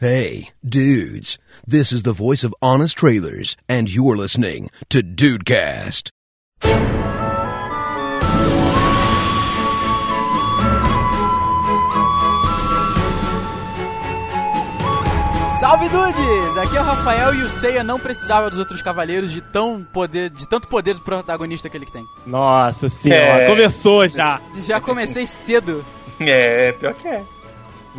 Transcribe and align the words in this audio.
Hey, 0.00 0.50
dudes, 0.64 1.38
this 1.66 1.90
is 1.92 2.04
the 2.04 2.12
voice 2.12 2.44
of 2.44 2.54
Honest 2.62 2.96
Trailers, 2.98 3.56
and 3.68 3.92
you're 3.92 4.16
listening 4.16 4.70
to 4.90 5.02
Dudecast. 5.02 6.10
Salve 15.60 15.88
dudes! 15.88 16.56
Aqui 16.56 16.76
é 16.76 16.80
o 16.80 16.84
Rafael 16.84 17.34
e 17.34 17.42
o 17.42 17.50
Seiya 17.50 17.82
não 17.82 17.98
precisava 17.98 18.48
dos 18.48 18.60
outros 18.60 18.80
cavaleiros 18.80 19.32
de 19.32 19.40
tão 19.40 19.82
poder, 19.92 20.30
de 20.30 20.48
tanto 20.48 20.68
poder 20.68 20.94
do 20.94 21.00
protagonista 21.00 21.68
que 21.68 21.76
ele 21.76 21.86
tem. 21.86 22.04
Nossa 22.24 22.88
senhora, 22.88 23.42
É. 23.42 23.46
começou 23.46 24.06
já. 24.08 24.40
Já 24.64 24.80
comecei 24.80 25.26
cedo. 25.26 25.84
É, 26.20 26.70
pior 26.72 26.94
que 26.94 27.08
é. 27.08 27.22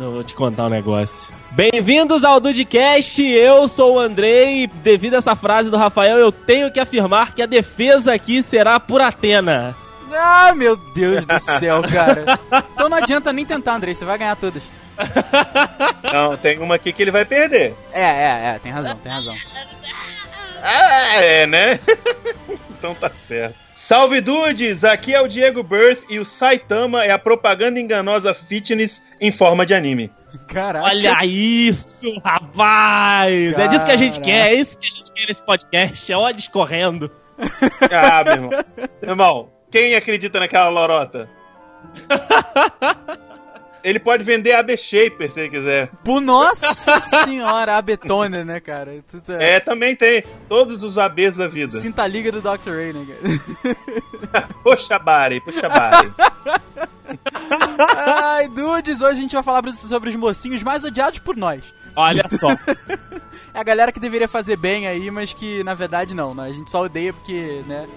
Não, 0.00 0.12
vou 0.12 0.24
te 0.24 0.32
contar 0.32 0.64
um 0.64 0.70
negócio. 0.70 1.30
Bem-vindos 1.50 2.24
ao 2.24 2.40
Dudcast, 2.40 3.22
eu 3.22 3.68
sou 3.68 3.96
o 3.96 3.98
Andrei 3.98 4.62
e 4.62 4.66
devido 4.66 5.12
a 5.12 5.18
essa 5.18 5.36
frase 5.36 5.70
do 5.70 5.76
Rafael, 5.76 6.16
eu 6.16 6.32
tenho 6.32 6.72
que 6.72 6.80
afirmar 6.80 7.34
que 7.34 7.42
a 7.42 7.46
defesa 7.46 8.14
aqui 8.14 8.42
será 8.42 8.80
por 8.80 9.02
Atena. 9.02 9.76
Ah, 10.10 10.54
meu 10.56 10.74
Deus 10.74 11.26
do 11.26 11.38
céu, 11.38 11.82
cara. 11.82 12.24
Então 12.72 12.88
não 12.88 12.96
adianta 12.96 13.30
nem 13.30 13.44
tentar, 13.44 13.74
Andrei, 13.74 13.92
você 13.92 14.06
vai 14.06 14.16
ganhar 14.16 14.36
todas. 14.36 14.62
Não, 16.10 16.34
tem 16.36 16.58
uma 16.58 16.76
aqui 16.76 16.94
que 16.94 17.02
ele 17.02 17.10
vai 17.10 17.26
perder. 17.26 17.74
É, 17.92 18.02
é, 18.02 18.54
é, 18.54 18.58
tem 18.58 18.72
razão, 18.72 18.96
tem 18.96 19.12
razão. 19.12 19.36
Ah, 20.62 21.14
é, 21.16 21.46
né? 21.46 21.78
então 22.72 22.94
tá 22.94 23.10
certo. 23.10 23.69
Salve 23.90 24.20
dudes, 24.20 24.84
aqui 24.84 25.12
é 25.12 25.20
o 25.20 25.26
Diego 25.26 25.64
Birth 25.64 26.04
e 26.08 26.20
o 26.20 26.24
Saitama 26.24 27.04
é 27.04 27.10
a 27.10 27.18
propaganda 27.18 27.80
enganosa 27.80 28.32
fitness 28.32 29.02
em 29.20 29.32
forma 29.32 29.66
de 29.66 29.74
anime. 29.74 30.12
Caraca. 30.46 30.84
Olha 30.84 31.24
isso, 31.24 32.16
rapaz! 32.20 33.58
É 33.58 33.66
disso 33.66 33.84
que 33.84 33.90
a 33.90 33.96
gente 33.96 34.20
Caraca. 34.20 34.44
quer, 34.44 34.52
é 34.52 34.54
isso 34.54 34.78
que 34.78 34.86
a 34.86 34.90
gente 34.90 35.12
quer 35.12 35.26
nesse 35.26 35.44
podcast, 35.44 36.12
é 36.12 36.16
ódio 36.16 36.38
escorrendo. 36.38 37.10
Ah, 37.90 38.22
meu 38.22 38.34
irmão. 38.34 38.50
Meu 39.02 39.10
irmão, 39.10 39.48
quem 39.72 39.96
acredita 39.96 40.38
naquela 40.38 40.68
lorota? 40.68 41.28
Ele 43.82 43.98
pode 43.98 44.22
vender 44.24 44.52
a 44.52 44.62
B-Shaper 44.62 45.30
se 45.32 45.40
ele 45.40 45.50
quiser. 45.50 45.90
Pô, 46.04 46.20
nossa 46.20 46.68
senhora, 47.24 47.76
a 47.76 47.82
betona, 47.82 48.44
né, 48.44 48.60
cara? 48.60 49.02
Tá- 49.26 49.42
É, 49.42 49.58
também 49.60 49.94
tem 49.96 50.22
todos 50.48 50.82
os 50.82 50.98
ABs 50.98 51.36
da 51.36 51.48
vida. 51.48 51.78
Sinta 51.80 52.02
a 52.02 52.06
liga 52.06 52.30
do 52.32 52.40
Dr. 52.40 52.70
Ray, 52.70 52.92
né, 52.92 53.06
cara? 53.06 54.48
Poxa, 54.62 54.98
Bari, 54.98 55.40
poxa, 55.40 55.68
Bari. 55.68 56.12
Ai, 57.96 58.48
dudes, 58.48 59.00
hoje 59.00 59.18
a 59.18 59.22
gente 59.22 59.34
vai 59.34 59.42
falar 59.42 59.62
sobre 59.72 60.10
os 60.10 60.16
mocinhos 60.16 60.62
mais 60.62 60.84
odiados 60.84 61.18
por 61.18 61.36
nós. 61.36 61.62
Olha 61.96 62.24
só. 62.38 62.50
É 63.52 63.58
a 63.58 63.62
galera 63.64 63.90
que 63.90 63.98
deveria 63.98 64.28
fazer 64.28 64.56
bem 64.56 64.86
aí, 64.86 65.10
mas 65.10 65.32
que 65.34 65.64
na 65.64 65.74
verdade 65.74 66.14
não, 66.14 66.34
né? 66.34 66.44
A 66.44 66.52
gente 66.52 66.70
só 66.70 66.82
odeia 66.82 67.12
porque, 67.12 67.62
né? 67.66 67.88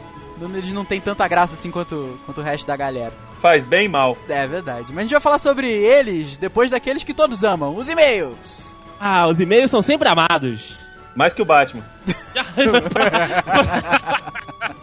Eles 0.56 0.74
não 0.74 0.84
têm 0.84 1.00
tanta 1.00 1.28
graça 1.28 1.54
assim 1.54 1.70
quanto, 1.70 2.20
quanto 2.26 2.42
o 2.42 2.44
resto 2.44 2.66
da 2.66 2.76
galera. 2.76 3.14
Faz 3.44 3.64
bem 3.66 3.88
e 3.88 3.90
mal. 3.90 4.18
É 4.30 4.48
verdade. 4.48 4.86
Mas 4.88 5.00
a 5.00 5.02
gente 5.02 5.12
vai 5.12 5.20
falar 5.20 5.38
sobre 5.38 5.70
eles 5.70 6.38
depois 6.38 6.72
daqueles 6.72 7.04
que 7.04 7.14
todos 7.14 7.44
amam, 7.44 7.76
os 7.76 7.90
e-mails. 7.90 8.66
Ah, 8.98 9.28
os 9.28 9.42
e-mails 9.42 9.70
são 9.70 9.82
sempre 9.82 10.08
amados. 10.08 10.80
Mais 11.14 11.34
que 11.34 11.42
o 11.42 11.46
Batman. 11.46 11.84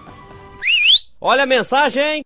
Olha 1.18 1.44
a 1.44 1.46
mensagem! 1.46 2.22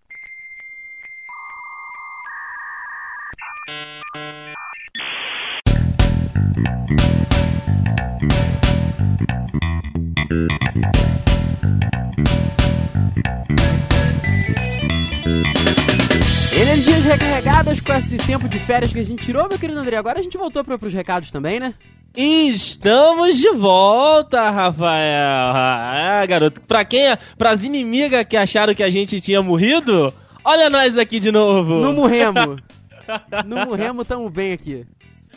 Energias 16.74 17.04
recarregadas 17.04 17.80
com 17.80 17.92
esse 17.92 18.16
tempo 18.16 18.48
de 18.48 18.58
férias 18.58 18.92
que 18.92 18.98
a 18.98 19.04
gente 19.04 19.24
tirou, 19.24 19.48
meu 19.48 19.56
querido 19.56 19.78
André. 19.78 19.96
Agora 19.96 20.18
a 20.18 20.22
gente 20.22 20.36
voltou 20.36 20.64
para 20.64 20.74
os 20.74 20.92
recados 20.92 21.30
também, 21.30 21.60
né? 21.60 21.72
Estamos 22.16 23.36
de 23.36 23.48
volta, 23.50 24.50
Rafael. 24.50 25.52
Ah, 25.54 26.26
garoto. 26.26 26.60
Pra 26.62 26.84
quem, 26.84 27.16
pras 27.38 27.62
inimigas 27.62 28.24
que 28.24 28.36
acharam 28.36 28.74
que 28.74 28.82
a 28.82 28.90
gente 28.90 29.20
tinha 29.20 29.40
morrido, 29.40 30.12
olha 30.44 30.68
nós 30.68 30.98
aqui 30.98 31.20
de 31.20 31.30
novo. 31.30 31.74
No 31.74 31.92
Murremo. 31.92 32.56
no 33.46 33.66
Murremo 33.66 34.04
tamo 34.04 34.28
bem 34.28 34.52
aqui. 34.52 34.84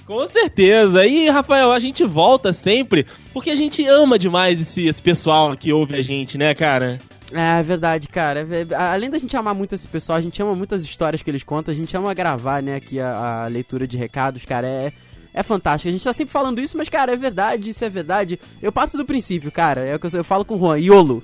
Com 0.08 0.26
certeza. 0.26 1.06
E, 1.06 1.30
Rafael, 1.30 1.72
a 1.72 1.78
gente 1.78 2.04
volta 2.04 2.52
sempre 2.52 3.06
porque 3.32 3.52
a 3.52 3.56
gente 3.56 3.86
ama 3.86 4.18
demais 4.18 4.60
esse, 4.60 4.88
esse 4.88 5.04
pessoal 5.04 5.56
que 5.56 5.72
ouve 5.72 5.98
a 5.98 6.02
gente, 6.02 6.36
né, 6.36 6.56
cara? 6.56 6.98
É, 7.34 7.60
é 7.60 7.64
verdade, 7.64 8.08
cara. 8.08 8.40
É 8.42 8.44
ve- 8.44 8.74
Além 8.76 9.10
da 9.10 9.18
gente 9.20 9.36
amar 9.36 9.54
muito 9.54 9.76
esse 9.76 9.88
pessoal, 9.88 10.18
a 10.18 10.22
gente 10.22 10.42
ama 10.42 10.56
muitas 10.56 10.84
histórias 10.84 11.22
que 11.22 11.30
eles 11.30 11.44
contam, 11.44 11.74
a 11.74 11.78
gente 11.78 11.96
ama 11.96 12.14
gravar, 12.14 12.62
né, 12.64 12.76
aqui 12.76 13.00
a, 13.00 13.44
a 13.44 13.48
leitura 13.48 13.86
de 13.88 13.98
recados, 13.98 14.46
cara. 14.46 14.66
É, 14.68 14.94
é 15.34 15.44
fantástico. 15.44 15.90
A 15.90 15.92
gente 15.92 16.04
tá 16.04 16.14
sempre 16.14 16.32
falando 16.32 16.60
isso, 16.62 16.78
mas, 16.78 16.90
cara, 16.90 17.14
é 17.14 17.18
verdade, 17.18 17.70
isso 17.70 17.84
é 17.84 17.90
verdade. 17.90 18.40
Eu 18.62 18.72
parto 18.72 18.98
do 18.98 19.06
princípio, 19.06 19.52
cara. 19.52 19.82
É 19.82 19.96
o 19.96 20.00
que 20.00 20.08
eu, 20.08 20.12
eu 20.14 20.24
falo 20.24 20.46
com 20.46 20.56
o 20.56 20.60
Juan, 20.60 20.78
YOLO. 20.80 21.22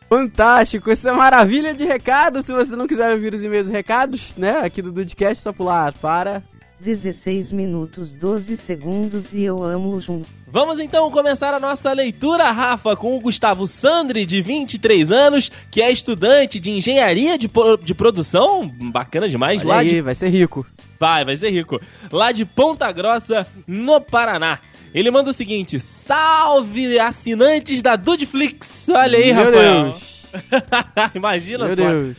Fantástico, 0.08 0.90
isso 0.90 1.08
é 1.08 1.12
maravilha 1.12 1.74
de 1.74 1.84
recado. 1.84 2.42
Se 2.42 2.52
você 2.52 2.76
não 2.76 2.86
quiser 2.86 3.10
ouvir 3.10 3.34
os 3.34 3.42
e-mails 3.42 3.68
e 3.68 3.72
recados, 3.72 4.34
né, 4.36 4.60
aqui 4.60 4.80
do 4.80 4.92
Dudcast, 4.92 5.42
só 5.42 5.52
pular 5.52 5.92
para 5.94 6.42
16 6.80 7.52
minutos 7.52 8.12
12 8.12 8.56
segundos 8.56 9.32
e 9.32 9.42
eu 9.42 9.64
amo 9.64 10.00
junto. 10.00 10.28
Vamos 10.46 10.78
então 10.78 11.10
começar 11.10 11.52
a 11.54 11.60
nossa 11.60 11.92
leitura, 11.92 12.50
Rafa, 12.50 12.96
com 12.96 13.16
o 13.16 13.20
Gustavo 13.20 13.66
Sandri, 13.66 14.24
de 14.24 14.40
23 14.40 15.10
anos, 15.10 15.50
que 15.70 15.82
é 15.82 15.90
estudante 15.90 16.60
de 16.60 16.70
engenharia 16.70 17.36
de, 17.36 17.50
de 17.82 17.94
produção. 17.94 18.68
Bacana 18.68 19.28
demais. 19.28 19.62
Olha 19.62 19.68
lá 19.68 19.80
aí, 19.80 19.88
de 19.88 20.00
vai 20.00 20.14
ser 20.14 20.28
rico. 20.28 20.66
Vai, 20.98 21.24
vai 21.24 21.36
ser 21.36 21.50
rico. 21.50 21.80
Lá 22.10 22.32
de 22.32 22.44
Ponta 22.44 22.90
Grossa, 22.92 23.46
no 23.66 24.00
Paraná. 24.00 24.58
Ele 24.94 25.10
manda 25.10 25.30
o 25.30 25.32
seguinte: 25.32 25.78
Salve 25.78 26.98
assinantes 26.98 27.82
da 27.82 27.96
Dudeflix! 27.96 28.88
Olha 28.88 29.18
aí, 29.18 29.32
Meu 29.32 29.44
Rafael. 29.44 29.82
Deus. 29.82 30.26
imagina 31.14 31.66
Meu 31.66 31.76
só. 31.76 31.90
Deus. 31.90 32.16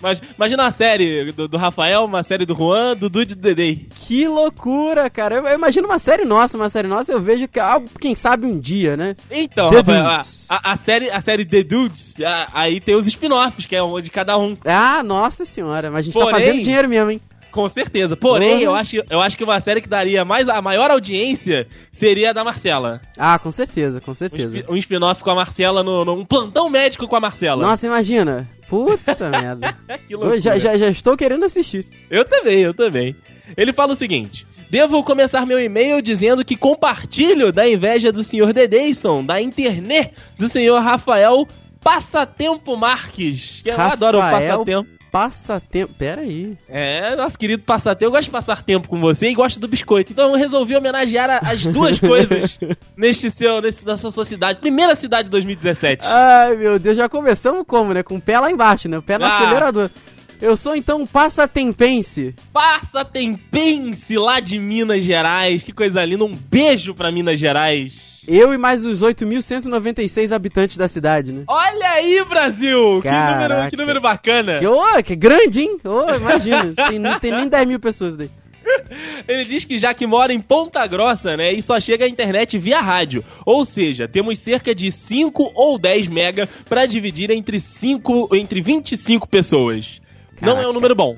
Mas, 0.00 0.20
imagina 0.36 0.64
uma 0.64 0.70
série 0.70 1.32
do, 1.32 1.48
do 1.48 1.56
Rafael, 1.56 2.04
uma 2.04 2.22
série 2.22 2.44
do 2.46 2.54
Juan, 2.54 2.96
do 2.96 3.08
Dude 3.08 3.32
e 3.32 3.36
do 3.36 3.42
Dedei. 3.42 3.88
Que 3.94 4.26
loucura, 4.28 5.08
cara. 5.10 5.36
Eu, 5.36 5.46
eu 5.46 5.54
imagino 5.54 5.86
uma 5.86 5.98
série 5.98 6.24
nossa, 6.24 6.56
uma 6.56 6.68
série 6.68 6.88
nossa, 6.88 7.12
eu 7.12 7.20
vejo 7.20 7.48
que 7.48 7.58
é 7.58 7.62
algo, 7.62 7.88
quem 8.00 8.14
sabe 8.14 8.46
um 8.46 8.58
dia, 8.58 8.96
né? 8.96 9.16
Então, 9.30 9.70
Rafael, 9.70 10.06
a, 10.06 10.24
a- 10.48 10.72
a 10.72 10.76
série, 10.76 11.10
a 11.10 11.20
série 11.20 11.44
The 11.44 11.62
Dudes, 11.62 12.20
a- 12.20 12.48
aí 12.52 12.80
tem 12.80 12.94
os 12.94 13.06
spin-offs, 13.06 13.66
que 13.66 13.74
é 13.76 13.82
um 13.82 14.00
de 14.00 14.10
cada 14.10 14.38
um. 14.38 14.56
Ah, 14.64 15.02
nossa 15.02 15.44
senhora, 15.44 15.90
mas 15.90 16.00
a 16.00 16.02
gente 16.02 16.14
tá 16.14 16.20
Porém- 16.20 16.34
fazendo 16.46 16.62
dinheiro 16.62 16.88
mesmo, 16.88 17.10
hein? 17.10 17.20
Com 17.56 17.68
certeza. 17.70 18.14
Porém, 18.16 18.62
eu 18.62 18.74
acho, 18.74 18.96
eu 19.10 19.20
acho 19.20 19.36
que 19.36 19.42
uma 19.42 19.58
série 19.60 19.80
que 19.80 19.88
daria 19.88 20.24
mais 20.26 20.46
a 20.48 20.60
maior 20.60 20.90
audiência 20.90 21.66
seria 21.90 22.30
a 22.30 22.32
da 22.34 22.44
Marcela. 22.44 23.00
Ah, 23.18 23.38
com 23.38 23.50
certeza, 23.50 23.98
com 24.00 24.12
certeza. 24.12 24.62
um 24.68 24.76
spin-off 24.76 25.24
com 25.24 25.30
a 25.30 25.34
Marcela, 25.34 25.82
no, 25.82 26.04
no- 26.04 26.12
um 26.20 26.24
plantão 26.24 26.68
médico 26.68 27.08
com 27.08 27.16
a 27.16 27.20
Marcela. 27.20 27.66
Nossa, 27.66 27.86
imagina. 27.86 28.46
Puta 28.68 29.30
merda. 29.30 29.74
que 30.06 30.14
Eu 30.14 30.18
loucura. 30.18 30.38
já, 30.40 30.58
já, 30.58 30.76
já 30.76 30.88
estou 30.90 31.16
querendo 31.16 31.44
assistir. 31.44 31.86
Eu 32.10 32.24
também, 32.26 32.58
eu 32.60 32.74
também. 32.74 33.16
Ele 33.56 33.72
fala 33.72 33.94
o 33.94 33.96
seguinte: 33.96 34.46
Devo 34.68 35.02
começar 35.02 35.46
meu 35.46 35.58
e-mail 35.58 36.02
dizendo 36.02 36.44
que 36.44 36.56
compartilho 36.56 37.50
da 37.52 37.66
inveja 37.66 38.12
do 38.12 38.22
senhor 38.22 38.52
Dedeison, 38.52 39.24
da 39.24 39.40
internet 39.40 40.12
do 40.38 40.46
senhor 40.48 40.80
Rafael 40.80 41.46
Passatempo 41.80 42.76
Marques. 42.76 43.60
Que 43.62 43.70
eu 43.70 43.80
adoro 43.80 44.18
o 44.18 44.20
Rafael 44.20 44.58
passatempo. 44.58 44.95
Passatempo. 45.16 45.94
Pera 45.94 46.20
aí. 46.20 46.56
É, 46.68 47.16
nosso 47.16 47.38
querido 47.38 47.62
passatempo. 47.62 48.04
Eu 48.04 48.10
gosto 48.10 48.24
de 48.24 48.30
passar 48.30 48.62
tempo 48.62 48.86
com 48.86 49.00
você 49.00 49.28
e 49.30 49.34
gosto 49.34 49.58
do 49.58 49.66
biscoito. 49.66 50.12
Então 50.12 50.30
eu 50.30 50.36
resolvi 50.36 50.76
homenagear 50.76 51.30
a- 51.30 51.38
as 51.50 51.66
duas 51.66 51.98
coisas 52.00 52.58
neste 52.96 53.30
seu, 53.30 53.60
nesse, 53.62 53.86
nessa 53.86 54.10
sua 54.10 54.24
cidade. 54.26 54.60
Primeira 54.60 54.94
cidade 54.94 55.24
de 55.24 55.30
2017. 55.30 56.06
Ai, 56.06 56.56
meu 56.56 56.78
Deus, 56.78 56.96
já 56.96 57.08
começamos 57.08 57.64
como, 57.66 57.94
né? 57.94 58.02
Com 58.02 58.16
o 58.16 58.20
pé 58.20 58.38
lá 58.38 58.50
embaixo, 58.50 58.88
né? 58.88 58.98
O 58.98 59.02
pé 59.02 59.16
no 59.18 59.24
Ah. 59.24 59.28
acelerador. 59.38 59.90
Eu 60.38 60.54
sou 60.54 60.76
então 60.76 61.00
um 61.00 61.06
passatempense. 61.06 62.34
Passatempense 62.52 64.18
lá 64.18 64.38
de 64.38 64.58
Minas 64.58 65.02
Gerais. 65.02 65.62
Que 65.62 65.72
coisa 65.72 66.04
linda. 66.04 66.24
Um 66.26 66.34
beijo 66.36 66.94
pra 66.94 67.10
Minas 67.10 67.38
Gerais. 67.38 68.05
Eu 68.26 68.52
e 68.52 68.58
mais 68.58 68.84
os 68.84 69.02
8.196 69.02 70.32
habitantes 70.32 70.76
da 70.76 70.88
cidade, 70.88 71.32
né? 71.32 71.44
Olha 71.46 71.90
aí, 71.90 72.24
Brasil! 72.28 73.00
Que 73.02 73.08
número, 73.10 73.38
Caraca. 73.38 73.70
que 73.70 73.76
número 73.76 74.00
bacana! 74.00 74.58
Que, 74.58 74.66
ô, 74.66 75.02
que 75.04 75.14
grande, 75.14 75.60
hein? 75.60 75.78
Ô, 75.84 76.14
imagina. 76.14 76.74
tem, 76.88 76.98
não 76.98 77.18
tem 77.20 77.30
nem 77.32 77.48
10 77.48 77.68
mil 77.68 77.78
pessoas 77.80 78.16
daí. 78.16 78.30
Ele 79.28 79.44
diz 79.44 79.64
que 79.64 79.78
já 79.78 79.94
que 79.94 80.06
mora 80.06 80.32
em 80.32 80.40
Ponta 80.40 80.84
Grossa, 80.86 81.36
né, 81.36 81.52
e 81.52 81.62
só 81.62 81.78
chega 81.78 82.04
à 82.04 82.08
internet 82.08 82.58
via 82.58 82.80
rádio. 82.80 83.24
Ou 83.44 83.64
seja, 83.64 84.08
temos 84.08 84.38
cerca 84.40 84.74
de 84.74 84.90
5 84.90 85.52
ou 85.54 85.78
10 85.78 86.08
mega 86.08 86.48
pra 86.68 86.84
dividir 86.86 87.30
entre 87.30 87.60
5, 87.60 88.34
entre 88.34 88.60
25 88.60 89.28
pessoas. 89.28 90.00
Não 90.40 90.48
é 90.52 90.54
Caraca. 90.54 90.70
um 90.70 90.72
número 90.72 90.94
bom. 90.94 91.16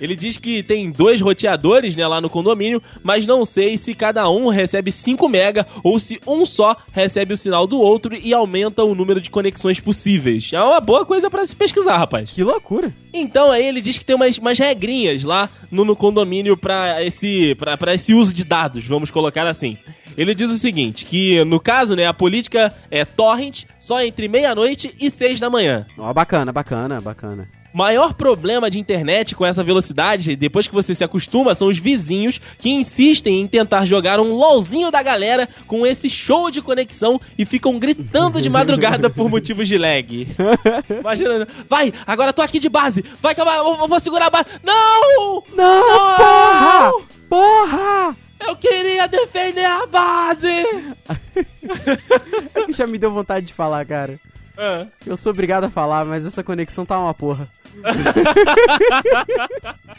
Ele 0.00 0.16
diz 0.16 0.36
que 0.36 0.62
tem 0.62 0.90
dois 0.90 1.20
roteadores, 1.20 1.94
né, 1.94 2.06
lá 2.06 2.20
no 2.20 2.30
condomínio, 2.30 2.82
mas 3.02 3.26
não 3.26 3.44
sei 3.44 3.76
se 3.76 3.94
cada 3.94 4.28
um 4.28 4.48
recebe 4.48 4.90
5 4.90 5.28
mega 5.28 5.66
ou 5.84 5.98
se 5.98 6.20
um 6.26 6.46
só 6.46 6.76
recebe 6.92 7.34
o 7.34 7.36
sinal 7.36 7.66
do 7.66 7.78
outro 7.80 8.16
e 8.16 8.32
aumenta 8.32 8.82
o 8.82 8.94
número 8.94 9.20
de 9.20 9.30
conexões 9.30 9.80
possíveis. 9.80 10.50
É 10.52 10.60
uma 10.60 10.80
boa 10.80 11.04
coisa 11.04 11.30
pra 11.30 11.44
se 11.44 11.54
pesquisar, 11.54 11.96
rapaz. 11.96 12.30
Que 12.30 12.42
loucura. 12.42 12.94
Então 13.12 13.50
aí 13.50 13.64
ele 13.64 13.80
diz 13.80 13.98
que 13.98 14.04
tem 14.04 14.16
umas, 14.16 14.38
umas 14.38 14.58
regrinhas 14.58 15.22
lá 15.22 15.48
no, 15.70 15.84
no 15.84 15.96
condomínio 15.96 16.56
pra 16.56 17.04
esse, 17.04 17.54
pra, 17.56 17.76
pra 17.76 17.94
esse 17.94 18.14
uso 18.14 18.32
de 18.32 18.44
dados, 18.44 18.86
vamos 18.86 19.10
colocar 19.10 19.46
assim. 19.46 19.76
Ele 20.16 20.34
diz 20.34 20.50
o 20.50 20.58
seguinte, 20.58 21.06
que 21.06 21.42
no 21.44 21.60
caso, 21.60 21.94
né, 21.94 22.06
a 22.06 22.12
política 22.12 22.74
é 22.90 23.04
torrent 23.04 23.64
só 23.78 24.02
entre 24.02 24.28
meia-noite 24.28 24.94
e 25.00 25.10
seis 25.10 25.40
da 25.40 25.48
manhã. 25.48 25.86
Ó, 25.96 26.12
bacana, 26.12 26.52
bacana, 26.52 27.00
bacana. 27.00 27.59
Maior 27.72 28.14
problema 28.14 28.68
de 28.70 28.78
internet 28.78 29.34
com 29.36 29.46
essa 29.46 29.62
velocidade, 29.62 30.34
depois 30.36 30.66
que 30.66 30.74
você 30.74 30.94
se 30.94 31.04
acostuma, 31.04 31.54
são 31.54 31.68
os 31.68 31.78
vizinhos 31.78 32.40
que 32.58 32.70
insistem 32.70 33.40
em 33.40 33.46
tentar 33.46 33.84
jogar 33.84 34.18
um 34.18 34.32
LOLzinho 34.34 34.90
da 34.90 35.02
galera 35.02 35.48
com 35.66 35.86
esse 35.86 36.10
show 36.10 36.50
de 36.50 36.60
conexão 36.60 37.20
e 37.38 37.44
ficam 37.44 37.78
gritando 37.78 38.40
de 38.40 38.50
madrugada 38.50 39.08
por 39.08 39.30
motivos 39.30 39.68
de 39.68 39.78
lag. 39.78 40.26
Imagina, 41.00 41.46
vai, 41.68 41.92
agora 42.06 42.32
tô 42.32 42.42
aqui 42.42 42.58
de 42.58 42.68
base, 42.68 43.04
vai 43.22 43.34
que 43.34 43.40
eu, 43.40 43.46
eu- 43.46 43.76
eu 43.80 43.88
vou 43.88 44.00
segurar 44.00 44.26
a 44.26 44.30
base. 44.30 44.46
Não! 44.64 45.42
Não, 45.54 46.16
porra! 46.16 46.92
Porra! 47.28 48.16
Eu 48.46 48.56
queria 48.56 49.06
defender 49.06 49.64
a 49.64 49.86
base! 49.86 50.48
É 52.54 52.64
que 52.64 52.72
já 52.72 52.86
me 52.86 52.98
deu 52.98 53.10
vontade 53.10 53.46
de 53.46 53.54
falar, 53.54 53.84
cara. 53.86 54.18
Ah. 54.62 54.86
Eu 55.06 55.16
sou 55.16 55.32
obrigado 55.32 55.64
a 55.64 55.70
falar, 55.70 56.04
mas 56.04 56.26
essa 56.26 56.44
conexão 56.44 56.84
tá 56.84 56.98
uma 56.98 57.14
porra. 57.14 57.48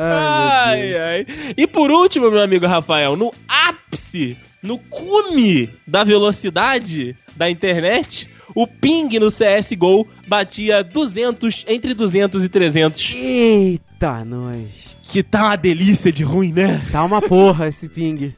Ai, 0.00 0.96
ai. 0.96 1.26
E 1.56 1.66
por 1.66 1.90
último, 1.90 2.30
meu 2.30 2.42
amigo 2.42 2.66
Rafael, 2.66 3.16
no 3.16 3.32
ápice, 3.48 4.36
no 4.62 4.78
cume 4.78 5.70
da 5.86 6.04
velocidade 6.04 7.16
da 7.36 7.50
internet, 7.50 8.28
o 8.54 8.66
ping 8.66 9.18
no 9.18 9.28
CSGO 9.28 10.06
batia 10.26 10.82
200, 10.84 11.64
entre 11.68 11.94
200 11.94 12.44
e 12.44 12.48
300. 12.48 13.14
Eita, 13.14 14.24
nós. 14.24 14.87
Que 15.10 15.22
tá 15.22 15.44
uma 15.46 15.56
delícia 15.56 16.12
de 16.12 16.22
ruim, 16.22 16.52
né? 16.52 16.84
Tá 16.92 17.02
uma 17.02 17.20
porra 17.22 17.68
esse 17.68 17.88
ping. 17.88 18.34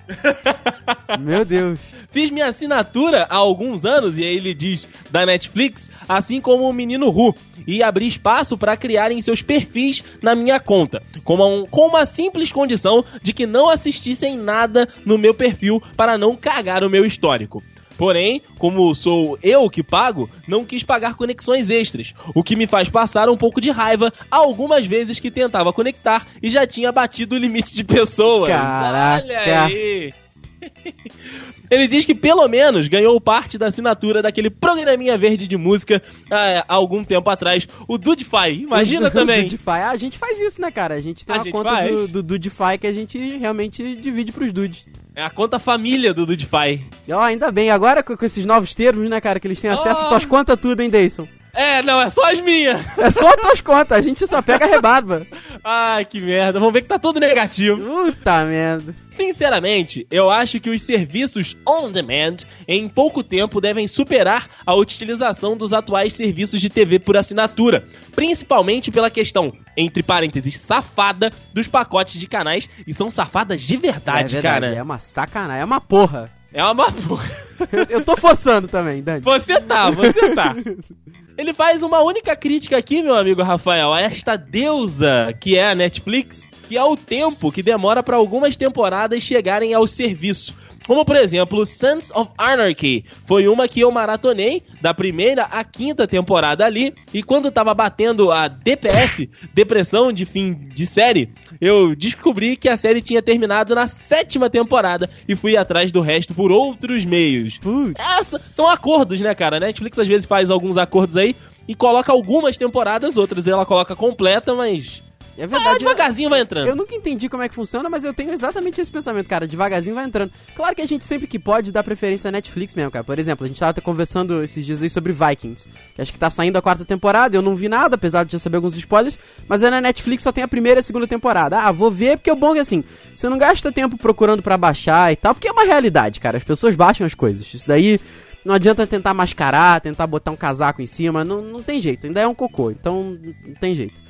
Meu 1.18 1.44
Deus. 1.44 1.80
Fiz 2.12 2.30
minha 2.30 2.46
assinatura 2.46 3.26
há 3.28 3.36
alguns 3.36 3.84
anos, 3.84 4.16
e 4.16 4.24
aí 4.24 4.36
ele 4.36 4.54
diz, 4.54 4.88
da 5.10 5.26
Netflix, 5.26 5.90
assim 6.08 6.40
como 6.40 6.68
o 6.68 6.72
menino 6.72 7.10
Ru, 7.10 7.34
e 7.66 7.82
abri 7.82 8.06
espaço 8.06 8.56
para 8.56 8.76
criarem 8.76 9.20
seus 9.20 9.42
perfis 9.42 10.02
na 10.22 10.34
minha 10.34 10.58
conta, 10.58 11.02
com 11.24 11.34
uma, 11.34 11.66
com 11.68 11.86
uma 11.86 12.04
simples 12.04 12.50
condição 12.50 13.04
de 13.22 13.32
que 13.32 13.46
não 13.46 13.68
assistissem 13.68 14.36
nada 14.36 14.88
no 15.04 15.18
meu 15.18 15.34
perfil 15.34 15.82
para 15.96 16.16
não 16.18 16.36
cagar 16.36 16.82
o 16.82 16.90
meu 16.90 17.04
histórico. 17.04 17.62
Porém, 18.00 18.40
como 18.58 18.94
sou 18.94 19.38
eu 19.42 19.68
que 19.68 19.82
pago, 19.82 20.30
não 20.48 20.64
quis 20.64 20.82
pagar 20.82 21.16
conexões 21.16 21.68
extras, 21.68 22.14
o 22.34 22.42
que 22.42 22.56
me 22.56 22.66
faz 22.66 22.88
passar 22.88 23.28
um 23.28 23.36
pouco 23.36 23.60
de 23.60 23.70
raiva 23.70 24.10
algumas 24.30 24.86
vezes 24.86 25.20
que 25.20 25.30
tentava 25.30 25.70
conectar 25.70 26.26
e 26.42 26.48
já 26.48 26.66
tinha 26.66 26.90
batido 26.90 27.34
o 27.34 27.38
limite 27.38 27.74
de 27.74 27.84
pessoas. 27.84 28.48
Caraca. 28.48 29.26
Olha 29.26 29.64
aí. 29.64 30.14
Ele 31.70 31.86
diz 31.86 32.06
que 32.06 32.14
pelo 32.14 32.48
menos 32.48 32.88
ganhou 32.88 33.20
parte 33.20 33.58
da 33.58 33.66
assinatura 33.66 34.22
daquele 34.22 34.48
programinha 34.48 35.18
verde 35.18 35.46
de 35.46 35.58
música 35.58 36.02
ah, 36.30 36.64
há 36.66 36.74
algum 36.74 37.04
tempo 37.04 37.28
atrás, 37.28 37.68
o 37.86 37.98
Dudify. 37.98 38.50
Imagina 38.50 39.10
também. 39.12 39.42
Dudify. 39.42 39.72
Ah, 39.72 39.90
a 39.90 39.96
gente 39.98 40.16
faz 40.16 40.40
isso, 40.40 40.58
né, 40.58 40.70
cara? 40.70 40.94
A 40.94 41.00
gente 41.00 41.26
tem 41.26 41.36
A 41.36 41.38
uma 41.38 41.44
gente 41.44 41.52
conta 41.52 41.86
do, 41.86 42.08
do 42.08 42.22
Dudify 42.22 42.78
que 42.80 42.86
a 42.86 42.92
gente 42.94 43.18
realmente 43.36 43.94
divide 43.96 44.32
pros 44.32 44.50
dudes. 44.52 44.86
É 45.14 45.22
a 45.24 45.30
conta 45.30 45.58
família 45.58 46.14
do 46.14 46.24
Dudify. 46.24 46.80
Ó, 47.10 47.20
ainda 47.20 47.50
bem, 47.50 47.70
agora 47.70 48.02
com, 48.02 48.16
com 48.16 48.24
esses 48.24 48.46
novos 48.46 48.74
termos, 48.74 49.08
né, 49.08 49.20
cara, 49.20 49.40
que 49.40 49.46
eles 49.46 49.60
têm 49.60 49.70
acesso 49.70 50.02
Oh. 50.04 50.08
tuas 50.08 50.24
contas 50.24 50.58
tudo, 50.60 50.80
hein, 50.80 50.88
Dayson? 50.90 51.26
É, 51.52 51.82
não, 51.82 52.00
é 52.00 52.08
só 52.08 52.30
as 52.30 52.40
minhas. 52.40 52.80
É 52.98 53.10
só 53.10 53.28
as 53.28 53.36
tuas 53.36 53.60
contas, 53.60 53.98
a 53.98 54.00
gente 54.00 54.26
só 54.26 54.40
pega 54.40 54.66
rebarba. 54.66 55.26
Ai, 55.64 56.04
que 56.04 56.20
merda. 56.20 56.58
Vamos 56.58 56.72
ver 56.72 56.82
que 56.82 56.88
tá 56.88 56.98
tudo 56.98 57.20
negativo. 57.20 57.78
Puta 57.80 58.44
merda. 58.44 58.94
Sinceramente, 59.10 60.06
eu 60.10 60.30
acho 60.30 60.60
que 60.60 60.70
os 60.70 60.80
serviços 60.82 61.56
on 61.66 61.90
demand 61.90 62.38
em 62.66 62.88
pouco 62.88 63.22
tempo 63.22 63.60
devem 63.60 63.86
superar 63.86 64.48
a 64.64 64.74
utilização 64.74 65.56
dos 65.56 65.72
atuais 65.72 66.12
serviços 66.12 66.60
de 66.60 66.70
TV 66.70 66.98
por 66.98 67.16
assinatura, 67.16 67.84
principalmente 68.14 68.90
pela 68.90 69.10
questão, 69.10 69.52
entre 69.76 70.02
parênteses, 70.02 70.56
safada 70.56 71.32
dos 71.52 71.68
pacotes 71.68 72.18
de 72.18 72.26
canais 72.26 72.68
e 72.86 72.94
são 72.94 73.10
safadas 73.10 73.60
de 73.60 73.76
verdade, 73.76 74.36
é 74.36 74.40
verdade, 74.40 74.60
cara. 74.66 74.74
é 74.74 74.82
uma 74.82 74.98
sacanagem, 74.98 75.62
é 75.62 75.64
uma 75.64 75.80
porra. 75.80 76.30
É 76.52 76.64
uma 76.64 76.90
porra. 76.90 77.30
Eu, 77.70 77.98
eu 77.98 78.04
tô 78.04 78.16
forçando 78.16 78.66
também, 78.66 79.02
Dani. 79.02 79.20
Você 79.20 79.60
tá, 79.60 79.90
você 79.90 80.34
tá. 80.34 80.56
Ele 81.40 81.54
faz 81.54 81.82
uma 81.82 82.02
única 82.02 82.36
crítica 82.36 82.76
aqui, 82.76 83.00
meu 83.00 83.14
amigo 83.14 83.42
Rafael, 83.42 83.94
a 83.94 84.00
esta 84.02 84.36
deusa 84.36 85.34
que 85.40 85.56
é 85.56 85.70
a 85.70 85.74
Netflix, 85.74 86.46
que 86.68 86.76
é 86.76 86.84
o 86.84 86.98
tempo 86.98 87.50
que 87.50 87.62
demora 87.62 88.02
para 88.02 88.18
algumas 88.18 88.58
temporadas 88.58 89.22
chegarem 89.22 89.72
ao 89.72 89.86
serviço. 89.86 90.54
Como, 90.86 91.04
por 91.04 91.16
exemplo, 91.16 91.64
Sons 91.64 92.10
of 92.14 92.30
Anarchy. 92.36 93.04
Foi 93.24 93.46
uma 93.46 93.68
que 93.68 93.80
eu 93.80 93.90
maratonei 93.90 94.62
da 94.80 94.92
primeira 94.92 95.44
à 95.44 95.62
quinta 95.62 96.06
temporada 96.06 96.64
ali. 96.64 96.94
E 97.12 97.22
quando 97.22 97.50
tava 97.50 97.72
batendo 97.74 98.32
a 98.32 98.48
DPS, 98.48 99.28
Depressão 99.54 100.12
de 100.12 100.24
Fim 100.24 100.52
de 100.52 100.86
Série, 100.86 101.32
eu 101.60 101.94
descobri 101.94 102.56
que 102.56 102.68
a 102.68 102.76
série 102.76 103.02
tinha 103.02 103.22
terminado 103.22 103.74
na 103.74 103.86
sétima 103.86 104.50
temporada 104.50 105.08
e 105.28 105.36
fui 105.36 105.56
atrás 105.56 105.92
do 105.92 106.00
resto 106.00 106.34
por 106.34 106.50
outros 106.50 107.04
meios. 107.04 107.58
Putz. 107.58 107.94
Essa, 107.98 108.38
são 108.52 108.66
acordos, 108.66 109.20
né, 109.20 109.34
cara? 109.34 109.56
A 109.56 109.60
Netflix 109.60 109.98
às 109.98 110.08
vezes 110.08 110.26
faz 110.26 110.50
alguns 110.50 110.76
acordos 110.76 111.16
aí 111.16 111.36
e 111.68 111.74
coloca 111.74 112.10
algumas 112.10 112.56
temporadas, 112.56 113.16
outras 113.16 113.46
ela 113.46 113.64
coloca 113.64 113.94
completa, 113.94 114.54
mas. 114.54 115.02
É 115.38 115.44
Ah, 115.44 115.46
verdade. 115.46 115.78
devagarzinho 115.78 116.28
vai 116.28 116.40
entrando. 116.40 116.68
Eu 116.68 116.76
nunca 116.76 116.94
entendi 116.94 117.28
como 117.28 117.42
é 117.42 117.48
que 117.48 117.54
funciona, 117.54 117.88
mas 117.88 118.04
eu 118.04 118.12
tenho 118.12 118.30
exatamente 118.30 118.80
esse 118.80 118.90
pensamento, 118.90 119.26
cara. 119.28 119.46
Devagarzinho 119.46 119.94
vai 119.94 120.04
entrando. 120.04 120.30
Claro 120.54 120.74
que 120.76 120.82
a 120.82 120.86
gente 120.86 121.04
sempre 121.06 121.26
que 121.26 121.38
pode 121.38 121.72
dá 121.72 121.82
preferência 121.82 122.28
à 122.28 122.32
Netflix 122.32 122.74
mesmo, 122.74 122.90
cara. 122.90 123.04
Por 123.04 123.18
exemplo, 123.18 123.44
a 123.44 123.48
gente 123.48 123.58
tava 123.58 123.80
conversando 123.80 124.42
esses 124.42 124.66
dias 124.66 124.82
aí 124.82 124.90
sobre 124.90 125.12
Vikings. 125.12 125.68
Que 125.94 126.02
acho 126.02 126.12
que 126.12 126.18
tá 126.18 126.28
saindo 126.28 126.56
a 126.58 126.62
quarta 126.62 126.84
temporada, 126.84 127.36
eu 127.36 127.42
não 127.42 127.54
vi 127.54 127.68
nada, 127.68 127.94
apesar 127.94 128.24
de 128.24 128.32
já 128.32 128.38
saber 128.38 128.56
alguns 128.56 128.76
spoilers. 128.76 129.18
Mas 129.48 129.62
aí 129.62 129.70
na 129.70 129.80
Netflix 129.80 130.22
só 130.22 130.32
tem 130.32 130.44
a 130.44 130.48
primeira 130.48 130.80
e 130.80 130.82
a 130.82 130.82
segunda 130.82 131.06
temporada. 131.06 131.58
Ah, 131.58 131.72
vou 131.72 131.90
ver, 131.90 132.18
porque 132.18 132.30
o 132.30 132.36
bom 132.36 132.50
é 132.50 132.54
que 132.54 132.60
assim, 132.60 132.84
você 133.14 133.28
não 133.28 133.38
gasta 133.38 133.72
tempo 133.72 133.96
procurando 133.96 134.42
pra 134.42 134.58
baixar 134.58 135.10
e 135.12 135.16
tal, 135.16 135.34
porque 135.34 135.48
é 135.48 135.52
uma 135.52 135.64
realidade, 135.64 136.20
cara. 136.20 136.36
As 136.36 136.44
pessoas 136.44 136.74
baixam 136.74 137.06
as 137.06 137.14
coisas. 137.14 137.52
Isso 137.54 137.66
daí. 137.66 137.98
Não 138.44 138.54
adianta 138.54 138.86
tentar 138.86 139.12
mascarar, 139.12 139.80
tentar 139.82 140.06
botar 140.06 140.30
um 140.30 140.36
casaco 140.36 140.80
em 140.80 140.86
cima, 140.86 141.22
não, 141.22 141.42
não 141.42 141.62
tem 141.62 141.78
jeito, 141.78 142.06
ainda 142.06 142.22
é 142.22 142.26
um 142.26 142.34
cocô, 142.34 142.70
então 142.70 143.18
não 143.46 143.54
tem 143.54 143.74
jeito. 143.74 144.00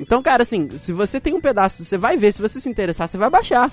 Então, 0.00 0.22
cara, 0.22 0.42
assim, 0.42 0.68
se 0.78 0.92
você 0.92 1.20
tem 1.20 1.34
um 1.34 1.40
pedaço, 1.40 1.84
você 1.84 1.98
vai 1.98 2.16
ver, 2.16 2.32
se 2.32 2.40
você 2.42 2.60
se 2.60 2.68
interessar, 2.68 3.06
você 3.06 3.18
vai 3.18 3.28
baixar. 3.30 3.70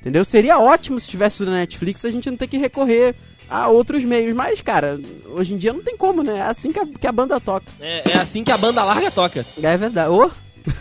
Entendeu? 0.00 0.24
Seria 0.24 0.58
ótimo 0.58 0.98
se 0.98 1.06
tivesse 1.08 1.38
tudo 1.38 1.50
na 1.50 1.58
Netflix 1.58 2.04
a 2.04 2.10
gente 2.10 2.30
não 2.30 2.36
ter 2.36 2.46
que 2.46 2.56
recorrer 2.56 3.14
a 3.50 3.68
outros 3.68 4.04
meios. 4.04 4.34
Mas, 4.34 4.60
cara, 4.60 4.98
hoje 5.26 5.54
em 5.54 5.58
dia 5.58 5.72
não 5.72 5.82
tem 5.82 5.96
como, 5.96 6.22
né? 6.22 6.38
É 6.38 6.42
assim 6.42 6.72
que 6.72 6.78
a, 6.78 6.86
que 6.86 7.06
a 7.06 7.12
banda 7.12 7.38
toca. 7.40 7.66
É, 7.80 8.12
é 8.12 8.18
assim 8.18 8.42
que 8.44 8.52
a 8.52 8.56
banda 8.58 8.82
larga 8.84 9.10
toca. 9.10 9.44
É 9.62 9.76
verdade. 9.76 10.10
Ô! 10.10 10.30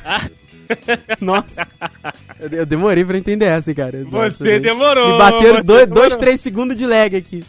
Ah. 0.05 0.21
Nossa! 1.21 1.67
Eu, 2.39 2.49
eu 2.49 2.65
demorei 2.65 3.03
pra 3.05 3.17
entender 3.17 3.45
essa, 3.45 3.73
cara. 3.73 4.03
Nossa, 4.09 4.43
Você 4.43 4.59
demorou. 4.59 5.11
Me 5.13 5.17
bateram 5.17 5.55
você 5.57 5.63
dois, 5.63 5.79
demorou. 5.87 6.03
dois, 6.09 6.15
três 6.17 6.41
segundos 6.41 6.77
de 6.77 6.85
lag 6.87 7.15
aqui. 7.15 7.43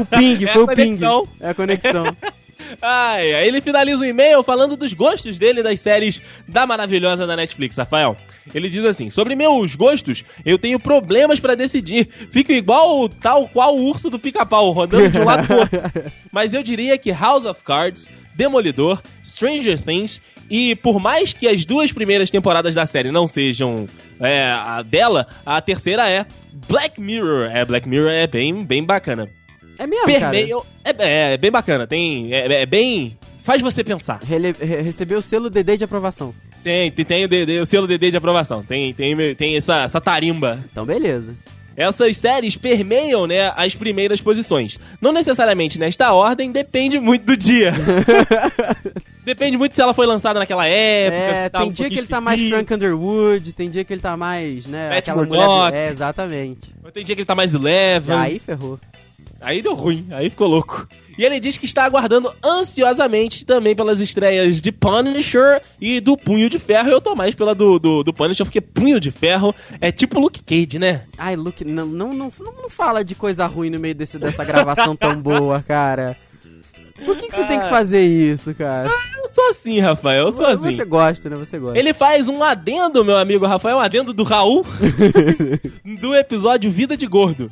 O 0.00 0.04
ping, 0.06 0.44
É 0.48 0.52
foi 0.52 0.62
o 0.62 0.66
ping. 0.66 0.76
conexão. 0.96 1.28
É 1.40 1.48
a 1.50 1.54
conexão. 1.54 2.04
Ai, 2.80 3.34
aí 3.34 3.48
ele 3.48 3.60
finaliza 3.60 4.04
o 4.04 4.06
e-mail 4.06 4.42
falando 4.42 4.76
dos 4.76 4.92
gostos 4.92 5.38
dele 5.38 5.62
das 5.62 5.80
séries 5.80 6.20
da 6.46 6.66
maravilhosa 6.66 7.26
da 7.26 7.36
Netflix, 7.36 7.76
Rafael. 7.76 8.16
Ele 8.54 8.68
diz 8.68 8.84
assim: 8.84 9.10
Sobre 9.10 9.36
meus 9.36 9.74
gostos, 9.74 10.24
eu 10.44 10.58
tenho 10.58 10.78
problemas 10.78 11.40
pra 11.40 11.54
decidir. 11.54 12.08
Fico 12.30 12.52
igual 12.52 13.08
tal 13.08 13.48
qual 13.48 13.76
o 13.76 13.88
urso 13.88 14.10
do 14.10 14.18
pica-pau, 14.18 14.70
rodando 14.72 15.10
de 15.10 15.18
um 15.18 15.24
lado 15.24 15.46
pro 15.46 15.58
outro. 15.58 15.80
Mas 16.32 16.54
eu 16.54 16.62
diria 16.62 16.98
que 16.98 17.12
House 17.12 17.44
of 17.44 17.62
Cards, 17.62 18.08
Demolidor, 18.34 19.02
Stranger 19.22 19.78
Things 19.80 20.20
e 20.50 20.74
por 20.74 20.98
mais 20.98 21.32
que 21.32 21.46
as 21.46 21.64
duas 21.64 21.92
primeiras 21.92 22.30
temporadas 22.30 22.74
da 22.74 22.86
série 22.86 23.12
não 23.12 23.26
sejam 23.26 23.86
é, 24.18 24.50
a 24.50 24.82
dela, 24.82 25.26
a 25.44 25.60
terceira 25.60 26.08
é 26.08 26.26
Black 26.68 27.00
Mirror. 27.00 27.50
É, 27.52 27.64
Black 27.64 27.88
Mirror 27.88 28.10
é 28.10 28.26
bem, 28.26 28.64
bem 28.64 28.84
bacana. 28.84 29.28
É 29.80 29.86
mesmo, 29.86 30.04
cara. 30.06 30.30
Permeiam. 30.30 30.62
É, 30.84 31.32
é 31.34 31.36
bem 31.38 31.50
bacana. 31.50 31.86
Tem. 31.86 32.32
É, 32.34 32.62
é 32.62 32.66
bem. 32.66 33.16
Faz 33.42 33.62
você 33.62 33.82
pensar. 33.82 34.20
Rele- 34.22 34.54
re- 34.60 34.82
recebeu 34.82 35.18
o 35.18 35.22
selo 35.22 35.48
DD 35.48 35.78
de 35.78 35.84
aprovação. 35.84 36.34
Tem, 36.62 36.92
tem, 36.92 37.04
tem 37.06 37.24
o, 37.24 37.28
DD, 37.28 37.60
o 37.60 37.64
selo 37.64 37.86
DD 37.86 38.10
de 38.10 38.16
aprovação. 38.18 38.62
Tem, 38.62 38.92
tem, 38.92 39.34
tem 39.34 39.56
essa, 39.56 39.80
essa 39.80 39.98
tarimba. 39.98 40.58
Então, 40.70 40.84
beleza. 40.84 41.34
Essas 41.74 42.18
séries 42.18 42.56
permeiam, 42.56 43.26
né, 43.26 43.50
as 43.56 43.74
primeiras 43.74 44.20
posições. 44.20 44.78
Não 45.00 45.12
necessariamente 45.12 45.78
nesta 45.78 46.12
ordem, 46.12 46.52
depende 46.52 47.00
muito 47.00 47.24
do 47.24 47.36
dia. 47.36 47.72
depende 49.24 49.56
muito 49.56 49.74
se 49.74 49.80
ela 49.80 49.94
foi 49.94 50.06
lançada 50.06 50.38
naquela 50.38 50.66
época. 50.66 51.16
É, 51.22 51.42
se 51.44 51.50
tem 51.50 51.62
um 51.62 51.72
dia 51.72 51.88
que 51.88 51.98
ele 51.98 52.06
tá 52.06 52.20
mais. 52.20 52.48
Frank 52.50 52.74
Underwood, 52.74 53.52
tem 53.54 53.70
dia 53.70 53.84
que 53.84 53.92
ele 53.94 54.02
tá 54.02 54.14
mais, 54.16 54.66
né, 54.66 54.90
Matt 54.90 54.98
aquela 54.98 55.16
Murdock. 55.16 55.46
mulher... 55.64 55.74
É, 55.74 55.88
exatamente. 55.90 56.68
Tem 56.92 57.04
dia 57.04 57.14
que 57.14 57.22
ele 57.22 57.26
tá 57.26 57.34
mais 57.34 57.54
leve. 57.54 58.12
Aí 58.12 58.38
ferrou. 58.38 58.78
Aí 59.40 59.62
deu 59.62 59.74
ruim, 59.74 60.06
aí 60.10 60.28
ficou 60.28 60.46
louco. 60.46 60.86
E 61.16 61.24
ele 61.24 61.40
diz 61.40 61.56
que 61.56 61.64
está 61.64 61.84
aguardando 61.84 62.32
ansiosamente 62.44 63.44
também 63.44 63.74
pelas 63.74 64.00
estreias 64.00 64.60
de 64.60 64.70
Punisher 64.70 65.62
e 65.80 66.00
do 66.00 66.16
Punho 66.16 66.48
de 66.48 66.58
Ferro. 66.58 66.90
Eu 66.90 67.00
tô 67.00 67.14
mais 67.14 67.34
pela 67.34 67.54
do, 67.54 67.78
do, 67.78 68.02
do 68.02 68.12
Punisher, 68.12 68.44
porque 68.44 68.60
Punho 68.60 69.00
de 69.00 69.10
Ferro 69.10 69.54
é 69.80 69.90
tipo 69.90 70.20
Luke 70.20 70.42
Cage, 70.42 70.78
né? 70.78 71.02
Ai, 71.18 71.36
Luke, 71.36 71.64
não, 71.64 71.86
não, 71.86 72.12
não, 72.12 72.32
não, 72.38 72.70
fala 72.70 73.04
de 73.04 73.14
coisa 73.14 73.46
ruim 73.46 73.70
no 73.70 73.78
meio 73.78 73.94
desse, 73.94 74.18
dessa 74.18 74.44
gravação 74.44 74.94
tão 74.94 75.14
boa, 75.20 75.62
cara. 75.66 76.16
Por 77.04 77.16
que, 77.16 77.28
que 77.28 77.34
você 77.34 77.44
tem 77.44 77.58
que 77.58 77.68
fazer 77.70 78.02
isso, 78.02 78.54
cara? 78.54 78.90
Eu 79.18 79.28
sou 79.28 79.48
assim, 79.50 79.80
Rafael, 79.80 80.26
eu 80.26 80.32
sou 80.32 80.46
assim. 80.46 80.76
Você 80.76 80.84
gosta, 80.84 81.30
né? 81.30 81.36
Você 81.36 81.58
gosta. 81.58 81.78
Ele 81.78 81.94
faz 81.94 82.28
um 82.28 82.42
adendo, 82.42 83.04
meu 83.04 83.16
amigo 83.16 83.46
Rafael, 83.46 83.78
um 83.78 83.80
adendo 83.80 84.12
do 84.12 84.22
Raul, 84.22 84.66
do 86.00 86.14
episódio 86.14 86.70
Vida 86.70 86.96
de 86.96 87.06
Gordo. 87.06 87.50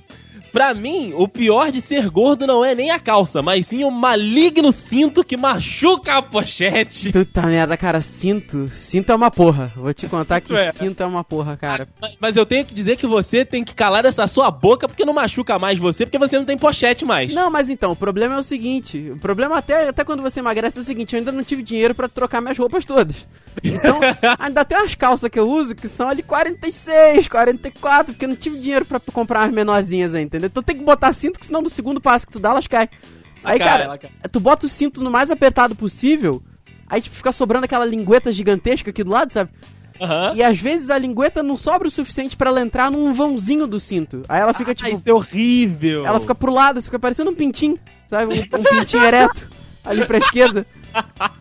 Pra 0.53 0.75
mim, 0.75 1.13
o 1.15 1.29
pior 1.29 1.71
de 1.71 1.81
ser 1.81 2.09
gordo 2.11 2.47
não 2.47 2.65
é 2.65 2.75
nem 2.75 2.91
a 2.91 2.99
calça, 2.99 3.43
mas 3.43 3.67
sim 3.67 3.85
o 3.85 3.91
maligno 3.91 4.73
cinto 4.73 5.23
que 5.23 5.37
machuca 5.37 6.17
a 6.17 6.23
pochete. 6.23 7.13
Puta 7.13 7.43
merda, 7.43 7.77
cara, 7.77 8.01
cinto. 8.01 8.69
Cinto 8.69 9.13
é 9.13 9.15
uma 9.15 9.31
porra. 9.31 9.73
Vou 9.77 9.93
te 9.93 10.07
contar 10.09 10.41
que 10.41 10.49
Cinto 10.49 10.59
é. 10.59 10.73
cinto 10.73 11.03
é 11.03 11.07
uma 11.07 11.23
porra, 11.25 11.57
cara. 11.57 11.89
Mas- 12.01 12.17
Mas 12.21 12.37
eu 12.37 12.45
tenho 12.47 12.65
que 12.65 12.75
dizer 12.75 12.97
que 12.97 13.07
você 13.07 13.45
tem 13.45 13.63
que 13.65 13.75
calar 13.75 14.05
essa 14.05 14.27
sua 14.27 14.51
boca 14.51 14.89
porque 14.89 15.05
não 15.05 15.13
machuca 15.13 15.59
mais 15.59 15.79
você, 15.79 16.05
porque 16.05 16.19
você 16.19 16.39
não 16.39 16.45
tem 16.45 16.57
pochete 16.59 17.05
mais. 17.05 17.33
Não, 17.33 17.51
mas 17.51 17.69
então, 17.71 17.93
o 17.93 17.97
problema 17.97 18.35
é 18.35 18.39
o 18.39 18.43
seguinte: 18.43 19.11
o 19.15 19.19
problema 19.19 19.59
até, 19.59 19.89
até 19.89 20.05
quando 20.05 20.23
você 20.23 20.41
emagrece 20.41 20.79
é 20.79 20.83
o 20.83 20.85
seguinte, 20.85 21.13
eu 21.15 21.19
ainda 21.19 21.33
não 21.33 21.43
tive 21.45 21.63
dinheiro 21.63 21.95
pra 21.95 22.09
trocar 22.09 22.41
minhas 22.41 22.59
roupas 22.59 22.85
todas. 22.85 23.17
Então, 23.63 23.99
ainda 24.39 24.65
tem 24.65 24.79
umas 24.79 24.95
calças 24.95 25.31
que 25.31 25.39
eu 25.39 25.49
uso 25.49 25.75
que 25.75 25.89
são 25.89 26.09
ali 26.09 26.23
46, 26.23 27.27
44, 27.29 28.13
porque 28.13 28.25
eu 28.25 28.29
não 28.29 28.37
tive 28.37 28.59
dinheiro 28.59 28.85
pra 28.85 29.01
comprar 29.01 29.41
umas 29.41 29.53
menorzinhas 29.53 30.15
aí, 30.15 30.23
entendeu? 30.39 30.49
Então 30.49 30.63
tem 30.63 30.77
que 30.77 30.85
botar 30.85 31.13
cinto, 31.13 31.39
que 31.39 31.47
senão 31.47 31.61
no 31.63 31.69
segundo 31.71 32.01
passo 32.01 32.27
que 32.27 32.33
tu 32.33 32.39
dá, 32.41 32.51
elas 32.51 32.67
caem. 32.67 32.89
Aí, 33.45 33.59
cara, 33.59 33.85
ela 33.85 33.99
cai. 33.99 34.11
tu 34.33 34.41
bota 34.41 34.67
o 34.67 34.69
cinto 34.69 35.03
no 35.03 35.11
mais 35.11 35.31
apertado 35.31 35.75
possível, 35.75 36.43
aí 36.89 37.01
tipo, 37.01 37.15
fica 37.17 37.31
sobrando 37.33 37.65
aquela 37.67 37.85
lingueta 37.85 38.33
gigantesca 38.33 38.91
aqui 38.91 39.05
do 39.05 39.11
lado, 39.11 39.33
sabe? 39.33 39.51
Aham. 40.01 40.33
E 40.37 40.43
às 40.43 40.59
vezes 40.59 40.91
a 40.91 40.99
lingueta 40.99 41.43
não 41.43 41.57
sobra 41.57 41.89
o 41.89 41.91
suficiente 41.91 42.37
pra 42.37 42.51
ela 42.51 42.61
entrar 42.61 42.91
num 42.91 43.13
vãozinho 43.13 43.67
do 43.67 43.81
cinto. 43.81 44.23
Aí 44.29 44.41
ela 44.41 44.55
fica 44.55 44.71
Ah, 44.71 44.75
tipo. 44.75 44.91
isso 44.91 45.09
é 45.11 45.13
horrível. 45.13 46.07
Ela 46.07 46.21
fica 46.21 46.35
pro 46.35 46.53
lado, 46.53 46.81
fica 46.81 46.99
parecendo 46.99 47.31
um 47.31 47.35
pintinho, 47.35 47.79
sabe? 48.09 48.33
Um, 48.33 48.59
um 48.61 48.63
pintinho 48.63 49.03
ereto 49.05 49.49
ali 49.85 50.07
pra 50.07 50.19
esquerda. 50.19 50.65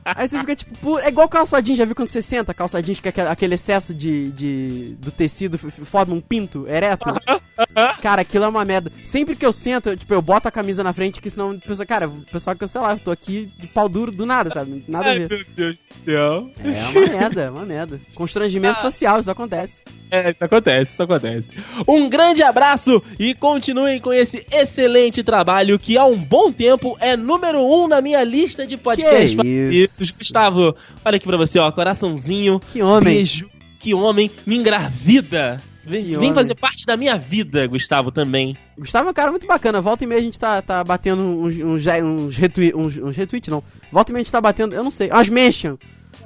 Aí 0.05 0.27
você 0.27 0.39
fica 0.39 0.55
tipo, 0.55 0.99
é 0.99 1.09
igual 1.09 1.27
calçadinho, 1.27 1.77
já 1.77 1.85
viu 1.85 1.95
quando 1.95 2.09
você 2.09 2.21
senta 2.21 2.53
calçadinho, 2.53 2.95
fica 2.95 3.09
aquele, 3.09 3.27
aquele 3.27 3.55
excesso 3.55 3.93
de, 3.93 4.31
de 4.31 4.95
do 4.99 5.11
tecido 5.11 5.57
forma 5.57 6.13
um 6.13 6.21
pinto 6.21 6.67
ereto? 6.67 7.05
Cara, 8.01 8.21
aquilo 8.21 8.45
é 8.45 8.47
uma 8.47 8.63
merda. 8.63 8.91
Sempre 9.03 9.35
que 9.35 9.45
eu 9.45 9.51
sento, 9.51 9.89
eu, 9.89 9.97
tipo, 9.97 10.13
eu 10.13 10.21
boto 10.21 10.47
a 10.47 10.51
camisa 10.51 10.83
na 10.83 10.93
frente, 10.93 11.21
que 11.21 11.29
senão, 11.29 11.51
o 11.51 11.59
pessoal, 11.59 11.87
cara, 11.87 12.07
o 12.07 12.21
pessoal 12.21 12.55
que, 12.55 12.67
sei 12.67 12.81
lá, 12.81 12.93
eu 12.93 12.99
tô 12.99 13.11
aqui 13.11 13.51
de 13.57 13.67
pau 13.67 13.89
duro 13.89 14.11
do 14.11 14.25
nada, 14.25 14.49
sabe? 14.49 14.83
Nada 14.87 15.07
a 15.07 15.11
Ai, 15.11 15.19
ver. 15.19 15.29
meu 15.29 15.45
Deus 15.55 15.77
do 15.77 15.95
céu. 16.03 16.51
É 16.63 16.99
uma 16.99 17.07
merda, 17.07 17.41
é 17.41 17.49
uma 17.49 17.65
merda. 17.65 18.01
Constrangimento 18.13 18.81
social, 18.81 19.19
isso 19.19 19.31
acontece. 19.31 19.75
É, 20.09 20.31
isso 20.31 20.43
acontece, 20.43 20.93
isso 20.93 21.03
acontece. 21.03 21.51
Um 21.87 22.09
grande 22.09 22.41
abraço 22.41 23.03
e 23.19 23.33
continuem 23.33 23.99
com 23.99 24.13
esse 24.13 24.45
excelente 24.51 25.21
trabalho 25.21 25.77
que 25.77 25.97
há 25.97 26.05
um 26.05 26.17
bom 26.17 26.51
tempo 26.51 26.97
é 26.99 27.17
número 27.17 27.59
um 27.59 27.87
na 27.87 27.99
minha 28.01 28.23
lista 28.23 28.65
de 28.65 28.77
podcasts 28.77 29.35
favoritos. 29.37 30.01
isso. 30.01 30.17
Gustavo, 30.17 30.75
olha 31.05 31.17
aqui 31.17 31.25
pra 31.25 31.37
você, 31.37 31.59
ó, 31.59 31.71
coraçãozinho. 31.71 32.59
Que 32.59 32.81
homem. 32.81 33.15
Beijo, 33.15 33.49
que 33.79 33.93
homem, 33.93 34.29
me 34.45 34.57
engravida. 34.57 35.61
Vem, 35.85 36.17
vem 36.17 36.33
fazer 36.33 36.53
parte 36.55 36.85
da 36.85 36.97
minha 36.97 37.17
vida, 37.17 37.65
Gustavo, 37.65 38.11
também. 38.11 38.57
Gustavo 38.77 39.07
é 39.07 39.11
um 39.11 39.13
cara 39.13 39.31
muito 39.31 39.47
bacana. 39.47 39.79
Volta 39.81 40.03
e 40.03 40.07
meia 40.07 40.19
a 40.19 40.23
gente 40.23 40.37
tá, 40.37 40.61
tá 40.61 40.83
batendo 40.83 41.21
uns, 41.23 41.55
uns, 41.55 41.85
uns, 42.03 42.35
retweet, 42.35 42.75
uns, 42.75 42.97
uns 42.97 43.15
retweet, 43.15 43.49
não. 43.49 43.63
Volta 43.89 44.11
e 44.11 44.13
meia 44.13 44.21
a 44.21 44.23
gente 44.25 44.31
tá 44.33 44.41
batendo, 44.41 44.75
eu 44.75 44.83
não 44.83 44.91
sei, 44.91 45.09
umas 45.09 45.29
mention. 45.29 45.77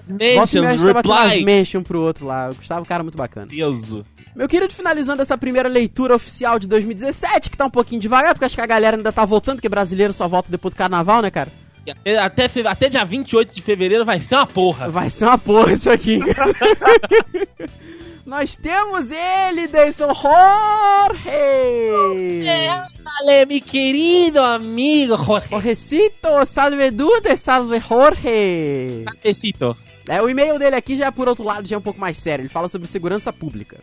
Volta 0.07 0.09
e 0.09 0.13
meia 0.13 0.33
a 0.33 0.39
Mentions, 0.39 0.51
gente 0.71 0.81
tá 0.87 0.93
batendo 0.93 1.11
umas 1.13 1.25
replies. 1.27 1.45
mention 1.45 1.83
pro 1.83 2.01
outro 2.01 2.25
lá. 2.25 2.49
O 2.49 2.55
Gustavo 2.55 2.79
é 2.79 2.81
um 2.81 2.85
cara 2.87 3.03
muito 3.03 3.17
bacana. 3.17 3.45
Deus. 3.45 3.95
Meu 4.35 4.47
querido, 4.47 4.73
finalizando 4.73 5.21
essa 5.21 5.37
primeira 5.37 5.69
leitura 5.69 6.15
oficial 6.15 6.57
de 6.57 6.65
2017, 6.67 7.49
que 7.51 7.57
tá 7.57 7.65
um 7.65 7.69
pouquinho 7.69 8.01
devagar, 8.01 8.33
porque 8.33 8.45
acho 8.45 8.55
que 8.55 8.61
a 8.61 8.65
galera 8.65 8.97
ainda 8.97 9.11
tá 9.11 9.25
voltando, 9.25 9.57
porque 9.57 9.69
brasileiro 9.69 10.11
só 10.11 10.27
volta 10.27 10.49
depois 10.49 10.73
do 10.73 10.77
carnaval, 10.77 11.21
né, 11.21 11.29
cara? 11.29 11.51
Até, 12.23 12.45
até, 12.67 12.89
dia 12.89 13.03
28 13.03 13.55
de 13.55 13.61
fevereiro 13.61 14.05
vai 14.05 14.21
ser 14.21 14.35
uma 14.35 14.45
porra. 14.45 14.89
Vai 14.89 15.09
ser 15.09 15.25
uma 15.25 15.37
porra 15.37 15.73
isso 15.73 15.89
aqui. 15.89 16.19
Nós 18.25 18.55
temos 18.55 19.09
ele, 19.11 19.67
Deison 19.67 20.13
Jorge! 20.13 21.31
Dale, 23.03 23.45
mi 23.47 23.59
querido 23.59 24.39
amigo 24.39 25.17
Jorge. 25.17 25.49
Jorrecito, 25.49 26.45
salve 26.45 26.91
dude, 26.91 27.35
salve 27.35 27.79
Jorge! 27.79 29.05
Besito. 29.23 29.75
É, 30.07 30.21
o 30.21 30.29
e-mail 30.29 30.57
dele 30.57 30.75
aqui 30.75 30.97
já 30.97 31.07
é 31.07 31.11
por 31.11 31.27
outro 31.27 31.43
lado, 31.43 31.67
já 31.67 31.75
é 31.75 31.79
um 31.79 31.81
pouco 31.81 31.99
mais 31.99 32.17
sério. 32.17 32.43
Ele 32.43 32.49
fala 32.49 32.67
sobre 32.67 32.87
segurança 32.87 33.31
pública. 33.31 33.79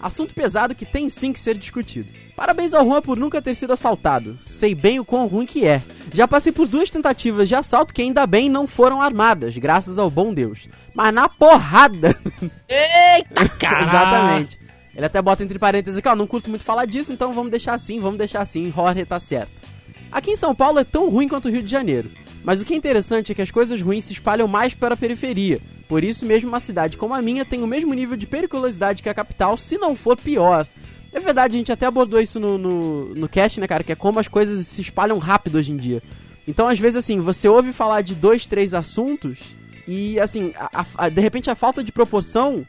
Assunto 0.00 0.34
pesado 0.34 0.74
que 0.74 0.86
tem 0.86 1.08
sim 1.08 1.32
que 1.32 1.38
ser 1.38 1.56
discutido. 1.56 2.12
Parabéns 2.34 2.72
ao 2.72 2.84
Juan 2.84 3.02
por 3.02 3.18
nunca 3.18 3.42
ter 3.42 3.54
sido 3.54 3.72
assaltado. 3.72 4.38
Sei 4.44 4.74
bem 4.74 4.98
o 4.98 5.04
quão 5.04 5.26
ruim 5.26 5.46
que 5.46 5.66
é. 5.66 5.82
Já 6.12 6.26
passei 6.26 6.52
por 6.52 6.66
duas 6.66 6.88
tentativas 6.90 7.48
de 7.48 7.54
assalto 7.54 7.92
que 7.92 8.02
ainda 8.02 8.26
bem 8.26 8.48
não 8.48 8.66
foram 8.66 9.00
armadas, 9.00 9.56
graças 9.58 9.98
ao 9.98 10.10
bom 10.10 10.32
Deus. 10.32 10.68
Mas 10.94 11.12
na 11.12 11.28
porrada. 11.28 12.18
Eita, 12.66 13.48
cara. 13.60 13.82
Exatamente. 13.82 14.60
Ele 14.94 15.06
até 15.06 15.22
bota 15.22 15.44
entre 15.44 15.58
parênteses 15.58 15.98
aqui, 15.98 16.08
ó, 16.08 16.16
não 16.16 16.26
curto 16.26 16.50
muito 16.50 16.64
falar 16.64 16.84
disso, 16.84 17.12
então 17.12 17.32
vamos 17.32 17.50
deixar 17.50 17.74
assim, 17.74 18.00
vamos 18.00 18.18
deixar 18.18 18.42
assim, 18.42 18.72
Jorge 18.74 19.04
tá 19.04 19.20
certo. 19.20 19.62
Aqui 20.10 20.32
em 20.32 20.36
São 20.36 20.54
Paulo 20.54 20.80
é 20.80 20.84
tão 20.84 21.08
ruim 21.08 21.28
quanto 21.28 21.46
o 21.46 21.50
Rio 21.50 21.62
de 21.62 21.70
Janeiro. 21.70 22.10
Mas 22.42 22.60
o 22.60 22.64
que 22.64 22.72
é 22.74 22.76
interessante 22.76 23.32
é 23.32 23.34
que 23.34 23.42
as 23.42 23.50
coisas 23.50 23.80
ruins 23.82 24.04
se 24.04 24.12
espalham 24.14 24.48
mais 24.48 24.72
para 24.74 24.94
a 24.94 24.96
periferia. 24.96 25.58
Por 25.88 26.02
isso 26.04 26.24
mesmo 26.24 26.48
uma 26.48 26.60
cidade 26.60 26.96
como 26.96 27.12
a 27.14 27.20
minha 27.20 27.44
tem 27.44 27.62
o 27.62 27.66
mesmo 27.66 27.92
nível 27.92 28.16
de 28.16 28.26
periculosidade 28.26 29.02
que 29.02 29.08
a 29.08 29.14
capital, 29.14 29.56
se 29.56 29.76
não 29.76 29.94
for 29.96 30.16
pior. 30.16 30.66
É 31.12 31.18
verdade, 31.18 31.56
a 31.56 31.58
gente 31.58 31.72
até 31.72 31.86
abordou 31.86 32.20
isso 32.20 32.38
no, 32.38 32.56
no, 32.56 33.14
no 33.14 33.28
cast, 33.28 33.58
né, 33.60 33.66
cara? 33.66 33.82
Que 33.82 33.92
é 33.92 33.96
como 33.96 34.20
as 34.20 34.28
coisas 34.28 34.64
se 34.66 34.80
espalham 34.80 35.18
rápido 35.18 35.56
hoje 35.56 35.72
em 35.72 35.76
dia. 35.76 36.00
Então, 36.46 36.68
às 36.68 36.78
vezes, 36.78 36.96
assim, 36.96 37.18
você 37.20 37.48
ouve 37.48 37.72
falar 37.72 38.02
de 38.02 38.14
dois, 38.14 38.46
três 38.46 38.72
assuntos 38.74 39.40
e, 39.86 40.18
assim, 40.20 40.52
a- 40.56 40.86
a- 40.96 41.08
de 41.08 41.20
repente 41.20 41.50
a 41.50 41.54
falta 41.56 41.82
de 41.82 41.90
proporção 41.92 42.64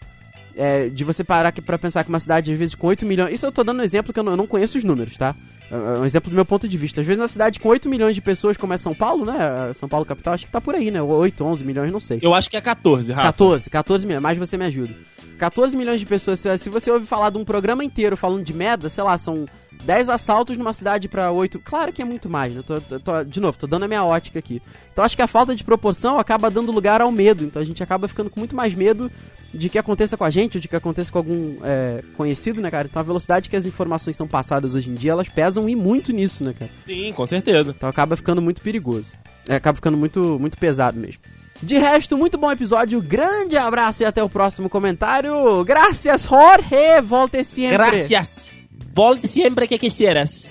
é, 0.56 0.90
de 0.90 1.04
você 1.04 1.24
parar 1.24 1.52
pra 1.54 1.78
pensar 1.78 2.04
que 2.04 2.10
uma 2.10 2.20
cidade, 2.20 2.52
às 2.52 2.58
vezes, 2.58 2.76
com 2.76 2.88
8 2.88 3.06
milhões. 3.06 3.34
Isso 3.34 3.46
eu 3.46 3.52
tô 3.52 3.64
dando 3.64 3.80
um 3.80 3.84
exemplo 3.84 4.12
que 4.14 4.20
eu 4.20 4.24
não, 4.24 4.34
eu 4.34 4.38
não 4.38 4.48
conheço 4.48 4.78
os 4.78 4.84
números, 4.84 5.18
tá? 5.18 5.36
É 5.72 5.76
é 5.76 6.00
um 6.00 6.06
exemplo 6.06 6.30
do 6.30 6.36
meu 6.36 6.46
ponto 6.46 6.68
de 6.68 6.78
vista. 6.78 7.00
Às 7.02 7.08
vezes, 7.08 7.22
uma 7.22 7.28
cidade 7.28 7.60
com 7.60 7.70
8 7.70 7.88
milhões 7.88 8.14
de 8.16 8.22
pessoas, 8.22 8.58
como 8.58 8.74
é 8.74 8.78
São 8.78 8.94
Paulo, 8.94 9.26
né? 9.26 9.72
São 9.74 9.88
Paulo 9.88 10.06
capital, 10.06 10.34
acho 10.34 10.46
que 10.46 10.52
tá 10.52 10.60
por 10.60 10.76
aí, 10.76 10.92
né? 10.92 11.02
8, 11.02 11.44
11 11.44 11.64
milhões, 11.64 11.92
não 11.92 12.00
sei. 12.00 12.20
Eu 12.22 12.34
acho 12.34 12.50
que 12.50 12.58
é 12.58 12.62
14, 12.62 13.12
Rafa. 13.14 13.24
14, 13.28 13.70
14 13.70 14.06
milhões, 14.06 14.22
mais 14.22 14.38
você 14.38 14.58
me 14.58 14.66
ajuda. 14.66 14.94
14 15.40 15.76
milhões 15.76 16.00
de 16.00 16.06
pessoas, 16.06 16.40
se, 16.40 16.70
você 16.70 16.92
ouve 16.92 17.08
falar 17.08 17.32
de 17.32 17.38
um 17.40 17.44
programa 17.44 17.84
inteiro 17.84 18.16
falando 18.16 18.44
de 18.44 18.54
merda, 18.54 18.90
sei 18.90 19.04
lá, 19.04 19.18
são 19.18 19.48
10 19.86 20.10
assaltos 20.10 20.56
numa 20.56 20.72
cidade 20.72 21.08
pra 21.08 21.32
8. 21.32 21.58
Claro 21.60 21.92
que 21.92 22.00
é 22.00 22.06
muito 22.06 22.30
mais, 22.30 22.54
né? 22.54 22.62
Tô, 22.64 22.80
tô- 22.80 23.00
tô- 23.00 23.24
de 23.24 23.40
novo, 23.40 23.58
tô 23.58 23.66
dando 23.66 23.84
a 23.86 23.88
minha 23.88 24.04
ótica 24.04 24.38
aqui. 24.38 24.62
Então 24.94 25.04
acho 25.04 25.16
que 25.16 25.22
a 25.24 25.28
falta 25.28 25.56
de 25.56 25.64
proporção 25.64 26.20
acaba 26.20 26.52
dando 26.52 26.72
lugar 26.72 27.02
ao 27.02 27.12
medo. 27.12 27.44
Então 27.44 27.60
a 27.60 27.66
gente 27.66 27.82
acaba 27.82 28.08
ficando 28.08 28.30
com 28.30 28.40
muito 28.40 28.56
mais 28.56 28.76
medo 28.76 29.10
de 29.54 29.70
que 29.70 29.78
aconteça 29.78 30.16
com 30.16 30.24
a 30.24 30.30
gente 30.30 30.58
ou 30.58 30.62
de 30.62 30.68
que 30.68 30.76
aconteça 30.76 31.12
com 31.12 31.18
algum 31.18 31.58
é, 31.64 32.04
conhecido, 32.16 32.62
né, 32.62 32.72
cara? 32.72 32.88
Então 32.90 33.00
a 33.00 33.04
velocidade 33.04 33.50
que 33.50 33.56
as 33.56 33.66
informações 33.66 34.16
são 34.16 34.28
passadas 34.28 34.76
hoje 34.76 34.90
em 34.90 34.94
dia, 34.94 35.12
elas 35.12 35.30
pesam 35.30 35.68
e 35.68 35.76
muito 35.76 36.12
nisso, 36.12 36.44
né, 36.44 36.54
cara? 36.58 36.72
Sim, 36.86 37.14
com 37.14 37.26
certeza. 37.26 37.74
Então 37.76 37.90
acaba 37.90 38.16
ficando 38.16 38.42
muito 38.42 38.62
perigoso. 38.62 39.14
É, 39.48 39.56
acaba 39.56 39.76
ficando 39.76 39.98
muito, 39.98 40.38
muito 40.40 40.58
pesado 40.58 41.00
mesmo. 41.00 41.22
De 41.62 41.78
resto, 41.78 42.18
muito 42.18 42.38
bom 42.38 42.52
episódio. 42.52 43.00
Grande 43.02 43.56
abraço 43.56 44.02
e 44.02 44.06
até 44.06 44.24
o 44.24 44.30
próximo 44.30 44.68
comentário. 44.68 45.64
Graças, 45.64 46.24
Jorge. 46.24 47.02
Volte 47.04 47.44
sempre. 47.44 47.78
Gracias. 47.78 48.52
Volte 48.94 49.28
sempre 49.28 49.68
que 49.68 49.78
quisieras. 49.78 50.50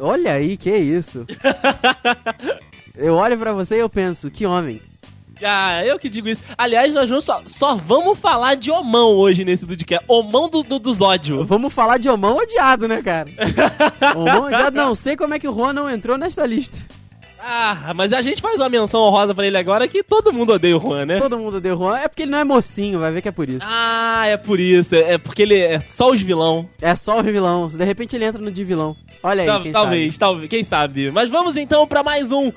Olha 0.00 0.32
aí, 0.32 0.56
que 0.56 0.74
isso. 0.76 1.24
eu 2.96 3.14
olho 3.14 3.38
pra 3.38 3.52
você 3.52 3.76
e 3.76 3.80
eu 3.80 3.88
penso, 3.88 4.30
que 4.30 4.46
homem. 4.46 4.80
Ah, 5.42 5.84
eu 5.84 5.98
que 5.98 6.08
digo 6.08 6.28
isso. 6.28 6.42
Aliás, 6.56 6.92
nós 6.92 7.08
vamos 7.08 7.24
só, 7.24 7.42
só 7.46 7.74
vamos 7.76 8.18
falar 8.18 8.54
de 8.56 8.70
Omão 8.70 9.10
hoje 9.10 9.44
nesse 9.44 9.66
Dudcast. 9.66 10.04
Omão 10.08 10.48
do, 10.48 10.62
do, 10.62 10.78
dos 10.78 11.00
ódios. 11.00 11.46
Vamos 11.46 11.72
falar 11.72 11.98
de 11.98 12.08
Omão 12.08 12.36
odiado, 12.36 12.88
né, 12.88 13.02
cara? 13.02 13.30
Omão 14.16 14.44
odiado, 14.46 14.76
não 14.76 14.94
sei 14.94 15.16
como 15.16 15.34
é 15.34 15.38
que 15.38 15.48
o 15.48 15.54
Juan 15.54 15.72
não 15.72 15.88
entrou 15.90 16.18
nesta 16.18 16.44
lista. 16.46 16.78
Ah, 17.40 17.92
mas 17.94 18.12
a 18.12 18.20
gente 18.20 18.42
faz 18.42 18.56
uma 18.60 18.68
menção 18.68 19.00
honrosa 19.00 19.32
pra 19.34 19.46
ele 19.46 19.56
agora 19.56 19.86
que 19.86 20.02
todo 20.02 20.32
mundo 20.32 20.52
odeia 20.54 20.76
o 20.76 20.80
Juan, 20.80 21.06
né? 21.06 21.18
Todo 21.20 21.38
mundo 21.38 21.60
deu 21.60 21.78
Juan. 21.78 21.96
É 21.96 22.08
porque 22.08 22.22
ele 22.24 22.32
não 22.32 22.38
é 22.38 22.44
mocinho, 22.44 22.98
vai 22.98 23.12
ver 23.12 23.22
que 23.22 23.28
é 23.28 23.32
por 23.32 23.48
isso. 23.48 23.60
Ah, 23.62 24.24
é 24.26 24.36
por 24.36 24.58
isso. 24.58 24.94
É 24.96 25.16
porque 25.18 25.42
ele 25.42 25.56
é 25.56 25.78
só 25.78 26.10
os 26.10 26.20
vilão. 26.20 26.68
É 26.82 26.94
só 26.96 27.20
o 27.20 27.22
vilão. 27.22 27.68
De 27.68 27.84
repente 27.84 28.16
ele 28.16 28.24
entra 28.24 28.42
no 28.42 28.50
de 28.50 28.64
vilão. 28.64 28.96
Olha 29.22 29.42
aí, 29.42 29.46
Tal- 29.46 29.62
quem 29.62 29.72
talvez, 29.72 30.04
sabe. 30.14 30.18
talvez, 30.18 30.48
quem 30.50 30.64
sabe. 30.64 31.10
Mas 31.12 31.30
vamos 31.30 31.56
então 31.56 31.86
pra 31.86 32.02
mais 32.02 32.32
um 32.32 32.52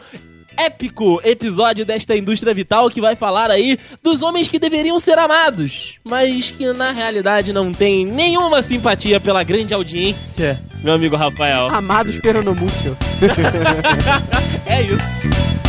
épico 0.58 1.22
episódio 1.24 1.86
desta 1.86 2.15
indústria 2.15 2.53
vital 2.53 2.89
que 2.89 3.01
vai 3.01 3.15
falar 3.15 3.50
aí 3.50 3.77
dos 4.03 4.22
homens 4.22 4.48
que 4.48 4.60
deveriam 4.60 5.00
ser 5.00 5.17
amados, 5.17 6.00
mas 6.03 6.51
que 6.51 6.72
na 6.74 6.91
realidade 6.91 7.51
não 7.53 7.72
tem 7.72 8.05
nenhuma 8.05 8.62
simpatia 8.62 9.20
pela 9.20 9.43
grande 9.43 9.74
audiência, 9.74 10.62
meu 10.84 10.93
amigo 10.93 11.15
Rafael. 11.15 11.67
Amados 11.67 12.17
peronomútil. 12.17 12.96
É 14.65 14.81
isso. 14.84 15.61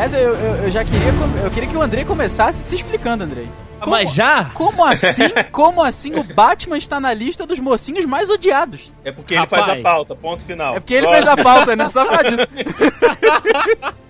Aliás, 0.00 0.14
eu, 0.14 0.34
eu, 0.34 0.54
eu 0.64 0.70
já 0.70 0.82
queria, 0.82 1.08
eu 1.44 1.50
queria 1.50 1.68
que 1.68 1.76
o 1.76 1.82
Andrei 1.82 2.06
começasse 2.06 2.62
se 2.62 2.74
explicando, 2.74 3.22
Andrei. 3.24 3.46
Como- 3.80 3.90
Mas 3.94 4.14
já? 4.14 4.46
Como 4.54 4.82
assim, 4.82 5.28
como 5.52 5.82
assim 5.82 6.14
o 6.18 6.22
Batman 6.24 6.78
está 6.78 6.98
na 6.98 7.12
lista 7.12 7.46
dos 7.46 7.58
mocinhos 7.60 8.06
mais 8.06 8.30
odiados? 8.30 8.94
É 9.04 9.12
porque 9.12 9.34
ele 9.34 9.40
Rapaz. 9.40 9.66
faz 9.66 9.78
a 9.78 9.82
pauta, 9.82 10.14
ponto 10.16 10.42
final. 10.42 10.74
É 10.76 10.80
porque 10.80 10.94
ele 10.94 11.06
fez 11.06 11.28
a 11.28 11.36
pauta, 11.36 11.76
né? 11.76 11.86
Só 11.90 12.06
causa 12.06 12.30
disso. 12.30 12.48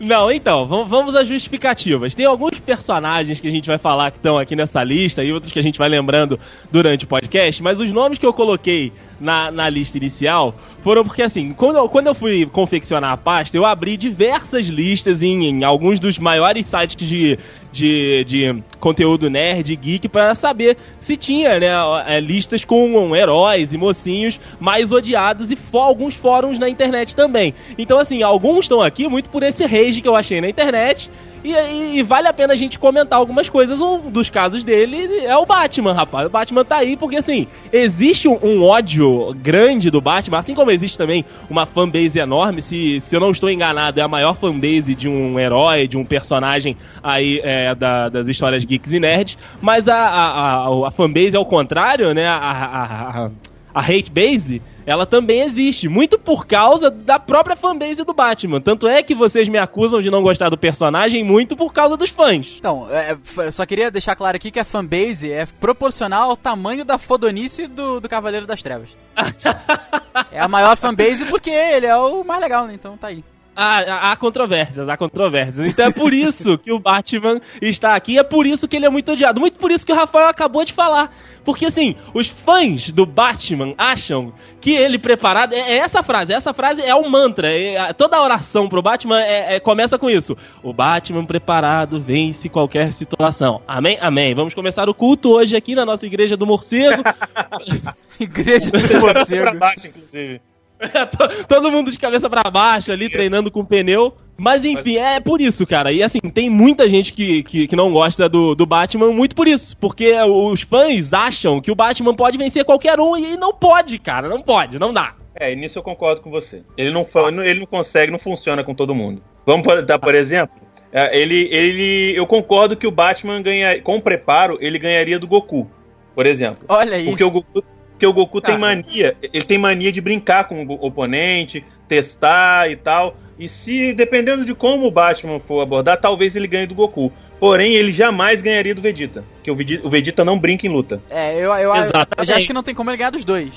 Não, 0.00 0.30
então, 0.30 0.66
vamos, 0.66 1.14
às 1.14 1.28
justificativas. 1.28 2.14
Tem 2.14 2.26
alguns 2.26 2.58
personagens 2.60 3.40
que 3.40 3.48
a 3.48 3.50
gente 3.50 3.66
vai 3.66 3.78
falar 3.78 4.10
que 4.10 4.18
estão 4.18 4.38
aqui 4.38 4.56
nessa 4.56 4.82
lista 4.82 5.22
e 5.22 5.32
outros 5.32 5.52
que 5.52 5.58
a 5.58 5.62
gente 5.62 5.78
vai 5.78 5.88
lembrando 5.88 6.38
durante 6.70 7.04
o 7.04 7.08
podcast, 7.08 7.62
mas 7.62 7.80
os 7.80 7.92
nomes 7.92 8.18
que 8.18 8.26
eu 8.26 8.32
coloquei 8.32 8.92
na, 9.20 9.50
na 9.50 9.68
lista 9.68 9.96
inicial 9.96 10.54
foram 10.82 11.04
porque, 11.04 11.22
assim, 11.22 11.52
quando 11.52 11.76
eu, 11.76 11.88
quando 11.88 12.08
eu 12.08 12.14
fui 12.14 12.46
confeccionar 12.46 13.12
a 13.12 13.16
pasta, 13.16 13.56
eu 13.56 13.64
abri 13.64 13.96
diversas 13.96 14.66
listas 14.66 15.22
em, 15.22 15.44
em 15.44 15.64
alguns 15.64 15.98
dos 15.98 16.18
maiores 16.18 16.66
sites 16.66 17.08
de, 17.08 17.38
de, 17.72 18.24
de 18.24 18.62
conteúdo 18.78 19.30
nerd, 19.30 19.74
geek, 19.76 20.08
para 20.08 20.34
saber 20.34 20.76
se 21.00 21.16
tinha 21.16 21.58
né, 21.58 21.68
é, 22.06 22.20
listas 22.20 22.64
com 22.64 23.14
heróis 23.16 23.72
e 23.72 23.78
mocinhos 23.78 24.38
mais 24.60 24.92
odiados 24.92 25.50
e 25.50 25.58
alguns 25.72 26.14
fóruns 26.14 26.58
na 26.58 26.68
internet 26.68 27.16
também. 27.16 27.54
Então, 27.78 27.98
assim, 27.98 28.22
alguns 28.22 28.66
estão 28.66 28.82
aqui 28.82 29.08
muito 29.08 29.30
por 29.30 29.42
esse 29.42 29.66
rage 29.84 30.00
que 30.00 30.08
eu 30.08 30.16
achei 30.16 30.40
na 30.40 30.48
internet. 30.48 31.10
E, 31.42 31.52
e- 31.52 31.98
e 31.98 32.02
vale 32.02 32.26
a 32.26 32.32
pena 32.32 32.54
a 32.54 32.56
gente 32.56 32.78
comentar 32.78 33.18
algumas 33.18 33.50
coisas. 33.50 33.78
Um 33.82 34.08
dos 34.10 34.30
casos 34.30 34.64
dele 34.64 35.18
é 35.26 35.36
o 35.36 35.44
Batman, 35.44 35.92
rapaz. 35.92 36.26
O 36.26 36.30
Batman 36.30 36.64
tá 36.64 36.76
aí 36.78 36.96
porque, 36.96 37.16
assim, 37.16 37.46
existe 37.70 38.26
um, 38.26 38.38
um 38.42 38.62
ódio 38.64 39.34
grande 39.42 39.90
do 39.90 40.00
Batman, 40.00 40.38
assim 40.38 40.54
como 40.54 40.70
existe 40.70 40.96
também 40.96 41.22
uma 41.50 41.66
fanbase 41.66 42.18
enorme. 42.18 42.62
Se, 42.62 42.98
se 42.98 43.14
eu 43.14 43.20
não 43.20 43.30
estou 43.30 43.50
enganado, 43.50 44.00
é 44.00 44.02
a 44.02 44.08
maior 44.08 44.34
fanbase 44.36 44.94
de 44.94 45.06
um 45.06 45.38
herói, 45.38 45.86
de 45.86 45.98
um 45.98 46.04
personagem 46.04 46.78
aí 47.02 47.40
é, 47.44 47.74
da- 47.74 48.08
das 48.08 48.26
histórias 48.26 48.64
geeks 48.64 48.94
e 48.94 48.98
nerds. 49.00 49.36
Mas 49.60 49.86
a, 49.86 49.98
a, 49.98 50.66
a, 50.66 50.88
a 50.88 50.90
fanbase, 50.90 51.36
ao 51.36 51.44
contrário, 51.44 52.14
né? 52.14 52.26
A, 52.26 52.36
a, 52.38 53.30
a, 53.74 53.80
hate 53.80 54.10
base, 54.10 54.62
ela 54.86 55.04
também 55.04 55.40
existe, 55.40 55.88
muito 55.88 56.18
por 56.18 56.46
causa 56.46 56.90
da 56.90 57.18
própria 57.18 57.56
fanbase 57.56 58.04
do 58.04 58.14
Batman. 58.14 58.60
Tanto 58.60 58.86
é 58.86 59.02
que 59.02 59.14
vocês 59.14 59.48
me 59.48 59.58
acusam 59.58 60.00
de 60.00 60.10
não 60.10 60.22
gostar 60.22 60.48
do 60.48 60.56
personagem 60.58 61.24
muito 61.24 61.56
por 61.56 61.72
causa 61.72 61.96
dos 61.96 62.10
fãs. 62.10 62.56
Então, 62.58 62.86
é, 62.90 63.12
f- 63.24 63.50
só 63.50 63.66
queria 63.66 63.90
deixar 63.90 64.14
claro 64.14 64.36
aqui 64.36 64.50
que 64.50 64.60
a 64.60 64.64
fanbase 64.64 65.32
é 65.32 65.46
proporcional 65.46 66.30
ao 66.30 66.36
tamanho 66.36 66.84
da 66.84 66.98
fodonice 66.98 67.66
do, 67.66 68.00
do 68.00 68.08
Cavaleiro 68.08 68.46
das 68.46 68.62
Trevas. 68.62 68.96
é 70.30 70.40
a 70.40 70.48
maior 70.48 70.76
fanbase 70.76 71.24
porque 71.26 71.50
ele 71.50 71.86
é 71.86 71.96
o 71.96 72.22
mais 72.24 72.40
legal, 72.40 72.66
né? 72.66 72.74
Então 72.74 72.96
tá 72.96 73.08
aí. 73.08 73.24
Há, 73.56 74.10
há- 74.12 74.16
controvérsias, 74.16 74.88
há 74.88 74.96
controvérsias. 74.96 75.68
Então 75.68 75.86
é 75.86 75.90
por 75.92 76.12
isso 76.14 76.58
que 76.58 76.72
o 76.72 76.78
Batman 76.78 77.40
está 77.62 77.94
aqui, 77.94 78.18
é 78.18 78.22
por 78.22 78.46
isso 78.46 78.66
que 78.66 78.76
ele 78.76 78.86
é 78.86 78.90
muito 78.90 79.12
odiado. 79.12 79.40
Muito 79.40 79.58
por 79.58 79.70
isso 79.70 79.86
que 79.86 79.92
o 79.92 79.94
Rafael 79.96 80.28
acabou 80.28 80.64
de 80.64 80.72
falar. 80.72 81.14
Porque 81.44 81.66
assim, 81.66 81.94
os 82.14 82.26
fãs 82.26 82.90
do 82.90 83.04
Batman 83.04 83.74
acham 83.76 84.32
que 84.60 84.70
ele 84.72 84.98
preparado. 84.98 85.52
É, 85.52 85.58
é 85.58 85.76
essa 85.76 86.02
frase, 86.02 86.32
essa 86.32 86.54
frase 86.54 86.80
é 86.82 86.94
um 86.94 87.08
mantra. 87.08 87.52
é- 87.52 87.76
a- 87.76 87.92
toda 87.94 88.20
oração 88.20 88.68
pro 88.68 88.80
Batman 88.82 89.20
é- 89.20 89.56
é- 89.56 89.60
começa 89.60 89.98
com 89.98 90.08
isso. 90.08 90.36
O 90.62 90.72
Batman 90.72 91.24
preparado 91.24 92.00
vence 92.00 92.48
qualquer 92.48 92.92
situação. 92.94 93.60
Amém? 93.68 93.98
Amém. 94.00 94.34
Vamos 94.34 94.54
começar 94.54 94.88
o 94.88 94.94
culto 94.94 95.30
hoje 95.30 95.54
aqui 95.54 95.74
na 95.74 95.84
nossa 95.84 96.06
igreja 96.06 96.36
do 96.36 96.46
morcego. 96.46 97.02
Igreja 98.18 98.70
do 98.70 98.80
pra 98.88 99.00
morcego. 99.00 99.58
baixo, 99.58 99.86
inclusive. 99.86 100.40
To- 101.16 101.46
Todo 101.46 101.70
mundo 101.70 101.90
de 101.90 101.98
cabeça 101.98 102.28
pra 102.28 102.50
baixo 102.50 102.92
ali, 102.92 103.08
treinando 103.08 103.50
com 103.50 103.64
pneu. 103.64 104.14
Mas 104.36 104.64
enfim, 104.64 104.96
é 104.96 105.20
por 105.20 105.40
isso, 105.40 105.64
cara. 105.66 105.92
E 105.92 106.02
assim, 106.02 106.18
tem 106.18 106.50
muita 106.50 106.88
gente 106.88 107.12
que, 107.12 107.42
que, 107.44 107.66
que 107.68 107.76
não 107.76 107.92
gosta 107.92 108.28
do, 108.28 108.54
do 108.54 108.66
Batman 108.66 109.12
muito 109.12 109.36
por 109.36 109.46
isso. 109.46 109.76
Porque 109.76 110.12
os 110.20 110.62
fãs 110.62 111.12
acham 111.12 111.60
que 111.60 111.70
o 111.70 111.74
Batman 111.74 112.14
pode 112.14 112.36
vencer 112.36 112.64
qualquer 112.64 112.98
um 112.98 113.16
e 113.16 113.36
não 113.36 113.52
pode, 113.54 113.98
cara. 113.98 114.28
Não 114.28 114.42
pode, 114.42 114.78
não 114.78 114.92
dá. 114.92 115.14
É, 115.38 115.52
e 115.52 115.56
nisso 115.56 115.78
eu 115.78 115.82
concordo 115.82 116.20
com 116.20 116.30
você. 116.30 116.62
Ele 116.76 116.90
não, 116.90 117.06
ele 117.44 117.60
não 117.60 117.66
consegue, 117.66 118.10
não 118.10 118.18
funciona 118.18 118.64
com 118.64 118.74
todo 118.74 118.94
mundo. 118.94 119.22
Vamos 119.46 119.66
dar, 119.86 119.98
por 119.98 120.14
exemplo, 120.14 120.56
é, 120.92 121.16
ele, 121.16 121.48
ele, 121.52 122.12
eu 122.16 122.26
concordo 122.26 122.76
que 122.76 122.86
o 122.86 122.90
Batman 122.90 123.40
ganha, 123.42 123.80
com 123.82 124.00
preparo, 124.00 124.58
ele 124.60 124.78
ganharia 124.78 125.18
do 125.18 125.26
Goku, 125.26 125.68
por 126.14 126.26
exemplo. 126.26 126.64
Olha 126.68 126.96
aí. 126.96 127.04
Porque 127.04 127.22
o 127.24 127.30
Goku, 127.30 127.64
porque 127.94 128.06
o 128.06 128.12
Goku 128.12 128.40
tem 128.40 128.58
Cara. 128.58 128.74
mania, 128.74 129.16
ele 129.22 129.44
tem 129.44 129.56
mania 129.56 129.92
de 129.92 130.00
brincar 130.00 130.48
com 130.48 130.64
o 130.64 130.72
oponente, 130.84 131.64
testar 131.88 132.70
e 132.70 132.76
tal. 132.76 133.16
E 133.38 133.48
se, 133.48 133.92
dependendo 133.92 134.44
de 134.44 134.54
como 134.54 134.86
o 134.86 134.90
Batman 134.90 135.40
for 135.40 135.60
abordar, 135.60 136.00
talvez 136.00 136.34
ele 136.34 136.46
ganhe 136.46 136.66
do 136.66 136.74
Goku. 136.74 137.12
Porém, 137.38 137.74
ele 137.74 137.92
jamais 137.92 138.42
ganharia 138.42 138.74
do 138.74 138.80
Vegeta. 138.80 139.24
Porque 139.34 139.50
o 139.50 139.54
Vegeta, 139.54 139.86
o 139.86 139.90
Vegeta 139.90 140.24
não 140.24 140.38
brinca 140.38 140.66
em 140.66 140.70
luta. 140.70 141.00
É, 141.10 141.34
eu, 141.36 141.52
eu, 141.54 141.74
eu, 141.74 142.24
já 142.24 142.36
acho 142.36 142.46
que 142.46 142.52
não 142.52 142.62
tem 142.62 142.74
como 142.74 142.90
ele 142.90 142.96
ganhar 142.96 143.10
dos 143.10 143.24
dois. 143.24 143.52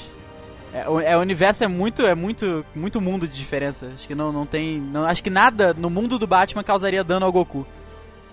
É, 0.73 0.87
o, 0.89 0.99
é, 0.99 1.17
o 1.17 1.21
universo 1.21 1.63
é 1.63 1.67
muito, 1.67 2.05
é 2.05 2.13
muito, 2.13 2.65
muito 2.75 3.01
mundo 3.01 3.27
de 3.27 3.35
diferença. 3.35 3.91
Acho 3.93 4.07
que 4.07 4.15
não, 4.15 4.31
não 4.31 4.45
tem, 4.45 4.79
não, 4.79 5.05
acho 5.05 5.23
que 5.23 5.29
nada 5.29 5.73
no 5.73 5.89
mundo 5.89 6.19
do 6.19 6.27
Batman 6.27 6.63
causaria 6.63 7.03
dano 7.03 7.25
ao 7.25 7.31
Goku. 7.31 7.65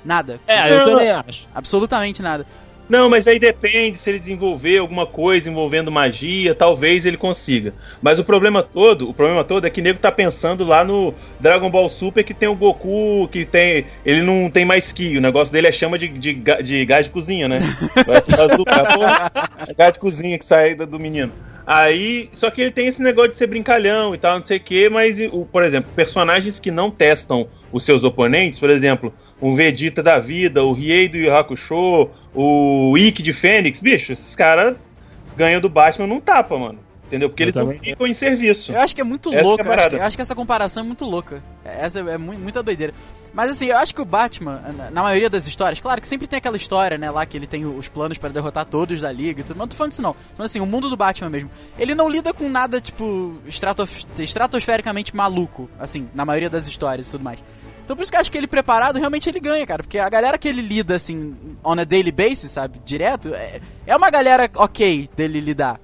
Nada. 0.05 0.41
É, 0.47 0.71
eu 0.71 0.85
também 0.85 1.11
acho. 1.11 1.49
Absolutamente 1.55 2.21
nada. 2.21 2.45
Não, 2.89 3.09
mas 3.09 3.27
aí 3.27 3.39
depende 3.39 3.97
se 3.97 4.11
ele 4.11 4.19
desenvolver 4.19 4.79
alguma 4.79 5.07
coisa 5.07 5.49
envolvendo 5.49 5.91
magia, 5.91 6.55
talvez 6.55 7.07
ele 7.07 7.17
consiga. 7.17 7.73
Mas 8.03 8.19
o 8.19 8.25
problema 8.25 8.63
todo, 8.63 9.09
o 9.09 9.15
problema 9.15 9.43
todo 9.43 9.67
é 9.67 9.71
que 9.71 9.81
o 9.81 9.85
nego 9.85 9.99
tá 9.99 10.13
pensando 10.13 10.65
lá 10.65 10.85
no 10.85 11.15
Dragon 11.41 11.71
Ball 11.71 11.89
Super 11.89 12.23
que 12.23 12.35
tem 12.35 12.49
o 12.49 12.55
Goku, 12.55 13.29
que 13.29 13.47
tem. 13.47 13.87
Ele 14.05 14.23
não 14.23 14.51
tem 14.51 14.65
mais 14.67 14.93
ki, 14.93 15.17
o 15.17 15.21
negócio 15.21 15.53
dele 15.53 15.69
é 15.69 15.73
chama 15.73 15.99
de, 15.99 16.09
de, 16.09 16.35
de 16.35 16.85
gás 16.85 17.07
de 17.07 17.11
cozinha, 17.11 17.49
né? 17.49 17.59
Porra, 18.95 19.31
é 19.67 19.75
gás 19.75 19.93
de 19.95 19.99
cozinha 19.99 20.39
que 20.39 20.45
sai 20.45 20.75
do 20.75 20.99
menino. 20.99 21.33
Aí, 21.67 22.29
só 22.35 22.51
que 22.51 22.61
ele 22.61 22.71
tem 22.71 22.89
esse 22.89 23.01
negócio 23.01 23.31
de 23.31 23.37
ser 23.37 23.47
brincalhão 23.47 24.15
e 24.15 24.19
tal, 24.19 24.39
não 24.39 24.45
sei 24.45 24.59
o 24.59 24.61
que, 24.61 24.91
mas, 24.91 25.17
por 25.51 25.65
exemplo, 25.65 25.91
personagens 25.97 26.61
que 26.61 26.71
não 26.71 26.91
testam 26.91 27.49
os 27.73 27.85
seus 27.85 28.05
oponentes, 28.05 28.61
por 28.61 28.69
exemplo, 28.69 29.15
o 29.41 29.57
Vegeta 29.57 30.03
da 30.03 30.19
vida, 30.19 30.63
o 30.63 30.73
Riei 30.73 31.09
do 31.09 31.17
Yu 31.17 31.35
Hakusho, 31.35 32.11
o 32.35 32.97
Ikki 32.99 33.23
de 33.23 33.33
Fênix, 33.33 33.81
bicho, 33.81 34.13
esses 34.13 34.35
caras 34.35 34.77
ganham 35.37 35.61
do 35.61 35.69
Batman 35.69 36.07
num 36.07 36.21
tapa, 36.21 36.59
mano. 36.59 36.79
Entendeu? 37.07 37.29
Porque 37.29 37.43
Eu 37.43 37.45
eles 37.47 37.55
não 37.55 37.67
também. 37.67 37.79
ficam 37.81 38.07
em 38.07 38.15
serviço. 38.15 38.73
Eu 38.73 38.81
acho 38.81 38.95
que 38.95 39.01
é 39.01 39.05
muito 39.05 39.33
Essa 39.33 39.43
louca. 39.47 39.63
é 39.69 39.75
acho, 39.77 39.89
que, 39.91 39.97
acho 39.97 40.17
que 40.17 40.23
essa 40.23 40.35
comparação 40.35 40.83
é 40.83 40.87
muito 40.87 41.05
louca. 41.05 41.43
Essa 41.65 42.01
é 42.01 42.17
mu- 42.19 42.33
muita 42.33 42.63
doideira. 42.63 42.95
Mas 43.33 43.51
assim, 43.51 43.67
eu 43.67 43.77
acho 43.77 43.95
que 43.95 44.01
o 44.01 44.05
Batman, 44.07 44.63
na- 44.91 45.03
maioria 45.03 45.29
das 45.29 45.47
histórias, 45.47 45.79
claro 45.81 46.01
que 46.01 46.09
sempre 46.09 46.27
tem 46.27 46.39
aquela 46.39 46.57
história, 46.57 46.97
né, 46.97 47.11
lá 47.11 47.27
que 47.27 47.37
ele 47.37 47.47
tem 47.47 47.67
os 47.67 47.89
planos 47.89 48.17
pra 48.17 48.31
derrotar 48.31 48.65
todos 48.65 49.01
da 49.03 49.13
liga 49.13 49.41
e 49.43 49.45
tudo, 49.45 49.57
mas 49.57 49.61
não 49.61 49.69
tô 49.69 49.77
falando 49.77 49.91
disso 49.91 50.03
não. 50.03 50.15
Falando 50.15 50.47
assim, 50.47 50.61
o 50.61 50.67
mundo 50.67 50.89
do 50.89 50.97
Batman 50.97 51.29
mesmo. 51.29 51.51
Ele 51.79 51.95
não 51.95 52.09
lida 52.09 52.33
com 52.33 52.49
nada, 52.49 52.81
tipo, 52.81 53.35
estratof- 53.47 54.07
estratosfericamente 54.19 55.15
maluco, 55.15 55.69
assim, 55.79 56.09
na 56.15 56.25
maioria 56.25 56.49
das 56.49 56.67
histórias 56.67 57.07
e 57.07 57.11
tudo 57.11 57.23
mais. 57.23 57.39
Então 57.85 57.95
por 57.95 58.03
isso 58.03 58.11
que 58.11 58.17
eu 58.17 58.21
acho 58.21 58.33
que 58.33 58.39
ele 58.39 58.47
preparado, 58.47 58.99
realmente 58.99 59.29
ele 59.29 59.39
ganha, 59.39 59.67
cara. 59.67 59.83
Porque 59.83 59.99
a 59.99 60.09
galera 60.09 60.39
que 60.39 60.49
ele 60.49 60.63
lida, 60.63 60.95
assim, 60.95 61.37
on 61.63 61.79
a 61.79 61.85
daily 61.85 62.11
basis, 62.11 62.51
sabe, 62.51 62.81
direto, 62.85 63.35
é, 63.35 63.61
é 63.87 63.97
uma 63.97 64.11
galera 64.11 64.51
ok 64.57 65.09
dele 65.15 65.41
lidar. 65.41 65.79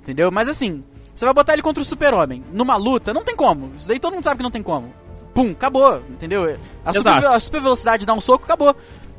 Entendeu? 0.00 0.30
Mas 0.30 0.48
assim, 0.48 0.84
você 1.14 1.24
vai 1.24 1.32
botar 1.32 1.52
ele 1.52 1.62
contra 1.62 1.80
o 1.80 1.84
super-homem 1.84 2.44
numa 2.52 2.76
luta, 2.76 3.14
não 3.14 3.24
tem 3.24 3.34
como. 3.34 3.72
Isso 3.76 3.88
daí 3.88 3.98
todo 3.98 4.14
mundo 4.14 4.24
sabe 4.24 4.38
que 4.38 4.42
não 4.42 4.50
tem 4.50 4.62
como. 4.62 4.92
Pum, 5.32 5.52
acabou, 5.52 6.02
entendeu? 6.10 6.58
A 6.84 6.92
super, 6.92 7.24
a 7.26 7.40
super 7.40 7.60
velocidade 7.60 8.06
dá 8.06 8.12
um 8.12 8.20
soco, 8.20 8.44
acabou. 8.44 8.74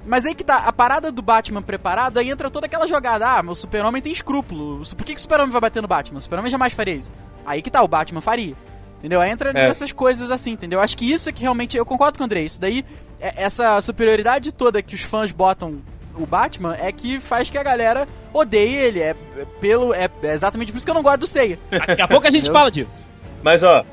Mas 0.06 0.26
aí 0.26 0.34
que 0.34 0.44
tá, 0.44 0.60
a 0.60 0.72
parada 0.72 1.12
do 1.12 1.22
Batman 1.22 1.62
preparado, 1.62 2.18
aí 2.18 2.30
entra 2.30 2.50
toda 2.50 2.66
aquela 2.66 2.88
jogada. 2.88 3.28
Ah, 3.28 3.42
o 3.42 3.56
super-homem 3.56 4.02
tem 4.02 4.12
escrúpulo. 4.12 4.82
Por 4.96 5.06
que, 5.06 5.13
que 5.13 5.20
o 5.20 5.22
super-homem 5.22 5.52
vai 5.52 5.62
bater 5.62 5.82
no 5.82 5.88
Batman? 5.88 6.18
O 6.18 6.22
super-homem 6.22 6.50
jamais 6.50 6.74
faria 6.74 6.96
isso. 6.96 7.12
Aí 7.46 7.62
que 7.62 7.70
tá, 7.70 7.82
o 7.84 7.88
Batman 7.88 8.22
faria. 8.22 8.56
Entendeu? 8.98 9.24
Entra 9.24 9.52
É. 9.52 9.54
nessas 9.54 9.92
coisas 9.92 10.32
assim, 10.32 10.52
entendeu? 10.52 10.80
Acho 10.82 10.98
que 10.98 11.12
isso 11.12 11.30
é 11.30 11.32
que 11.32 11.42
realmente. 11.42 11.78
Eu 11.78 11.86
concordo 11.86 12.18
com 12.18 12.24
o 12.24 12.26
André. 12.26 12.42
Isso 12.42 12.60
daí, 12.60 12.84
é- 13.20 13.44
essa 13.44 13.80
superioridade 13.82 14.52
toda 14.52 14.82
que 14.82 14.96
os 14.96 15.02
fãs 15.02 15.32
botam 15.32 15.82
o 16.16 16.26
Batman 16.26 16.76
é 16.80 16.92
que 16.92 17.20
faz 17.20 17.48
que 17.50 17.58
a 17.60 17.64
galera 17.64 18.08
odeie 18.34 18.76
ele. 18.76 19.00
É, 19.02 19.10
é 19.38 19.46
pelo, 19.62 19.94
é, 19.94 20.10
é 20.24 20.34
exatamente 20.34 20.72
por 20.72 20.78
isso 20.78 20.86
que 20.86 20.90
eu 20.90 20.96
não 20.96 21.04
gosto 21.04 21.20
do 21.22 21.28
Seiya. 21.28 21.60
Daqui 21.70 22.02
a 22.02 22.08
pouco 22.08 22.26
a 22.26 22.30
gente 22.32 22.42
Entendeu? 22.46 22.60
fala 22.60 22.72
disso. 22.72 23.00
Mas 23.44 23.62
ó, 23.62 23.86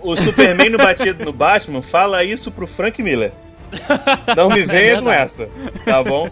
o 0.00 0.14
Superman 0.16 0.70
no 0.70 0.78
batido 0.78 1.24
no 1.24 1.32
Batman 1.32 1.82
fala 1.82 2.22
isso 2.22 2.50
pro 2.52 2.66
Frank 2.68 3.02
Miller. 3.02 3.32
Não 4.36 4.50
me 4.50 4.64
venha 4.64 5.00
com 5.00 5.10
essa, 5.10 5.48
tá 5.84 6.02
bom? 6.02 6.28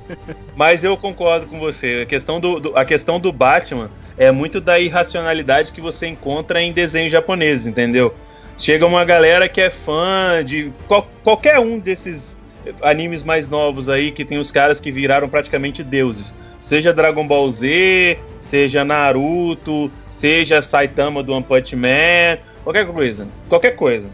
Mas 0.57 0.85
eu 0.85 0.97
concordo 0.97 1.47
com 1.47 1.59
você. 1.59 2.01
A 2.03 2.07
questão 2.07 2.39
do, 2.41 2.61
do- 2.61 2.77
a 2.77 2.85
questão 2.85 3.19
do 3.19 3.33
Batman 3.33 3.91
é 4.19 4.31
muito 4.31 4.61
da 4.61 4.79
irracionalidade 4.79 5.73
que 5.73 5.81
você 5.81 6.07
encontra 6.07 6.61
em 6.63 6.73
desenhos 6.73 7.11
japoneses, 7.13 7.67
entendeu? 7.67 8.15
Chega 8.59 8.87
uma 8.87 9.05
galera 9.05 9.49
que 9.49 9.61
é 9.61 9.71
fã 9.71 10.45
de 10.45 10.71
qual- 10.87 11.09
qualquer 11.25 11.59
um 11.59 11.79
desses 11.79 12.39
animes 12.83 13.23
mais 13.23 13.49
novos 13.49 13.89
aí 13.89 14.11
que 14.13 14.25
tem 14.25 14.39
os 14.39 14.53
caras 14.53 14.79
que 14.79 14.93
viraram 14.93 15.29
praticamente 15.29 15.83
deuses. 15.83 16.35
Seja 16.61 16.93
Dragon 16.93 17.27
Ball 17.27 17.51
Z, 17.51 18.19
seja 18.43 18.85
Naruto, 18.85 19.91
seja 20.11 20.61
Saitama 20.61 21.23
do 21.23 21.33
One 21.33 21.43
Punch 21.43 21.75
Man, 21.75 22.37
qualquer 22.63 22.87
coisa. 22.87 23.27
Qualquer 23.49 23.71
coisa. 23.77 24.09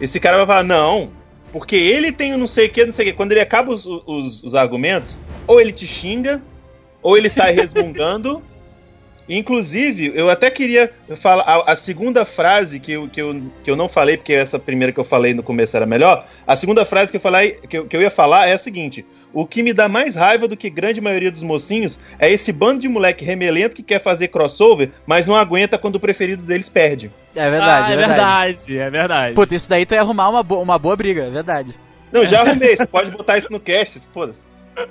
Esse 0.00 0.18
cara 0.18 0.38
vai 0.38 0.46
falar, 0.46 0.64
não, 0.64 1.10
porque 1.52 1.76
ele 1.76 2.12
tem 2.12 2.34
um 2.34 2.38
não 2.38 2.46
sei 2.46 2.66
o 2.66 2.70
que, 2.70 2.84
não 2.84 2.92
sei 2.92 3.06
o 3.06 3.10
que. 3.10 3.16
Quando 3.16 3.32
ele 3.32 3.40
acaba 3.40 3.72
os, 3.72 3.86
os, 3.86 4.42
os 4.42 4.54
argumentos, 4.54 5.16
ou 5.46 5.60
ele 5.60 5.72
te 5.72 5.86
xinga, 5.86 6.42
ou 7.02 7.16
ele 7.16 7.30
sai 7.30 7.52
resmungando. 7.52 8.42
Inclusive, 9.28 10.10
eu 10.14 10.30
até 10.30 10.50
queria 10.50 10.90
falar 11.16 11.42
a, 11.42 11.72
a 11.72 11.76
segunda 11.76 12.24
frase 12.24 12.80
que 12.80 12.92
eu, 12.92 13.08
que, 13.08 13.20
eu, 13.20 13.42
que 13.62 13.70
eu 13.70 13.76
não 13.76 13.86
falei, 13.86 14.16
porque 14.16 14.32
essa 14.32 14.58
primeira 14.58 14.90
que 14.90 14.98
eu 14.98 15.04
falei 15.04 15.34
no 15.34 15.42
começo 15.42 15.76
era 15.76 15.84
melhor. 15.84 16.26
A 16.46 16.56
segunda 16.56 16.82
frase 16.86 17.10
que 17.10 17.18
eu, 17.18 17.20
falei, 17.20 17.58
que 17.68 17.76
eu, 17.76 17.86
que 17.86 17.94
eu 17.94 18.00
ia 18.00 18.10
falar 18.10 18.48
é 18.48 18.54
a 18.54 18.58
seguinte: 18.58 19.04
O 19.32 19.46
que 19.46 19.62
me 19.62 19.72
dá 19.74 19.88
mais 19.88 20.14
raiva 20.16 20.48
do 20.48 20.56
que 20.56 20.70
grande 20.70 21.00
maioria 21.00 21.30
dos 21.30 21.42
mocinhos 21.42 21.98
é 22.18 22.30
esse 22.32 22.50
bando 22.50 22.80
de 22.80 22.88
moleque 22.88 23.24
remelento 23.24 23.76
que 23.76 23.82
quer 23.82 24.00
fazer 24.00 24.28
crossover, 24.28 24.90
mas 25.06 25.26
não 25.26 25.34
aguenta 25.36 25.76
quando 25.78 25.96
o 25.96 26.00
preferido 26.00 26.42
deles 26.42 26.68
perde. 26.68 27.10
É 27.36 27.50
verdade, 27.50 27.92
ah, 27.92 27.94
é 27.94 27.94
é 27.94 27.96
verdade. 28.06 28.56
verdade, 28.56 28.78
é 28.78 28.90
verdade. 28.90 29.34
Puta, 29.34 29.54
isso 29.54 29.68
daí 29.68 29.84
tu 29.84 29.94
ia 29.94 30.00
arrumar 30.00 30.30
uma, 30.30 30.42
bo- 30.42 30.60
uma 30.62 30.78
boa 30.78 30.96
briga, 30.96 31.24
é 31.24 31.30
verdade. 31.30 31.74
Não, 32.10 32.24
já 32.24 32.40
arrumei, 32.40 32.74
você 32.74 32.86
pode 32.86 33.10
botar 33.10 33.36
isso 33.36 33.52
no 33.52 33.60
cast, 33.60 34.00
foda-se. 34.14 34.40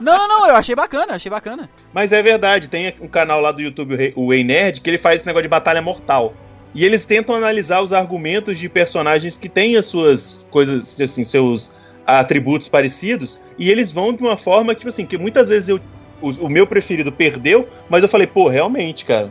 Não, 0.00 0.16
não, 0.16 0.28
não, 0.28 0.48
eu 0.48 0.54
achei 0.56 0.74
bacana, 0.74 1.12
eu 1.12 1.16
achei 1.16 1.30
bacana. 1.30 1.68
Mas 1.92 2.12
é 2.12 2.22
verdade, 2.22 2.68
tem 2.68 2.94
um 3.00 3.08
canal 3.08 3.40
lá 3.40 3.50
do 3.52 3.60
YouTube, 3.60 4.12
o 4.16 4.32
Ei 4.32 4.44
Nerd, 4.44 4.80
que 4.80 4.88
ele 4.88 4.98
faz 4.98 5.16
esse 5.16 5.26
negócio 5.26 5.42
de 5.42 5.48
batalha 5.48 5.82
mortal. 5.82 6.32
E 6.74 6.84
eles 6.84 7.04
tentam 7.04 7.34
analisar 7.34 7.82
os 7.82 7.92
argumentos 7.92 8.58
de 8.58 8.68
personagens 8.68 9.36
que 9.36 9.48
têm 9.48 9.76
as 9.76 9.86
suas 9.86 10.40
coisas, 10.50 10.98
assim, 11.00 11.24
seus 11.24 11.70
atributos 12.06 12.68
parecidos, 12.68 13.38
e 13.58 13.70
eles 13.70 13.92
vão 13.92 14.12
de 14.12 14.22
uma 14.22 14.36
forma 14.36 14.74
que, 14.74 14.80
tipo 14.80 14.88
assim, 14.88 15.06
que 15.06 15.16
muitas 15.18 15.48
vezes 15.48 15.68
eu, 15.68 15.80
o, 16.20 16.30
o 16.46 16.48
meu 16.48 16.66
preferido 16.66 17.10
perdeu, 17.12 17.68
mas 17.88 18.02
eu 18.02 18.08
falei, 18.08 18.26
pô, 18.26 18.48
realmente, 18.48 19.04
cara. 19.04 19.30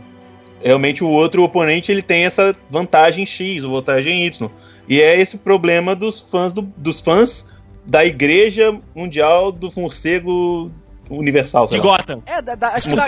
Realmente 0.63 1.03
o 1.03 1.09
outro 1.09 1.43
oponente 1.43 1.91
ele 1.91 2.01
tem 2.03 2.23
essa 2.25 2.55
vantagem 2.69 3.25
X, 3.25 3.63
ou 3.63 3.71
vantagem 3.71 4.25
Y. 4.27 4.49
E 4.87 5.01
é 5.01 5.19
esse 5.19 5.35
o 5.35 5.39
problema 5.39 5.95
dos 5.95 6.19
fãs 6.19 6.53
do- 6.53 6.61
dos 6.77 6.99
fãs 7.01 7.45
da 7.85 8.05
Igreja 8.05 8.77
Mundial 8.95 9.51
do 9.51 9.71
Morcego 9.75 10.69
Universal, 11.09 11.67
sei 11.67 11.79
De. 11.79 11.87
Gotham. 11.87 12.21
É, 12.27 12.41
da, 12.41 12.55
da- 12.55 12.69
acho 12.69 12.89
que 12.89 12.95
da, 12.95 13.05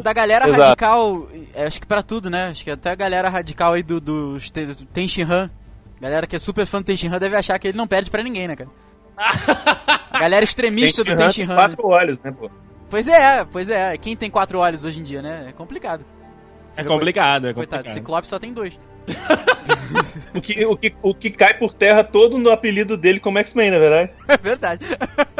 da 0.00 0.12
galera 0.12 0.46
radical, 0.58 1.26
é, 1.54 1.64
acho 1.66 1.80
que 1.80 1.86
pra 1.86 2.02
tudo, 2.02 2.30
né? 2.30 2.48
Acho 2.48 2.62
que 2.64 2.70
até 2.70 2.90
a 2.90 2.94
galera 2.94 3.28
radical 3.28 3.72
aí 3.72 3.82
do, 3.82 4.00
do, 4.00 4.38
do 4.38 4.84
Tenshin 4.92 5.22
Han, 5.22 5.50
galera 6.00 6.26
que 6.26 6.36
é 6.36 6.38
super 6.38 6.64
fã 6.66 6.80
do 6.80 6.84
Tenshin 6.84 7.08
Han 7.08 7.18
deve 7.18 7.36
achar 7.36 7.58
que 7.58 7.68
ele 7.68 7.76
não 7.76 7.86
perde 7.86 8.10
pra 8.10 8.22
ninguém, 8.22 8.46
né, 8.46 8.54
cara? 8.56 8.70
Galera 10.18 10.44
extremista 10.44 11.02
do 11.04 11.14
Tenshin 11.16 11.42
Han. 11.44 11.54
quatro 11.54 11.86
olhos, 11.86 12.20
né, 12.20 12.32
pô? 12.32 12.50
Pois 12.90 13.08
é, 13.08 13.44
pois 13.44 13.70
é. 13.70 13.96
Quem 13.96 14.14
tem 14.16 14.30
quatro 14.30 14.58
olhos 14.58 14.84
hoje 14.84 15.00
em 15.00 15.02
dia, 15.02 15.22
né? 15.22 15.46
É 15.48 15.52
complicado. 15.52 16.04
Você 16.72 16.80
É 16.80 16.84
complicado, 16.84 17.48
é 17.48 17.52
Coitado, 17.52 17.78
complicado. 17.82 17.94
Ciclope 17.94 18.28
só 18.28 18.38
tem 18.38 18.52
dois. 18.52 18.78
O 20.34 20.40
que, 20.40 20.64
o, 20.64 20.76
que, 20.76 20.94
o 21.02 21.14
que 21.14 21.30
cai 21.30 21.54
por 21.54 21.72
terra 21.72 22.02
todo 22.02 22.36
no 22.38 22.50
apelido 22.50 22.96
dele 22.96 23.20
como 23.20 23.38
X-Men, 23.38 23.70
na 23.70 23.78
verdade. 23.78 24.10
É 24.26 24.36
verdade. 24.36 24.84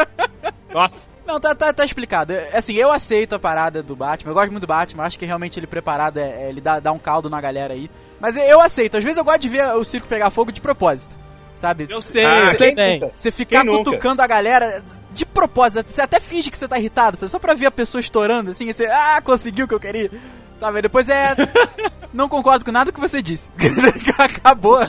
Nossa. 0.73 1.13
Não, 1.27 1.41
tá, 1.41 1.55
tá, 1.55 1.73
tá 1.73 1.85
explicado. 1.85 2.33
É, 2.33 2.57
Assim, 2.57 2.75
eu 2.75 2.93
aceito 2.93 3.35
a 3.35 3.39
parada 3.39 3.83
do 3.83 3.97
Batman. 3.97 4.31
Eu 4.31 4.35
gosto 4.35 4.51
muito 4.51 4.63
do 4.63 4.67
Batman. 4.67 5.05
Acho 5.05 5.19
que 5.19 5.27
realmente 5.27 5.59
ele 5.59 5.67
preparado 5.67 6.19
é, 6.19 6.45
é- 6.45 6.49
ele 6.49 6.61
dá, 6.61 6.79
dá 6.79 6.93
um 6.93 6.99
caldo 6.99 7.29
na 7.31 7.41
galera 7.41 7.75
aí. 7.75 7.91
Mas 8.21 8.37
eu 8.37 8.61
aceito. 8.61 8.97
Às 8.97 9.03
vezes 9.05 9.19
eu 9.19 9.25
gosto 9.25 9.41
de 9.41 9.49
ver 9.49 9.65
o 9.75 9.83
circo 9.85 10.07
pegar 10.07 10.31
fogo 10.31 10.53
de 10.53 10.61
propósito. 10.61 11.17
Sabe? 11.63 11.87
Eu 11.89 12.01
sei, 12.01 12.25
Ah, 12.25 12.47
eu 12.47 12.55
sei 12.57 12.75
bem. 12.75 12.99
Você 12.99 13.31
ficar 13.31 13.65
cutucando 13.65 14.21
a 14.21 14.27
galera 14.27 14.83
de 15.13 15.25
propósito. 15.25 15.93
Você 15.93 16.03
até 16.03 16.19
finge 16.19 16.51
que 16.51 16.59
você 16.59 16.67
tá 16.67 16.77
irritado, 16.77 17.17
sabe? 17.17 17.31
Só 17.31 17.39
pra 17.39 17.55
ver 17.55 17.67
a 17.67 17.71
pessoa 17.71 18.01
estourando, 18.01 18.51
assim, 18.51 18.69
e 18.69 18.73
você, 18.73 18.85
ah, 18.87 19.21
conseguiu 19.23 19.67
o 19.67 19.69
que 19.69 19.75
eu 19.75 19.79
queria. 19.79 20.11
Sabe? 20.59 20.83
Depois 20.83 21.09
é. 21.09 21.37
Não 22.13 22.29
concordo 22.29 22.65
com 22.65 22.73
nada 22.73 22.91
que 22.91 22.99
você 22.99 23.23
disse. 23.23 23.49
Acabou. 24.19 24.81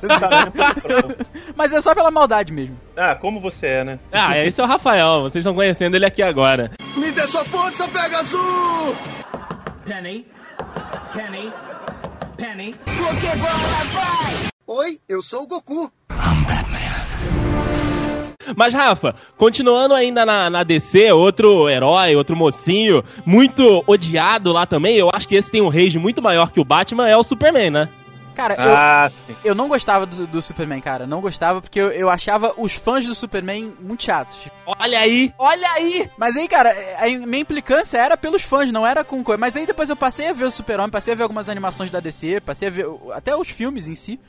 Mas 1.55 1.71
é 1.71 1.79
só 1.79 1.93
pela 1.93 2.09
maldade 2.09 2.51
mesmo. 2.51 2.75
Ah, 2.97 3.13
como 3.13 3.39
você 3.39 3.67
é, 3.67 3.83
né? 3.83 3.99
Ah, 4.11 4.35
esse 4.39 4.59
é 4.59 4.63
o 4.63 4.67
Rafael, 4.67 5.21
vocês 5.21 5.43
estão 5.43 5.53
conhecendo 5.53 5.95
ele 5.95 6.07
aqui 6.07 6.23
agora. 6.23 6.71
Me 6.97 7.11
dê 7.11 7.21
sua 7.27 7.45
força, 7.45 7.87
Pegasus! 7.87 8.95
Penny. 9.85 10.25
Penny. 11.13 11.53
Penny. 12.35 12.75
Oi, 14.65 14.99
eu 15.09 15.21
sou 15.21 15.43
o 15.43 15.47
Goku. 15.47 15.91
Mas, 18.55 18.73
Rafa, 18.73 19.15
continuando 19.37 19.93
ainda 19.93 20.25
na, 20.25 20.49
na 20.49 20.63
DC, 20.63 21.11
outro 21.11 21.69
herói, 21.69 22.15
outro 22.15 22.35
mocinho, 22.35 23.03
muito 23.25 23.83
odiado 23.87 24.51
lá 24.51 24.65
também, 24.65 24.95
eu 24.95 25.09
acho 25.11 25.27
que 25.27 25.35
esse 25.35 25.49
tem 25.49 25.61
um 25.61 25.69
rage 25.69 25.97
muito 25.97 26.21
maior 26.21 26.51
que 26.51 26.59
o 26.59 26.63
Batman, 26.65 27.07
é 27.09 27.17
o 27.17 27.23
Superman, 27.23 27.71
né? 27.71 27.89
Cara, 28.35 28.55
eu, 28.55 28.75
Ah, 28.75 29.11
sim. 29.11 29.35
eu 29.45 29.53
não 29.55 29.67
gostava 29.67 30.05
do, 30.05 30.25
do 30.27 30.41
Superman, 30.41 30.81
cara. 30.81 31.05
Não 31.05 31.21
gostava 31.21 31.61
porque 31.61 31.79
eu, 31.79 31.89
eu 31.91 32.09
achava 32.09 32.53
os 32.57 32.73
fãs 32.73 33.05
do 33.05 33.13
Superman 33.13 33.73
muito 33.79 34.03
chatos. 34.03 34.47
Olha 34.65 34.99
aí, 34.99 35.31
olha 35.37 35.69
aí! 35.73 36.09
Mas 36.17 36.35
aí, 36.35 36.47
cara, 36.47 36.73
a 36.99 37.05
minha 37.25 37.41
implicância 37.41 37.97
era 37.97 38.17
pelos 38.17 38.41
fãs, 38.41 38.71
não 38.71 38.85
era 38.87 39.03
com 39.03 39.23
coisa. 39.23 39.37
Mas 39.37 39.55
aí 39.55 39.65
depois 39.67 39.89
eu 39.89 39.95
passei 39.95 40.29
a 40.29 40.33
ver 40.33 40.45
o 40.45 40.51
Super-Homem, 40.51 40.89
passei 40.89 41.13
a 41.13 41.15
ver 41.17 41.23
algumas 41.23 41.47
animações 41.47 41.91
da 41.91 41.99
DC, 41.99 42.41
passei 42.41 42.67
a 42.69 42.71
ver 42.71 42.87
até 43.13 43.35
os 43.35 43.49
filmes 43.49 43.87
em 43.87 43.95
si. 43.95 44.19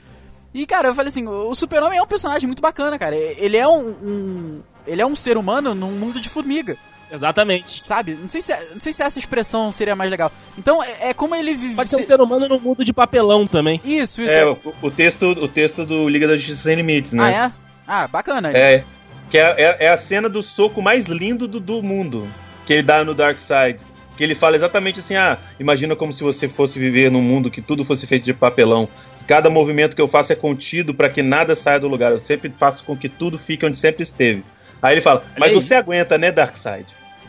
E, 0.55 0.65
cara, 0.67 0.89
eu 0.89 0.95
falei 0.95 1.09
assim, 1.09 1.27
o 1.27 1.55
Super-Homem 1.55 1.99
é 1.99 2.03
um 2.03 2.07
personagem 2.07 2.47
muito 2.47 2.63
bacana, 2.63 2.97
cara. 2.99 3.17
Ele 3.17 3.57
é 3.57 3.67
um, 3.67 3.89
um- 3.89 4.61
ele 4.87 5.03
é 5.03 5.07
um 5.07 5.17
ser 5.17 5.37
humano 5.37 5.75
num 5.75 5.91
mundo 5.91 6.21
de 6.21 6.29
formiga. 6.29 6.77
Exatamente. 7.13 7.83
Sabe? 7.87 8.15
Não 8.15 8.27
sei, 8.29 8.41
se, 8.41 8.53
não 8.73 8.81
sei 8.81 8.93
se 8.93 9.03
essa 9.03 9.19
expressão 9.19 9.71
seria 9.71 9.95
mais 9.95 10.11
legal. 10.11 10.33
Então, 10.59 10.83
é, 10.83 11.11
é 11.11 11.15
como 11.15 11.35
ele 11.35 11.55
vive. 11.55 11.75
Pode 11.75 11.91
ser 11.91 11.97
um 11.97 12.03
ser 12.03 12.21
humano 12.21 12.49
no 12.49 12.59
mundo 12.61 12.85
de 12.85 12.93
papelão 12.93 13.47
também. 13.47 13.81
Isso, 13.85 14.23
isso. 14.23 14.33
É, 14.35 14.47
o, 14.47 14.57
o 14.83 14.91
texto, 14.91 15.27
o 15.27 15.47
texto 15.49 15.85
do 15.85 16.09
Liga 16.09 16.27
da 16.27 16.37
Justiça 16.37 16.63
Sem 16.63 16.77
Limites, 16.77 17.15
Ah, 17.15 17.17
né? 17.17 17.33
é? 17.33 17.53
Ah, 17.87 18.09
bacana. 18.09 18.51
É. 18.53 18.83
Que 19.31 19.39
é, 19.39 19.55
é, 19.59 19.77
é 19.87 19.89
a 19.91 19.97
cena 19.99 20.29
do 20.29 20.43
soco 20.43 20.81
mais 20.83 21.07
lindo 21.07 21.47
do, 21.47 21.61
do 21.61 21.83
mundo. 21.83 22.27
Que 22.67 22.75
ele 22.75 22.83
dá 22.83 23.05
no 23.05 23.15
Dark 23.15 23.39
Side. 23.39 23.79
Que 24.17 24.23
ele 24.25 24.35
fala 24.35 24.57
exatamente 24.57 25.01
assim: 25.01 25.15
ah, 25.17 25.37
imagina 25.59 25.95
como 25.95 26.13
se 26.13 26.23
você 26.23 26.49
fosse 26.49 26.79
viver 26.79 27.11
num 27.11 27.23
mundo 27.23 27.51
que 27.51 27.61
tudo 27.61 27.85
fosse 27.85 28.07
feito 28.07 28.25
de 28.25 28.33
papelão. 28.33 28.89
Cada 29.27 29.49
movimento 29.49 29.97
que 29.97 30.03
eu 30.03 30.09
faço 30.09 30.33
é 30.33 30.37
contido 30.37 30.93
para 30.95 31.09
que 31.09 31.23
nada 31.23 31.57
saia 31.57 31.81
do 31.81 31.89
lugar. 31.89 32.13
Eu 32.13 32.21
sempre 32.21 32.53
faço 32.59 32.85
com 32.85 32.97
que 32.97 33.09
tudo 33.09 33.39
fique 33.39 33.65
onde 33.65 33.79
sempre 33.79 34.03
esteve. 34.03 34.45
Aí 34.83 34.95
ele 34.95 35.01
fala, 35.01 35.25
mas 35.39 35.53
você 35.55 35.75
aguenta, 35.75 36.19
né, 36.19 36.31
Darkseid? 36.31 36.87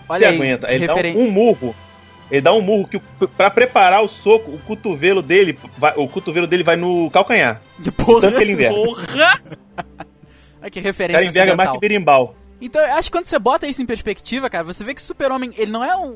Olha 0.10 0.20
Você 0.20 0.26
aí, 0.26 0.36
aguenta. 0.36 0.72
Ele 0.72 0.86
referen- 0.88 1.14
dá 1.14 1.20
um, 1.20 1.24
um 1.24 1.32
murro. 1.32 1.76
Ele 2.30 2.42
dá 2.42 2.54
um 2.54 2.62
murro 2.62 2.88
que 2.88 3.00
pra 3.38 3.50
preparar 3.50 4.04
o 4.04 4.08
soco, 4.08 4.52
o 4.52 4.58
cotovelo 4.60 5.22
dele, 5.22 5.58
vai, 5.78 5.94
o 5.96 6.08
cotovelo 6.08 6.48
dele 6.48 6.64
vai 6.64 6.76
no 6.76 7.10
calcanhar. 7.12 7.62
De 7.80 7.92
porra. 7.92 8.22
Tanto 8.22 8.38
que 8.38 8.44
ele 8.44 8.52
enverga. 8.54 8.74
Porra! 8.76 9.42
Olha 10.62 10.72
que 10.72 10.80
cara 10.82 10.88
referência 10.90 11.28
enverga 11.28 11.56
mais 11.56 11.72
que 11.72 11.80
berimbau. 11.80 12.36
Então, 12.62 12.82
eu 12.82 12.94
acho 12.94 13.10
que 13.10 13.18
quando 13.18 13.26
você 13.26 13.38
bota 13.38 13.68
isso 13.68 13.82
em 13.82 13.86
perspectiva, 13.86 14.50
cara, 14.50 14.64
você 14.64 14.84
vê 14.84 14.94
que 14.94 15.02
o 15.02 15.04
Super-Homem, 15.04 15.52
ele 15.58 15.72
não 15.72 15.84
é 15.84 15.96
um. 15.96 16.16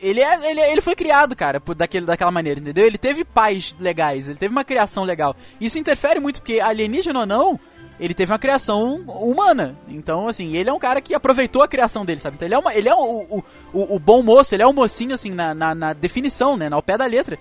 Ele, 0.00 0.20
é, 0.20 0.50
ele, 0.50 0.60
ele 0.60 0.80
foi 0.80 0.94
criado, 0.94 1.34
cara, 1.34 1.60
por, 1.60 1.74
daquele, 1.74 2.06
daquela 2.06 2.30
maneira, 2.30 2.60
entendeu? 2.60 2.86
Ele 2.86 2.98
teve 2.98 3.24
pais 3.24 3.74
legais, 3.78 4.28
ele 4.28 4.38
teve 4.38 4.52
uma 4.52 4.64
criação 4.64 5.04
legal. 5.04 5.34
Isso 5.60 5.78
interfere 5.78 6.20
muito, 6.20 6.40
porque 6.40 6.60
alienígena 6.60 7.20
ou 7.20 7.26
não, 7.26 7.60
ele 7.98 8.14
teve 8.14 8.32
uma 8.32 8.38
criação 8.38 9.02
humana. 9.06 9.76
Então, 9.88 10.28
assim, 10.28 10.56
ele 10.56 10.70
é 10.70 10.72
um 10.72 10.78
cara 10.78 11.00
que 11.00 11.14
aproveitou 11.14 11.62
a 11.62 11.68
criação 11.68 12.04
dele, 12.04 12.20
sabe? 12.20 12.36
Então, 12.36 12.46
ele 12.46 12.54
é, 12.54 12.58
uma, 12.58 12.74
ele 12.74 12.88
é 12.88 12.94
o, 12.94 12.98
o, 13.28 13.44
o, 13.72 13.96
o 13.96 13.98
bom 13.98 14.22
moço, 14.22 14.54
ele 14.54 14.62
é 14.62 14.66
um 14.66 14.72
mocinho, 14.72 15.14
assim, 15.14 15.30
na, 15.30 15.52
na, 15.54 15.74
na 15.74 15.92
definição, 15.92 16.56
né? 16.56 16.68
Ao 16.70 16.82
pé 16.82 16.96
da 16.96 17.06
letra. 17.06 17.38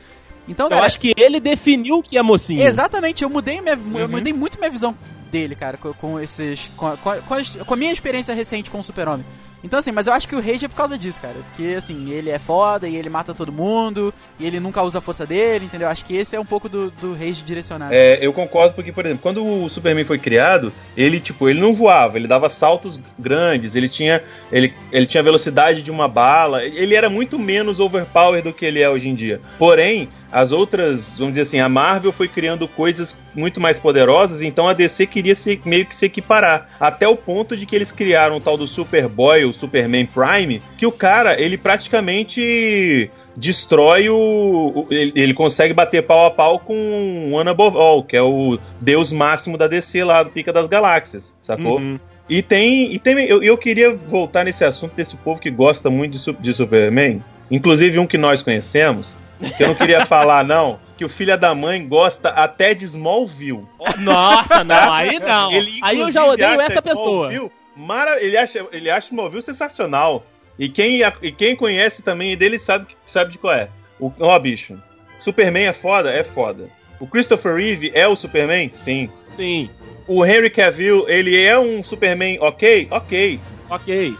Então, 0.47 0.67
Eu 0.67 0.71
cara, 0.71 0.85
acho 0.85 0.99
que 0.99 1.13
ele 1.17 1.39
definiu 1.39 1.97
o 1.97 2.03
que 2.03 2.17
é 2.17 2.21
mocinho. 2.21 2.61
Exatamente, 2.63 3.23
eu 3.23 3.29
mudei, 3.29 3.61
minha, 3.61 3.75
Uhum. 3.75 3.99
eu 3.99 4.07
mudei 4.09 4.31
muito 4.33 4.57
minha 4.59 4.69
visão 4.69 4.95
dele, 5.35 5.55
cara, 5.55 5.75
com, 5.77 5.91
com 5.93 6.19
esses. 6.19 6.71
Com, 6.77 6.87
a- 6.87 6.97
com, 6.97 7.09
a- 7.11 7.21
com 7.65 7.73
a 7.73 7.77
minha 7.77 7.91
experiência 7.91 8.33
recente 8.33 8.71
com 8.71 8.79
o 8.79 8.83
Super-Homem. 8.83 9.25
Então, 9.63 9.79
assim, 9.79 9.91
mas 9.91 10.05
eu 10.05 10.13
acho 10.13 10.27
que 10.27 10.35
o 10.35 10.39
Rage 10.39 10.65
é 10.65 10.67
por 10.67 10.75
causa 10.75 10.95
disso, 10.95 11.19
cara. 11.19 11.33
Porque, 11.49 11.73
assim, 11.75 12.11
ele 12.11 12.29
é 12.29 12.37
foda 12.37 12.87
e 12.87 12.95
ele 12.95 13.09
mata 13.09 13.33
todo 13.33 13.51
mundo, 13.51 14.13
e 14.39 14.45
ele 14.45 14.59
nunca 14.59 14.83
usa 14.83 14.99
a 14.99 15.01
força 15.01 15.25
dele, 15.25 15.65
entendeu? 15.65 15.87
Acho 15.89 16.05
que 16.05 16.15
esse 16.15 16.35
é 16.35 16.39
um 16.39 16.45
pouco 16.45 16.69
do, 16.69 16.91
do 16.91 17.13
Rage 17.13 17.41
direcionado. 17.41 17.91
É, 17.91 18.19
eu 18.23 18.31
concordo 18.31 18.75
porque, 18.75 18.91
por 18.91 19.03
exemplo, 19.05 19.23
quando 19.23 19.43
o 19.43 19.67
Superman 19.67 20.05
foi 20.05 20.19
criado, 20.19 20.71
ele 20.95 21.19
tipo, 21.19 21.49
ele 21.49 21.59
não 21.59 21.73
voava, 21.73 22.15
ele 22.15 22.27
dava 22.27 22.47
saltos 22.47 22.99
grandes, 23.17 23.73
ele 23.73 23.89
tinha 23.89 24.21
ele, 24.51 24.71
ele 24.91 25.07
tinha 25.07 25.23
velocidade 25.23 25.81
de 25.81 25.89
uma 25.89 26.07
bala, 26.07 26.63
ele 26.63 26.93
era 26.93 27.09
muito 27.09 27.39
menos 27.39 27.79
overpower 27.79 28.43
do 28.43 28.53
que 28.53 28.65
ele 28.67 28.81
é 28.83 28.89
hoje 28.89 29.09
em 29.09 29.15
dia. 29.15 29.41
Porém, 29.57 30.09
as 30.31 30.51
outras, 30.51 31.17
vamos 31.17 31.33
dizer 31.33 31.41
assim, 31.41 31.59
a 31.59 31.69
Marvel 31.69 32.11
foi 32.11 32.27
criando 32.27 32.67
coisas 32.67 33.15
muito 33.33 33.59
mais 33.59 33.79
poderosas, 33.79 34.41
então 34.41 34.67
a 34.67 34.73
DC 34.73 35.05
queria 35.07 35.35
se, 35.35 35.59
meio 35.65 35.85
que 35.85 35.95
se 35.95 36.05
equiparar, 36.05 36.69
até 36.79 37.07
o 37.07 37.15
ponto 37.15 37.55
de 37.55 37.65
que 37.65 37.75
eles 37.75 37.91
criaram 37.91 38.37
o 38.37 38.41
tal 38.41 38.57
do 38.57 38.67
Superboy, 38.67 39.45
o 39.45 39.53
Superman 39.53 40.05
Prime, 40.05 40.61
que 40.77 40.85
o 40.85 40.91
cara, 40.91 41.41
ele 41.41 41.57
praticamente 41.57 43.09
destrói 43.35 44.09
o. 44.09 44.87
ele, 44.89 45.11
ele 45.15 45.33
consegue 45.33 45.73
bater 45.73 46.03
pau 46.03 46.25
a 46.25 46.31
pau 46.31 46.59
com 46.59 47.31
o 47.31 47.39
Anabovol, 47.39 48.03
que 48.03 48.15
é 48.15 48.21
o 48.21 48.57
deus 48.79 49.11
máximo 49.11 49.57
da 49.57 49.67
DC 49.67 50.03
lá 50.03 50.23
do 50.23 50.29
Pica 50.29 50.53
das 50.53 50.67
Galáxias, 50.67 51.33
sacou? 51.43 51.79
Uhum. 51.79 51.99
E 52.29 52.41
tem. 52.41 52.93
E 52.93 52.99
tem 52.99 53.25
eu, 53.25 53.43
eu 53.43 53.57
queria 53.57 53.93
voltar 53.93 54.43
nesse 54.45 54.63
assunto 54.63 54.95
desse 54.95 55.15
povo 55.17 55.39
que 55.39 55.51
gosta 55.51 55.89
muito 55.89 56.17
de, 56.17 56.33
de 56.33 56.53
Superman, 56.53 57.21
inclusive 57.51 57.99
um 57.99 58.07
que 58.07 58.17
nós 58.17 58.41
conhecemos, 58.41 59.15
que 59.57 59.63
eu 59.63 59.67
não 59.69 59.75
queria 59.75 60.05
falar, 60.05 60.43
não. 60.43 60.79
Que 60.97 61.03
o 61.03 61.09
filho 61.09 61.37
da 61.37 61.53
mãe 61.53 61.85
gosta 61.85 62.29
até 62.29 62.73
de 62.73 62.85
Smallville. 62.85 63.65
Nossa, 63.99 64.63
não, 64.63 64.93
aí 64.93 65.19
não. 65.19 65.51
Ele, 65.51 65.79
aí 65.81 65.99
eu 65.99 66.11
já 66.11 66.25
odeio 66.25 66.61
essa 66.61 66.81
pessoa. 66.81 67.31
Mara, 67.75 68.23
ele 68.23 68.37
acha, 68.37 68.65
ele 68.71 68.89
acha 68.89 69.07
Smallville 69.07 69.41
sensacional. 69.41 70.25
E 70.57 70.69
quem, 70.69 71.01
e 71.21 71.31
quem 71.31 71.55
conhece 71.55 72.01
também 72.01 72.37
dele 72.37 72.57
sabe, 72.57 72.87
sabe 73.05 73.33
de 73.33 73.37
qual 73.37 73.53
é. 73.53 73.69
O, 73.99 74.11
ó, 74.19 74.39
bicho. 74.39 74.81
Superman 75.19 75.67
é 75.67 75.73
foda? 75.73 76.11
É 76.11 76.23
foda. 76.23 76.69
O 76.99 77.07
Christopher 77.07 77.55
Reeve 77.55 77.91
é 77.93 78.07
o 78.07 78.15
Superman? 78.15 78.69
Sim. 78.71 79.09
Sim, 79.33 79.69
O 80.07 80.25
Henry 80.25 80.49
Cavill, 80.49 81.09
ele 81.09 81.43
é 81.43 81.59
um 81.59 81.83
Superman 81.83 82.37
ok? 82.39 82.87
Ok. 82.89 83.39
ok. 83.69 84.15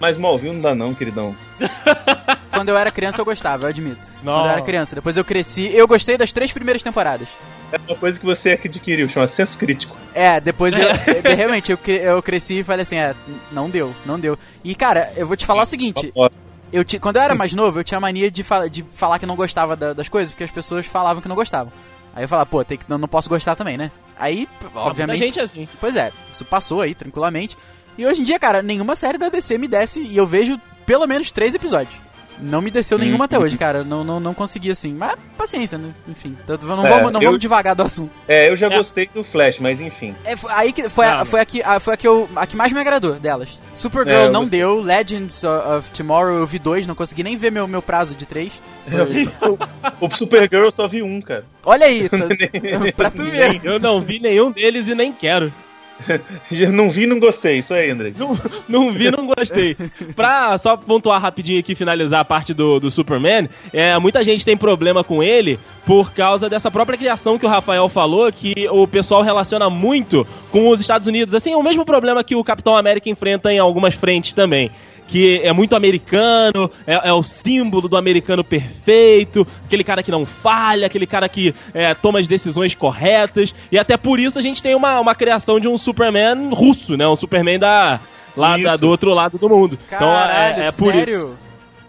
Mas 0.00 0.16
Smallville 0.16 0.54
não 0.54 0.62
dá 0.62 0.74
não, 0.74 0.92
queridão. 0.92 1.36
Quando 2.52 2.68
eu 2.70 2.76
era 2.78 2.90
criança, 2.90 3.20
eu 3.20 3.24
gostava, 3.24 3.64
eu 3.64 3.68
admito. 3.68 4.08
Não. 4.22 4.32
Quando 4.34 4.46
eu 4.46 4.52
era 4.52 4.62
criança. 4.62 4.94
Depois 4.94 5.16
eu 5.16 5.24
cresci. 5.24 5.70
Eu 5.74 5.86
gostei 5.86 6.16
das 6.16 6.32
três 6.32 6.52
primeiras 6.52 6.82
temporadas. 6.82 7.28
É 7.72 7.78
uma 7.88 7.96
coisa 7.96 8.18
que 8.18 8.24
você 8.24 8.50
adquiriu, 8.52 9.08
chama 9.08 9.28
senso 9.28 9.58
crítico. 9.58 9.94
É, 10.14 10.40
depois 10.40 10.74
eu, 10.76 10.88
eu- 11.22 11.36
realmente 11.36 11.70
eu, 11.72 11.78
eu 11.86 12.22
cresci 12.22 12.60
e 12.60 12.64
falei 12.64 12.82
assim, 12.82 12.96
é, 12.96 13.14
não 13.52 13.68
deu, 13.68 13.94
não 14.06 14.18
deu. 14.18 14.38
E 14.64 14.74
cara, 14.74 15.12
eu 15.16 15.26
vou 15.26 15.36
te 15.36 15.44
falar 15.44 15.62
o 15.62 15.66
seguinte, 15.66 16.12
eu 16.72 16.84
ti- 16.84 16.98
quando 16.98 17.16
eu 17.16 17.22
era 17.22 17.34
mais 17.34 17.52
novo, 17.52 17.78
eu 17.80 17.84
tinha 17.84 18.00
mania 18.00 18.30
de, 18.30 18.42
fala- 18.42 18.70
de 18.70 18.84
falar 18.94 19.18
que 19.18 19.26
não 19.26 19.36
gostava 19.36 19.76
da- 19.76 19.92
das 19.92 20.08
coisas, 20.08 20.32
porque 20.32 20.44
as 20.44 20.50
pessoas 20.50 20.86
falavam 20.86 21.20
que 21.20 21.28
não 21.28 21.36
gostavam. 21.36 21.72
Aí 22.14 22.24
eu 22.24 22.28
falava, 22.28 22.46
pô, 22.46 22.64
tem 22.64 22.78
que, 22.78 22.84
não, 22.88 22.96
não 22.96 23.08
posso 23.08 23.28
gostar 23.28 23.54
também, 23.56 23.76
né? 23.76 23.90
Aí, 24.18 24.48
obviamente, 24.74 25.18
Muita 25.18 25.26
gente 25.26 25.40
é 25.40 25.42
assim. 25.42 25.68
pois 25.78 25.94
é, 25.96 26.10
isso 26.32 26.44
passou 26.44 26.80
aí 26.80 26.94
tranquilamente. 26.94 27.56
E 27.98 28.06
hoje 28.06 28.22
em 28.22 28.24
dia, 28.24 28.38
cara, 28.38 28.62
nenhuma 28.62 28.96
série 28.96 29.18
da 29.18 29.28
DC 29.28 29.58
me 29.58 29.68
desce 29.68 30.00
e 30.00 30.16
eu 30.16 30.26
vejo 30.26 30.58
pelo 30.86 31.06
menos 31.06 31.30
três 31.30 31.54
episódios. 31.54 31.94
Não 32.38 32.60
me 32.60 32.70
desceu 32.70 32.98
nenhuma 32.98 33.24
até 33.24 33.38
hoje, 33.38 33.56
cara. 33.56 33.82
Não, 33.82 34.04
não, 34.04 34.20
não 34.20 34.34
consegui 34.34 34.70
assim. 34.70 34.92
Mas 34.92 35.16
paciência, 35.38 35.78
né? 35.78 35.88
Enfim. 36.06 36.36
Tanto- 36.46 36.66
Não, 36.66 36.84
É, 36.86 36.90
vamos, 36.90 37.10
não 37.10 37.22
eu- 37.22 37.28
vamos 37.28 37.40
devagar 37.40 37.74
do 37.74 37.82
assunto. 37.82 38.10
É, 38.28 38.50
eu 38.50 38.56
já 38.58 38.66
É. 38.66 38.76
gostei 38.76 39.08
do 39.14 39.24
Flash, 39.24 39.58
mas 39.58 39.80
enfim. 39.80 40.14
É, 40.22 40.36
foi, 40.36 40.52
aí 40.52 40.70
que 40.70 40.86
foi, 40.90 41.06
a, 41.06 41.16
Não, 41.16 41.24
foi, 41.24 41.40
a, 41.40 41.46
que, 41.46 41.62
a, 41.62 41.80
foi 41.80 41.94
a, 41.94 41.96
que 41.96 42.06
eu, 42.06 42.28
a 42.36 42.46
que 42.46 42.54
mais 42.54 42.74
me 42.74 42.78
agradou 42.78 43.14
delas. 43.14 43.58
Supergirl 43.72 44.18
É, 44.18 44.24
não 44.30 44.42
gostei. 44.42 44.60
deu, 44.60 44.80
Legends 44.82 45.44
of 45.44 45.88
Tomorrow 45.92 46.36
eu 46.36 46.46
vi 46.46 46.58
dois, 46.58 46.86
não 46.86 46.94
consegui 46.94 47.22
nem 47.22 47.38
ver 47.38 47.50
meu, 47.50 47.66
meu 47.66 47.80
prazo 47.80 48.14
de 48.14 48.26
três. 48.26 48.60
Foi- 48.86 49.56
O 49.98 50.14
Supergirl 50.14 50.64
eu 50.64 50.70
só 50.70 50.86
vi 50.86 51.02
um, 51.02 51.22
cara. 51.22 51.46
Olha 51.64 51.86
aí, 51.86 52.06
tá, 52.10 52.18
pra 52.94 53.10
tu 53.10 53.24
ver. 53.24 53.64
Eu 53.64 53.80
não 53.80 53.98
vi 53.98 54.20
nenhum 54.20 54.50
deles 54.50 54.88
e 54.88 54.94
nem 54.94 55.10
quero. 55.10 55.50
Não 56.72 56.90
vi 56.90 57.06
não 57.06 57.18
gostei, 57.18 57.58
isso 57.58 57.72
aí, 57.74 57.90
André. 57.90 58.12
Não, 58.16 58.38
não 58.68 58.92
vi, 58.92 59.10
não 59.10 59.26
gostei. 59.26 59.76
Pra 60.14 60.56
só 60.58 60.76
pontuar 60.76 61.20
rapidinho 61.20 61.60
aqui, 61.60 61.74
finalizar 61.74 62.20
a 62.20 62.24
parte 62.24 62.52
do, 62.52 62.78
do 62.78 62.90
Superman, 62.90 63.48
é, 63.72 63.98
muita 63.98 64.22
gente 64.22 64.44
tem 64.44 64.56
problema 64.56 65.02
com 65.02 65.22
ele 65.22 65.58
por 65.84 66.12
causa 66.12 66.48
dessa 66.48 66.70
própria 66.70 66.98
criação 66.98 67.38
que 67.38 67.46
o 67.46 67.48
Rafael 67.48 67.88
falou, 67.88 68.30
que 68.32 68.68
o 68.70 68.86
pessoal 68.86 69.22
relaciona 69.22 69.70
muito 69.70 70.26
com 70.50 70.68
os 70.68 70.80
Estados 70.80 71.08
Unidos. 71.08 71.34
Assim, 71.34 71.52
é 71.52 71.56
o 71.56 71.62
mesmo 71.62 71.84
problema 71.84 72.22
que 72.22 72.36
o 72.36 72.44
Capitão 72.44 72.76
América 72.76 73.08
enfrenta 73.08 73.52
em 73.52 73.58
algumas 73.58 73.94
frentes 73.94 74.32
também. 74.32 74.70
Que 75.08 75.40
é 75.44 75.52
muito 75.52 75.76
americano, 75.76 76.70
é, 76.86 77.08
é 77.08 77.12
o 77.12 77.22
símbolo 77.22 77.88
do 77.88 77.96
americano 77.96 78.42
perfeito, 78.42 79.46
aquele 79.64 79.84
cara 79.84 80.02
que 80.02 80.10
não 80.10 80.24
falha, 80.26 80.86
aquele 80.86 81.06
cara 81.06 81.28
que 81.28 81.54
é, 81.72 81.94
toma 81.94 82.18
as 82.18 82.26
decisões 82.26 82.74
corretas. 82.74 83.54
E 83.70 83.78
até 83.78 83.96
por 83.96 84.18
isso 84.18 84.38
a 84.38 84.42
gente 84.42 84.62
tem 84.62 84.74
uma, 84.74 84.98
uma 85.00 85.14
criação 85.14 85.60
de 85.60 85.68
um 85.68 85.78
Superman 85.78 86.50
russo, 86.52 86.96
né? 86.96 87.06
Um 87.06 87.16
Superman 87.16 87.58
da, 87.58 88.00
lá 88.36 88.56
da- 88.56 88.76
do 88.76 88.88
outro 88.88 89.14
lado 89.14 89.38
do 89.38 89.48
mundo. 89.48 89.78
Caralho, 89.88 90.52
então 90.52 90.64
é, 90.64 90.68
é 90.68 90.72
por 90.72 90.92
sério? 90.92 91.18
isso. 91.18 91.40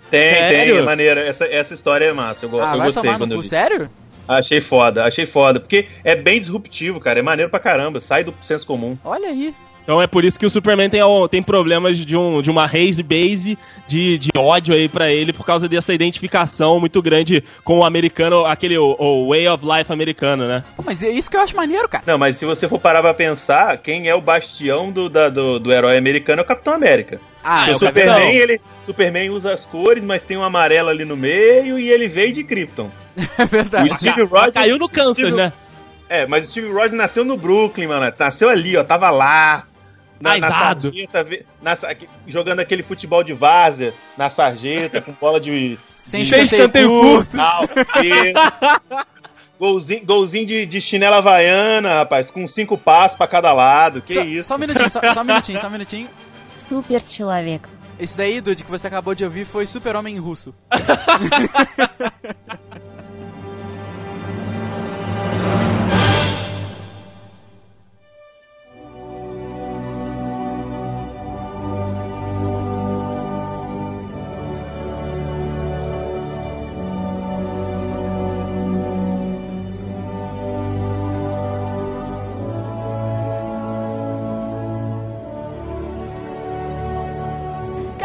Tem, 0.09 0.21
Sério? 0.33 0.73
tem, 0.75 0.83
é 0.83 0.85
maneira. 0.85 1.21
Essa, 1.21 1.45
essa 1.45 1.73
história 1.73 2.05
é 2.05 2.13
massa. 2.13 2.45
Eu, 2.45 2.49
Ah, 2.63 2.71
eu 2.73 2.77
vai 2.77 2.87
gostei 2.87 3.03
tomar 3.03 3.17
quando 3.17 3.31
no 3.31 3.37
eu 3.37 3.41
vi. 3.41 3.47
sério? 3.49 3.89
Achei 4.25 4.61
foda, 4.61 5.03
achei 5.03 5.25
foda. 5.25 5.59
Porque 5.59 5.87
é 6.03 6.15
bem 6.15 6.39
disruptivo, 6.39 6.97
cara. 6.99 7.19
É 7.19 7.21
maneiro 7.21 7.49
pra 7.51 7.59
caramba. 7.59 7.99
Sai 7.99 8.23
do 8.23 8.33
senso 8.41 8.65
comum. 8.65 8.97
Olha 9.03 9.27
aí. 9.29 9.53
Então 9.87 10.01
é 10.01 10.05
por 10.05 10.25
isso 10.25 10.37
que 10.37 10.45
o 10.45 10.49
Superman 10.49 10.89
tem, 10.89 10.99
tem 11.31 11.41
problemas 11.41 11.97
de, 11.97 12.17
um, 12.17 12.41
de 12.41 12.51
uma 12.51 12.65
race 12.65 13.01
base 13.01 13.57
de, 13.87 14.17
de 14.17 14.29
ódio 14.35 14.75
aí 14.75 14.89
pra 14.89 15.09
ele 15.09 15.31
por 15.31 15.45
causa 15.45 15.65
dessa 15.69 15.93
identificação 15.93 16.77
muito 16.77 17.01
grande 17.01 17.41
com 17.63 17.79
o 17.79 17.85
americano, 17.85 18.45
aquele 18.45 18.77
o, 18.77 18.97
o 18.99 19.29
way 19.29 19.47
of 19.47 19.65
life 19.65 19.89
americano, 19.93 20.45
né? 20.45 20.61
Pô, 20.75 20.83
mas 20.85 21.01
é 21.03 21.09
isso 21.09 21.31
que 21.31 21.37
eu 21.37 21.41
acho 21.41 21.55
maneiro, 21.55 21.87
cara. 21.87 22.03
Não, 22.05 22.17
mas 22.17 22.35
se 22.35 22.43
você 22.45 22.67
for 22.67 22.79
parar 22.79 23.01
pra 23.01 23.13
pensar, 23.13 23.77
quem 23.77 24.09
é 24.09 24.13
o 24.13 24.19
bastião 24.19 24.91
do, 24.91 25.07
da- 25.09 25.29
do, 25.29 25.57
do 25.57 25.71
herói 25.71 25.97
americano 25.97 26.41
é 26.41 26.43
o 26.43 26.47
Capitão 26.47 26.73
América. 26.73 27.21
Ah, 27.41 27.69
é 27.69 27.73
o 27.73 27.77
o 27.77 27.79
Capitão. 27.79 28.13
Superman, 28.13 28.35
ele, 28.35 28.61
Superman 28.85 29.29
usa 29.29 29.53
as 29.53 29.65
cores, 29.65 30.03
mas 30.03 30.21
tem 30.21 30.35
um 30.35 30.43
amarelo 30.43 30.89
ali 30.89 31.05
no 31.05 31.15
meio 31.15 31.79
e 31.79 31.89
ele 31.89 32.09
veio 32.09 32.33
de 32.33 32.43
Krypton. 32.43 32.91
é 33.39 33.45
verdade. 33.45 33.89
O 33.89 33.97
Steve 33.97 34.23
Rogers 34.23 34.53
caiu 34.53 34.77
no 34.77 34.89
Kansas, 34.89 35.15
Steve- 35.15 35.31
né? 35.37 35.53
É, 36.09 36.25
mas 36.27 36.45
o 36.45 36.51
Steve 36.51 36.67
Rogers 36.73 36.93
nasceu 36.93 37.23
no 37.23 37.37
Brooklyn, 37.37 37.87
mano. 37.87 38.13
Nasceu 38.19 38.49
ali, 38.49 38.75
ó. 38.75 38.83
Tava 38.83 39.09
lá 39.09 39.63
Na, 40.20 40.38
na 40.38 40.46
Aizado. 40.46 40.82
sarjeta, 40.88 41.24
ve- 41.24 41.44
na 41.60 41.74
sa- 41.74 41.94
jogando 42.28 42.60
aquele 42.60 42.82
futebol 42.84 43.24
de 43.24 43.32
várzea 43.32 43.92
na 44.16 44.30
sarjeta, 44.30 45.00
com 45.00 45.10
bola 45.20 45.40
de. 45.40 45.76
Sem 45.88 46.22
de- 46.22 46.26
escanteio 46.36 46.44
escanteio 46.60 46.88
curto. 46.88 47.36
Tal, 47.36 47.64
isso. 47.64 49.12
golzinho, 49.58 50.04
golzinho 50.06 50.46
de, 50.46 50.64
de 50.66 50.80
chinela 50.80 51.16
havaiana, 51.16 51.94
rapaz, 51.94 52.30
com 52.30 52.46
cinco 52.46 52.78
passos 52.78 53.16
pra 53.16 53.26
cada 53.26 53.52
lado. 53.52 54.00
Que 54.00 54.14
só, 54.14 54.22
isso? 54.22 54.48
Só 54.48 54.54
um 54.54 54.58
minutinho, 54.58 54.90
só, 54.90 55.00
só 55.12 55.20
um 55.22 55.24
minutinho, 55.24 55.58
só 55.60 55.66
um 55.66 55.70
minutinho. 55.70 56.08
Супер 56.56 57.02
человек. 57.02 57.68
Esse 57.98 58.16
daí, 58.16 58.40
Dude, 58.40 58.62
que 58.64 58.70
você 58.70 58.86
acabou 58.86 59.14
de 59.16 59.24
ouvir 59.24 59.44
foi 59.44 59.66
Super-Homem 59.66 60.14
em 60.16 60.18
russo. 60.20 60.54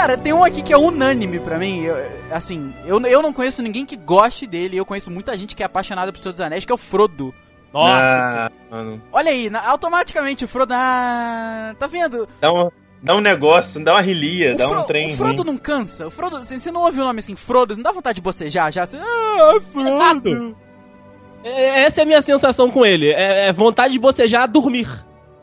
Cara, 0.03 0.19
tem 0.19 0.33
um 0.33 0.43
aqui 0.43 0.63
que 0.63 0.73
é 0.73 0.77
unânime 0.77 1.39
pra 1.39 1.59
mim. 1.61 1.85
Eu- 1.85 1.97
assim, 2.33 2.75
eu, 2.85 3.01
eu 3.03 3.23
não 3.23 3.33
conheço 3.33 3.63
ninguém 3.63 3.87
que 3.87 3.95
goste 3.95 4.49
dele. 4.49 4.77
Eu 4.77 4.85
conheço 4.85 5.13
muita 5.13 5.39
gente 5.39 5.55
que 5.55 5.63
é 5.63 5.67
apaixonada 5.67 6.11
por 6.13 6.19
Senhor 6.19 6.33
dos 6.33 6.41
Anéis, 6.41 6.65
que 6.65 6.73
é 6.73 6.75
o 6.75 6.79
Frodo. 6.79 7.33
Nossa, 7.73 8.47
Ah, 8.47 8.51
mano. 8.69 9.01
Olha 9.13 9.31
aí, 9.31 9.49
na- 9.49 9.65
automaticamente 9.71 10.45
o 10.45 10.49
Frodo. 10.49 10.75
Ah, 10.75 11.77
tá 11.79 11.87
vendo? 11.87 12.29
Dá 12.41 12.53
um, 12.53 12.69
dá 13.01 13.15
um 13.15 13.21
negócio, 13.21 13.83
dá 13.85 13.93
uma 13.93 14.01
rilia, 14.01 14.55
O, 14.55 14.59
dá 14.59 14.69
Fro- 14.69 14.81
um 14.81 14.85
trem 14.87 15.13
o 15.15 15.17
Frodo 15.17 15.43
ruim. 15.45 15.53
não 15.53 15.57
cansa. 15.57 16.09
O 16.09 16.11
Frodo, 16.11 16.37
assim, 16.39 16.59
você 16.59 16.73
não 16.73 16.81
ouve 16.83 17.01
o 17.01 17.05
nome 17.05 17.21
assim, 17.21 17.37
Frodo, 17.37 17.77
não 17.77 17.83
dá 17.85 17.93
vontade 17.93 18.17
de 18.17 18.23
bocejar 18.23 18.73
já? 18.73 18.85
Você, 18.85 18.97
ah, 18.97 19.61
Frodo. 19.73 19.89
Exato. 19.89 20.57
É- 21.45 21.83
essa 21.85 22.01
é 22.01 22.03
a 22.03 22.07
minha 22.07 22.23
sensação 22.23 22.69
com 22.73 22.85
ele. 22.85 23.09
É, 23.11 23.47
é 23.47 23.53
vontade 23.53 23.93
de 23.93 24.01
bocejar, 24.01 24.51
dormir. 24.51 24.89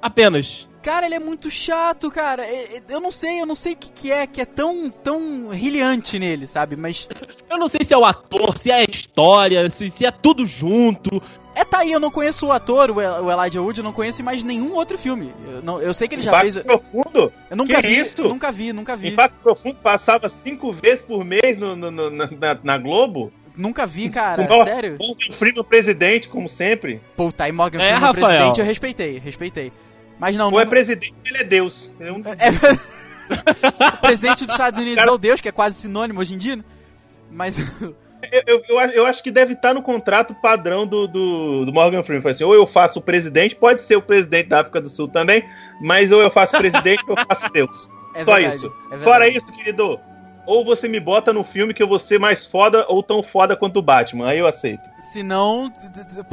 Apenas. 0.01 0.67
Cara, 0.81 1.05
ele 1.05 1.15
é 1.15 1.19
muito 1.19 1.51
chato, 1.51 2.09
cara. 2.09 2.45
É- 2.45 2.77
é- 2.77 2.81
Eu 2.89 3.01
não 3.01 3.11
sei, 3.11 3.41
eu 3.41 3.45
não 3.45 3.55
sei 3.55 3.73
o 3.73 3.75
que, 3.77 3.91
que 3.91 4.11
é, 4.11 4.25
que 4.25 4.39
é 4.41 4.45
tão, 4.45 4.89
tão 4.89 5.49
rilhante 5.49 6.17
nele, 6.17 6.47
sabe? 6.47 6.75
Mas 6.75 7.07
Eu 7.49 7.57
não 7.57 7.67
sei 7.67 7.83
se 7.83 7.93
é 7.93 7.97
o 7.97 8.05
ator, 8.05 8.57
se 8.57 8.71
é 8.71 8.75
a 8.75 8.83
história, 8.83 9.69
se, 9.69 9.89
se 9.89 10.05
é 10.05 10.11
tudo 10.11 10.45
junto. 10.45 11.21
é 11.55 11.65
tá 11.65 11.79
aí, 11.79 11.91
eu 11.91 11.99
não 11.99 12.09
conheço 12.09 12.47
o 12.47 12.51
ator, 12.53 12.89
o 12.91 13.01
El- 13.01 13.25
o 13.25 13.29
Elijah 13.31 13.61
Wood, 13.61 13.79
eu 13.79 13.83
não 13.83 13.91
conheço 13.91 14.23
mais 14.23 14.41
nenhum 14.43 14.73
outro 14.73 14.97
filme. 14.97 15.33
Eu, 15.51 15.61
não- 15.61 15.81
eu 15.81 15.93
sei 15.93 16.07
que 16.07 16.15
ele 16.15 16.21
já 16.21 16.31
Impacto 16.31 16.53
fez. 16.53 16.65
profundo? 16.65 17.33
Eu 17.49 17.57
nunca 17.57 17.81
Que 17.81 17.87
vi, 17.87 17.99
isso? 17.99 18.23
nunca 18.23 18.51
vi, 18.51 18.71
nunca 18.71 18.95
vi. 18.95 19.09
Impacto 19.09 19.35
Profundo 19.43 19.77
passava 19.79 20.29
cinco 20.29 20.71
vezes 20.71 21.01
por 21.01 21.25
mês 21.25 21.57
no, 21.57 21.75
no- 21.75 21.91
no- 21.91 22.09
na, 22.09 22.57
na- 22.63 22.77
Globo. 22.77 23.33
Nunca 23.57 23.85
vi, 23.85 24.09
cara. 24.09 24.47
Sério? 24.63 24.97
Morgan 24.97 25.37
Freeman 25.37 25.63
presidente, 25.65 26.29
como 26.29 26.47
sempre. 26.47 27.01
Puta, 27.17 27.43
aí 27.43 27.51
Morgan 27.51 27.79
É, 27.79 27.87
Freeman 27.87 27.99
Rafael. 27.99 28.25
presidente, 28.27 28.59
eu 28.61 28.65
respeitei, 28.65 29.19
respeitei. 29.19 29.73
Mas 30.19 30.35
não, 30.35 30.45
Ou 30.45 30.51
não 30.51 30.59
é 30.59 30.65
presidente, 30.65 31.13
ele 31.25 31.37
é 31.37 31.43
Deus. 31.43 31.89
Ele 31.99 32.09
é 32.09 32.11
um- 32.13 32.21
É, 32.37 32.49
o 33.95 33.97
presidente 34.01 34.45
dos 34.45 34.53
Estados 34.53 34.79
Unidos 34.79 35.05
é 35.05 35.09
o 35.11 35.17
Deus, 35.17 35.39
que 35.41 35.47
é 35.47 35.51
quase 35.51 35.77
sinônimo 35.77 36.19
hoje 36.19 36.35
em 36.35 36.37
dia, 36.37 36.55
né? 36.57 36.63
Mas 37.31 37.57
Eu, 38.45 38.61
eu, 38.67 38.79
eu 38.91 39.05
acho- 39.05 39.23
que 39.23 39.31
deve 39.31 39.53
estar 39.53 39.73
no 39.73 39.81
contrato 39.81 40.35
padrão 40.41 40.85
do, 40.85 41.07
do, 41.07 41.65
do 41.65 41.71
Morgan 41.71 42.03
Freeman. 42.03 42.29
Assim, 42.31 42.43
ou 42.43 42.53
eu 42.53 42.67
faço 42.67 42.99
o 42.99 43.01
presidente, 43.01 43.55
pode 43.55 43.81
ser 43.81 43.95
o 43.95 44.01
presidente 44.01 44.49
da 44.49 44.59
África 44.59 44.81
do 44.81 44.89
Sul 44.89 45.07
também, 45.07 45.41
mas 45.81 46.11
ou 46.11 46.21
eu 46.21 46.29
faço 46.29 46.51
presidente 46.57 47.01
ou 47.07 47.15
eu 47.17 47.25
faço 47.25 47.45
Deus. 47.53 47.89
é 48.13 48.25
Só 48.25 48.35
verdade. 48.35 48.55
isso. 48.57 48.73
é. 48.91 48.97
Fora 48.97 49.27
isso, 49.29 49.51
querido, 49.53 49.97
ou 50.49 50.65
você 50.65 50.87
me 50.87 50.99
bota 50.99 51.31
no 51.31 51.43
filme 51.43 51.73
que 51.73 51.81
eu 51.83 51.87
vou 51.87 51.99
ser 51.99 52.19
mais 52.19 52.45
foda 52.45 52.85
ou 52.89 53.03
tão 53.03 53.21
foda 53.21 53.55
quanto 53.55 53.77
o 53.77 53.81
Batman. 53.81 54.29
Aí 54.29 54.39
eu 54.39 54.47
aceito. 54.47 54.81
Se 54.99 55.21
não, 55.23 55.71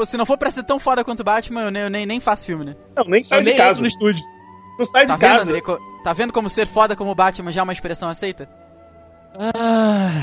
se 0.05 0.17
não 0.17 0.25
for 0.27 0.39
pra 0.39 0.51
ser 0.51 0.63
tão 0.65 0.79
foda 0.79 1.05
quanto 1.05 1.21
o 1.21 1.25
Batman, 1.25 1.63
eu 1.65 1.71
nem, 1.71 1.83
eu 1.83 1.91
nem, 1.91 2.07
nem 2.07 2.19
faço 2.21 2.47
filme, 2.47 2.65
né? 2.65 2.77
Não, 2.97 3.05
nem 3.05 3.23
sai 3.23 3.39
Eu 3.41 3.45
de 3.45 3.51
nem 3.51 3.59
casa. 3.59 3.81
no 3.81 3.87
estúdio. 3.87 4.23
Não 4.79 4.87
sai 4.87 5.07
Tá 5.07 5.15
de 5.15 5.21
vendo, 5.21 5.31
casa. 5.31 5.43
André? 5.43 5.61
Co- 5.61 5.79
Tá 6.03 6.13
vendo 6.13 6.33
como 6.33 6.49
ser 6.49 6.67
foda 6.67 6.95
como 6.97 7.11
o 7.11 7.15
Batman 7.15 7.51
já 7.53 7.61
é 7.61 7.65
uma 7.65 7.73
expressão 7.73 8.09
aceita? 8.09 8.49
Ah, 9.39 10.23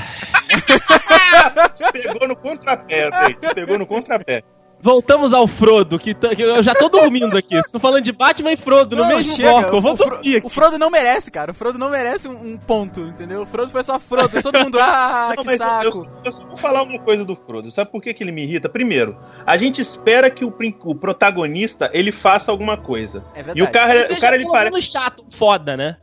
pegou 1.92 2.26
no 2.28 2.34
contrapé, 2.36 3.10
te 3.40 3.54
pegou 3.54 3.78
no 3.78 3.86
contrapé. 3.86 4.42
Voltamos 4.84 5.32
ao 5.32 5.46
Frodo, 5.46 5.98
que, 5.98 6.12
tá- 6.12 6.34
que 6.36 6.42
eu 6.42 6.62
já 6.62 6.74
tô 6.74 6.90
dormindo 6.90 7.36
aqui. 7.38 7.56
Estou 7.56 7.80
falando 7.80 8.02
de 8.02 8.12
Batman 8.12 8.52
e 8.52 8.56
Frodo 8.56 8.94
no 8.94 9.02
Não, 9.02 9.16
mesmo 9.16 9.34
chega, 9.34 9.50
bloco. 9.50 9.76
Eu 9.76 9.80
vou 9.80 9.92
o, 9.94 9.96
Fro- 9.96 10.10
dormir 10.10 10.36
aqui. 10.36 10.46
o 10.46 10.50
Frodo 10.50 10.78
não 10.78 10.90
merece, 10.90 11.30
cara. 11.30 11.52
O 11.52 11.54
Frodo 11.54 11.78
não 11.78 11.88
merece 11.90 12.28
um, 12.28 12.52
um 12.52 12.56
ponto, 12.58 13.00
entendeu? 13.00 13.42
O 13.42 13.46
Frodo 13.46 13.72
foi 13.72 13.82
só 13.82 13.98
Frodo. 13.98 14.42
Todo 14.42 14.58
mundo, 14.58 14.78
ah, 14.78 15.32
Não, 15.38 15.42
que 15.42 15.56
saco. 15.56 15.86
Eu, 15.86 16.08
eu 16.26 16.32
só 16.32 16.44
vou 16.44 16.56
falar 16.58 16.82
uma 16.82 16.98
coisa 16.98 17.24
do 17.24 17.34
Frodo. 17.34 17.70
Sabe 17.70 17.90
por 17.90 18.02
que, 18.02 18.12
que 18.12 18.22
ele 18.22 18.30
me 18.32 18.42
irrita? 18.44 18.68
Primeiro, 18.68 19.16
a 19.46 19.56
gente 19.56 19.80
espera 19.80 20.28
que 20.30 20.44
o, 20.44 20.54
o 20.84 20.94
protagonista 20.94 21.88
ele 21.94 22.12
faça 22.12 22.52
alguma 22.52 22.76
coisa. 22.76 23.24
É 23.34 23.36
verdade. 23.42 23.58
E 23.58 23.62
o 23.62 23.70
cara, 23.72 24.06
o 24.12 24.20
cara 24.20 24.36
ele 24.36 24.46
parece. 24.46 24.82
chato, 24.82 25.24
foda, 25.30 25.76
né? 25.78 25.96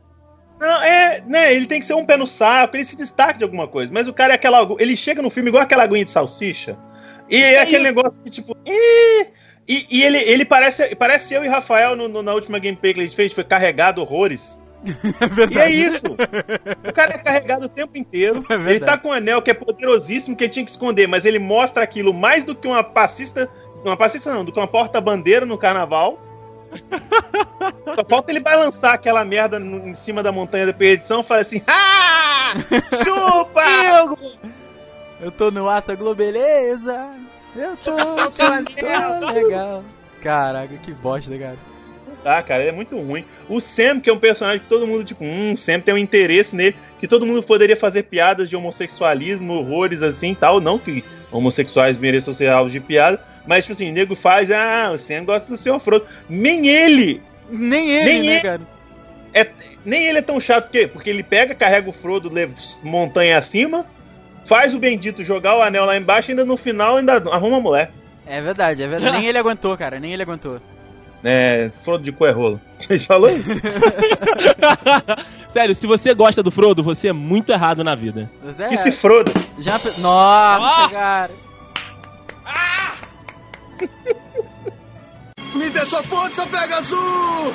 Não, 0.60 0.82
é, 0.82 1.22
né? 1.26 1.54
Ele 1.54 1.66
tem 1.66 1.78
que 1.80 1.86
ser 1.86 1.94
um 1.94 2.04
pé 2.04 2.16
no 2.16 2.26
saco, 2.26 2.76
ele 2.76 2.84
se 2.84 2.96
destaque 2.96 3.38
de 3.38 3.44
alguma 3.44 3.66
coisa. 3.68 3.92
Mas 3.92 4.06
o 4.08 4.12
cara 4.12 4.32
é 4.32 4.36
aquela. 4.36 4.66
Ele 4.78 4.96
chega 4.96 5.22
no 5.22 5.30
filme 5.30 5.48
igual 5.50 5.62
aquela 5.62 5.82
aguinha 5.84 6.04
de 6.04 6.10
salsicha. 6.10 6.76
E 7.32 7.42
é, 7.42 7.54
É 7.54 7.58
aquele 7.60 7.76
isso. 7.88 7.94
negócio 7.96 8.20
que, 8.22 8.30
tipo. 8.30 8.56
"Ih", 8.66 9.26
E, 9.68 9.86
e 9.90 10.02
ele, 10.02 10.18
ele 10.18 10.44
parece, 10.44 10.94
parece 10.96 11.32
eu 11.34 11.44
e 11.44 11.48
Rafael 11.48 11.94
no- 11.96 12.08
no- 12.08 12.22
na 12.22 12.34
última 12.34 12.58
gameplay 12.58 12.92
que 12.92 13.00
a 13.00 13.04
gente 13.04 13.14
fez, 13.16 13.32
foi 13.32 13.44
carregado 13.44 14.00
horrores. 14.00 14.58
E 15.52 15.58
é 15.58 15.70
isso. 15.70 16.04
O 16.88 16.92
cara 16.92 17.14
é 17.14 17.18
carregado 17.18 17.66
o 17.66 17.68
tempo 17.68 17.96
inteiro. 17.96 18.44
É 18.50 18.54
ele 18.70 18.80
tá 18.80 18.98
com 18.98 19.10
um 19.10 19.12
anel 19.12 19.40
que 19.40 19.50
é 19.50 19.54
poderosíssimo, 19.54 20.34
que 20.36 20.42
ele 20.44 20.52
tinha 20.52 20.64
que 20.64 20.70
esconder, 20.72 21.06
mas 21.06 21.24
ele 21.24 21.38
mostra 21.38 21.84
aquilo 21.84 22.12
mais 22.12 22.42
do 22.44 22.54
que 22.56 22.66
uma 22.66 22.82
passista. 22.82 23.48
Uma 23.84 23.96
passista 23.96 24.32
não, 24.34 24.44
do 24.44 24.50
que 24.52 24.58
uma 24.58 24.66
porta-bandeira 24.68 25.46
no 25.46 25.56
carnaval. 25.56 26.20
Só 27.94 28.04
falta 28.08 28.32
ele 28.32 28.40
balançar 28.40 28.94
aquela 28.94 29.24
merda 29.24 29.58
no- 29.60 29.88
em 29.88 29.94
cima 29.94 30.22
da 30.22 30.32
montanha 30.32 30.66
da 30.66 30.72
perdição 30.72 31.20
e 31.20 31.24
falar 31.24 31.40
assim: 31.40 31.62
Ah! 31.68 32.52
Chupa! 33.04 34.16
Eu 35.22 35.30
tô 35.30 35.50
no 35.50 35.68
ato 35.68 35.96
globeleza. 35.96 37.12
Eu 37.54 37.76
tô, 37.76 37.92
aqui, 38.20 38.76
tô 38.80 38.86
anel. 38.86 39.32
legal. 39.32 39.84
Caraca, 40.20 40.74
que 40.82 40.92
bosta, 40.92 41.38
cara. 41.38 41.56
Ah, 42.24 42.42
cara, 42.42 42.62
ele 42.62 42.70
é 42.70 42.74
muito 42.74 42.96
ruim. 42.98 43.24
O 43.48 43.60
Sam, 43.60 44.00
que 44.00 44.10
é 44.10 44.12
um 44.12 44.18
personagem 44.18 44.60
que 44.60 44.68
todo 44.68 44.86
mundo, 44.86 45.04
tipo, 45.04 45.24
hum, 45.24 45.54
Sam 45.56 45.80
tem 45.80 45.94
um 45.94 45.98
interesse 45.98 46.54
nele, 46.54 46.76
que 46.98 47.08
todo 47.08 47.26
mundo 47.26 47.42
poderia 47.42 47.76
fazer 47.76 48.04
piadas 48.04 48.48
de 48.48 48.56
homossexualismo, 48.56 49.54
horrores 49.54 50.02
assim 50.02 50.32
e 50.32 50.36
tal. 50.36 50.60
Não 50.60 50.78
que 50.78 51.04
homossexuais 51.30 51.96
mereçam 51.96 52.34
ser 52.34 52.48
alvo 52.48 52.70
de 52.70 52.78
piada, 52.80 53.20
mas, 53.46 53.64
tipo 53.64 53.72
assim, 53.72 53.90
o 53.90 53.92
nego 53.92 54.14
faz, 54.14 54.50
ah, 54.50 54.92
o 54.94 54.98
Sam 54.98 55.24
gosta 55.24 55.48
do 55.48 55.56
seu 55.56 55.78
Frodo. 55.80 56.06
Nem 56.28 56.68
ele! 56.68 57.20
Nem 57.50 57.90
ele, 57.90 58.04
Nem 58.04 58.22
né, 58.22 58.32
ele. 58.34 58.40
cara? 58.40 58.60
É, 59.34 59.46
nem 59.84 60.04
ele 60.04 60.18
é 60.18 60.22
tão 60.22 60.40
chato, 60.40 60.64
por 60.66 60.72
quê? 60.72 60.86
Porque 60.86 61.10
ele 61.10 61.22
pega, 61.22 61.54
carrega 61.54 61.88
o 61.88 61.92
Frodo, 61.92 62.32
leva 62.32 62.54
montanha 62.82 63.36
acima, 63.38 63.86
faz 64.44 64.74
o 64.74 64.78
bendito 64.78 65.22
jogar 65.24 65.56
o 65.56 65.62
anel 65.62 65.84
lá 65.84 65.96
embaixo 65.96 66.30
e 66.30 66.32
ainda 66.32 66.44
no 66.44 66.56
final 66.56 66.96
ainda 66.96 67.14
arruma 67.32 67.56
a 67.58 67.60
mulher. 67.60 67.90
É 68.26 68.40
verdade, 68.40 68.82
é 68.82 68.88
verdade. 68.88 69.16
Nem 69.18 69.26
ele 69.26 69.38
aguentou, 69.38 69.76
cara. 69.76 69.98
Nem 70.00 70.12
ele 70.12 70.22
aguentou. 70.22 70.60
É, 71.24 71.70
Frodo 71.84 72.02
de 72.02 72.10
cu 72.10 72.26
é 72.26 72.32
rolo. 72.32 72.60
Gente 72.80 73.06
falou 73.06 73.30
isso? 73.30 73.48
Sério, 75.48 75.74
se 75.74 75.86
você 75.86 76.14
gosta 76.14 76.42
do 76.42 76.50
Frodo, 76.50 76.82
você 76.82 77.08
é 77.08 77.12
muito 77.12 77.52
errado 77.52 77.84
na 77.84 77.94
vida. 77.94 78.28
Mas 78.42 78.58
é, 78.58 78.72
E 78.72 78.76
se 78.78 78.90
Frodo? 78.90 79.30
já... 79.58 79.78
Nossa, 79.98 80.84
Ah! 80.84 80.88
cara. 80.90 81.30
Me 85.54 85.68
dê 85.70 85.80
sua 85.80 86.02
força, 86.02 86.46
Pegasus! 86.46 87.54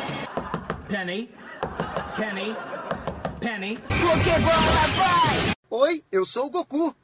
Penny. 0.88 1.30
Penny. 2.16 2.56
Penny. 3.42 3.78
Oi, 5.80 6.02
eu 6.12 6.26
sou 6.26 6.48
o 6.48 6.50
Goku. 6.50 6.96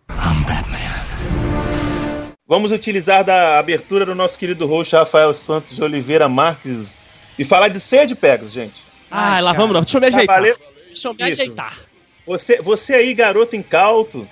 Vamos 2.48 2.72
utilizar 2.72 3.24
da 3.24 3.60
abertura 3.60 4.04
do 4.04 4.16
nosso 4.16 4.36
querido 4.36 4.66
host 4.66 4.96
Rafael 4.96 5.32
Santos 5.36 5.76
de 5.76 5.84
Oliveira 5.84 6.28
Marques 6.28 7.22
e 7.38 7.44
falar 7.46 7.68
de 7.68 7.80
sede 7.80 8.16
Pegasus, 8.16 8.52
gente. 8.52 8.74
Ah, 9.12 9.36
Ai, 9.36 9.42
lá 9.44 9.52
cara. 9.54 9.68
vamos, 9.68 9.80
deixa 9.86 9.98
eu 9.98 10.02
me 10.02 10.08
ajeitar. 10.08 10.26
Cavaleiro- 10.28 10.60
Deixa 10.88 11.08
eu 11.08 11.14
me 11.14 11.18
Isso. 11.32 11.42
ajeitar. 11.44 11.78
Você, 12.26 12.62
você 12.64 12.94
aí, 12.96 13.14
garoto 13.14 13.56
incauto, 13.56 14.28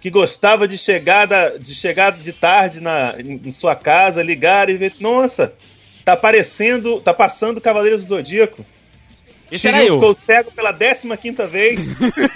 que 0.00 0.10
gostava 0.10 0.66
de 0.66 0.76
chegar, 0.76 1.26
da- 1.28 1.56
de, 1.56 1.72
chegar 1.72 2.10
de 2.10 2.32
tarde 2.32 2.80
na, 2.80 3.14
em, 3.20 3.40
em 3.44 3.52
sua 3.52 3.76
casa, 3.76 4.24
ligar 4.24 4.68
e 4.70 4.76
ver, 4.76 4.92
nossa, 4.98 5.52
tá 6.04 6.14
aparecendo, 6.14 7.00
tá 7.00 7.14
passando 7.14 7.60
Cavaleiros 7.60 8.02
do 8.02 8.08
Zodíaco. 8.08 8.66
Esse 9.50 9.62
Shiryu 9.68 9.86
eu. 9.86 9.94
ficou 9.94 10.14
cego 10.14 10.50
pela 10.52 10.72
15 10.72 11.16
quinta 11.16 11.46
vez. 11.46 11.80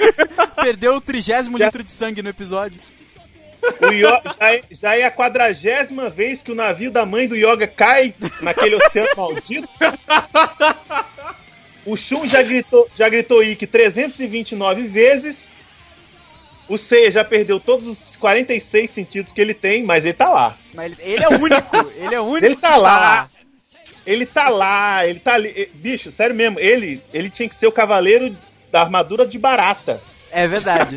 Perdeu 0.57 0.95
o 0.97 1.01
trigésimo 1.01 1.59
litro 1.59 1.83
de 1.83 1.91
sangue 1.91 2.23
no 2.23 2.29
episódio. 2.29 2.81
O 3.81 3.93
Yo- 3.93 4.09
já, 4.41 4.53
é, 4.53 4.63
já 4.71 4.97
é 4.99 5.05
a 5.05 5.11
quadragésima 5.11 6.09
vez 6.11 6.43
que 6.43 6.51
o 6.51 6.55
navio 6.55 6.91
da 6.91 7.07
mãe 7.07 7.29
do 7.29 7.37
Yoga 7.37 7.67
cai 7.67 8.15
naquele 8.41 8.75
oceano 8.77 9.09
maldito. 9.17 9.69
O 11.85 11.97
Shun 11.97 12.27
já 12.27 12.43
gritou, 12.43 12.89
já 12.95 13.09
gritou 13.09 13.43
Ikki 13.43 13.67
329 13.67 14.83
vezes. 14.89 15.49
O 16.69 16.79
Seiya 16.79 17.11
já 17.11 17.25
perdeu 17.25 17.59
todos 17.61 17.87
os 17.87 18.17
46 18.17 18.89
sentidos 18.91 19.33
que 19.33 19.41
ele 19.41 19.53
tem, 19.53 19.83
mas 19.83 20.05
ele 20.05 20.15
tá 20.15 20.29
lá. 20.29 20.57
Mas 20.73 20.93
ele, 20.99 21.13
ele 21.15 21.25
é 21.25 21.29
o 21.29 21.33
único. 21.41 21.93
Ele 21.97 22.15
é 22.15 22.21
o 22.21 22.25
único 22.25 22.47
Ele 22.47 22.57
tá 22.57 22.69
que 22.69 22.75
está 22.77 22.83
lá. 22.83 23.29
Ele 24.07 24.27
tá 24.27 24.49
lá, 24.49 25.07
ele 25.07 25.21
tá 25.21 25.35
ali. 25.35 25.71
Bicho, 25.75 26.11
sério 26.11 26.35
mesmo, 26.35 26.59
ele, 26.59 27.01
ele 27.13 27.31
tinha 27.31 27.49
que 27.49 27.55
ser 27.55 27.67
o 27.67 27.73
cavaleiro 27.73 28.37
da 28.71 28.81
armadura 28.81 29.27
de 29.27 29.39
barata. 29.39 30.03
É 30.31 30.49
verdade. 30.49 30.97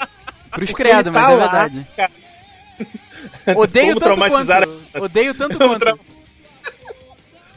Cruz 0.50 0.72
credo, 0.72 1.08
ele 1.08 1.10
mas 1.10 1.26
tá 1.26 1.32
é 1.32 1.34
lá, 1.34 1.40
verdade. 1.40 1.86
cara. 1.96 2.12
Odeio 3.56 3.96
tanto 3.98 4.20
quanto. 4.28 5.02
Odeio 5.02 5.34
tanto 5.34 5.58
quanto. 5.58 6.00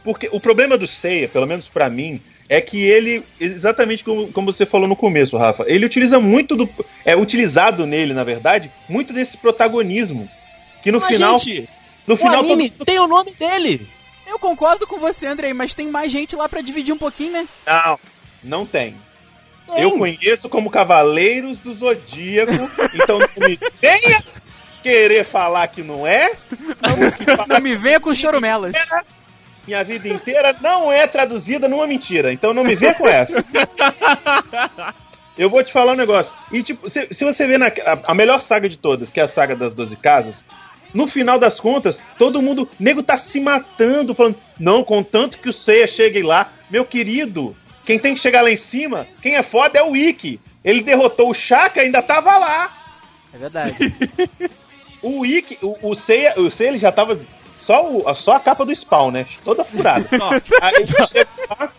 Porque 0.04 0.30
o 0.32 0.39
problema 0.39 0.78
do 0.78 0.88
Seiya, 0.88 1.28
pelo 1.28 1.48
menos 1.48 1.68
pra 1.68 1.89
mim, 1.89 2.22
é 2.48 2.62
que 2.62 2.84
ele, 2.84 3.24
exatamente 3.39 4.04
como, 4.04 4.32
como 4.32 4.54
você 4.54 4.66
falou 4.66 4.88
no 4.88 4.96
começo, 4.96 5.36
Rafa, 5.36 5.66
ele 5.68 5.86
utiliza 5.86 6.20
muito 6.20 6.56
do. 6.56 6.70
É 7.04 7.16
utilizado 7.16 7.86
nele, 7.86 8.14
na 8.14 8.24
verdade, 8.24 8.72
muito 8.88 9.12
desse 9.12 9.36
protagonismo. 9.36 10.30
Que 10.84 10.91
no 10.91 11.00
Mas, 11.00 11.10
final. 11.10 11.39
gente, 11.39 11.68
no 12.06 12.14
o 12.14 12.18
final 12.18 12.39
anime 12.39 12.70
tem 12.70 13.00
o 13.00 13.08
nome 13.08 13.32
dele. 13.32 13.88
Eu 14.36 14.39
concordo 14.39 14.86
com 14.86 14.99
você, 14.99 15.27
Andrei, 15.27 15.53
mas 15.53 15.73
tem 15.73 15.88
mais 15.88 16.11
gente 16.11 16.36
lá 16.36 16.49
pra 16.49 16.59
dividir 16.59 16.93
um 16.93 16.97
pouquinho, 16.97 17.31
né? 17.31 17.47
Não, 17.65 17.99
não 18.43 18.65
tem. 18.65 18.93
Tem. 19.65 19.81
Eu 19.81 19.97
conheço 19.97 20.49
como 20.49 20.69
Cavaleiros 20.69 21.59
do 21.59 21.73
Zodíaco, 21.73 22.51
então 22.93 23.17
não 23.17 23.47
me 23.47 23.57
venha 23.79 24.21
querer 24.83 25.23
falar 25.23 25.69
que 25.69 25.81
não 25.81 26.05
é. 26.05 26.33
Não 26.81 27.38
fala 27.38 27.61
me 27.61 27.77
venha 27.77 27.97
com 28.01 28.13
chorumelas. 28.13 28.75
minha 29.65 29.81
vida 29.86 30.09
inteira 30.09 30.53
não 30.59 30.91
é 30.91 31.07
traduzida 31.07 31.69
numa 31.69 31.88
mentira, 31.88 32.33
então 32.33 32.53
não 32.53 32.65
me 32.65 32.75
venha 32.75 32.93
com 32.93 33.07
essa. 33.07 33.41
Eu 35.38 35.49
vou 35.49 35.63
te 35.63 35.71
falar 35.71 35.93
um 35.93 35.97
negócio. 35.97 36.36
E 36.51 36.61
tipo, 36.61 36.89
se, 36.89 37.07
se 37.11 37.23
você 37.23 37.47
vê 37.47 37.57
na, 37.57 37.67
a, 37.67 38.11
a 38.11 38.13
melhor 38.13 38.41
saga 38.41 38.67
de 38.67 38.75
todas, 38.75 39.11
que 39.11 39.21
é 39.21 39.23
a 39.23 39.29
saga 39.29 39.55
das 39.55 39.73
12 39.73 39.95
casas, 39.95 40.43
no 40.96 41.06
final 41.06 41.38
das 41.38 41.60
contas, 41.60 42.00
todo 42.18 42.41
mundo, 42.41 42.68
nego 42.80 43.04
tá 43.04 43.18
se 43.18 43.39
matando, 43.39 44.16
falando, 44.16 44.38
não, 44.58 44.84
contanto 44.84 45.38
que 45.38 45.50
o 45.50 45.54
Seiya 45.54 45.86
chegue 45.86 46.24
lá, 46.24 46.52
meu 46.70 46.86
querido, 46.86 47.56
quem 47.86 48.00
tem 48.00 48.16
que 48.16 48.22
chegar 48.22 48.41
lá 48.41 48.50
em 48.50 48.58
cima, 48.58 49.06
quem 49.22 49.36
é 49.36 49.43
foda 49.43 49.78
é 49.78 49.84
o 49.84 49.96
Ikki. 49.96 50.39
Ele 50.64 50.82
derrotou 50.82 51.30
o 51.30 51.34
Shaka 51.34 51.80
e 51.82 51.86
ainda 51.86 52.02
tava 52.02 52.36
lá. 52.38 52.74
É 53.34 53.38
verdade. 53.38 53.76
O 55.02 55.24
Ikki, 55.24 55.60
o, 55.62 55.91
o 55.91 55.93
Seiya, 55.93 56.34
o 56.36 56.50
Seiya 56.50 56.72
ele 56.72 56.80
já 56.80 56.91
tava 56.91 57.20
só, 57.60 57.88
o, 57.88 58.16
só 58.16 58.38
a 58.38 58.39
capa 58.39 58.66
do 58.66 58.76
spawn, 58.76 59.12
né? 59.12 59.28
Toda 59.43 59.64
furada. 59.64 60.10
Aí 60.60 60.76
ele 60.78 60.86
chega 60.88 61.28
lá, 61.48 61.70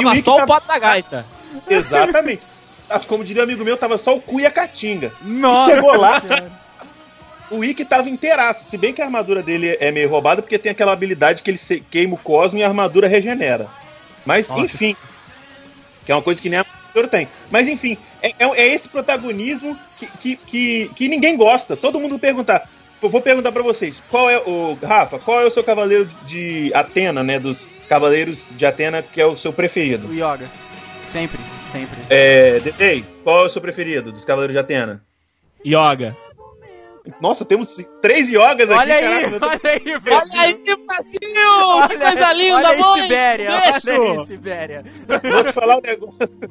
e 0.00 0.02
Tava 0.02 0.16
só 0.16 0.42
o 0.42 0.46
pato 0.46 0.66
da 0.66 0.76
gaita. 0.76 1.24
Exatamente. 1.68 2.44
Como 3.06 3.22
diria 3.22 3.42
um 3.42 3.44
amigo 3.44 3.64
meu, 3.64 3.76
tava 3.76 3.96
só 3.96 4.16
o 4.16 4.20
cu 4.20 4.40
e 4.40 4.46
a 4.46 4.50
caatinga. 4.50 5.12
Nossa 5.22 5.76
Chegou 5.76 5.96
lá, 5.96 6.20
Senhora. 6.20 6.65
O 7.50 7.64
Ikki 7.64 7.84
tava 7.84 8.08
inteiraço. 8.10 8.64
Se 8.68 8.76
bem 8.76 8.92
que 8.92 9.00
a 9.00 9.04
armadura 9.04 9.42
dele 9.42 9.76
é 9.80 9.90
meio 9.90 10.08
roubada, 10.08 10.42
porque 10.42 10.58
tem 10.58 10.72
aquela 10.72 10.92
habilidade 10.92 11.42
que 11.42 11.50
ele 11.50 11.58
se- 11.58 11.80
queima 11.90 12.14
o 12.14 12.18
cosmo 12.18 12.58
e 12.58 12.62
a 12.62 12.68
armadura 12.68 13.08
regenera. 13.08 13.66
Mas, 14.24 14.48
Nossa. 14.48 14.62
enfim. 14.62 14.96
Que 16.04 16.12
é 16.12 16.14
uma 16.14 16.22
coisa 16.22 16.40
que 16.40 16.48
nem 16.48 16.58
a 16.58 16.62
armadura 16.62 17.08
tem. 17.08 17.28
Mas, 17.50 17.68
enfim, 17.68 17.96
é, 18.22 18.28
é- 18.38 18.60
é 18.62 18.66
esse 18.74 18.88
protagonismo 18.88 19.76
que, 19.98 20.06
que, 20.06 20.36
que, 20.36 20.90
que 20.96 21.08
ninguém 21.08 21.36
gosta. 21.36 21.76
Todo 21.76 22.00
mundo 22.00 22.18
perguntar. 22.18 22.68
Eu 23.02 23.08
vou 23.10 23.20
perguntar 23.20 23.52
pra 23.52 23.62
vocês. 23.62 24.02
Qual 24.10 24.28
é 24.30 24.38
o. 24.38 24.76
Rafa, 24.82 25.18
qual 25.18 25.40
é 25.40 25.44
o 25.46 25.50
seu 25.50 25.62
cavaleiro 25.62 26.08
de 26.26 26.70
Atena, 26.74 27.22
né? 27.22 27.38
Dos 27.38 27.66
cavaleiros 27.88 28.44
de 28.52 28.66
Atena, 28.66 29.02
que 29.02 29.20
é 29.20 29.26
o 29.26 29.36
seu 29.36 29.52
preferido? 29.52 30.08
O 30.08 30.12
Yoga. 30.14 30.48
Sempre, 31.06 31.38
sempre. 31.64 31.96
É. 32.10 32.58
Detei, 32.58 33.04
qual 33.22 33.44
é 33.44 33.46
o 33.46 33.48
seu 33.50 33.60
preferido 33.62 34.10
dos 34.10 34.24
cavaleiros 34.24 34.54
de 34.54 34.58
Atena? 34.58 35.02
Yoga. 35.64 36.16
Nossa, 37.20 37.44
temos 37.44 37.74
três 38.02 38.28
yogas 38.28 38.70
aqui. 38.70 38.80
Olha 38.80 38.94
aí, 38.94 39.30
caraca, 39.30 39.46
olha 39.46 39.60
aí, 39.64 39.82
Olha 39.86 40.00
Brasil. 40.00 40.40
aí, 40.40 40.54
Brasil! 40.64 41.88
Que 41.88 41.96
coisa 41.98 42.32
linda, 42.32 42.54
olha 42.56 42.68
aí, 42.68 42.80
mãe! 42.80 43.02
Sibéria, 43.02 43.50
Beijo! 43.60 44.00
olha 44.02 44.20
aí, 44.20 44.26
Sibéria. 44.26 44.84
Vou 45.22 45.44
te 45.44 45.52
falar 45.52 45.76
um 45.78 45.80
negócio. 45.80 46.50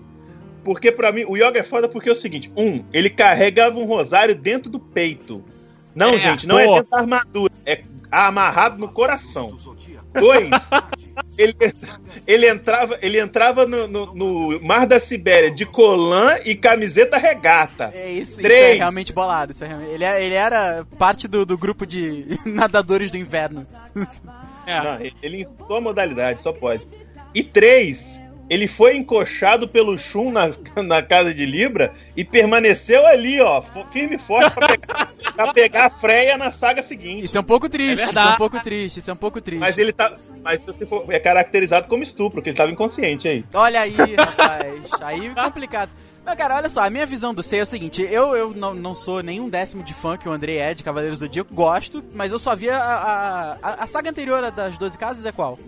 Porque 0.64 0.92
pra 0.92 1.12
mim, 1.12 1.26
o 1.28 1.36
yoga 1.38 1.60
é 1.60 1.64
foda 1.64 1.88
porque 1.88 2.10
é 2.10 2.12
o 2.12 2.16
seguinte: 2.16 2.52
um, 2.58 2.84
ele 2.92 3.10
carregava 3.10 3.78
um 3.78 3.86
rosário 3.86 4.34
dentro 4.36 4.70
do 4.72 4.80
peito. 4.80 5.44
Não, 5.94 6.12
É, 6.16 6.18
gente, 6.18 6.48
não 6.48 6.58
é 6.60 6.66
pô. 6.66 6.76
dentro 6.76 6.90
da 6.92 6.98
armadura, 7.00 7.54
é 7.66 7.82
amarrado 8.12 8.78
no 8.78 8.88
coração. 8.90 9.58
Dois, 10.20 10.50
ele, 11.38 11.56
ele 12.26 12.50
entrava, 12.50 12.98
ele 13.02 13.20
entrava 13.20 13.66
no, 13.66 13.88
no- 13.88 14.14
no 14.16 14.60
Mar 14.62 14.88
da 14.88 15.00
Sibéria 15.00 15.52
de 15.52 15.66
colã 15.66 16.38
e 16.46 16.56
camiseta 16.56 17.18
regata. 17.18 17.92
É 17.94 18.10
isso, 18.12 18.34
isso 18.34 18.42
Três. 18.42 18.76
é 18.76 18.80
realmente 18.80 19.12
bolado. 19.14 19.52
Isso 19.52 19.64
é 19.64 19.68
realmente- 19.68 19.92
ele, 19.92 20.06
ele 20.06 20.36
era 20.36 20.86
parte 20.98 21.28
do, 21.28 21.46
do 21.46 21.58
grupo 21.58 21.86
de 21.86 22.26
nadadores 22.46 23.12
do 23.12 23.18
inverno. 23.18 23.66
É. 24.66 24.82
Não, 24.84 25.00
ele 25.22 25.42
em 25.44 25.48
sua 25.68 25.80
modalidade, 25.82 26.42
só 26.42 26.52
pode. 26.52 26.86
E 27.34 27.44
três, 27.44 28.20
ele 28.50 28.68
foi 28.68 28.96
encoxado 28.96 29.68
pelo 29.68 29.98
Shun 29.98 30.32
na, 30.32 30.50
na 30.84 31.02
casa 31.02 31.34
de 31.34 31.46
Libra 31.46 31.94
e 32.16 32.24
permaneceu 32.24 33.06
ali, 33.06 33.42
ó, 33.42 33.64
firme 33.92 34.16
e 34.16 34.20
forte 34.20 34.52
pra 34.52 34.68
pegar, 34.68 35.14
pra 35.36 35.54
pegar 35.54 35.86
a 35.86 35.90
freia 35.90 36.38
na 36.38 36.52
saga 36.52 36.82
seguinte. 36.82 37.26
Isso 37.26 37.38
é 37.38 37.42
um 37.42 37.44
pouco 37.44 37.68
triste, 37.68 38.02
É 38.04 38.06
isso 38.06 38.20
é 38.20 38.24
um 38.24 38.36
pouco 38.36 38.62
triste, 38.62 38.98
isso 39.00 39.10
é 39.10 39.14
um 39.14 39.18
pouco 39.18 39.42
triste. 39.42 39.60
Mas 39.60 39.78
ele 39.78 39.92
tá. 39.92 40.14
Mas 40.44 40.62
se 40.62 40.68
você 40.68 40.86
for. 40.86 41.06
É 41.10 41.20
caracterizado 41.20 41.88
como 41.88 42.04
estupro, 42.04 42.36
porque 42.36 42.50
ele 42.50 42.58
tava 42.58 42.72
inconsciente 42.72 43.28
aí. 43.28 43.44
Olha 43.54 43.82
aí, 43.82 44.16
rapaz. 44.16 45.02
Aí 45.02 45.28
é 45.28 45.44
complicado. 45.44 45.92
Não, 46.26 46.36
cara, 46.36 46.56
olha 46.56 46.70
só, 46.70 46.82
a 46.82 46.90
minha 46.90 47.06
visão 47.06 47.36
do 47.36 47.44
Sei 47.44 47.60
é 47.60 47.64
o 47.64 47.68
seguinte, 47.68 48.02
eu, 48.02 48.36
eu 48.36 48.52
não, 48.52 48.74
não 48.74 48.96
sou 48.96 49.22
nenhum 49.22 49.48
décimo 49.48 49.84
de 49.84 49.94
fã 49.94 50.18
que 50.18 50.28
o 50.28 50.32
Andrei 50.32 50.58
é 50.58 50.74
de 50.74 50.84
Cavaleiros 50.84 51.20
do 51.20 51.26
Zodíaco, 51.26 51.54
gosto, 51.54 52.04
mas 52.16 52.32
eu 52.32 52.40
só 52.40 52.56
vi 52.56 52.68
a, 52.68 52.80
a, 52.80 53.52
a, 53.62 53.84
a 53.84 53.88
saga 53.88 54.10
anterior 54.10 54.50
das 54.50 54.76
12 54.76 54.98
casas 54.98 55.24
é 55.24 55.32
qual? 55.32 55.60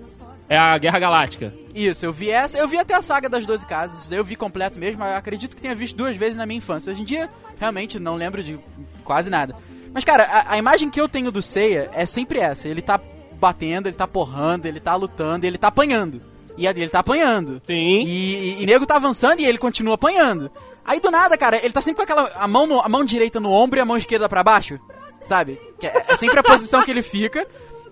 É 0.50 0.58
a 0.58 0.78
Guerra 0.78 1.00
Galáctica. 1.00 1.54
Isso, 1.76 2.06
eu 2.06 2.14
vi 2.14 2.30
essa, 2.32 2.58
eu 2.58 2.68
vi 2.68 2.78
até 2.78 2.93
a 2.95 3.02
saga 3.02 3.28
das 3.28 3.45
12 3.45 3.66
casas, 3.66 4.00
isso 4.02 4.10
daí 4.10 4.18
eu 4.20 4.24
vi 4.24 4.36
completo 4.36 4.80
mesmo, 4.80 5.04
eu 5.04 5.16
acredito 5.16 5.56
que 5.56 5.62
tenha 5.62 5.76
visto 5.76 5.95
duas 5.95 6.16
vezes 6.16 6.38
na 6.38 6.45
minha 6.45 6.58
infância. 6.58 6.91
Hoje 6.91 7.02
em 7.02 7.06
dia, 7.06 7.30
realmente, 7.60 8.00
não 8.00 8.16
lembro 8.16 8.41
de 8.41 8.58
quase 9.04 9.30
nada. 9.30 9.54
Mas, 9.93 10.06
cara, 10.06 10.24
a, 10.24 10.54
a 10.54 10.58
imagem 10.58 10.89
que 10.89 11.00
eu 11.02 11.10
tenho 11.10 11.32
do 11.32 11.41
Seiya 11.41 11.89
é 11.93 12.06
sempre 12.06 12.39
essa, 12.39 12.68
ele 12.68 12.82
tá 12.82 13.00
batendo, 13.39 13.88
ele 13.88 13.95
tá 13.95 14.08
porrando, 14.08 14.68
ele 14.68 14.80
tá 14.80 14.95
lutando, 14.95 15.45
ele 15.45 15.58
tá 15.58 15.68
apanhando. 15.68 16.22
E 16.58 16.66
ele 16.66 16.89
tá 16.89 17.00
apanhando. 17.00 17.62
Sim. 17.68 18.04
E, 18.04 18.58
e, 18.60 18.64
e 18.64 18.66
nego 18.66 18.86
tá 18.86 18.95
avançando 18.95 19.39
e 19.41 19.45
ele 19.45 19.60
continua 19.60 19.93
apanhando. 19.93 20.50
Aí 20.84 21.00
do 21.00 21.12
nada, 21.12 21.38
cara, 21.38 21.58
ele 21.58 21.72
tá 21.72 21.82
sempre 21.82 21.98
com 21.98 22.02
aquela. 22.04 22.32
A 22.36 22.48
mão, 22.48 22.66
no- 22.66 22.82
a 22.82 22.89
mão 22.89 23.06
direita 23.06 23.39
no 23.39 23.52
ombro 23.52 23.78
e 23.78 23.82
a 23.82 23.86
mão 23.86 23.95
esquerda 23.95 24.28
pra 24.28 24.43
baixo. 24.43 24.80
Sabe? 25.28 25.60
Que 25.80 25.86
é, 25.86 26.06
é 26.08 26.16
sempre 26.16 26.39
a 26.39 26.43
posição 26.43 26.82
que 26.82 26.89
ele 26.89 27.04
fica. 27.04 27.45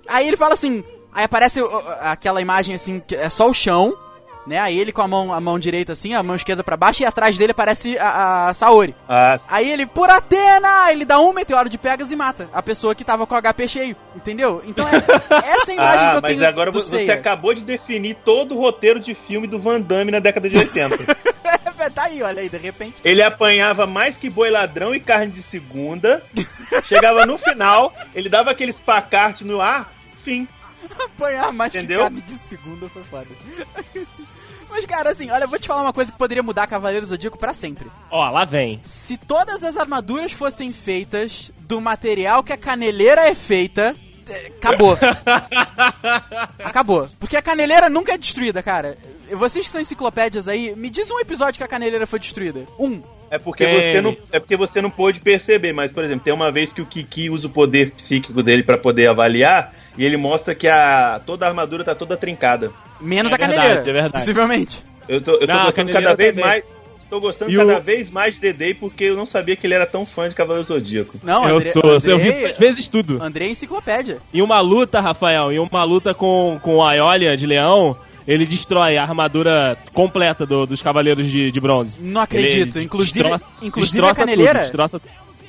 Aí 0.08 0.28
ele 0.28 0.36
fala 0.38 0.53
assim. 0.56 0.84
Aí 1.16 1.24
aparece 1.24 1.61
aquela 2.01 2.41
imagem 2.41 2.76
assim, 2.76 2.99
que 2.99 3.16
é 3.16 3.30
só 3.30 3.49
o 3.49 3.53
chão. 3.53 3.95
Né? 4.45 4.59
Aí 4.59 4.78
ele 4.80 4.91
com 4.91 5.01
a 5.01 5.07
mão, 5.07 5.34
a 5.34 5.39
mão 5.41 5.57
direita 5.57 5.93
assim, 5.93 6.13
a 6.13 6.22
mão 6.22 6.36
esquerda 6.36 6.63
pra 6.63 6.78
baixo 6.78 7.01
e 7.01 7.05
atrás 7.05 7.36
dele 7.36 7.49
aparece 7.51 7.97
a, 7.97 8.49
a 8.49 8.53
Saori. 8.53 8.93
Ah, 9.09 9.38
Aí 9.47 9.68
ele, 9.72 9.88
por 9.88 10.07
Atena! 10.07 10.91
Ele 10.91 11.03
dá 11.03 11.20
um 11.20 11.34
meteoro 11.34 11.68
de 11.68 11.80
Pegas 11.80 12.11
e 12.11 12.16
mata 12.16 12.47
a 12.53 12.61
pessoa 12.61 12.93
que 12.93 13.03
tava 13.03 13.26
com 13.26 13.34
o 13.34 13.41
HP 13.41 13.68
cheio. 13.68 13.95
Entendeu? 14.16 14.61
Então 14.68 14.86
é 14.88 14.97
essa 15.49 15.74
imagem 15.74 16.09
que 16.09 16.13
ah 16.13 16.16
eu 16.18 16.22
mas 16.22 16.38
tenho. 16.38 16.47
agora 16.47 16.70
do 16.70 16.80
você 16.80 16.97
Seiya. 16.97 17.16
acabou 17.16 17.55
de 17.55 17.61
definir 17.63 18.18
todo 18.24 18.55
o 18.55 18.59
roteiro 18.59 18.99
de 18.99 19.16
filme 19.16 19.47
do 19.47 19.57
Van 19.57 19.82
Damme 19.82 20.11
na 20.11 20.20
década 20.20 20.47
de 20.47 20.59
80. 20.59 21.16
tá 21.95 22.03
aí, 22.03 22.22
olha 22.22 22.41
aí, 22.41 22.49
de 22.49 22.57
repente. 22.57 22.95
Ele 23.03 23.24
apanhava 23.24 23.88
mais 23.88 24.16
que 24.16 24.30
boi 24.30 24.51
ladrão 24.51 24.93
e 24.93 24.99
carne 24.99 25.32
de 25.32 25.41
segunda. 25.41 26.22
Chegava 26.84 27.26
no 27.26 27.39
final, 27.39 27.91
ele 28.13 28.30
dava 28.30 28.51
aquele 28.51 28.72
espacarte 28.72 29.43
no 29.43 29.59
ar, 29.59 29.91
fim. 30.24 30.47
Apanhar 31.05 31.51
mais 31.51 31.73
Entendeu? 31.73 31.99
que 31.99 32.03
carne 32.03 32.21
de 32.21 32.38
segunda 32.38 32.89
foi 32.89 33.03
foda. 33.03 33.27
Mas, 34.69 34.86
cara, 34.86 35.11
assim, 35.11 35.29
olha, 35.29 35.45
eu 35.45 35.47
vou 35.47 35.57
te 35.59 35.67
falar 35.67 35.83
uma 35.83 35.93
coisa 35.93 36.11
que 36.11 36.17
poderia 36.17 36.43
mudar 36.43 36.67
Cavaleiros 36.67 37.07
do 37.07 37.13
Zodíaco 37.13 37.38
pra 37.38 37.53
sempre. 37.53 37.89
Ó, 38.11 38.29
lá 38.29 38.43
vem. 38.43 38.79
Se 38.83 39.15
todas 39.15 39.63
as 39.63 39.77
armaduras 39.77 40.33
fossem 40.33 40.73
feitas 40.73 41.51
do 41.59 41.79
material 41.79 42.43
que 42.43 42.51
a 42.51 42.57
caneleira 42.57 43.21
é 43.21 43.36
feita, 43.36 43.95
é, 44.27 44.47
acabou. 44.47 44.97
acabou. 46.63 47.09
Porque 47.19 47.38
a 47.38 47.41
caneleira 47.41 47.89
nunca 47.89 48.13
é 48.13 48.17
destruída, 48.17 48.61
cara. 48.61 48.97
Vocês 49.31 49.65
que 49.65 49.71
são 49.71 49.81
enciclopédias 49.81 50.47
aí, 50.47 50.75
me 50.75 50.89
diz 50.89 51.09
um 51.09 51.19
episódio 51.19 51.57
que 51.57 51.63
a 51.63 51.67
caneleira 51.67 52.05
foi 52.05 52.19
destruída. 52.19 52.65
Um. 52.79 53.01
É 53.36 53.39
porque, 53.39 53.65
Tem. 53.65 53.73
você 53.93 54.01
não, 54.01 54.17
é 54.31 54.39
porque 54.39 54.55
você 54.55 54.81
não 54.81 54.89
pôde 54.89 55.19
perceber, 55.19 55.73
mas, 55.73 55.91
por 55.91 56.03
exemplo, 56.03 56.23
tem 56.23 56.33
uma 56.33 56.51
vez 56.51 56.71
que 56.71 56.81
o 56.81 56.86
Kiki 56.86 57.29
usa 57.29 57.47
o 57.47 57.49
poder 57.49 57.91
psíquico 57.91 58.41
dele 58.41 58.63
pra 58.63 58.77
poder 58.77 59.09
avaliar, 59.09 59.73
e 59.97 60.05
ele 60.05 60.17
mostra 60.17 60.55
que 60.55 60.67
a, 60.67 61.19
toda 61.25 61.45
a 61.45 61.49
armadura 61.49 61.83
tá 61.83 61.93
toda 61.93 62.15
trincada. 62.15 62.71
Menos 63.01 63.31
É 63.31 63.36
a 63.36 63.38
caneleira. 63.38 63.67
verdade, 63.67 63.89
é 63.89 63.93
verdade. 63.93 64.13
Possivelmente. 64.13 64.83
Eu 65.07 65.21
tô, 65.21 65.33
eu 65.33 65.39
tô 65.39 65.47
Não, 65.47 65.65
gostando 65.65 65.91
cada 65.91 66.13
vez 66.15 66.29
também. 66.36 66.45
mais. 66.49 66.63
Estou 66.99 67.21
gostando 67.21 67.51
E 67.51 67.55
cada 67.55 67.77
o- 67.77 67.81
vez 67.81 68.09
mais 68.09 68.33
de 68.33 68.39
Dedei 68.41 68.73
porque 68.73 69.03
eu 69.03 69.15
não 69.15 69.27
sabia 69.27 69.55
que 69.55 69.67
ele 69.67 69.75
era 69.75 69.86
tão 69.86 70.07
fã 70.07 70.27
de 70.27 70.33
Cavaleiro 70.33 70.67
Zodíaco. 70.67 71.19
Não, 71.21 71.47
eu 71.47 71.57
André, 71.57 71.69
sou, 71.71 71.83
eu 71.83 72.17
vi 72.17 72.31
duas 72.31 72.57
vezes 72.57 72.88
tudo. 72.88 73.21
Andrei 73.21 73.49
é 73.49 73.51
enciclopédia. 73.51 74.17
Em 74.33 74.41
uma 74.41 74.59
luta, 74.59 74.99
Rafael, 74.99 75.51
em 75.51 75.59
uma 75.59 75.83
luta 75.83 76.15
com, 76.15 76.57
com 76.63 76.81
a 76.83 76.91
Aeolia 76.93 77.38
de 77.38 77.45
leão, 77.45 77.95
ele 78.28 78.45
destrói 78.45 78.97
a 78.97 79.03
armadura 79.03 79.78
completa 79.93 80.45
do- 80.45 80.65
dos 80.65 80.82
Cavaleiros 80.82 81.30
de, 81.30 81.51
de 81.51 81.59
Bronze. 81.59 81.99
Não 82.01 82.21
acredito. 82.21 82.78
Ele 82.78 82.86
Inclusive, 82.86 83.19
destroça- 83.23 83.49
inclusive 83.61 83.91
destroça 83.91 84.11
a 84.11 84.15
caneleira. 84.15 84.53
tudo, 84.53 84.61
destroça 84.63 85.01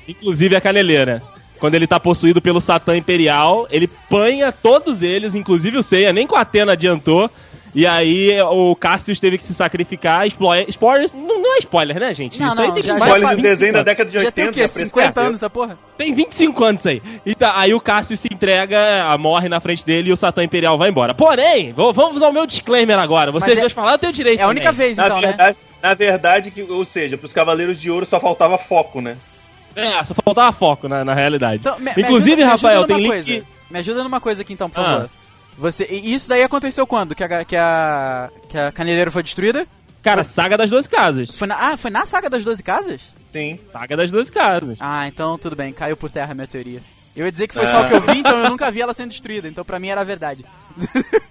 inclusive 0.09 0.57
a 0.57 0.61
caneleira. 0.61 1.23
Quando 1.59 1.75
ele 1.75 1.87
tá 1.87 1.99
possuído 1.99 2.41
pelo 2.43 2.61
Satã 2.61 2.95
Imperial, 2.97 3.67
ele 3.71 3.87
panha 4.11 4.53
todos 4.53 5.01
eles, 5.03 5.35
inclusive 5.35 5.79
o 5.79 5.83
Seiya, 5.83 6.13
nem 6.13 6.27
com 6.27 6.37
a 6.37 6.43
Atena 6.43 6.73
adiantou. 6.73 7.31
E 7.79 7.87
aí 7.87 8.41
o 8.41 8.75
Cassius 8.75 9.21
teve 9.21 9.37
que 9.37 9.45
se 9.45 9.53
sacrificar. 9.53 10.27
Spoiler, 10.29 10.65
spoilers, 10.71 11.13
não, 11.13 11.43
não 11.43 11.57
é 11.57 11.59
spoiler, 11.59 12.01
né, 12.01 12.15
gente? 12.15 12.41
Não, 12.41 12.49
Isso 12.53 12.61
aí 12.63 12.67
não, 12.69 12.75
tem 12.75 12.83
que 12.83 12.89
já- 12.89 12.99
vai- 12.99 13.09
já- 13.21 13.27
Olha, 13.29 13.37
de 13.37 13.43
desenho 13.43 13.73
da 13.75 13.83
década 13.83 14.09
de 14.11 14.15
Já 14.15 14.21
80. 14.21 14.33
tem 14.35 14.45
o 14.45 14.53
quê? 14.53 14.61
a 14.61 14.63
preço 14.65 14.79
50 14.79 15.13
perdeu. 15.13 15.23
anos 15.29 15.37
essa 15.43 15.51
porra? 15.51 15.79
Tem 15.99 16.15
25 16.15 16.65
anos 16.65 16.87
aí. 16.87 17.03
Então, 17.27 17.53
aí 17.55 17.75
o 17.75 17.81
Cassius 17.81 18.21
se 18.21 18.29
entrega, 18.33 19.15
morre 19.19 19.51
na 19.51 19.61
frente 19.61 19.85
dele 19.85 20.09
e 20.09 20.13
o 20.13 20.17
Satã 20.17 20.43
Imperial 20.43 20.79
vai 20.79 20.89
embora. 20.89 21.13
Porém, 21.13 21.75
vou- 21.75 21.93
vamos 21.93 22.23
ao 22.23 22.33
meu 22.33 22.47
disclaimer 22.47 22.99
agora. 22.99 23.31
Vocês 23.31 23.59
é- 23.59 23.61
dois 23.61 23.73
falaram, 23.75 23.95
eu 23.97 23.99
tenho 23.99 24.13
direito 24.15 24.41
É 24.41 24.45
a 24.45 24.49
única 24.49 24.73
também. 24.73 24.87
vez, 24.87 24.97
Na 24.97 25.05
então, 25.05 25.21
né? 25.21 25.27
verdade, 25.29 25.59
na 25.83 25.95
verdade 25.95 26.51
que, 26.51 26.63
ou 26.63 26.85
seja, 26.87 27.19
pros 27.19 27.35
Cavaleiros 27.35 27.79
de 27.79 27.91
Ouro 27.91 28.07
só 28.07 28.19
faltava 28.19 28.57
foco, 28.57 29.03
né? 29.03 29.19
É, 29.75 30.03
só 30.03 30.15
faltava 30.25 30.51
foco 30.51 30.89
na, 30.89 31.05
na 31.05 31.13
realidade. 31.13 31.57
Então, 31.61 31.79
me- 31.79 31.93
me 31.95 32.03
Inclusive, 32.03 32.31
ajuda- 32.31 32.37
me 32.37 32.43
Rafael, 32.45 32.79
ajuda 32.79 32.95
tem 32.95 33.03
link... 33.03 33.07
coisa. 33.09 33.45
Me 33.71 33.79
ajuda 33.81 34.03
numa 34.03 34.21
coisa 34.21 34.41
aqui 34.41 34.55
então, 34.55 34.71
por 34.71 34.81
Ah. 34.81 34.85
favor. 34.85 35.11
Você, 35.59 35.87
e 35.91 36.13
isso 36.13 36.29
daí 36.29 36.43
aconteceu 36.43 36.87
quando? 36.87 37.15
Que 37.15 37.25
a, 37.25 37.45
que 37.45 37.57
a, 37.57 38.31
que 38.49 38.59
a 38.59 38.73
Caneleiro 38.73 39.11
foi 39.11 39.23
destruída? 39.23 39.67
Cara, 40.03 40.23
Saga 40.23 40.57
das 40.57 40.71
12 40.71 40.89
Casas. 40.89 41.35
Foi 41.35 41.49
na, 41.49 41.73
ah, 41.73 41.77
foi 41.77 41.91
na 41.91 42.07
saga 42.07 42.31
das 42.31 42.45
12 42.45 42.63
casas? 42.63 43.01
Sim. 43.33 43.59
Saga 43.73 43.97
das 43.97 44.11
12 44.11 44.31
Casas. 44.33 44.79
Ah, 44.81 45.09
então 45.09 45.37
tudo 45.37 45.57
bem, 45.57 45.73
caiu 45.73 45.97
por 45.97 46.11
terra 46.11 46.33
a 46.33 46.35
minha 46.35 46.47
teoria. 46.47 46.81
Eu 47.17 47.25
ia 47.25 47.33
dizer 47.33 47.49
que 47.49 47.55
foi 47.55 47.67
só 47.67 47.83
o 47.83 47.89
que 47.89 47.95
eu 47.95 48.01
vi, 48.03 48.19
então 48.19 48.39
eu 48.39 48.51
nunca 48.51 48.71
vi 48.71 48.83
ela 48.83 48.93
sendo 48.93 49.09
destruída, 49.09 49.49
então 49.49 49.65
pra 49.65 49.79
mim 49.79 49.89
era 49.89 50.05
verdade. 50.05 50.45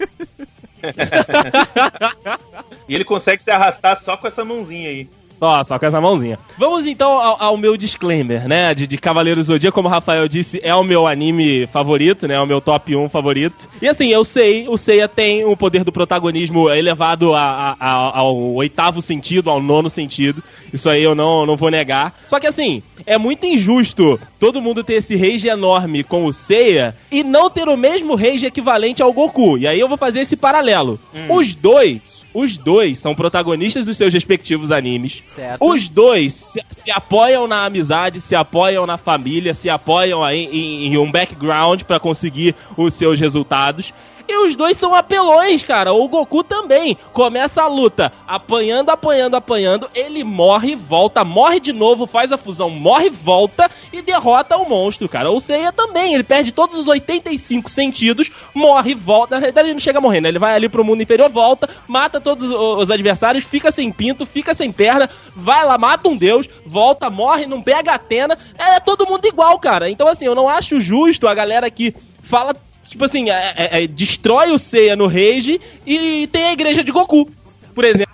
E 2.88 2.94
ele 2.94 3.04
consegue 3.04 3.42
se 3.42 3.50
arrastar 3.50 4.00
só 4.04 4.16
com 4.18 4.28
essa 4.28 4.46
mãozinha 4.46 4.90
aí. 4.90 5.10
Só, 5.46 5.64
só 5.64 5.78
com 5.80 5.86
essa 5.86 6.02
mãozinha. 6.02 6.40
Vamos 6.58 6.88
então 6.88 7.20
ao, 7.20 7.38
ao 7.42 7.58
meu 7.58 7.78
disclaimer, 7.78 8.48
né? 8.48 8.74
De, 8.74 8.88
de 8.88 8.98
Cavaleiros 8.98 9.46
do 9.46 9.54
Zodíaco, 9.54 9.76
como 9.76 9.88
o 9.88 9.92
Rafael 9.92 10.28
disse, 10.28 10.60
é 10.64 10.74
o 10.74 10.84
meu 10.84 11.06
anime 11.06 11.68
favorito, 11.68 12.28
né? 12.28 12.34
É 12.36 12.42
o 12.42 12.48
meu 12.48 12.60
top 12.60 12.96
1 12.96 13.10
favorito. 13.10 13.68
E 13.80 13.88
assim, 13.88 14.08
eu 14.08 14.24
sei, 14.24 14.68
o 14.68 14.76
Seiya 14.76 15.08
tem 15.08 15.46
o 15.46 15.56
poder 15.56 15.84
do 15.84 15.92
protagonismo 15.92 16.68
elevado 16.70 17.36
a- 17.36 17.42
a- 17.42 17.76
a- 17.80 18.20
ao 18.20 18.36
oitavo 18.56 19.02
sentido, 19.04 19.50
ao 19.52 19.62
nono 19.62 19.88
sentido. 19.90 20.42
Isso 20.74 20.90
aí 20.90 21.04
eu 21.04 21.14
não, 21.14 21.46
não 21.46 21.56
vou 21.56 21.70
negar. 21.70 22.14
Só 22.28 22.40
que 22.40 22.48
assim, 22.48 22.82
é 23.06 23.18
muito 23.18 23.46
injusto 23.46 24.20
todo 24.40 24.60
mundo 24.62 24.84
ter 24.84 24.96
esse 24.96 25.16
rage 25.16 25.48
enorme 25.48 26.04
com 26.04 26.26
o 26.26 26.34
Seiya 26.34 26.96
e 27.12 27.24
não 27.24 27.50
ter 27.52 27.70
o 27.70 27.78
mesmo 27.78 28.16
rage 28.16 28.46
equivalente 28.48 29.02
ao 29.04 29.14
Goku. 29.14 29.58
E 29.60 29.68
aí 29.68 29.80
eu 29.80 29.88
vou 29.88 29.98
fazer 29.98 30.22
esse 30.22 30.36
paralelo. 30.36 31.00
Os 31.30 31.54
dois. 31.54 32.15
Os 32.36 32.58
dois 32.58 33.00
são 33.00 33.16
protagonistas 33.16 33.86
dos 33.86 33.96
seus 33.96 34.14
respectivos 34.14 34.70
animes. 34.70 35.24
Certo. 35.26 35.64
Os 35.64 35.88
dois 35.88 36.34
se, 36.34 36.62
se 36.70 36.92
apoiam 36.92 37.48
na 37.48 37.66
amizade, 37.66 38.20
se 38.20 38.36
apoiam 38.36 38.86
na 38.86 38.98
família, 38.98 39.54
se 39.54 39.70
apoiam 39.70 40.22
aí 40.22 40.46
em, 40.52 40.88
em 40.88 40.98
um 40.98 41.10
background 41.10 41.84
pra 41.84 41.98
conseguir 41.98 42.54
os 42.76 42.94
seus 42.94 43.22
resultados. 43.22 43.94
E 44.28 44.38
os 44.38 44.56
dois 44.56 44.78
são 44.78 44.94
apelões, 44.94 45.64
cara. 45.64 45.94
O 45.94 46.08
Goku 46.08 46.44
também 46.44 46.98
começa 47.14 47.62
a 47.62 47.68
luta 47.68 48.12
apanhando, 48.28 48.90
apanhando, 48.90 49.36
apanhando. 49.36 49.90
Ele 49.94 50.24
morre, 50.24 50.76
volta, 50.76 51.24
morre 51.24 51.60
de 51.60 51.72
novo, 51.72 52.08
faz 52.08 52.32
a 52.32 52.38
fusão, 52.38 52.70
morre, 52.70 53.10
volta 53.10 53.70
e 53.94 54.02
derrota 54.02 54.58
o 54.58 54.68
monstro, 54.68 55.08
cara. 55.08 55.32
O 55.32 55.40
Seiya 55.40 55.72
também, 55.72 56.14
ele 56.14 56.24
perde 56.24 56.52
todos 56.52 56.78
os 56.78 56.88
85 56.88 57.70
sentidos, 57.70 58.32
morre, 58.54 58.96
volta. 58.96 59.36
Na 59.36 59.40
realidade, 59.40 59.68
ele 59.68 59.76
não 59.76 59.82
chega 59.82 60.00
a 60.00 60.02
morrer, 60.02 60.22
né? 60.22 60.30
Ele 60.30 60.40
vai 60.40 60.56
ali 60.56 60.68
pro 60.68 60.84
mundo 60.84 61.04
inferior, 61.04 61.30
volta, 61.30 61.70
mata 61.88 62.20
todos 62.20 62.50
os 62.52 62.90
adversários, 62.90 63.44
fica 63.44 63.72
sem 63.72 63.92
pinto, 63.92 64.26
fica 64.26 64.54
sem 64.54 64.72
perna, 64.72 65.10
vai 65.36 65.64
lá, 65.64 65.78
mata 65.78 66.10
um 66.10 66.16
deus, 66.16 66.50
volta, 66.66 67.10
morre, 67.10 67.46
não 67.46 67.62
pega 67.62 67.92
a 67.92 67.96
Atena. 67.96 68.38
É 68.58 68.80
todo 68.80 69.06
mundo 69.06 69.26
igual, 69.26 69.60
cara. 69.60 69.90
Então, 69.90 70.08
assim, 70.08 70.26
eu 70.26 70.36
não 70.36 70.50
acho 70.50 70.80
justo 70.80 71.28
a 71.28 71.34
galera 71.36 71.70
que 71.70 71.96
fala 72.22 72.56
Tipo 72.86 73.06
assim, 73.06 73.30
é- 73.30 73.54
é- 73.58 73.84
é, 73.84 73.88
destrói 73.88 74.52
o 74.52 74.58
Seiya 74.60 74.96
no 74.96 75.08
Rage 75.08 75.60
e 75.86 76.28
tem 76.32 76.46
a 76.46 76.54
igreja 76.54 76.84
de 76.84 76.92
Goku, 76.92 77.30
por 77.74 77.84
exemplo. 77.84 78.14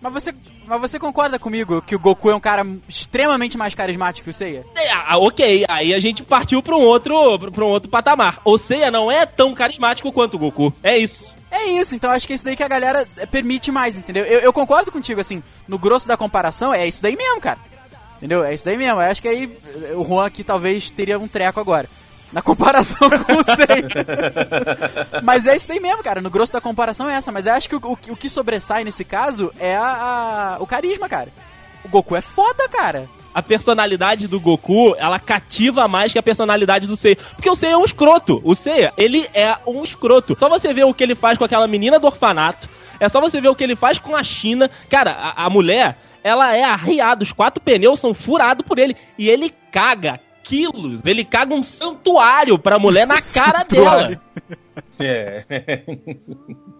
Mas 0.00 0.12
você, 0.12 0.34
mas 0.66 0.80
você 0.80 0.98
concorda 0.98 1.38
comigo 1.38 1.82
que 1.82 1.94
o 1.94 1.98
Goku 1.98 2.30
é 2.30 2.34
um 2.34 2.40
cara 2.40 2.66
extremamente 2.88 3.56
mais 3.58 3.74
carismático 3.74 4.24
que 4.24 4.30
o 4.30 4.34
Seiya? 4.34 4.64
É, 4.74 4.90
ah, 4.92 5.18
ok, 5.18 5.64
aí 5.68 5.92
a 5.94 5.98
gente 5.98 6.22
partiu 6.22 6.62
pra 6.62 6.76
um 6.76 6.80
outro, 6.82 7.38
pra 7.50 7.64
um 7.64 7.68
outro 7.68 7.90
patamar. 7.90 8.40
O 8.44 8.56
Seiya 8.56 8.90
não 8.90 9.10
é 9.10 9.26
tão 9.26 9.54
carismático 9.54 10.10
quanto 10.12 10.34
o 10.34 10.38
Goku. 10.38 10.72
É 10.82 10.96
isso. 10.96 11.32
É 11.50 11.66
isso, 11.72 11.94
então 11.94 12.10
acho 12.10 12.26
que 12.26 12.32
é 12.32 12.36
isso 12.36 12.44
daí 12.46 12.56
que 12.56 12.62
a 12.62 12.68
galera 12.68 13.06
permite 13.30 13.70
mais, 13.70 13.96
entendeu? 13.96 14.24
Eu, 14.24 14.38
eu 14.40 14.52
concordo 14.54 14.90
contigo, 14.90 15.20
assim, 15.20 15.42
no 15.68 15.78
grosso 15.78 16.08
da 16.08 16.16
comparação, 16.16 16.72
é 16.72 16.86
isso 16.86 17.02
daí 17.02 17.14
mesmo, 17.14 17.40
cara. 17.42 17.58
Entendeu? 18.16 18.42
É 18.42 18.54
isso 18.54 18.64
daí 18.64 18.78
mesmo. 18.78 19.00
Eu 19.00 19.10
acho 19.10 19.20
que 19.20 19.28
aí 19.28 19.58
o 19.94 20.02
Juan 20.04 20.26
aqui 20.26 20.42
talvez 20.42 20.88
teria 20.90 21.18
um 21.18 21.28
treco 21.28 21.60
agora. 21.60 21.88
Na 22.32 22.40
comparação 22.40 23.10
com 23.10 23.32
o 23.34 23.44
Seiya. 23.44 24.06
mas 25.22 25.46
é 25.46 25.54
isso 25.54 25.68
daí 25.68 25.80
mesmo, 25.80 26.02
cara. 26.02 26.20
No 26.20 26.30
grosso 26.30 26.52
da 26.52 26.60
comparação 26.60 27.08
é 27.10 27.14
essa. 27.14 27.30
Mas 27.30 27.46
eu 27.46 27.52
acho 27.52 27.68
que 27.68 27.76
o, 27.76 27.80
o, 27.82 27.92
o 28.12 28.16
que 28.16 28.28
sobressai 28.28 28.84
nesse 28.84 29.04
caso 29.04 29.52
é 29.58 29.76
a, 29.76 30.56
a- 30.56 30.62
o 30.62 30.66
carisma, 30.66 31.08
cara. 31.08 31.28
O 31.84 31.88
Goku 31.88 32.16
é 32.16 32.20
foda, 32.20 32.68
cara. 32.68 33.08
A 33.34 33.42
personalidade 33.42 34.28
do 34.28 34.38
Goku, 34.38 34.94
ela 34.98 35.18
cativa 35.18 35.88
mais 35.88 36.12
que 36.12 36.18
a 36.18 36.22
personalidade 36.22 36.86
do 36.86 36.96
Seiya. 36.96 37.16
Porque 37.34 37.50
o 37.50 37.54
Seiya 37.54 37.74
é 37.74 37.76
um 37.76 37.84
escroto. 37.84 38.40
O 38.44 38.54
Seiya, 38.54 38.92
ele 38.96 39.28
é 39.34 39.54
um 39.66 39.82
escroto. 39.82 40.36
Só 40.38 40.48
você 40.48 40.72
ver 40.72 40.84
o 40.84 40.94
que 40.94 41.02
ele 41.04 41.14
faz 41.14 41.36
com 41.38 41.44
aquela 41.44 41.66
menina 41.66 41.98
do 41.98 42.06
orfanato. 42.06 42.68
É 43.00 43.08
só 43.08 43.20
você 43.20 43.40
ver 43.40 43.48
o 43.48 43.54
que 43.54 43.64
ele 43.64 43.76
faz 43.76 43.98
com 43.98 44.14
a 44.16 44.22
China. 44.22 44.70
Cara, 44.88 45.12
a, 45.12 45.46
a 45.46 45.50
mulher, 45.50 45.98
ela 46.22 46.54
é 46.54 46.62
arriada. 46.62 47.22
Os 47.24 47.32
quatro 47.32 47.62
pneus 47.62 48.00
são 48.00 48.14
furados 48.14 48.64
por 48.66 48.78
ele. 48.78 48.96
E 49.18 49.28
ele 49.28 49.52
caga 49.70 50.20
quilos. 50.42 51.04
Ele 51.04 51.24
caga 51.24 51.54
um 51.54 51.62
santuário 51.62 52.58
pra 52.58 52.78
mulher 52.78 53.06
na 53.06 53.18
cara 53.34 53.62
dela. 53.64 54.20
É. 54.98 55.44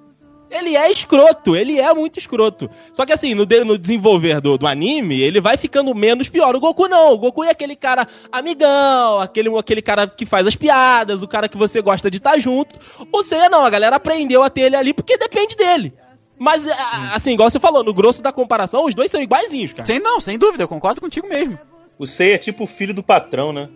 Ele 0.53 0.77
é 0.77 0.91
escroto, 0.91 1.57
ele 1.57 1.81
é 1.81 1.95
muito 1.95 2.19
escroto. 2.19 2.69
Só 2.93 3.07
que 3.07 3.13
assim, 3.13 3.35
no, 3.35 3.47
no 3.65 3.79
desenvolver 3.79 4.39
do, 4.39 4.59
do 4.59 4.67
anime, 4.67 5.19
ele 5.19 5.41
vai 5.41 5.57
ficando 5.57 5.95
menos 5.95 6.29
pior. 6.29 6.55
O 6.55 6.61
Goku 6.61 6.87
não, 6.87 7.15
o 7.15 7.19
Goku 7.19 7.43
é 7.43 7.49
aquele 7.49 7.75
cara 7.75 8.07
amigão, 8.31 9.19
aquele, 9.19 9.49
aquele 9.59 9.81
cara 9.81 10.07
que 10.07 10.27
faz 10.27 10.47
as 10.47 10.55
piadas, 10.55 11.23
o 11.23 11.29
cara 11.29 11.49
que 11.49 11.57
você 11.57 11.81
gosta 11.81 12.11
de 12.11 12.19
estar 12.19 12.39
junto. 12.39 12.79
O 13.11 13.25
Seiya 13.25 13.49
não, 13.49 13.65
a 13.65 13.71
galera 13.71 13.97
aprendeu 13.97 14.43
a 14.43 14.51
ter 14.51 14.63
ele 14.63 14.77
ali 14.77 14.93
porque 14.93 15.17
depende 15.17 15.57
dele. 15.57 15.95
Mas, 16.39 16.67
assim, 17.13 17.33
igual 17.33 17.49
você 17.49 17.61
falou, 17.61 17.83
no 17.83 17.95
grosso 17.95 18.23
da 18.23 18.33
comparação, 18.33 18.85
os 18.85 18.95
dois 18.95 19.11
são 19.11 19.23
iguaizinhos, 19.23 19.73
cara. 19.73 19.87
Sem, 19.87 20.01
não, 20.01 20.21
sem 20.21 20.39
dúvida, 20.39 20.65
eu 20.65 20.69
concordo 20.69 21.01
contigo 21.01 21.29
mesmo. 21.29 21.59
O 22.03 22.07
Sei 22.07 22.33
é 22.33 22.39
tipo 22.39 22.65
o 22.65 22.67
filho 22.67 22.93
do 22.93 23.03
patrão, 23.03 23.53
né? 23.53 23.69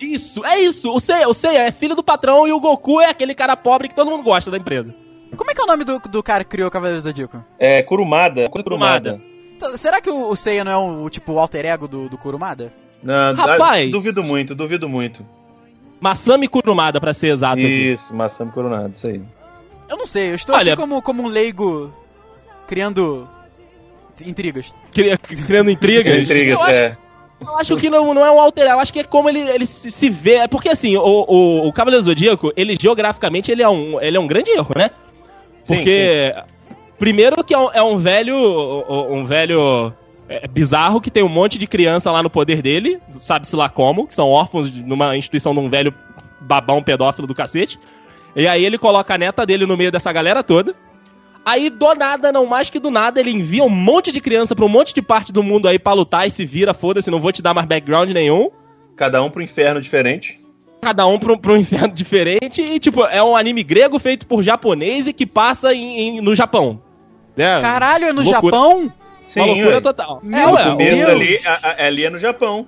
Isso, 0.00 0.44
é 0.44 0.60
isso. 0.60 0.92
O 0.92 1.00
Seiya, 1.00 1.28
o 1.28 1.34
Seiya 1.34 1.60
é 1.66 1.70
filho 1.72 1.94
do 1.94 2.02
patrão 2.02 2.46
e 2.46 2.52
o 2.52 2.60
Goku 2.60 3.00
é 3.00 3.06
aquele 3.06 3.34
cara 3.34 3.56
pobre 3.56 3.88
que 3.88 3.94
todo 3.94 4.10
mundo 4.10 4.22
gosta 4.22 4.50
da 4.50 4.56
empresa. 4.56 4.94
Como 5.36 5.50
é 5.50 5.54
que 5.54 5.60
é 5.60 5.64
o 5.64 5.66
nome 5.66 5.84
do, 5.84 5.98
do 5.98 6.22
cara 6.22 6.44
que 6.44 6.50
criou 6.50 6.68
o 6.68 6.70
Cavaleiro 6.70 7.00
do 7.00 7.04
Zodíaco? 7.04 7.44
É 7.58 7.82
Kurumada. 7.82 8.48
Kurumada. 8.48 9.20
Então, 9.56 9.76
Será 9.76 10.00
que 10.00 10.08
o, 10.08 10.30
o 10.30 10.36
Seiya 10.36 10.64
não 10.64 10.72
é 10.72 10.76
um, 10.78 11.04
o 11.04 11.10
tipo 11.10 11.32
o 11.32 11.38
alter 11.40 11.66
ego 11.66 11.86
do, 11.88 12.08
do 12.08 12.16
Kurumada? 12.16 12.72
Não, 13.02 13.34
Rapaz. 13.34 13.90
Duvido 13.90 14.22
muito, 14.22 14.54
duvido 14.54 14.88
muito. 14.88 15.24
Masami 16.00 16.46
Kurumada, 16.48 17.00
pra 17.00 17.12
ser 17.12 17.28
exato. 17.32 17.58
aqui. 17.58 17.92
Isso, 17.92 18.14
Massami 18.14 18.52
Kurumada, 18.52 18.88
isso 18.96 19.06
aí. 19.06 19.20
Eu 19.88 19.96
não 19.96 20.06
sei, 20.06 20.30
eu 20.30 20.34
estou 20.36 20.54
Olha- 20.54 20.72
aqui 20.74 20.80
como, 20.80 21.02
como 21.02 21.22
um 21.22 21.26
leigo 21.28 21.92
criando 22.68 23.28
intrigas. 24.24 24.72
Cria- 24.92 25.18
Criando 25.18 25.70
intrigas. 25.70 26.20
Intrigas, 26.22 26.60
Eu 26.60 26.66
acho- 26.66 26.78
é. 26.84 26.96
Eu 27.40 27.56
acho 27.58 27.76
que 27.76 27.88
não, 27.88 28.12
não 28.12 28.24
é 28.26 28.30
um 28.30 28.40
alter, 28.40 28.66
eu 28.66 28.80
acho 28.80 28.92
que 28.92 29.00
é 29.00 29.04
como 29.04 29.28
ele, 29.28 29.40
ele 29.40 29.64
se, 29.66 29.92
se 29.92 30.10
vê. 30.10 30.34
É 30.36 30.48
porque 30.48 30.68
assim, 30.68 30.96
o, 30.96 31.24
o, 31.28 31.68
o 31.68 31.72
Cavaleiro 31.72 32.04
Zodíaco, 32.04 32.52
ele 32.56 32.76
geograficamente 32.80 33.50
ele 33.52 33.62
é 33.62 33.68
um, 33.68 34.00
ele 34.00 34.16
é 34.16 34.20
um 34.20 34.26
grande 34.26 34.50
erro, 34.50 34.72
né? 34.76 34.90
Porque, 35.66 36.34
primeiro 36.98 37.44
que 37.44 37.54
é 37.54 37.58
um, 37.58 37.70
é 37.72 37.82
um 37.82 37.96
velho. 37.96 38.36
Um 39.10 39.24
velho 39.24 39.92
é, 40.28 40.46
bizarro 40.48 41.00
que 41.00 41.10
tem 41.10 41.22
um 41.22 41.28
monte 41.28 41.58
de 41.58 41.66
criança 41.66 42.10
lá 42.10 42.22
no 42.22 42.28
poder 42.30 42.60
dele, 42.60 42.98
sabe-se 43.16 43.54
lá 43.56 43.68
como, 43.68 44.06
que 44.06 44.14
são 44.14 44.28
órfãos 44.28 44.70
de- 44.70 44.82
numa 44.82 45.16
instituição 45.16 45.54
de 45.54 45.60
um 45.60 45.70
velho 45.70 45.94
babão 46.40 46.82
pedófilo 46.82 47.26
do 47.26 47.34
cacete. 47.34 47.78
E 48.36 48.46
aí 48.46 48.64
ele 48.64 48.76
coloca 48.78 49.14
a 49.14 49.18
neta 49.18 49.46
dele 49.46 49.64
no 49.66 49.76
meio 49.76 49.90
dessa 49.92 50.12
galera 50.12 50.42
toda. 50.42 50.74
Aí, 51.44 51.70
do 51.70 51.94
nada, 51.94 52.30
não 52.30 52.44
mais 52.46 52.68
que 52.68 52.78
do 52.78 52.90
nada, 52.90 53.18
ele 53.20 53.30
envia 53.30 53.64
um 53.64 53.68
monte 53.70 54.12
de 54.12 54.20
criança 54.20 54.54
pra 54.54 54.64
um 54.64 54.68
monte 54.68 54.92
de 54.94 55.00
parte 55.00 55.32
do 55.32 55.42
mundo 55.42 55.66
aí 55.66 55.78
pra 55.78 55.94
lutar 55.94 56.26
e 56.26 56.30
se 56.30 56.44
vira, 56.44 56.74
foda-se, 56.74 57.10
não 57.10 57.20
vou 57.20 57.32
te 57.32 57.40
dar 57.40 57.54
mais 57.54 57.66
background 57.66 58.10
nenhum. 58.10 58.50
Cada 58.96 59.22
um 59.22 59.30
pro 59.30 59.40
inferno 59.42 59.80
diferente. 59.80 60.38
Cada 60.82 61.06
um 61.06 61.18
pra, 61.18 61.32
um- 61.32 61.38
pra 61.38 61.52
um 61.52 61.56
inferno 61.56 61.88
diferente 61.94 62.60
e, 62.62 62.78
tipo, 62.78 63.04
é 63.04 63.22
um 63.22 63.34
anime 63.34 63.62
grego 63.62 63.98
feito 63.98 64.26
por 64.26 64.42
japonês 64.42 65.06
e 65.06 65.12
que 65.12 65.24
passa 65.26 65.72
em, 65.74 66.18
em- 66.18 66.20
no 66.20 66.34
Japão. 66.34 66.80
Né? 67.36 67.60
Caralho, 67.60 68.04
é 68.06 68.12
no 68.12 68.22
Loucura. 68.22 68.56
Japão? 68.56 68.92
Sim, 69.28 69.40
Uma 69.40 69.46
loucura 69.46 69.74
ué. 69.76 69.80
total. 69.80 70.20
Meu 70.22 70.38
é, 70.40 70.46
O 70.50 70.54
ué, 70.54 70.64
começo 70.70 70.96
Deus. 70.96 71.10
ali, 71.10 71.40
a- 71.46 71.60
a- 71.62 71.86
ali 71.86 72.04
é 72.04 72.10
no 72.10 72.18
Japão. 72.18 72.66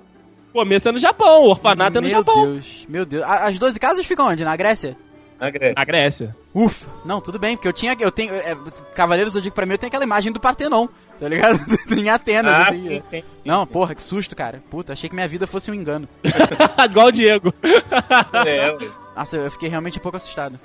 o 0.53 0.59
começo 0.59 0.89
é 0.89 0.91
no 0.91 0.99
Japão, 0.99 1.43
o 1.43 1.49
orfanato 1.49 1.97
é 1.97 2.01
no 2.01 2.07
meu 2.07 2.17
Japão. 2.17 2.45
Deus, 2.53 2.85
meu 2.89 3.05
Deus. 3.05 3.23
As 3.23 3.57
12 3.59 3.79
casas 3.79 4.05
ficam 4.05 4.27
onde? 4.27 4.43
Na 4.43 4.55
Grécia? 4.55 4.95
Na 5.41 5.49
Grécia. 5.49 5.73
Na 5.75 5.83
Grécia. 5.83 6.35
Ufa. 6.53 6.87
Não, 7.03 7.19
tudo 7.19 7.39
bem, 7.39 7.55
porque 7.57 7.67
eu 7.67 7.73
tinha. 7.73 7.97
Eu 7.99 8.11
tenho. 8.11 8.33
É, 8.35 8.55
Cavaleiros 8.93 9.33
do 9.33 9.37
Zodíaco 9.39 9.55
pra 9.55 9.65
mim, 9.65 9.73
eu 9.73 9.77
tenho 9.79 9.87
aquela 9.89 10.03
imagem 10.03 10.31
do 10.31 10.39
Partenon, 10.39 10.87
tá 11.19 11.27
ligado? 11.27 11.59
em 11.91 12.09
Atenas, 12.09 12.53
Ah, 12.55 12.69
assim. 12.69 12.87
sim, 12.87 13.03
sim. 13.09 13.23
Não, 13.43 13.65
porra, 13.65 13.95
que 13.95 14.03
susto, 14.03 14.35
cara. 14.35 14.61
Puta, 14.69 14.93
achei 14.93 15.09
que 15.09 15.15
minha 15.15 15.27
vida 15.27 15.47
fosse 15.47 15.71
um 15.71 15.73
engano. 15.73 16.07
Igual 16.85 17.07
o 17.07 17.11
Diego. 17.11 17.51
É. 18.45 18.77
Nossa, 19.15 19.37
eu 19.37 19.51
fiquei 19.51 19.67
realmente 19.67 19.97
um 19.97 20.01
pouco 20.01 20.17
assustado. 20.17 20.59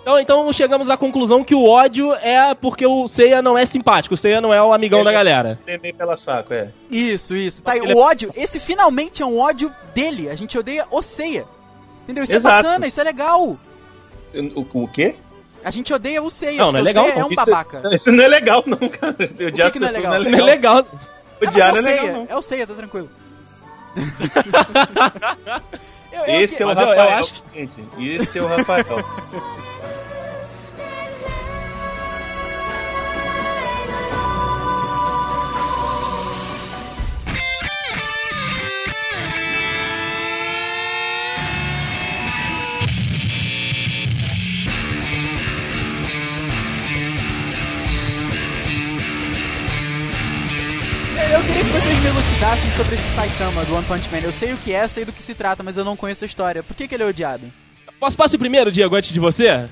Então, 0.00 0.18
então 0.18 0.52
chegamos 0.52 0.88
à 0.90 0.96
conclusão 0.96 1.42
que 1.42 1.54
o 1.54 1.64
ódio 1.64 2.12
é 2.14 2.54
porque 2.54 2.86
o 2.86 3.08
Seiya 3.08 3.40
não 3.42 3.56
é 3.56 3.64
simpático, 3.66 4.14
o 4.14 4.18
Seiya 4.18 4.40
não 4.40 4.52
é 4.52 4.62
o 4.62 4.72
amigão 4.72 4.98
Ele 5.00 5.06
da 5.06 5.10
é- 5.10 5.14
galera. 5.14 5.58
Ele 5.66 5.76
é 5.76 5.80
meio 5.80 5.94
pela 5.94 6.16
saco, 6.16 6.52
é. 6.52 6.68
Isso, 6.90 7.34
isso. 7.34 7.62
Tá, 7.62 7.76
Ele 7.76 7.90
é- 7.90 7.94
o 7.94 7.98
ódio, 7.98 8.30
esse 8.36 8.60
finalmente 8.60 9.22
é 9.22 9.26
um 9.26 9.38
ódio 9.38 9.72
dele. 9.94 10.28
A 10.28 10.34
gente 10.34 10.58
odeia 10.58 10.86
o 10.90 11.00
Seiya. 11.02 11.46
Entendeu? 12.02 12.22
Isso 12.24 12.34
Exato. 12.34 12.46
é 12.54 12.62
bacana, 12.62 12.86
isso 12.86 13.00
é 13.00 13.04
legal. 13.04 13.56
O, 14.54 14.82
o 14.84 14.88
quê? 14.88 15.14
A 15.64 15.70
gente 15.70 15.92
odeia 15.94 16.22
o 16.22 16.28
Seiya. 16.30 16.58
Não, 16.58 16.72
não 16.72 16.80
é 16.80 16.82
legal, 16.82 17.04
o 17.06 17.08
é 17.08 17.16
não. 17.18 17.26
um 17.28 17.32
Isso- 17.32 17.36
babaca. 17.46 17.82
Isso 17.94 18.12
não 18.12 18.24
é 18.24 18.28
legal, 18.28 18.62
não, 18.66 18.76
cara. 18.88 19.16
Odiar 19.48 19.72
que 19.72 19.78
não 19.78 19.86
é 19.88 19.90
as 19.90 19.96
pessoas 19.96 20.12
legal? 20.14 20.20
Isso 20.20 20.30
não 20.30 20.38
é 20.38 20.42
legal. 20.42 20.86
Ah, 20.92 20.96
mas 21.40 21.48
Odiar 21.50 21.68
é 21.68 21.72
não 21.72 21.74
o 21.74 21.78
é 21.78 21.82
legal, 21.90 22.00
Seiya, 22.04 22.12
não. 22.12 22.26
é 22.28 22.36
o 22.36 22.42
Seiya, 22.42 22.66
tá 22.66 22.74
tranquilo. 22.74 23.10
Eu- 26.12 26.20
eu 26.26 26.40
Esse 26.42 26.54
que- 26.56 26.62
é 26.62 26.66
o 26.66 26.68
Mas 26.68 26.78
eu- 26.78 26.84
eu 26.84 26.90
Rafael, 26.90 27.18
acho- 27.18 27.34
gente. 27.52 27.72
Esse 27.98 28.38
é 28.38 28.42
o 28.42 28.46
Rafael. 28.46 28.84
Elucidassem 52.06 52.70
sobre 52.70 52.94
esse 52.94 53.08
Saitama 53.14 53.64
do 53.64 53.74
One 53.74 53.84
Punch 53.86 54.10
Man. 54.10 54.18
Eu 54.18 54.32
sei 54.32 54.52
o 54.52 54.58
que 54.58 54.72
é, 54.72 54.86
sei 54.86 55.04
do 55.04 55.12
que 55.12 55.22
se 55.22 55.34
trata, 55.34 55.62
mas 55.62 55.76
eu 55.76 55.84
não 55.84 55.96
conheço 55.96 56.24
a 56.24 56.26
história. 56.26 56.62
Por 56.62 56.76
que, 56.76 56.86
que 56.86 56.94
ele 56.94 57.02
é 57.02 57.06
odiado? 57.06 57.50
Posso 57.98 58.16
passar 58.16 58.36
primeiro, 58.36 58.70
Diego, 58.70 58.94
antes 58.94 59.12
de 59.12 59.18
você? 59.18 59.66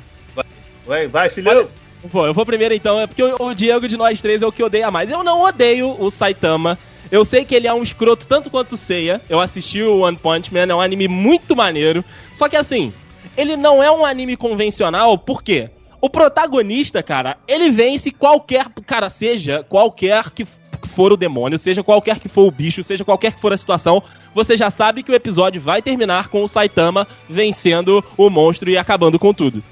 Vai, 0.86 1.06
vai, 1.08 1.28
filhão. 1.28 1.68
Pô, 2.10 2.26
eu 2.26 2.34
vou 2.34 2.46
primeiro 2.46 2.74
então, 2.74 3.00
é 3.00 3.06
porque 3.06 3.22
o, 3.22 3.54
Diego 3.54 3.86
de 3.86 3.96
nós 3.96 4.20
três 4.20 4.42
é 4.42 4.46
o 4.46 4.52
que 4.52 4.62
odeia 4.62 4.90
mais. 4.90 5.10
Eu 5.10 5.22
não 5.22 5.42
odeio 5.42 5.94
o 5.98 6.10
Saitama. 6.10 6.78
Eu 7.10 7.24
sei 7.24 7.44
que 7.44 7.54
ele 7.54 7.68
é 7.68 7.74
um 7.74 7.82
escroto 7.82 8.26
tanto 8.26 8.50
quanto 8.50 8.72
o 8.72 8.76
Seiya. 8.78 9.20
Eu 9.28 9.38
assisti 9.38 9.82
o 9.82 10.00
One 10.00 10.16
Punch 10.16 10.52
Man, 10.52 10.66
é 10.68 10.74
um 10.74 10.80
anime 10.80 11.08
muito 11.08 11.54
maneiro. 11.54 12.04
Só 12.32 12.48
que 12.48 12.56
assim, 12.56 12.92
ele 13.36 13.56
não 13.56 13.82
é 13.82 13.90
um 13.90 14.06
anime 14.06 14.36
convencional, 14.36 15.18
por 15.18 15.42
quê? 15.42 15.70
O 16.00 16.08
protagonista, 16.08 17.02
cara, 17.02 17.36
ele 17.46 17.70
vence 17.70 18.10
qualquer. 18.10 18.66
Cara, 18.86 19.08
seja 19.08 19.62
qualquer 19.68 20.30
que 20.30 20.44
que 20.44 20.61
for 20.92 21.12
o 21.12 21.16
demônio, 21.16 21.58
seja 21.58 21.82
qualquer 21.82 22.20
que 22.20 22.28
for 22.28 22.46
o 22.46 22.50
bicho, 22.50 22.82
seja 22.82 23.04
qualquer 23.04 23.32
que 23.32 23.40
for 23.40 23.52
a 23.52 23.56
situação, 23.56 24.02
você 24.34 24.56
já 24.56 24.70
sabe 24.70 25.02
que 25.02 25.10
o 25.10 25.14
episódio 25.14 25.60
vai 25.60 25.82
terminar 25.82 26.28
com 26.28 26.44
o 26.44 26.48
Saitama 26.48 27.06
vencendo 27.28 28.04
o 28.16 28.30
monstro 28.30 28.70
e 28.70 28.76
acabando 28.76 29.18
com 29.18 29.32
tudo. 29.32 29.62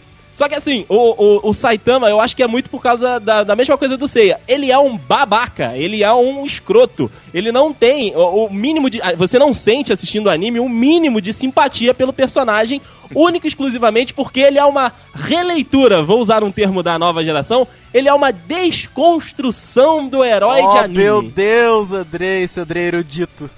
Só 0.40 0.48
que 0.48 0.54
assim, 0.54 0.86
o, 0.88 0.94
o, 0.96 1.50
o 1.50 1.52
Saitama, 1.52 2.08
eu 2.08 2.18
acho 2.18 2.34
que 2.34 2.42
é 2.42 2.46
muito 2.46 2.70
por 2.70 2.80
causa 2.82 3.20
da, 3.20 3.42
da 3.42 3.54
mesma 3.54 3.76
coisa 3.76 3.98
do 3.98 4.08
Seiya. 4.08 4.40
Ele 4.48 4.72
é 4.72 4.78
um 4.78 4.96
babaca, 4.96 5.76
ele 5.76 6.02
é 6.02 6.10
um 6.14 6.46
escroto. 6.46 7.10
Ele 7.34 7.52
não 7.52 7.74
tem 7.74 8.16
o, 8.16 8.46
o 8.46 8.50
mínimo 8.50 8.88
de. 8.88 9.02
ah, 9.02 9.12
Você 9.14 9.38
não 9.38 9.52
sente 9.52 9.92
assistindo 9.92 10.28
o 10.28 10.30
anime 10.30 10.58
um 10.58 10.66
mínimo 10.66 11.20
de 11.20 11.34
simpatia 11.34 11.92
pelo 11.92 12.10
personagem, 12.10 12.80
único 13.14 13.46
e 13.46 13.48
exclusivamente 13.48 14.14
porque 14.14 14.40
ele 14.40 14.58
é 14.58 14.64
uma 14.64 14.90
releitura, 15.14 16.02
vou 16.02 16.18
usar 16.18 16.42
um 16.42 16.50
termo 16.50 16.82
da 16.82 16.98
nova 16.98 17.22
geração, 17.22 17.68
ele 17.92 18.08
é 18.08 18.14
uma 18.14 18.32
desconstrução 18.32 20.08
do 20.08 20.24
herói 20.24 20.62
de 20.62 20.68
oh, 20.68 20.78
anime. 20.78 21.04
meu 21.04 21.22
Deus, 21.22 21.92
Andrei, 21.92 22.44
esse 22.44 22.58
Andrei 22.58 22.84
erudito. 22.84 23.50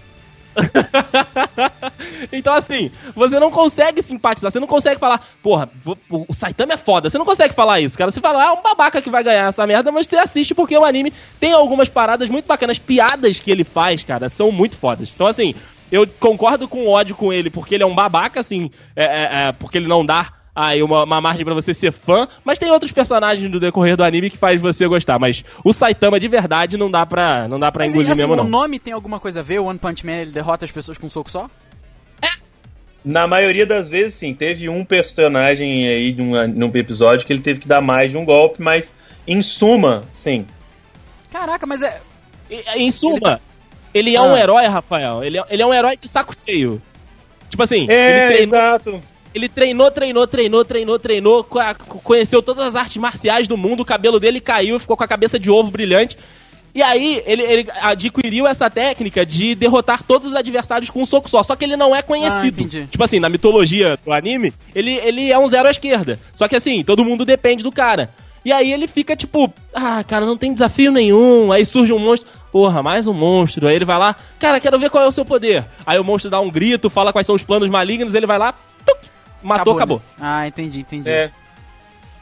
então, 2.32 2.54
assim, 2.54 2.90
você 3.14 3.38
não 3.38 3.50
consegue 3.50 4.02
simpatizar, 4.02 4.50
você 4.50 4.60
não 4.60 4.66
consegue 4.66 5.00
falar, 5.00 5.26
porra, 5.42 5.68
o 6.10 6.32
Saitama 6.32 6.74
é 6.74 6.76
foda. 6.76 7.08
Você 7.08 7.18
não 7.18 7.24
consegue 7.24 7.54
falar 7.54 7.80
isso, 7.80 7.96
cara. 7.96 8.10
Você 8.10 8.20
fala, 8.20 8.42
ah, 8.42 8.46
é 8.48 8.52
um 8.52 8.62
babaca 8.62 9.00
que 9.00 9.10
vai 9.10 9.24
ganhar 9.24 9.48
essa 9.48 9.66
merda, 9.66 9.90
mas 9.90 10.06
você 10.06 10.16
assiste 10.16 10.54
porque 10.54 10.76
o 10.76 10.84
anime 10.84 11.12
tem 11.40 11.52
algumas 11.52 11.88
paradas 11.88 12.28
muito 12.28 12.46
bacanas. 12.46 12.78
Piadas 12.78 13.38
que 13.38 13.50
ele 13.50 13.64
faz, 13.64 14.02
cara, 14.04 14.28
são 14.28 14.50
muito 14.52 14.76
fodas. 14.76 15.10
Então, 15.14 15.26
assim, 15.26 15.54
eu 15.90 16.06
concordo 16.18 16.66
com 16.68 16.86
o 16.86 16.88
ódio 16.88 17.14
com 17.14 17.32
ele 17.32 17.50
porque 17.50 17.74
ele 17.74 17.84
é 17.84 17.86
um 17.86 17.94
babaca, 17.94 18.40
assim, 18.40 18.70
é, 18.96 19.04
é, 19.04 19.48
é, 19.48 19.52
porque 19.52 19.78
ele 19.78 19.88
não 19.88 20.04
dá 20.04 20.32
aí 20.54 20.82
uma, 20.82 21.04
uma 21.04 21.20
margem 21.20 21.44
pra 21.44 21.54
você 21.54 21.72
ser 21.72 21.92
fã, 21.92 22.26
mas 22.44 22.58
tem 22.58 22.70
outros 22.70 22.92
personagens 22.92 23.50
do 23.50 23.58
decorrer 23.60 23.96
do 23.96 24.04
anime 24.04 24.28
que 24.30 24.36
faz 24.36 24.60
você 24.60 24.86
gostar, 24.86 25.18
mas 25.18 25.44
o 25.64 25.72
Saitama 25.72 26.20
de 26.20 26.28
verdade 26.28 26.76
não 26.76 26.90
dá 26.90 27.06
pra, 27.06 27.48
não 27.48 27.58
dá 27.58 27.72
pra 27.72 27.84
Mas, 27.84 27.92
engolir 27.92 28.10
assim, 28.12 28.20
mesmo 28.20 28.34
o 28.34 28.36
não. 28.36 28.44
nome 28.44 28.78
tem 28.78 28.92
alguma 28.92 29.18
coisa 29.18 29.40
a 29.40 29.42
ver? 29.42 29.60
O 29.60 29.64
One 29.64 29.78
Punch 29.78 30.04
Man, 30.04 30.12
ele 30.12 30.30
derrota 30.30 30.64
as 30.64 30.70
pessoas 30.70 30.98
com 30.98 31.06
um 31.06 31.10
soco 31.10 31.30
só? 31.30 31.48
Na 33.04 33.26
maioria 33.26 33.66
das 33.66 33.88
vezes, 33.88 34.14
sim. 34.14 34.32
Teve 34.32 34.68
um 34.68 34.84
personagem 34.84 35.88
aí 35.88 36.12
num, 36.12 36.46
num 36.46 36.70
episódio 36.76 37.26
que 37.26 37.32
ele 37.32 37.42
teve 37.42 37.58
que 37.58 37.66
dar 37.66 37.80
mais 37.80 38.12
de 38.12 38.16
um 38.16 38.24
golpe, 38.24 38.62
mas 38.62 38.92
em 39.26 39.42
suma, 39.42 40.02
sim. 40.14 40.46
Caraca, 41.30 41.66
mas 41.66 41.82
é... 41.82 42.00
E- 42.48 42.62
Em 42.76 42.90
suma, 42.92 43.40
ele, 43.92 44.10
Ele 44.10 44.16
é 44.16 44.20
tá- 44.20 44.22
um 44.24 44.34
Ah. 44.34 44.38
herói, 44.40 44.66
Rafael. 44.66 45.24
Ele 45.24 45.36
é, 45.38 45.44
ele 45.50 45.62
é 45.62 45.66
um 45.66 45.74
herói 45.74 45.96
de 45.96 46.06
saco 46.06 46.32
cheio. 46.32 46.80
Tipo 47.50 47.64
assim, 47.64 47.86
É, 47.90 48.18
ele, 48.18 48.26
treinou, 48.34 48.54
exato. 48.56 49.00
Ele 49.34 49.48
treinou, 49.48 49.90
treinou, 49.90 50.26
treinou, 50.26 50.64
treinou, 50.64 50.98
treinou, 50.98 51.44
co- 51.44 51.60
conheceu 52.02 52.42
todas 52.42 52.64
as 52.64 52.76
artes 52.76 52.96
marciais 52.96 53.46
do 53.48 53.56
mundo, 53.56 53.80
o 53.80 53.84
cabelo 53.84 54.18
dele 54.20 54.40
caiu, 54.40 54.78
ficou 54.78 54.96
com 54.96 55.04
a 55.04 55.08
cabeça 55.08 55.38
de 55.38 55.50
ovo 55.50 55.70
brilhante. 55.70 56.16
E 56.74 56.80
aí, 56.82 57.22
ele, 57.26 57.42
ele 57.42 57.68
adquiriu 57.82 58.46
essa 58.46 58.70
técnica 58.70 59.26
de 59.26 59.54
derrotar 59.54 60.02
todos 60.02 60.28
os 60.28 60.34
adversários 60.34 60.88
com 60.88 61.02
um 61.02 61.06
soco 61.06 61.28
só. 61.28 61.42
Só 61.42 61.54
que 61.54 61.66
ele 61.66 61.76
não 61.76 61.94
é 61.94 62.00
conhecido. 62.00 62.56
Ah, 62.84 62.86
tipo 62.90 63.04
assim, 63.04 63.20
na 63.20 63.28
mitologia 63.28 63.98
do 64.02 64.10
anime, 64.10 64.54
ele, 64.74 64.92
ele 65.04 65.30
é 65.30 65.38
um 65.38 65.46
zero 65.46 65.68
à 65.68 65.70
esquerda. 65.70 66.18
Só 66.34 66.48
que 66.48 66.56
assim, 66.56 66.82
todo 66.82 67.04
mundo 67.04 67.26
depende 67.26 67.62
do 67.62 67.70
cara. 67.70 68.08
E 68.42 68.50
aí 68.50 68.72
ele 68.72 68.88
fica 68.88 69.14
tipo, 69.14 69.52
ah, 69.74 70.02
cara, 70.02 70.24
não 70.24 70.36
tem 70.36 70.50
desafio 70.52 70.90
nenhum. 70.90 71.52
Aí 71.52 71.62
surge 71.66 71.92
um 71.92 71.98
monstro, 71.98 72.30
porra, 72.50 72.82
mais 72.82 73.06
um 73.06 73.12
monstro. 73.12 73.68
Aí 73.68 73.76
ele 73.76 73.84
vai 73.84 73.98
lá, 73.98 74.16
cara, 74.40 74.58
quero 74.58 74.78
ver 74.78 74.88
qual 74.88 75.04
é 75.04 75.06
o 75.06 75.12
seu 75.12 75.26
poder. 75.26 75.66
Aí 75.84 75.98
o 75.98 76.04
monstro 76.04 76.30
dá 76.30 76.40
um 76.40 76.50
grito, 76.50 76.88
fala 76.88 77.12
quais 77.12 77.26
são 77.26 77.36
os 77.36 77.44
planos 77.44 77.68
malignos, 77.68 78.14
ele 78.14 78.26
vai 78.26 78.38
lá, 78.38 78.54
matou, 79.42 79.74
acabou. 79.76 79.98
né? 79.98 80.02
Ah, 80.20 80.46
entendi, 80.46 80.80
entendi. 80.80 81.10
É. 81.10 81.30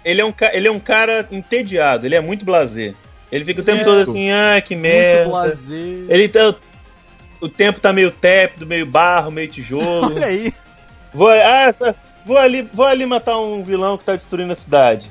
Ele 0.04 0.20
é, 0.20 0.24
um, 0.24 0.32
ele 0.52 0.68
é 0.68 0.70
um 0.72 0.80
cara 0.80 1.28
entediado, 1.30 2.06
ele 2.06 2.14
é 2.14 2.20
muito 2.20 2.44
blazer. 2.44 2.94
Ele 3.30 3.44
fica 3.44 3.60
o 3.60 3.64
tempo 3.64 3.80
É. 3.82 3.84
todo 3.84 4.10
assim, 4.10 4.30
ah, 4.30 4.60
que 4.60 4.74
merda. 4.74 5.18
Muito 5.20 5.30
blazer. 5.30 6.04
Ele 6.08 6.28
tá. 6.28 6.54
O 7.40 7.48
tempo 7.48 7.80
tá 7.80 7.92
meio 7.92 8.10
tépido, 8.10 8.66
meio 8.66 8.84
barro, 8.86 9.30
meio 9.30 9.48
tijolo. 9.48 10.14
Olha 10.16 10.26
aí. 10.26 10.52
Vou, 11.12 11.28
ah, 11.28 11.62
essa- 11.68 11.94
vou, 12.24 12.36
ali, 12.38 12.62
vou 12.72 12.84
ali 12.86 13.04
matar 13.06 13.38
um 13.38 13.62
vilão 13.62 13.96
que 13.98 14.04
tá 14.04 14.12
destruindo 14.14 14.52
a 14.52 14.56
cidade. 14.56 15.10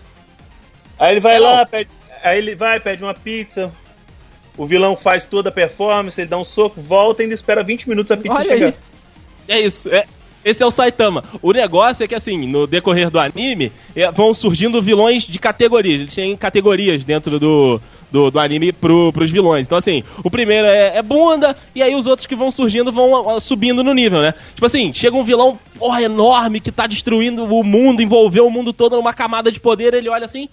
Aí 0.99 1.13
ele 1.13 1.19
vai 1.19 1.35
É, 1.35 1.39
lá, 1.39 1.57
não. 1.59 1.65
pede, 1.65 1.89
aí 2.23 2.37
ele 2.37 2.55
vai, 2.55 2.79
pede 2.79 3.01
uma 3.03 3.13
pizza. 3.13 3.71
O 4.57 4.65
vilão 4.65 4.97
faz 4.97 5.23
toda 5.25 5.47
a 5.49 5.51
performance, 5.51 6.19
ele 6.19 6.27
dá 6.29 6.37
um 6.37 6.43
soco, 6.43 6.81
volta 6.81 7.21
e 7.21 7.23
ainda 7.23 7.35
espera 7.35 7.63
20 7.63 7.87
minutos 7.87 8.11
a 8.11 8.17
pizza 8.17 8.35
Olha 8.37 8.49
chegar. 8.49 8.67
aí. 8.67 8.73
É 9.47 9.61
isso, 9.61 9.89
é. 9.93 10.05
Esse 10.43 10.63
é 10.63 10.65
o 10.65 10.71
Saitama. 10.71 11.23
O 11.41 11.51
negócio 11.51 12.03
é 12.03 12.07
que, 12.07 12.15
assim, 12.15 12.47
no 12.47 12.65
decorrer 12.65 13.09
do 13.09 13.19
anime, 13.19 13.71
é, 13.95 14.09
vão 14.11 14.33
surgindo 14.33 14.81
vilões 14.81 15.23
de 15.23 15.37
categorias. 15.37 16.01
Eles 16.01 16.15
têm 16.15 16.35
categorias 16.35 17.03
dentro 17.03 17.39
do, 17.39 17.81
do, 18.11 18.31
do 18.31 18.39
anime 18.39 18.71
pro, 18.71 19.11
pros 19.11 19.29
vilões. 19.29 19.67
Então, 19.67 19.77
assim, 19.77 20.03
o 20.23 20.29
primeiro 20.29 20.67
é, 20.67 20.97
é 20.97 21.01
bunda, 21.01 21.55
e 21.75 21.83
aí 21.83 21.95
os 21.95 22.07
outros 22.07 22.25
que 22.25 22.35
vão 22.35 22.51
surgindo 22.51 22.91
vão 22.91 23.39
subindo 23.39 23.83
no 23.83 23.93
nível, 23.93 24.21
né? 24.21 24.33
Tipo 24.53 24.65
assim, 24.65 24.93
chega 24.93 25.15
um 25.15 25.23
vilão, 25.23 25.59
porra, 25.77 26.01
enorme, 26.01 26.59
que 26.59 26.71
tá 26.71 26.87
destruindo 26.87 27.43
o 27.43 27.63
mundo, 27.63 28.01
envolveu 28.01 28.47
o 28.47 28.51
mundo 28.51 28.73
todo 28.73 28.95
numa 28.95 29.13
camada 29.13 29.51
de 29.51 29.59
poder, 29.59 29.93
ele 29.93 30.09
olha 30.09 30.25
assim. 30.25 30.47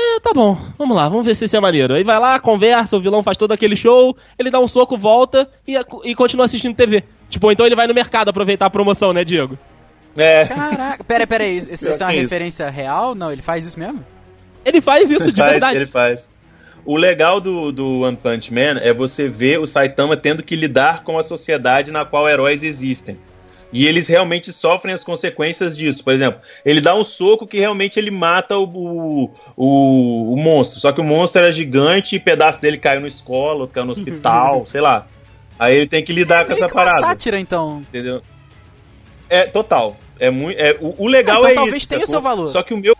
É, 0.00 0.20
tá 0.20 0.32
bom, 0.32 0.56
vamos 0.78 0.96
lá, 0.96 1.08
vamos 1.08 1.26
ver 1.26 1.34
se 1.34 1.44
esse 1.44 1.56
é 1.56 1.60
maneiro. 1.60 1.92
Aí 1.94 2.04
vai 2.04 2.20
lá, 2.20 2.38
conversa, 2.38 2.96
o 2.96 3.00
vilão 3.00 3.20
faz 3.20 3.36
todo 3.36 3.50
aquele 3.50 3.74
show, 3.74 4.16
ele 4.38 4.48
dá 4.48 4.60
um 4.60 4.68
soco, 4.68 4.96
volta 4.96 5.50
e, 5.66 5.74
e 6.04 6.14
continua 6.14 6.44
assistindo 6.44 6.76
TV. 6.76 7.02
Tipo, 7.28 7.50
então 7.50 7.66
ele 7.66 7.74
vai 7.74 7.88
no 7.88 7.94
mercado 7.94 8.28
aproveitar 8.28 8.66
a 8.66 8.70
promoção, 8.70 9.12
né, 9.12 9.24
Diego? 9.24 9.58
É. 10.16 10.46
Caraca. 10.46 11.02
Pera, 11.02 11.26
pera 11.26 11.44
aí. 11.44 11.58
Isso, 11.58 11.72
isso 11.72 11.88
é 11.88 12.06
uma 12.06 12.12
que 12.12 12.18
isso. 12.18 12.22
referência 12.22 12.70
real? 12.70 13.14
Não, 13.16 13.32
ele 13.32 13.42
faz 13.42 13.66
isso 13.66 13.78
mesmo? 13.78 14.04
Ele 14.64 14.80
faz 14.80 15.10
isso 15.10 15.32
de 15.32 15.38
faz, 15.38 15.50
verdade. 15.50 15.76
Ele 15.76 15.86
faz. 15.86 16.28
O 16.84 16.96
legal 16.96 17.40
do, 17.40 17.72
do 17.72 18.00
One 18.00 18.16
Punch 18.16 18.52
Man 18.52 18.78
é 18.80 18.92
você 18.92 19.28
ver 19.28 19.58
o 19.58 19.66
Saitama 19.66 20.16
tendo 20.16 20.44
que 20.44 20.54
lidar 20.54 21.02
com 21.02 21.18
a 21.18 21.24
sociedade 21.24 21.90
na 21.90 22.04
qual 22.04 22.28
heróis 22.28 22.62
existem. 22.62 23.18
E 23.72 23.86
eles 23.86 24.08
realmente 24.08 24.52
sofrem 24.52 24.94
as 24.94 25.04
consequências 25.04 25.76
disso. 25.76 26.02
Por 26.02 26.14
exemplo, 26.14 26.40
ele 26.64 26.80
dá 26.80 26.94
um 26.94 27.04
soco 27.04 27.46
que 27.46 27.58
realmente 27.58 27.98
ele 27.98 28.10
mata 28.10 28.56
o, 28.56 28.64
o, 28.64 29.30
o, 29.56 30.32
o 30.34 30.36
monstro. 30.36 30.80
Só 30.80 30.90
que 30.90 31.00
o 31.00 31.04
monstro 31.04 31.42
era 31.42 31.52
gigante 31.52 32.16
e 32.16 32.20
pedaço 32.20 32.60
dele 32.60 32.78
caiu 32.78 33.00
na 33.02 33.08
escola, 33.08 33.68
caiu 33.68 33.84
no 33.86 33.92
hospital, 33.92 34.64
sei 34.70 34.80
lá. 34.80 35.06
Aí 35.58 35.76
ele 35.76 35.86
tem 35.86 36.02
que 36.02 36.12
lidar 36.12 36.44
com 36.46 36.52
Meio 36.54 36.64
essa 36.64 36.74
parada. 36.74 37.00
sátira, 37.00 37.38
então. 37.38 37.80
Entendeu? 37.80 38.22
É, 39.28 39.44
total. 39.44 39.96
É 40.18 40.30
muito, 40.30 40.58
é, 40.58 40.76
o, 40.80 40.94
o 41.04 41.06
legal 41.06 41.36
Ah, 41.36 41.38
então 41.40 41.50
é 41.50 41.54
talvez 41.54 41.76
isso. 41.78 41.88
tenha 41.88 42.00
sacou? 42.06 42.14
seu 42.14 42.20
valor. 42.22 42.52
Só 42.52 42.62
que 42.62 42.72
o 42.72 42.76
meu 42.78 42.96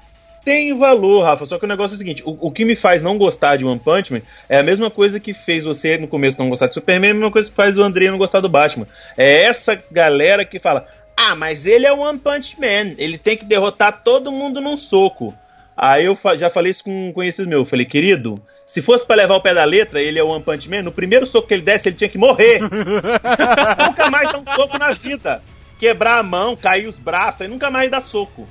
tem 0.49 0.76
valor, 0.76 1.24
Rafa. 1.24 1.44
Só 1.44 1.59
que 1.59 1.64
o 1.64 1.68
negócio 1.68 1.94
é 1.94 1.96
o 1.96 1.99
seguinte: 1.99 2.22
o, 2.24 2.36
o 2.40 2.51
que 2.51 2.64
me 2.64 2.74
faz 2.74 3.03
não 3.03 3.18
gostar 3.18 3.57
de 3.57 3.64
One 3.64 3.78
Punch 3.78 4.12
Man 4.12 4.22
é 4.49 4.59
a 4.59 4.62
mesma 4.62 4.90
coisa 4.90 5.20
que 5.20 5.34
fez 5.34 5.62
você 5.64 5.99
no 5.99 6.09
começo 6.09 6.38
não 6.38 6.49
gostar 6.49 6.68
de 6.68 6.74
Superman, 6.74 7.09
é 7.09 7.12
a 7.12 7.14
mesma 7.14 7.30
coisa 7.30 7.51
que 7.51 7.55
faz 7.57 7.76
o 7.76 7.82
André 7.82 8.11
não 8.11 8.16
gostar 8.18 8.40
do 8.40 8.49
Batman. 8.49 8.86
É 9.16 9.44
essa 9.44 9.78
galera 9.90 10.44
que 10.44 10.59
fala. 10.59 10.86
Ah, 11.16 11.34
mas 11.34 11.66
ele 11.66 11.84
é 11.86 11.92
o 11.92 11.99
One 12.01 12.18
Punch 12.18 12.59
Man. 12.61 12.94
Ele 12.96 13.18
tem 13.18 13.36
que 13.36 13.44
derrotar 13.44 14.03
todo 14.03 14.30
mundo 14.32 14.61
num 14.61 14.78
soco. 14.78 15.34
Aí 15.76 16.07
eu 16.07 16.16
fa- 16.16 16.36
já 16.36 16.49
falei 16.49 16.70
isso 16.72 16.84
com 16.84 17.09
um 17.09 17.12
conhecido 17.12 17.49
meu. 17.49 17.61
Eu 17.61 17.64
falei, 17.66 17.84
querido, 17.84 18.36
se 18.66 18.80
fosse 18.80 19.05
pra 19.07 19.16
levar 19.16 19.34
o 19.36 19.40
pé 19.40 19.53
da 19.53 19.64
letra, 19.64 20.01
ele 20.01 20.18
é 20.18 20.22
o 20.22 20.28
One 20.28 20.42
Punch 20.42 20.68
Man, 20.70 20.82
no 20.82 20.92
primeiro 20.92 21.26
soco 21.26 21.46
que 21.49 21.55
ele 21.55 21.62
desse, 21.62 21.88
ele 21.88 21.96
tinha 21.96 22.09
que 22.09 22.18
morrer. 22.18 22.61
nunca 23.86 24.11
mais 24.11 24.30
dá 24.32 24.38
um 24.38 24.44
soco 24.55 24.78
na 24.78 24.92
vida. 24.92 25.42
Quebrar 25.78 26.18
a 26.18 26.22
mão, 26.22 26.57
cair 26.57 26.88
os 26.88 26.99
braços, 26.99 27.42
aí 27.42 27.49
nunca 27.49 27.70
mais 27.70 27.90
dá 27.90 28.01
soco. 28.01 28.49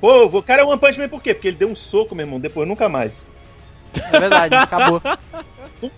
Pô, 0.00 0.24
o 0.26 0.42
cara 0.42 0.62
é 0.62 0.64
o 0.64 0.68
One 0.68 0.80
Punch 0.80 0.98
Man 0.98 1.08
por 1.08 1.22
quê? 1.22 1.34
Porque 1.34 1.48
ele 1.48 1.56
deu 1.58 1.68
um 1.68 1.76
soco, 1.76 2.14
meu 2.14 2.24
irmão, 2.24 2.40
depois 2.40 2.66
nunca 2.66 2.88
mais. 2.88 3.26
É 4.12 4.18
verdade, 4.20 4.54
acabou. 4.54 5.02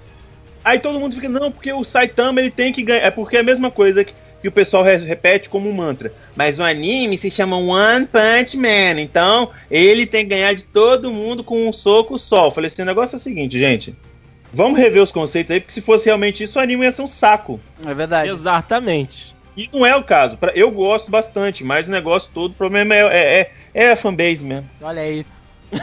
Aí 0.64 0.78
todo 0.78 0.98
mundo 1.00 1.14
fica, 1.14 1.28
não, 1.28 1.50
porque 1.50 1.72
o 1.72 1.82
Saitama 1.84 2.40
ele 2.40 2.50
tem 2.50 2.72
que 2.72 2.82
ganhar. 2.82 3.02
É 3.02 3.10
porque 3.10 3.36
é 3.36 3.40
a 3.40 3.44
mesma 3.44 3.70
coisa 3.70 4.04
que, 4.04 4.14
que 4.40 4.48
o 4.48 4.52
pessoal 4.52 4.82
re- 4.84 4.96
repete 4.98 5.48
como 5.48 5.68
um 5.68 5.72
mantra. 5.72 6.12
Mas 6.36 6.58
o 6.58 6.62
anime 6.62 7.18
se 7.18 7.30
chama 7.30 7.56
One 7.56 8.06
Punch 8.06 8.56
Man. 8.56 9.00
Então 9.00 9.50
ele 9.70 10.06
tem 10.06 10.24
que 10.24 10.30
ganhar 10.30 10.54
de 10.54 10.62
todo 10.62 11.10
mundo 11.10 11.42
com 11.42 11.68
um 11.68 11.72
soco 11.72 12.16
só. 12.18 12.46
Eu 12.46 12.50
falei 12.52 12.68
assim: 12.68 12.82
o 12.82 12.86
negócio 12.86 13.16
é 13.16 13.18
o 13.18 13.20
seguinte, 13.20 13.58
gente. 13.58 13.94
Vamos 14.54 14.78
rever 14.78 15.02
os 15.02 15.10
conceitos 15.10 15.50
aí, 15.50 15.60
porque 15.60 15.72
se 15.72 15.80
fosse 15.80 16.04
realmente 16.06 16.44
isso, 16.44 16.58
o 16.58 16.62
anime 16.62 16.84
ia 16.84 16.92
ser 16.92 17.02
um 17.02 17.06
saco. 17.08 17.58
É 17.86 17.94
verdade. 17.94 18.30
Exatamente. 18.30 19.31
E 19.56 19.68
não 19.72 19.84
é 19.84 19.94
o 19.94 20.02
caso. 20.02 20.38
Eu 20.54 20.70
gosto 20.70 21.10
bastante, 21.10 21.62
mas 21.62 21.86
o 21.86 21.90
negócio 21.90 22.30
todo, 22.32 22.52
o 22.52 22.54
problema 22.54 22.94
é, 22.94 23.00
é, 23.00 23.40
é, 23.40 23.52
é 23.86 23.92
a 23.92 23.96
fanbase 23.96 24.42
mesmo. 24.42 24.68
Olha 24.80 25.02
aí. 25.02 25.26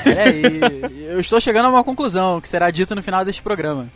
Olha 0.05 0.23
aí. 0.23 0.59
Eu 1.09 1.19
estou 1.19 1.39
chegando 1.39 1.65
a 1.65 1.69
uma 1.69 1.83
conclusão 1.83 2.39
que 2.41 2.47
será 2.47 2.69
dita 2.71 2.95
no 2.95 3.03
final 3.03 3.23
deste 3.25 3.41
programa. 3.41 3.87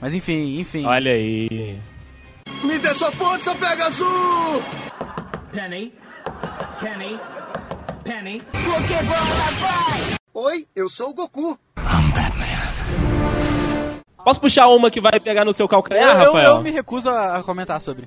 Mas 0.00 0.14
enfim, 0.14 0.58
enfim. 0.60 0.84
Olha 0.86 1.12
aí. 1.12 1.78
Me 2.62 2.78
dê 2.78 2.88
sua 2.94 3.10
força, 3.12 3.54
Pegasus! 3.54 4.62
Penny. 5.52 5.92
Penny. 6.80 7.20
Penny. 8.04 8.42
Oi, 10.34 10.66
eu 10.74 10.88
sou 10.88 11.10
o 11.10 11.14
Goku. 11.14 11.58
Posso 14.24 14.40
puxar 14.40 14.68
uma 14.68 14.90
que 14.90 15.00
vai 15.00 15.18
pegar 15.18 15.44
no 15.44 15.52
seu 15.52 15.66
calcanhar, 15.66 16.16
Eu, 16.16 16.22
eu, 16.22 16.32
Rafael? 16.32 16.56
eu 16.56 16.62
me 16.62 16.70
recuso 16.70 17.08
a 17.08 17.42
comentar 17.42 17.80
sobre. 17.80 18.06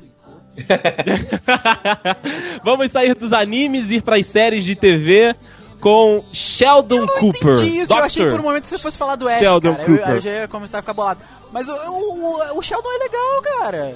Vamos 2.64 2.92
sair 2.92 3.16
dos 3.16 3.34
animes 3.34 3.92
e 3.92 3.96
ir 3.96 4.02
pras 4.02 4.26
séries 4.26 4.64
de 4.64 4.76
TV 4.76 5.36
com 5.80 6.24
Sheldon 6.32 6.98
Eu 6.98 7.06
não 7.06 7.20
Cooper. 7.20 7.54
entendi 7.54 7.80
isso, 7.80 7.94
eu 7.94 8.04
achei 8.04 8.30
por 8.30 8.40
um 8.40 8.44
momento 8.44 8.64
que 8.64 8.70
você 8.70 8.78
fosse 8.78 8.98
falar 8.98 9.16
do 9.16 9.28
Ash, 9.28 9.40
Sheldon 9.40 9.76
cara. 9.76 9.84
Eu, 9.90 9.98
Cooper. 9.98 10.16
eu 10.16 10.22
já 10.22 10.32
ia 10.32 10.48
começar 10.48 10.80
a 10.80 10.82
ficar 10.82 10.94
bolado. 10.94 11.22
Mas 11.52 11.68
o, 11.68 11.74
o, 11.74 12.58
o 12.58 12.62
Sheldon 12.62 12.90
é 12.90 12.98
legal, 13.00 13.42
cara. 13.60 13.96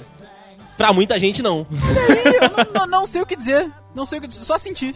Pra 0.76 0.92
muita 0.92 1.18
gente, 1.18 1.42
não. 1.42 1.66
E 1.70 2.36
eu 2.36 2.66
não, 2.66 2.72
não- 2.80 2.86
não 3.00 3.06
sei 3.06 3.22
o 3.22 3.26
que 3.26 3.36
dizer. 3.36 3.70
Não 3.94 4.04
sei 4.04 4.18
o 4.18 4.22
que 4.22 4.28
dizer, 4.28 4.44
só 4.44 4.58
sentir. 4.58 4.94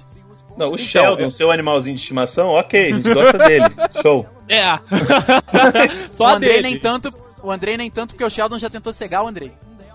Não, 0.56 0.72
o 0.72 0.74
Então, 0.74 0.86
Sheldon, 0.86 1.22
eu- 1.22 1.30
seu 1.30 1.50
animalzinho 1.50 1.94
de 1.94 2.02
estimação, 2.02 2.48
ok, 2.48 2.88
a 2.88 2.90
gente 2.90 3.14
gosta 3.14 3.38
dele. 3.38 3.64
Show. 4.02 4.26
É. 4.48 4.78
Só 6.11 6.24
o 6.24 6.26
Andrei 6.26 6.56
dele. 6.56 6.70
nem 6.70 6.78
tanto. 6.80 7.14
O 7.42 7.50
Andrei 7.52 7.76
nem 7.76 7.88
tanto, 7.90 8.11
porque 8.14 8.24
o 8.24 8.28
Sheldon 8.28 8.58
já 8.58 8.68
tentou 8.68 8.92
cegar 8.92 9.22
o 9.24 9.28
Andrei. 9.28 9.52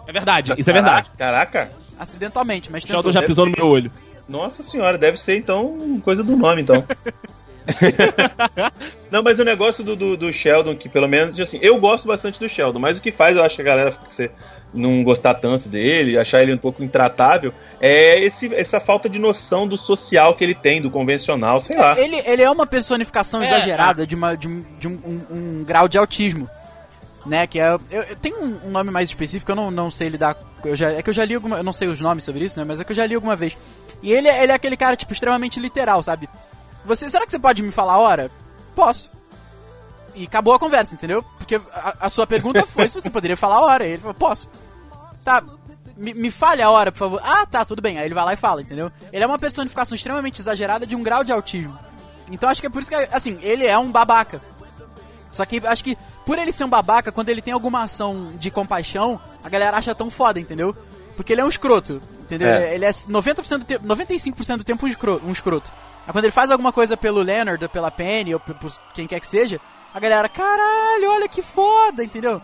É 0.07 0.11
verdade, 0.11 0.53
isso 0.57 0.69
é 0.69 0.73
verdade. 0.73 1.09
Caraca. 1.17 1.69
Acidentalmente, 1.99 2.71
mas 2.71 2.83
O 2.83 2.87
tentou. 2.87 3.03
Sheldon 3.03 3.19
já 3.19 3.25
pisou 3.25 3.45
no 3.45 3.53
meu 3.55 3.67
olho. 3.67 3.91
Nossa 4.27 4.63
senhora, 4.63 4.97
deve 4.97 5.17
ser 5.19 5.37
então 5.37 5.99
coisa 6.03 6.23
do 6.23 6.35
nome, 6.35 6.61
então. 6.61 6.83
Não, 9.11 9.23
mas 9.23 9.39
o 9.39 9.43
negócio 9.43 9.83
do, 9.83 9.95
do, 9.95 10.17
do 10.17 10.33
Sheldon, 10.33 10.75
que 10.75 10.89
pelo 10.89 11.07
menos, 11.07 11.39
assim, 11.39 11.59
eu 11.61 11.77
gosto 11.79 12.07
bastante 12.07 12.39
do 12.39 12.49
Sheldon, 12.49 12.79
mas 12.79 12.97
o 12.97 13.01
que 13.01 13.11
faz 13.11 13.35
eu 13.35 13.43
acho 13.43 13.55
que 13.55 13.61
a 13.61 13.65
galera 13.65 13.91
você 14.09 14.29
não 14.73 15.03
gostar 15.03 15.35
tanto 15.35 15.69
dele, 15.69 16.17
achar 16.17 16.43
ele 16.43 16.53
um 16.53 16.57
pouco 16.57 16.83
intratável, 16.83 17.53
é 17.79 18.19
esse, 18.21 18.53
essa 18.53 18.79
falta 18.79 19.07
de 19.07 19.17
noção 19.17 19.65
do 19.67 19.77
social 19.77 20.35
que 20.35 20.43
ele 20.43 20.55
tem, 20.55 20.81
do 20.81 20.91
convencional, 20.91 21.61
sei 21.61 21.77
lá. 21.77 21.97
Ele, 21.97 22.17
ele 22.25 22.41
é 22.41 22.51
uma 22.51 22.67
personificação 22.67 23.41
É, 23.41 23.45
exagerada 23.45 24.05
de, 24.05 24.15
uma, 24.15 24.35
de, 24.35 24.47
um, 24.49 24.65
de 24.77 24.87
um, 24.87 24.91
um- 25.05 25.59
um 25.61 25.63
grau 25.63 25.87
de 25.87 25.97
autismo. 25.97 26.49
Né, 27.25 27.47
que 27.47 27.59
é. 27.59 27.69
Eu, 27.69 27.81
eu- 28.03 28.15
tem 28.17 28.33
um, 28.35 28.69
nome 28.69 28.91
mais 28.91 29.09
específico, 29.09 29.51
eu 29.51 29.55
não, 29.55 29.71
não 29.71 29.89
sei 29.89 30.09
lidar. 30.09 30.37
Eu 30.63 30.75
já, 30.75 30.91
é 30.91 31.01
que 31.01 31.09
eu 31.09 31.13
já 31.13 31.25
li 31.25 31.33
alguma. 31.33 31.57
Eu 31.57 31.63
não 31.63 31.73
sei 31.73 31.87
os 31.87 31.99
nomes 31.99 32.23
sobre 32.23 32.43
isso, 32.45 32.57
né? 32.59 32.63
Mas 32.63 32.79
é 32.79 32.83
que 32.83 32.91
eu 32.91 32.95
já 32.95 33.05
li 33.05 33.15
alguma 33.15 33.35
vez. 33.35 33.57
E 34.03 34.11
ele, 34.11 34.27
é- 34.27 34.43
ele 34.43 34.51
é 34.51 34.55
aquele 34.55 34.77
cara, 34.77 34.95
tipo, 34.95 35.11
extremamente 35.11 35.59
literal, 35.59 36.03
sabe? 36.03 36.29
Você, 36.85 37.09
será 37.09 37.25
que 37.25 37.31
você 37.31 37.39
pode 37.39 37.63
me 37.63 37.71
falar 37.71 37.93
a 37.93 37.97
hora? 37.99 38.31
Posso. 38.75 39.09
E 40.13 40.25
acabou 40.25 40.53
a 40.53 40.59
conversa, 40.59 40.93
entendeu? 40.93 41.23
Porque 41.39 41.55
a, 41.55 41.95
a 42.01 42.09
sua 42.09 42.27
pergunta 42.27 42.63
foi 42.67 42.87
se 42.87 43.01
você 43.01 43.09
poderia 43.09 43.35
falar 43.35 43.55
a 43.55 43.61
hora. 43.65 43.85
E 43.87 43.91
ele 43.93 43.99
falou, 44.01 44.13
posso. 44.13 44.47
Tá, 45.23 45.43
me, 45.97 46.13
me 46.13 46.29
fale 46.29 46.61
a 46.61 46.69
hora, 46.69 46.91
por 46.91 46.99
favor. 46.99 47.21
Ah, 47.23 47.45
tá, 47.47 47.65
tudo 47.65 47.81
bem. 47.81 47.97
Aí 47.97 48.05
ele 48.05 48.13
vai 48.13 48.23
lá 48.23 48.33
e 48.33 48.37
fala, 48.37 48.61
entendeu? 48.61 48.91
Ele 49.11 49.23
é 49.23 49.27
uma 49.27 49.39
personificação 49.39 49.95
extremamente 49.95 50.39
exagerada 50.39 50.85
de 50.85 50.95
um 50.95 51.01
grau 51.01 51.23
de 51.23 51.31
autismo. 51.33 51.77
Então 52.31 52.47
acho 52.49 52.61
que 52.61 52.67
é 52.67 52.69
por 52.69 52.81
isso 52.81 52.89
que, 52.91 52.95
assim, 53.11 53.39
ele 53.41 53.65
é 53.65 53.77
um 53.77 53.91
babaca. 53.91 54.41
Só 55.29 55.43
que 55.45 55.59
acho 55.65 55.83
que 55.83 55.97
por 56.25 56.37
ele 56.39 56.51
ser 56.51 56.63
um 56.63 56.69
babaca, 56.69 57.11
quando 57.11 57.29
ele 57.29 57.41
tem 57.41 57.53
alguma 57.53 57.83
ação 57.83 58.31
de 58.39 58.49
compaixão, 58.51 59.19
a 59.43 59.49
galera 59.49 59.77
acha 59.77 59.93
tão 59.93 60.09
foda, 60.09 60.39
entendeu? 60.39 60.75
Porque 61.15 61.31
ele 61.33 61.41
é 61.41 61.45
um 61.45 61.49
escroto, 61.49 62.01
entendeu? 62.21 62.47
É. 62.49 62.75
Ele 62.75 62.85
é 62.85 62.89
90% 62.89 63.57
do 63.59 63.65
tempo, 63.65 63.85
95% 63.87 64.57
do 64.57 64.63
tempo 64.63 64.85
um 64.85 64.89
escroto, 64.89 65.25
um 65.25 65.31
escroto. 65.31 65.71
Aí 66.05 66.11
quando 66.11 66.25
ele 66.25 66.31
faz 66.31 66.51
alguma 66.51 66.71
coisa 66.73 66.97
pelo 66.97 67.21
Leonard, 67.21 67.63
ou 67.63 67.69
pela 67.69 67.89
Penny, 67.89 68.33
ou 68.33 68.39
por 68.39 68.55
quem 68.93 69.07
quer 69.07 69.19
que 69.19 69.27
seja, 69.27 69.59
a 69.93 69.99
galera, 69.99 70.27
caralho, 70.27 71.09
olha 71.11 71.27
que 71.29 71.41
foda, 71.41 72.03
entendeu? 72.03 72.41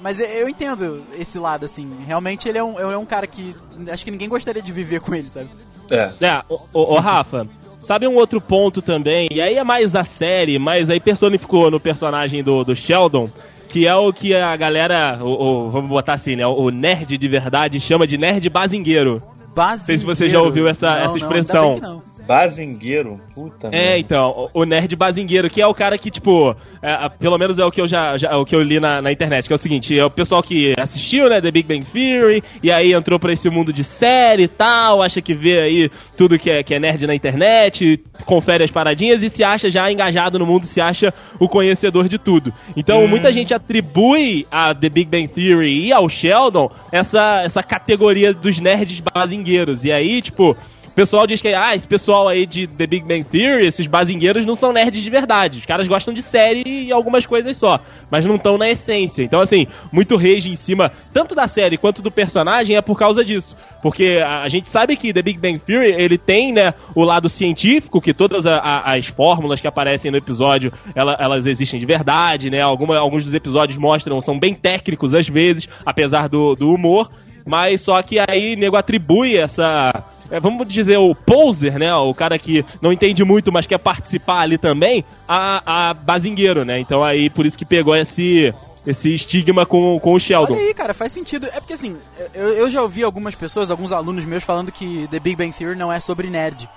Mas 0.00 0.18
eu- 0.20 0.48
entendo 0.48 1.04
esse 1.14 1.38
lado, 1.38 1.64
assim. 1.66 1.98
Realmente 2.06 2.48
ele 2.48 2.58
é 2.58 2.64
um, 2.64 2.78
ele 2.80 2.92
é 2.94 2.98
um 2.98 3.04
cara 3.06 3.26
que 3.26 3.54
acho 3.92 4.04
que 4.04 4.10
ninguém 4.10 4.28
gostaria 4.28 4.62
de 4.62 4.72
viver 4.72 5.00
com 5.00 5.14
ele, 5.14 5.28
sabe? 5.28 5.48
É. 5.90 6.12
É, 6.20 6.42
ô, 6.48 6.60
ô, 6.72 6.94
ô, 6.94 6.98
Rafa, 6.98 7.46
sabe 7.84 8.08
um 8.08 8.14
outro 8.16 8.40
ponto 8.40 8.82
também? 8.82 9.28
E 9.30 9.40
aí 9.40 9.56
é 9.56 9.62
mais 9.64 9.94
a 9.94 10.02
série, 10.02 10.58
mas 10.58 10.90
aí 10.90 10.98
personificou 10.98 11.70
no 11.70 11.78
personagem 11.78 12.42
do, 12.42 12.64
do 12.64 12.74
Sheldon, 12.74 13.30
que 13.68 13.86
é 13.86 13.94
o 13.94 14.12
que 14.12 14.34
a 14.34 14.56
galera, 14.56 15.18
o, 15.20 15.28
o- 15.66 15.70
vamos 15.70 15.88
botar 15.90 16.14
assim, 16.14 16.34
né? 16.36 16.46
O 16.46 16.70
nerd 16.70 17.16
de 17.18 17.28
verdade 17.28 17.78
chama 17.80 18.06
de 18.06 18.16
nerd 18.18 18.48
bazingueiro. 18.48 19.22
Base. 19.54 19.84
sei 19.84 19.98
se 19.98 20.04
você 20.04 20.28
já 20.28 20.40
ouviu 20.42 20.66
essa- 20.66 20.96
essa 20.98 21.16
expressão. 21.16 22.02
Bazingueiro? 22.26 23.20
Puta 23.34 23.68
É, 23.72 23.98
então, 23.98 24.48
o 24.52 24.64
nerd 24.64 24.94
bazingueiro, 24.96 25.48
que 25.50 25.60
é 25.60 25.66
o 25.66 25.74
cara 25.74 25.96
que, 25.98 26.10
tipo, 26.10 26.54
é, 26.82 27.08
pelo 27.18 27.36
menos 27.38 27.58
é 27.58 27.64
o 27.64 27.70
que 27.70 27.80
eu 27.80 27.88
já, 27.88 28.16
já- 28.16 28.36
o 28.36 28.44
que 28.44 28.54
eu 28.54 28.62
li 28.62 28.78
na, 28.80 29.00
na 29.02 29.12
internet, 29.12 29.46
que 29.46 29.52
é 29.52 29.56
o 29.56 29.58
seguinte, 29.58 29.98
é 29.98 30.04
o 30.04 30.10
pessoal 30.10 30.42
que 30.42 30.74
assistiu, 30.78 31.28
né, 31.28 31.40
The 31.40 31.50
Big 31.50 31.66
Bang 31.68 31.84
Theory, 31.84 32.42
e 32.62 32.70
aí 32.70 32.92
entrou 32.92 33.18
pra 33.18 33.32
esse 33.32 33.48
mundo 33.50 33.72
de 33.72 33.84
série 33.84 34.44
e 34.44 34.48
tal, 34.48 35.02
acha 35.02 35.20
que 35.20 35.34
vê 35.34 35.58
aí 35.60 35.90
tudo 36.16 36.38
que 36.38 36.50
é, 36.50 36.62
que 36.62 36.74
é 36.74 36.78
nerd 36.78 37.06
na 37.06 37.14
internet, 37.14 38.00
confere 38.24 38.64
as 38.64 38.70
paradinhas 38.70 39.22
e 39.22 39.28
se 39.28 39.42
acha 39.44 39.68
já 39.68 39.90
engajado 39.90 40.38
no 40.38 40.46
mundo, 40.46 40.64
se 40.66 40.80
acha 40.80 41.12
o 41.38 41.48
conhecedor 41.48 42.08
de 42.08 42.18
tudo. 42.18 42.52
Então, 42.76 43.06
muita 43.08 43.30
gente 43.32 43.52
atribui 43.54 44.46
a 44.50 44.74
The 44.74 44.88
Big 44.88 45.10
Bang 45.10 45.28
Theory 45.28 45.86
e 45.86 45.92
ao 45.92 46.08
Sheldon 46.08 46.70
essa, 46.90 47.42
essa 47.42 47.62
categoria 47.62 48.32
dos 48.32 48.58
nerds 48.60 49.00
bazingueiros. 49.00 49.84
E 49.84 49.92
aí, 49.92 50.22
tipo, 50.22 50.56
pessoal 50.94 51.26
diz 51.26 51.40
que, 51.40 51.48
ah, 51.48 51.74
esse 51.74 51.86
pessoal 51.86 52.28
aí 52.28 52.46
de 52.46 52.66
The 52.66 52.86
Big 52.86 53.04
Bang 53.06 53.24
Theory, 53.24 53.66
esses 53.66 53.86
bazingueiros 53.86 54.46
não 54.46 54.54
são 54.54 54.72
nerds 54.72 55.02
de 55.02 55.10
verdade. 55.10 55.58
Os 55.58 55.66
caras 55.66 55.88
gostam 55.88 56.14
de 56.14 56.22
série 56.22 56.62
e 56.66 56.92
algumas 56.92 57.26
coisas 57.26 57.56
só, 57.56 57.80
mas 58.10 58.24
não 58.24 58.36
estão 58.36 58.56
na 58.56 58.68
essência. 58.70 59.22
Então, 59.22 59.40
assim, 59.40 59.66
muito 59.92 60.16
rage 60.16 60.50
em 60.50 60.56
cima, 60.56 60.92
tanto 61.12 61.34
da 61.34 61.46
série 61.46 61.76
quanto 61.76 62.00
do 62.00 62.10
personagem, 62.10 62.76
é 62.76 62.80
por 62.82 62.98
causa 62.98 63.24
disso. 63.24 63.56
Porque 63.82 64.20
a, 64.24 64.48
gente 64.48 64.68
sabe 64.68 64.96
que 64.96 65.12
The 65.12 65.20
Big 65.22 65.38
Bang 65.38 65.58
Theory, 65.58 65.94
ele 66.00 66.16
tem, 66.16 66.52
né, 66.52 66.72
o 66.94 67.02
lado 67.02 67.28
científico, 67.28 68.00
que 68.00 68.14
todas 68.14 68.46
a- 68.46 68.56
a- 68.58 68.94
as 68.94 69.06
fórmulas 69.06 69.60
que 69.60 69.66
aparecem 69.66 70.10
no 70.10 70.16
episódio, 70.16 70.72
ela- 70.94 71.16
elas 71.18 71.46
existem 71.46 71.80
de 71.80 71.86
verdade, 71.86 72.50
né? 72.50 72.60
Alguma, 72.60 72.96
alguns 72.98 73.24
dos 73.24 73.34
episódios 73.34 73.76
mostram, 73.76 74.20
são 74.20 74.38
bem 74.38 74.54
técnicos 74.54 75.12
às 75.14 75.28
vezes, 75.28 75.68
apesar 75.84 76.28
do, 76.28 76.54
do 76.54 76.70
humor. 76.72 77.10
Mas 77.46 77.82
só 77.82 78.00
que 78.00 78.18
aí 78.18 78.56
nego 78.56 78.76
atribui 78.76 79.36
essa. 79.36 80.02
É, 80.30 80.40
vamos 80.40 80.66
dizer, 80.66 80.96
o 80.96 81.14
poser, 81.14 81.78
né? 81.78 81.94
O 81.94 82.14
cara 82.14 82.38
que 82.38 82.64
não 82.80 82.92
entende 82.92 83.24
muito, 83.24 83.52
mas 83.52 83.66
quer 83.66 83.78
participar 83.78 84.40
ali 84.40 84.58
também, 84.58 85.04
a, 85.28 85.90
a 85.90 85.94
bazingueiro, 85.94 86.64
né? 86.64 86.78
Então 86.78 87.04
aí 87.04 87.28
por 87.28 87.46
isso 87.46 87.58
que 87.58 87.64
pegou 87.64 87.94
esse, 87.94 88.54
esse 88.86 89.14
estigma 89.14 89.64
com, 89.66 89.98
com 90.00 90.14
o 90.14 90.20
Sheldon. 90.20 90.54
Olha 90.54 90.62
aí, 90.62 90.74
cara, 90.74 90.94
faz 90.94 91.12
sentido. 91.12 91.46
É 91.46 91.60
porque 91.60 91.74
assim, 91.74 91.96
eu, 92.34 92.48
eu 92.48 92.70
já 92.70 92.82
ouvi 92.82 93.02
algumas 93.02 93.34
pessoas, 93.34 93.70
alguns 93.70 93.92
alunos 93.92 94.24
meus 94.24 94.44
falando 94.44 94.72
que 94.72 95.08
The 95.08 95.20
Big 95.20 95.36
Bang 95.36 95.56
Theory 95.56 95.78
não 95.78 95.92
é 95.92 96.00
sobre 96.00 96.28
nerd. 96.30 96.68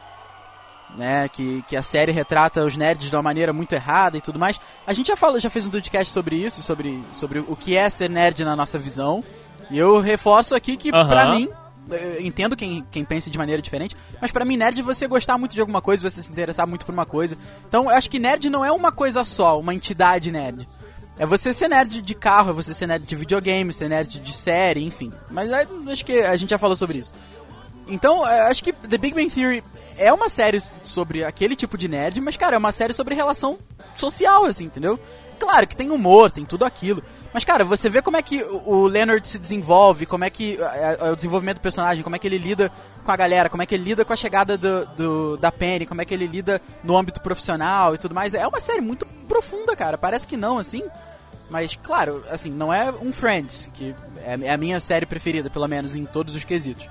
Né, 0.96 1.28
que, 1.28 1.62
que 1.68 1.76
a 1.76 1.82
série 1.84 2.12
retrata 2.12 2.66
os 2.66 2.76
nerds 2.76 3.10
de 3.10 3.16
uma 3.16 3.22
maneira 3.22 3.54
muito 3.54 3.74
errada 3.74 4.18
e 4.18 4.22
tudo 4.22 4.40
mais. 4.40 4.60
A 4.88 4.94
gente 4.94 5.08
já 5.08 5.18
falou, 5.18 5.40
já 5.40 5.50
fez 5.50 5.66
um 5.66 5.70
podcast 5.70 6.12
sobre 6.12 6.38
isso, 6.38 6.64
sobre, 6.64 7.04
sobre 7.12 7.40
o 7.40 7.56
que 7.56 7.76
é 7.76 7.88
ser 7.90 8.10
nerd 8.10 8.44
na 8.44 8.56
nossa 8.56 8.80
visão. 8.80 9.24
E 9.70 9.78
eu 9.78 10.00
reforço 10.00 10.56
aqui 10.56 10.76
que, 10.78 10.90
Aham. 10.90 11.08
pra 11.08 11.36
mim, 11.36 11.50
entendo 12.20 12.56
quem, 12.56 12.86
quem 12.92 13.06
pensa 13.06 13.30
de 13.30 13.38
maneira 13.38 13.62
diferente, 13.62 13.96
mas 14.22 14.32
pra 14.32 14.46
mim, 14.46 14.58
nerd 14.58 14.80
é 14.80 14.84
você 14.84 15.08
gostar 15.08 15.38
muito 15.38 15.54
de 15.54 15.62
alguma 15.62 15.82
coisa, 15.82 16.08
você 16.08 16.22
se 16.22 16.32
interessar 16.32 16.68
muito 16.68 16.86
por 16.86 16.94
uma 16.94 17.06
coisa. 17.06 17.38
Então, 17.68 17.86
eu 17.86 17.90
acho 17.92 18.10
que 18.10 18.20
nerd 18.20 18.50
não 18.50 18.64
é 18.64 18.72
uma 18.72 18.92
coisa 18.92 19.24
só, 19.24 19.60
uma 19.60 19.74
entidade 19.74 20.32
nerd. 20.32 20.68
É 21.20 21.26
você 21.26 21.52
ser 21.52 21.68
nerd 21.68 22.02
de 22.02 22.14
carro, 22.14 22.52
é 22.52 22.54
você 22.54 22.74
ser 22.74 22.88
nerd 22.88 23.06
de 23.06 23.16
videogame, 23.16 23.74
ser 23.74 23.90
nerd 23.90 24.20
de 24.20 24.34
série, 24.34 24.84
enfim. 24.84 25.12
Mas 25.32 25.52
é, 25.52 25.68
acho 25.88 26.06
que 26.06 26.20
a 26.20 26.36
gente 26.36 26.52
já 26.52 26.58
falou 26.58 26.76
sobre 26.76 27.00
isso. 27.00 27.14
Então, 27.88 28.18
eu 28.18 28.44
acho 28.44 28.64
que 28.64 28.72
The 28.72 28.98
Big 28.98 29.16
Bang 29.16 29.34
Theory 29.34 29.64
é 29.98 30.14
uma 30.14 30.30
série 30.30 30.62
sobre 30.84 31.24
aquele 31.24 31.56
tipo 31.56 31.78
de 31.78 31.88
nerd, 31.88 32.22
mas, 32.22 32.38
cara, 32.38 32.56
é 32.56 32.60
uma 32.60 32.72
série 32.72 32.94
sobre 32.94 33.16
relação 33.16 33.58
social, 33.96 34.46
assim, 34.46 34.66
entendeu? 34.66 35.00
Claro 35.40 35.68
que 35.68 35.76
tem 35.78 35.92
humor, 35.92 36.32
tem 36.32 36.44
tudo 36.46 36.66
aquilo. 36.66 37.02
Mas, 37.34 37.46
cara, 37.46 37.64
você 37.64 37.90
vê 37.90 38.02
como 38.02 38.18
é 38.18 38.22
que 38.22 38.44
o 38.44 38.88
Leonard 38.88 39.26
se 39.28 39.38
desenvolve, 39.38 40.06
como 40.06 40.24
é 40.24 40.30
que 40.30 40.58
é, 40.60 40.98
é, 41.00 41.12
o 41.12 41.16
desenvolvimento 41.16 41.58
do 41.58 41.62
personagem, 41.62 42.04
como 42.04 42.16
é 42.16 42.20
que 42.20 42.26
ele 42.28 42.38
lida 42.38 42.72
com 43.06 43.12
a 43.12 43.16
galera, 43.16 43.48
como 43.50 43.62
é 43.62 43.66
que 43.66 43.76
ele 43.76 43.84
lida 43.84 44.04
com 44.04 44.12
a 44.12 44.16
chegada 44.16 44.58
do, 44.58 44.86
do- 44.88 45.38
da 45.38 45.52
Penny, 45.52 45.86
como 45.86 46.02
é 46.02 46.06
que 46.06 46.14
ele 46.14 46.26
lida 46.26 46.60
no 46.84 46.98
âmbito 46.98 47.22
profissional 47.22 47.94
e 47.94 47.98
tudo 47.98 48.16
mais. 48.16 48.34
É 48.34 48.48
uma 48.48 48.60
série 48.60 48.82
muito 48.82 49.06
profunda, 49.28 49.76
cara. 49.76 49.98
Parece 49.98 50.28
que 50.28 50.36
não, 50.36 50.58
assim. 50.58 50.84
Mas, 51.50 51.78
claro, 51.82 52.24
assim, 52.32 52.50
não 52.50 52.74
é 52.74 52.92
um 52.92 53.14
Friends, 53.14 53.70
que 53.74 53.96
é 54.26 54.38
é 54.42 54.52
a 54.52 54.58
minha 54.58 54.80
série 54.80 55.06
preferida, 55.06 55.50
pelo 55.50 55.68
menos 55.68 55.96
em 55.96 56.04
todos 56.06 56.34
os 56.36 56.44
quesitos. 56.44 56.90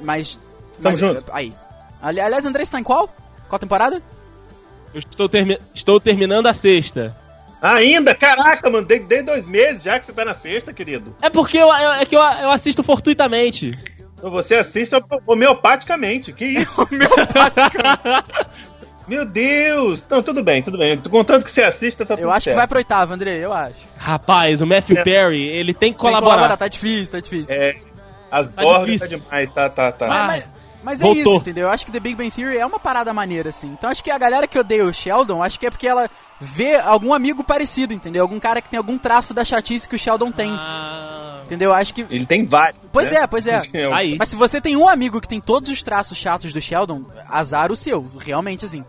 Mas. 0.00 0.38
mas 0.78 0.98
junto. 0.98 1.24
Aí. 1.32 1.52
Ali- 2.00 2.20
Aliás, 2.20 2.44
André, 2.44 2.64
você 2.64 2.72
tá 2.72 2.80
em 2.80 2.84
qual? 2.84 3.08
Qual 3.48 3.58
temporada? 3.58 4.02
Eu 4.94 4.98
estou, 4.98 5.28
termi- 5.28 5.58
estou 5.74 5.98
terminando 5.98 6.46
a 6.46 6.54
sexta. 6.54 7.16
Ainda? 7.62 8.12
Caraca, 8.14 8.68
mano, 8.68 8.84
desde, 8.84 9.06
desde 9.06 9.24
dois 9.26 9.46
meses 9.46 9.82
já 9.84 9.98
que 9.98 10.04
você 10.06 10.12
tá 10.12 10.24
na 10.24 10.34
sexta, 10.34 10.72
querido. 10.72 11.14
É 11.22 11.30
porque 11.30 11.56
eu, 11.56 11.68
eu- 11.68 11.92
é 11.92 12.04
que 12.04 12.16
eu, 12.16 12.20
eu 12.20 12.50
assisto 12.50 12.82
fortuitamente. 12.82 13.70
Então 14.18 14.30
você 14.30 14.56
assiste 14.56 14.94
homeopaticamente, 15.26 16.32
que 16.32 16.44
isso? 16.60 16.88
Meu 19.06 19.24
Deus! 19.24 20.02
Então, 20.06 20.22
tudo 20.22 20.42
bem, 20.44 20.62
tudo 20.62 20.78
bem. 20.78 20.96
Contanto 20.96 21.44
que 21.44 21.50
você 21.52 21.62
assista, 21.62 22.06
tá 22.06 22.14
tudo 22.16 22.24
Eu 22.24 22.30
acho 22.30 22.38
que 22.44 22.50
certo. 22.50 22.56
vai 22.56 22.68
pro 22.68 22.78
oitavo, 22.78 23.12
André, 23.12 23.36
eu 23.38 23.52
acho. 23.52 23.74
Rapaz, 23.96 24.62
o 24.62 24.66
Matthew 24.66 24.98
É. 24.98 25.02
Perry, 25.02 25.42
ele 25.42 25.74
tem 25.74 25.92
que 25.92 25.98
Tem 25.98 26.08
que 26.12 26.14
colaborar. 26.20 26.56
Tá 26.56 26.68
difícil, 26.68 27.12
tá 27.12 27.20
difícil. 27.20 27.54
É, 27.56 27.76
as 28.30 28.48
Tá 28.48 28.62
bordas 28.62 28.80
tá 28.80 28.86
difícil. 29.06 29.18
demais, 29.18 29.52
tá, 29.52 29.68
tá, 29.68 29.90
tá. 29.92 30.06
Mas, 30.06 30.26
mas- 30.26 30.48
mas 30.82 31.00
é 31.00 31.04
voltou. 31.04 31.22
isso, 31.22 31.36
entendeu? 31.36 31.64
Eu 31.64 31.70
acho 31.70 31.84
que 31.86 31.92
The 31.92 32.00
Big 32.00 32.14
Bang 32.16 32.30
Theory 32.30 32.56
é 32.58 32.66
uma 32.66 32.78
parada 32.78 33.12
maneira, 33.12 33.48
assim. 33.50 33.68
Então 33.68 33.88
acho 33.90 34.02
que 34.02 34.10
a 34.10 34.18
galera 34.18 34.46
que 34.46 34.58
odeia 34.58 34.84
o 34.84 34.92
Sheldon, 34.92 35.42
acho 35.42 35.58
que 35.58 35.66
é 35.66 35.70
porque 35.70 35.86
ela 35.86 36.08
vê 36.40 36.76
algum 36.76 37.14
amigo 37.14 37.42
parecido, 37.44 37.94
entendeu? 37.94 38.22
Algum 38.22 38.38
cara 38.40 38.60
que 38.60 38.68
tem 38.68 38.78
algum 38.78 38.98
traço 38.98 39.32
da 39.32 39.44
chatice 39.44 39.88
que 39.88 39.94
o 39.96 39.98
Sheldon 39.98 40.30
tem. 40.32 40.50
Ah, 40.50 41.42
Entendeu? 41.44 41.72
Acho 41.74 41.92
que. 41.94 42.06
Ele 42.08 42.24
tem 42.24 42.46
vários. 42.46 42.80
Pois 42.92 43.10
né? 43.10 43.18
é, 43.20 43.26
pois 43.26 43.46
é. 43.46 43.60
Aí. 43.92 44.16
Mas 44.18 44.28
se 44.28 44.36
você 44.36 44.60
tem 44.60 44.76
um 44.76 44.88
amigo 44.88 45.20
que 45.20 45.28
tem 45.28 45.40
todos 45.40 45.70
os 45.70 45.82
traços 45.82 46.16
chatos 46.16 46.52
do 46.52 46.60
Sheldon, 46.62 47.04
azar 47.28 47.70
o 47.70 47.76
seu, 47.76 48.06
realmente, 48.18 48.64
assim. 48.64 48.84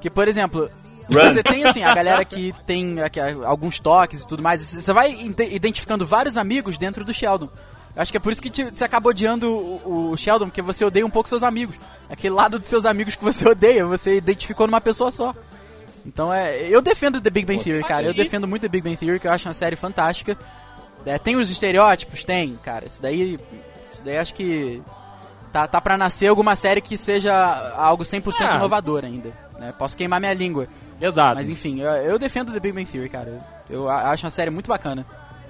Que, 0.00 0.08
por 0.10 0.26
exemplo, 0.26 0.70
Run. 1.12 1.20
você 1.28 1.42
tem, 1.42 1.62
assim, 1.64 1.84
a 1.84 1.94
galera 1.94 2.24
que 2.24 2.54
tem 2.66 3.00
aqui, 3.00 3.20
alguns 3.44 3.78
toques 3.78 4.22
e 4.22 4.26
tudo 4.26 4.42
mais, 4.42 4.60
você 4.62 4.92
vai 4.92 5.12
ide- 5.12 5.54
identificando 5.54 6.06
vários 6.06 6.36
amigos 6.36 6.78
dentro 6.78 7.04
do 7.04 7.12
Sheldon. 7.14 7.48
Acho 7.96 8.10
que 8.12 8.16
é 8.16 8.20
por 8.20 8.32
isso 8.32 8.40
que 8.40 8.50
te- 8.50 8.64
você 8.70 8.84
acaba 8.84 9.10
odiando 9.10 9.50
o, 9.50 10.10
o 10.12 10.16
Sheldon, 10.16 10.46
porque 10.46 10.62
você 10.62 10.84
odeia 10.84 11.04
um 11.04 11.10
pouco 11.10 11.28
seus 11.28 11.42
amigos. 11.42 11.76
Aquele 12.08 12.34
lado 12.34 12.58
dos 12.58 12.68
seus 12.68 12.86
amigos 12.86 13.16
que 13.16 13.22
você 13.24 13.46
odeia, 13.48 13.84
você 13.84 14.16
identificou 14.16 14.66
numa 14.66 14.80
pessoa 14.80 15.10
só. 15.10 15.34
Então 16.06 16.32
é. 16.32 16.60
Eu 16.68 16.80
defendo 16.80 17.20
The 17.20 17.30
Big 17.30 17.46
Bang 17.46 17.62
Theory, 17.62 17.82
cara. 17.84 18.06
Eu 18.06 18.14
defendo 18.14 18.46
muito 18.48 18.62
The 18.62 18.68
Big 18.68 18.82
Bang 18.84 18.96
Theory, 18.96 19.18
que 19.20 19.26
eu 19.26 19.32
acho 19.32 19.48
uma 19.48 19.54
série 19.54 19.76
fantástica. 19.76 20.36
É, 21.04 21.18
tem 21.18 21.36
os 21.36 21.50
estereótipos? 21.50 22.24
Tem, 22.24 22.56
cara. 22.62 22.86
Isso 22.86 23.02
daí. 23.02 23.38
Isso 23.92 24.02
daí 24.04 24.18
acho 24.18 24.32
que. 24.34 24.80
Tá, 25.52 25.66
tá 25.66 25.80
pra 25.80 25.98
nascer 25.98 26.28
alguma 26.28 26.54
série 26.54 26.80
que 26.80 26.96
seja 26.96 27.34
algo 27.76 28.04
100% 28.04 28.46
Ah. 28.52 28.54
inovador 28.54 29.04
ainda. 29.04 29.30
Né? 29.58 29.74
Posso 29.76 29.96
queimar 29.96 30.20
minha 30.20 30.32
língua. 30.32 30.68
exato. 31.00 31.34
Mas 31.34 31.50
enfim, 31.50 31.80
eu, 31.80 31.90
eu 31.90 32.18
defendo 32.20 32.52
The 32.52 32.60
Big 32.60 32.72
Bang 32.72 32.86
Theory, 32.90 33.08
cara. 33.08 33.38
Eu, 33.68 33.88
acho 33.90 34.24
uma 34.24 34.30
série 34.30 34.48
muito 34.50 34.68
bacana. 34.68 35.04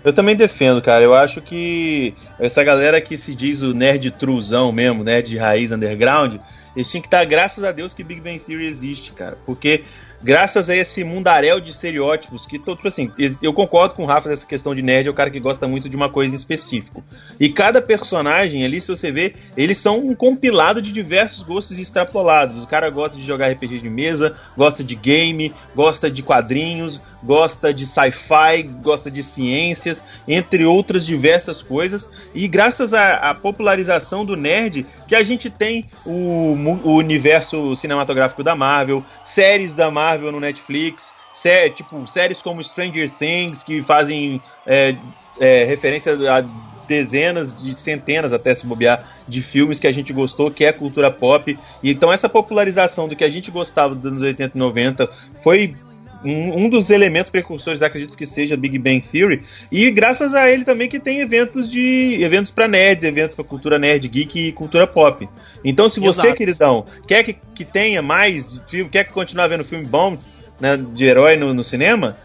Eu 0.04 0.12
também 0.12 0.34
defendo, 0.34 0.80
cara. 0.80 1.04
Eu 1.04 1.14
acho 1.14 1.40
que 1.40 2.14
essa 2.38 2.64
galera 2.64 3.00
que 3.00 3.16
se 3.16 3.34
diz 3.34 3.62
o 3.62 3.72
nerd 3.72 4.10
truzão 4.12 4.72
mesmo, 4.72 5.04
nerd 5.04 5.30
de 5.30 5.38
raiz 5.38 5.72
underground, 5.72 6.36
eles 6.74 6.90
tinham 6.90 7.02
que 7.02 7.08
estar, 7.08 7.24
graças 7.24 7.64
a 7.64 7.72
Deus, 7.72 7.92
que 7.92 8.04
Big 8.04 8.20
Bang 8.20 8.38
Theory 8.38 8.66
existe, 8.66 9.12
cara. 9.12 9.36
Porque 9.44 9.82
graças 10.22 10.68
a 10.68 10.76
esse 10.76 11.02
mundaréu 11.02 11.60
de 11.60 11.70
estereótipos, 11.70 12.46
que, 12.46 12.58
tipo 12.58 12.86
assim, 12.86 13.10
eu 13.42 13.52
concordo 13.52 13.94
com 13.94 14.02
o 14.02 14.06
Rafa 14.06 14.28
nessa 14.28 14.46
questão 14.46 14.74
de 14.74 14.82
nerd, 14.82 15.08
é 15.08 15.10
o 15.10 15.14
cara 15.14 15.30
que 15.30 15.40
gosta 15.40 15.66
muito 15.66 15.88
de 15.88 15.96
uma 15.96 16.10
coisa 16.10 16.34
em 16.34 16.38
específico. 16.38 17.02
E 17.38 17.48
cada 17.48 17.80
personagem 17.80 18.64
ali, 18.64 18.80
se 18.80 18.88
você 18.88 19.10
ver, 19.10 19.36
eles 19.56 19.78
são 19.78 19.98
um 19.98 20.14
compilado 20.14 20.80
de 20.80 20.92
diversos 20.92 21.42
gostos 21.42 21.78
extrapolados. 21.78 22.62
O 22.62 22.66
cara 22.66 22.90
gosta 22.90 23.16
de 23.16 23.26
jogar 23.26 23.48
RPG 23.48 23.80
de 23.80 23.90
mesa, 23.90 24.36
gosta 24.56 24.84
de 24.84 24.94
game, 24.94 25.52
gosta 25.74 26.10
de 26.10 26.22
quadrinhos, 26.22 27.00
gosta 27.22 27.72
de 27.72 27.86
sci-fi, 27.86 28.62
gosta 28.82 29.10
de 29.10 29.22
ciências, 29.22 30.02
entre 30.26 30.64
outras 30.64 31.04
diversas 31.04 31.62
coisas. 31.62 32.08
E 32.34 32.48
graças 32.48 32.94
à, 32.94 33.30
à 33.30 33.34
popularização 33.34 34.24
do 34.24 34.36
nerd, 34.36 34.86
que 35.06 35.14
a 35.14 35.22
gente 35.22 35.50
tem 35.50 35.84
o, 36.06 36.54
o 36.84 36.94
universo 36.94 37.74
cinematográfico 37.76 38.42
da 38.42 38.54
Marvel, 38.56 39.04
séries 39.24 39.74
da 39.74 39.90
Marvel 39.90 40.32
no 40.32 40.40
Netflix, 40.40 41.12
sé- 41.32 41.70
tipo 41.70 42.06
séries 42.06 42.40
como 42.40 42.62
Stranger 42.62 43.10
Things, 43.18 43.62
que 43.62 43.82
fazem 43.82 44.40
é, 44.66 44.96
é, 45.38 45.64
referência 45.64 46.12
a 46.30 46.44
dezenas 46.86 47.56
de 47.56 47.72
centenas 47.74 48.32
até 48.32 48.52
se 48.54 48.66
bobear 48.66 49.04
de 49.28 49.40
filmes 49.40 49.78
que 49.78 49.86
a 49.86 49.92
gente 49.92 50.12
gostou, 50.12 50.50
que 50.50 50.64
é 50.64 50.72
cultura 50.72 51.08
pop. 51.10 51.56
E 51.82 51.90
então 51.90 52.12
essa 52.12 52.28
popularização 52.28 53.06
do 53.06 53.14
que 53.14 53.22
a 53.24 53.30
gente 53.30 53.48
gostava 53.50 53.94
dos 53.94 54.06
anos 54.10 54.22
80 54.22 54.56
e 54.56 54.58
90 54.58 55.08
foi 55.42 55.76
um, 56.24 56.64
um 56.64 56.68
dos 56.68 56.90
elementos 56.90 57.30
precursores, 57.30 57.82
acredito 57.82 58.16
que 58.16 58.26
seja 58.26 58.56
Big 58.56 58.78
Bang 58.78 59.00
Theory, 59.00 59.42
e 59.70 59.90
graças 59.90 60.34
a 60.34 60.50
ele 60.50 60.64
também 60.64 60.88
que 60.88 61.00
tem 61.00 61.20
eventos 61.20 61.70
de 61.70 62.18
eventos 62.22 62.50
para 62.50 62.68
nerds, 62.68 63.04
eventos 63.04 63.34
para 63.34 63.44
cultura 63.44 63.78
nerd, 63.78 64.06
geek 64.08 64.48
e 64.48 64.52
cultura 64.52 64.86
pop. 64.86 65.28
Então, 65.64 65.88
se 65.88 66.00
você, 66.00 66.22
Exato. 66.22 66.36
queridão, 66.36 66.84
quer 67.06 67.24
que, 67.24 67.36
que 67.54 67.64
tenha 67.64 68.02
mais 68.02 68.46
filme, 68.68 68.90
quer 68.90 69.04
que 69.04 69.12
continuar 69.12 69.48
vendo 69.48 69.64
filme 69.64 69.84
bom 69.84 70.16
né, 70.60 70.76
de 70.76 71.04
herói 71.04 71.36
no, 71.36 71.54
no 71.54 71.64
cinema, 71.64 72.16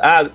ah, 0.00 0.26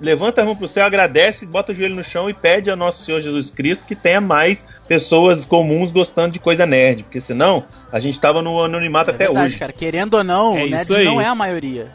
levanta 0.00 0.42
a 0.42 0.44
mão 0.44 0.54
pro 0.54 0.68
céu, 0.68 0.84
agradece, 0.84 1.46
bota 1.46 1.72
o 1.72 1.74
joelho 1.74 1.94
no 1.96 2.04
chão 2.04 2.28
e 2.28 2.34
pede 2.34 2.70
ao 2.70 2.76
nosso 2.76 3.04
Senhor 3.04 3.20
Jesus 3.20 3.50
Cristo 3.50 3.86
que 3.86 3.96
tenha 3.96 4.20
mais 4.20 4.66
pessoas 4.86 5.44
comuns 5.44 5.90
gostando 5.90 6.32
de 6.32 6.38
coisa 6.38 6.66
nerd, 6.66 7.02
porque 7.02 7.20
senão 7.20 7.64
a 7.90 7.98
gente 7.98 8.20
tava 8.20 8.42
no 8.42 8.62
anonimato 8.62 9.10
É 9.10 9.14
até 9.14 9.24
verdade, 9.24 9.48
hoje. 9.48 9.58
cara. 9.58 9.72
Querendo 9.72 10.14
ou 10.14 10.24
não, 10.24 10.56
É 10.58 10.64
o 10.64 10.68
nerd 10.70 11.04
não 11.04 11.20
é 11.20 11.26
a 11.26 11.34
maioria 11.34 11.88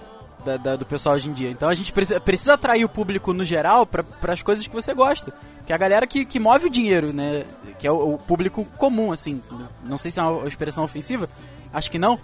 da- 0.46 0.58
da- 0.58 0.76
do 0.76 0.86
pessoal 0.86 1.16
hoje 1.16 1.30
em 1.30 1.34
dia. 1.34 1.50
Então 1.50 1.70
a 1.70 1.74
gente 1.74 1.92
precisa, 1.92 2.20
precisa 2.20 2.54
atrair 2.54 2.84
o 2.86 2.90
público 2.90 3.34
no 3.34 3.44
geral 3.46 3.86
para 3.86 4.04
as 4.34 4.42
coisas 4.42 4.68
que 4.68 4.74
você 4.74 4.94
gosta. 4.94 5.34
Que 5.66 5.72
é 5.72 5.76
a 5.76 5.78
galera 5.80 6.06
que, 6.06 6.26
que 6.26 6.40
move 6.40 6.68
o 6.68 6.70
dinheiro, 6.70 7.14
né? 7.14 7.44
Que 7.80 7.88
é 7.88 7.92
o, 7.92 8.16
o 8.16 8.18
público 8.18 8.66
comum, 8.78 9.12
assim. 9.12 9.42
Não 9.84 9.98
sei 9.98 10.12
se 10.12 10.20
é 10.20 10.24
uma 10.24 10.48
expressão 10.48 10.84
ofensiva, 10.84 11.30
acho 11.74 11.90
que 11.90 11.98
não. 11.98 12.20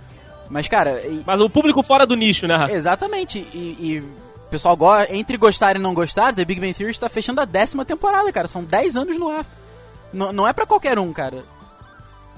Mas, 0.49 0.67
cara, 0.67 0.99
e- 1.05 1.23
Mas 1.25 1.39
o 1.41 1.49
público 1.49 1.81
fora 1.83 2.05
do 2.05 2.15
nicho, 2.15 2.45
né, 2.47 2.57
exatamente. 2.73 3.39
E, 3.53 4.03
o 4.45 4.49
pessoal, 4.49 4.77
entre 5.09 5.37
gostar 5.37 5.75
e 5.75 5.79
não 5.79 5.93
gostar, 5.93 6.33
The 6.33 6.43
Big 6.43 6.59
Bang 6.59 6.73
Theory 6.73 6.91
está 6.91 7.07
fechando 7.07 7.39
a 7.39 7.45
décima 7.45 7.85
temporada, 7.85 8.31
cara. 8.33 8.47
São 8.47 8.63
10 8.63 8.95
anos 8.97 9.17
no 9.17 9.29
ar. 9.29 9.45
N 10.13 10.33
não 10.33 10.47
é 10.47 10.51
pra 10.51 10.65
qualquer 10.65 10.97
um, 10.99 11.13
cara. 11.13 11.43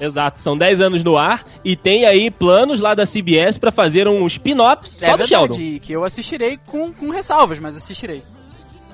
Exato, 0.02 0.42
são 0.42 0.58
10 0.58 0.82
anos 0.82 1.04
no 1.04 1.16
ar 1.16 1.46
e 1.64 1.76
tem 1.76 2.06
aí 2.08 2.32
planos 2.32 2.82
lá 2.82 2.96
da 2.96 3.04
CBS 3.06 3.60
pra 3.60 3.72
fazer 3.72 4.08
um 4.08 4.26
spin-off 4.26 4.90
só 4.90 5.06
é 5.06 5.18
do 5.18 5.28
Sheldon. 5.28 5.56
que 5.80 5.92
eu 5.94 6.04
assistirei 6.04 6.60
com, 6.66 6.92
com 6.92 7.10
ressalvas, 7.12 7.60
mas 7.60 7.78
assistirei. 7.78 8.24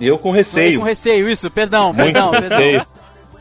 Eu 0.01 0.17
com 0.19 0.31
receio. 0.31 0.79
Com 0.79 0.85
receio, 0.85 1.29
isso, 1.29 1.49
perdão, 1.49 1.93
Muito 1.93 2.03
perdão, 2.03 2.31
perdão. 2.31 2.57
receio. 2.59 2.85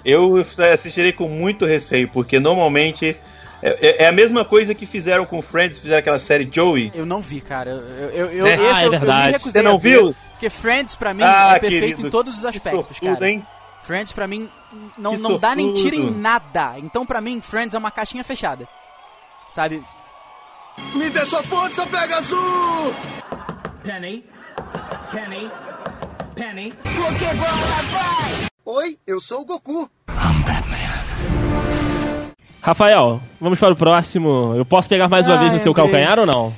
Eu 0.04 0.46
assistirei 0.72 1.12
com 1.12 1.28
muito 1.28 1.66
receio, 1.66 2.08
porque 2.12 2.38
normalmente 2.38 3.16
é, 3.60 3.88
é- 4.02 4.04
é 4.04 4.08
a 4.08 4.12
mesma 4.12 4.44
coisa 4.44 4.72
que 4.74 4.86
fizeram 4.86 5.26
com 5.26 5.42
Friends, 5.42 5.78
fizeram 5.80 5.98
aquela 5.98 6.18
série 6.20 6.48
Joey. 6.50 6.92
Eu 6.94 7.04
não 7.04 7.20
vi, 7.20 7.40
cara. 7.40 7.70
Eu, 7.72 8.10
eu, 8.10 8.26
eu, 8.30 8.46
É? 8.46 8.54
esse 8.54 8.62
Ah, 8.64 8.80
é 8.82 8.82
eu- 8.82 8.84
eu, 8.84 8.90
verdade. 8.92 9.26
me 9.26 9.32
recusei 9.32 9.60
Você 9.62 9.68
não 9.68 9.74
a 9.74 9.78
ver, 9.78 9.90
viu? 9.98 10.14
Porque 10.30 10.48
Friends, 10.48 10.94
pra 10.94 11.12
mim, 11.12 11.22
Ah, 11.24 11.54
é 11.56 11.58
perfeito 11.58 11.82
querido, 11.96 12.06
em 12.06 12.10
todos 12.10 12.38
os 12.38 12.44
aspectos, 12.44 12.96
sortudo, 12.98 13.14
cara. 13.14 13.28
hein? 13.28 13.44
Friends, 13.82 14.12
pra 14.12 14.26
mim, 14.26 14.48
não, 14.98 15.16
Que 15.16 15.22
não 15.22 15.38
dá 15.38 15.54
nem 15.54 15.72
tiro 15.72 15.96
em 15.96 16.10
nada. 16.10 16.74
Então, 16.78 17.04
pra 17.06 17.20
mim, 17.20 17.40
Friends 17.40 17.74
é 17.74 17.78
uma 17.78 17.90
caixinha 17.90 18.22
fechada. 18.24 18.68
Sabe? 19.50 19.82
Me 20.94 21.08
dê 21.10 21.20
sua 21.26 21.42
força, 21.42 21.86
Pegasus! 21.86 22.38
Penny. 23.82 24.24
Penny. 25.12 25.50
Penny. 26.34 26.72
Oi, 28.64 28.98
eu 29.06 29.20
sou 29.20 29.42
o 29.42 29.44
Goku. 29.46 29.88
Rafael, 32.60 33.20
vamos 33.40 33.58
para 33.60 33.72
o 33.72 33.76
próximo. 33.76 34.54
Eu 34.56 34.64
posso 34.64 34.88
pegar 34.88 35.08
mais 35.08 35.26
uma 35.26 35.34
Ai, 35.36 35.40
vez 35.40 35.52
no 35.52 35.58
seu 35.60 35.70
Andrei. 35.72 35.84
calcanhar 35.84 36.18
ou 36.18 36.26
não? 36.26 36.52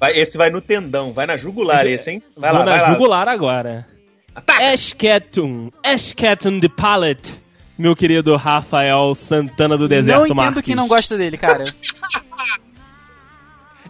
Vai- 0.00 0.18
esse 0.18 0.36
vai 0.36 0.50
no 0.50 0.60
tendão, 0.60 1.12
vai 1.12 1.24
na 1.24 1.36
jugular 1.36 1.86
esse, 1.86 2.10
hein? 2.10 2.22
Vai 2.36 2.50
Vou 2.50 2.58
lá, 2.60 2.64
na 2.64 2.70
vai 2.72 2.80
lá. 2.80 2.88
jugular 2.92 3.28
agora. 3.28 3.86
Ataca! 4.34 4.72
Ash 4.72 4.92
Ketchum, 4.92 5.70
Ash 5.84 6.12
Ketchum 6.12 6.60
the 6.60 6.68
Palette, 6.68 7.34
meu 7.78 7.94
querido 7.94 8.34
Rafael 8.36 9.14
Santana 9.14 9.76
do 9.78 9.86
Deserto 9.88 10.18
não 10.18 10.24
entendo 10.26 10.36
Marques. 10.36 10.62
quem 10.62 10.74
não 10.74 10.88
gosta 10.88 11.16
dele, 11.16 11.36
cara. 11.36 11.64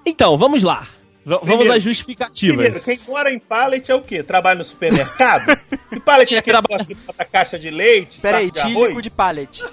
Então, 0.07 0.37
vamos 0.37 0.63
lá. 0.63 0.81
V- 0.83 0.89
vamos 1.25 1.39
Primeiro- 1.47 1.63
às 1.63 1.67
Primeiro, 1.67 1.81
justificativas. 1.81 2.85
quem 2.85 2.99
mora 3.09 3.33
em 3.33 3.39
pallet 3.39 3.91
é 3.91 3.95
o 3.95 4.03
quê? 4.03 4.23
Trabalha 4.23 4.59
no 4.59 4.65
supermercado? 4.65 5.59
que 5.89 5.99
pallet 6.05 6.35
é 6.35 6.39
aquele 6.39 6.59
Trabalha- 6.59 6.85
que 6.85 6.95
bota 6.95 7.25
caixa 7.25 7.59
de 7.59 7.71
leite, 7.71 8.21
Pera 8.21 8.37
aí, 8.39 8.51
saco 8.55 8.69
de 8.69 8.75
arroz? 8.77 9.03
de 9.03 9.11
pallet. 9.11 9.65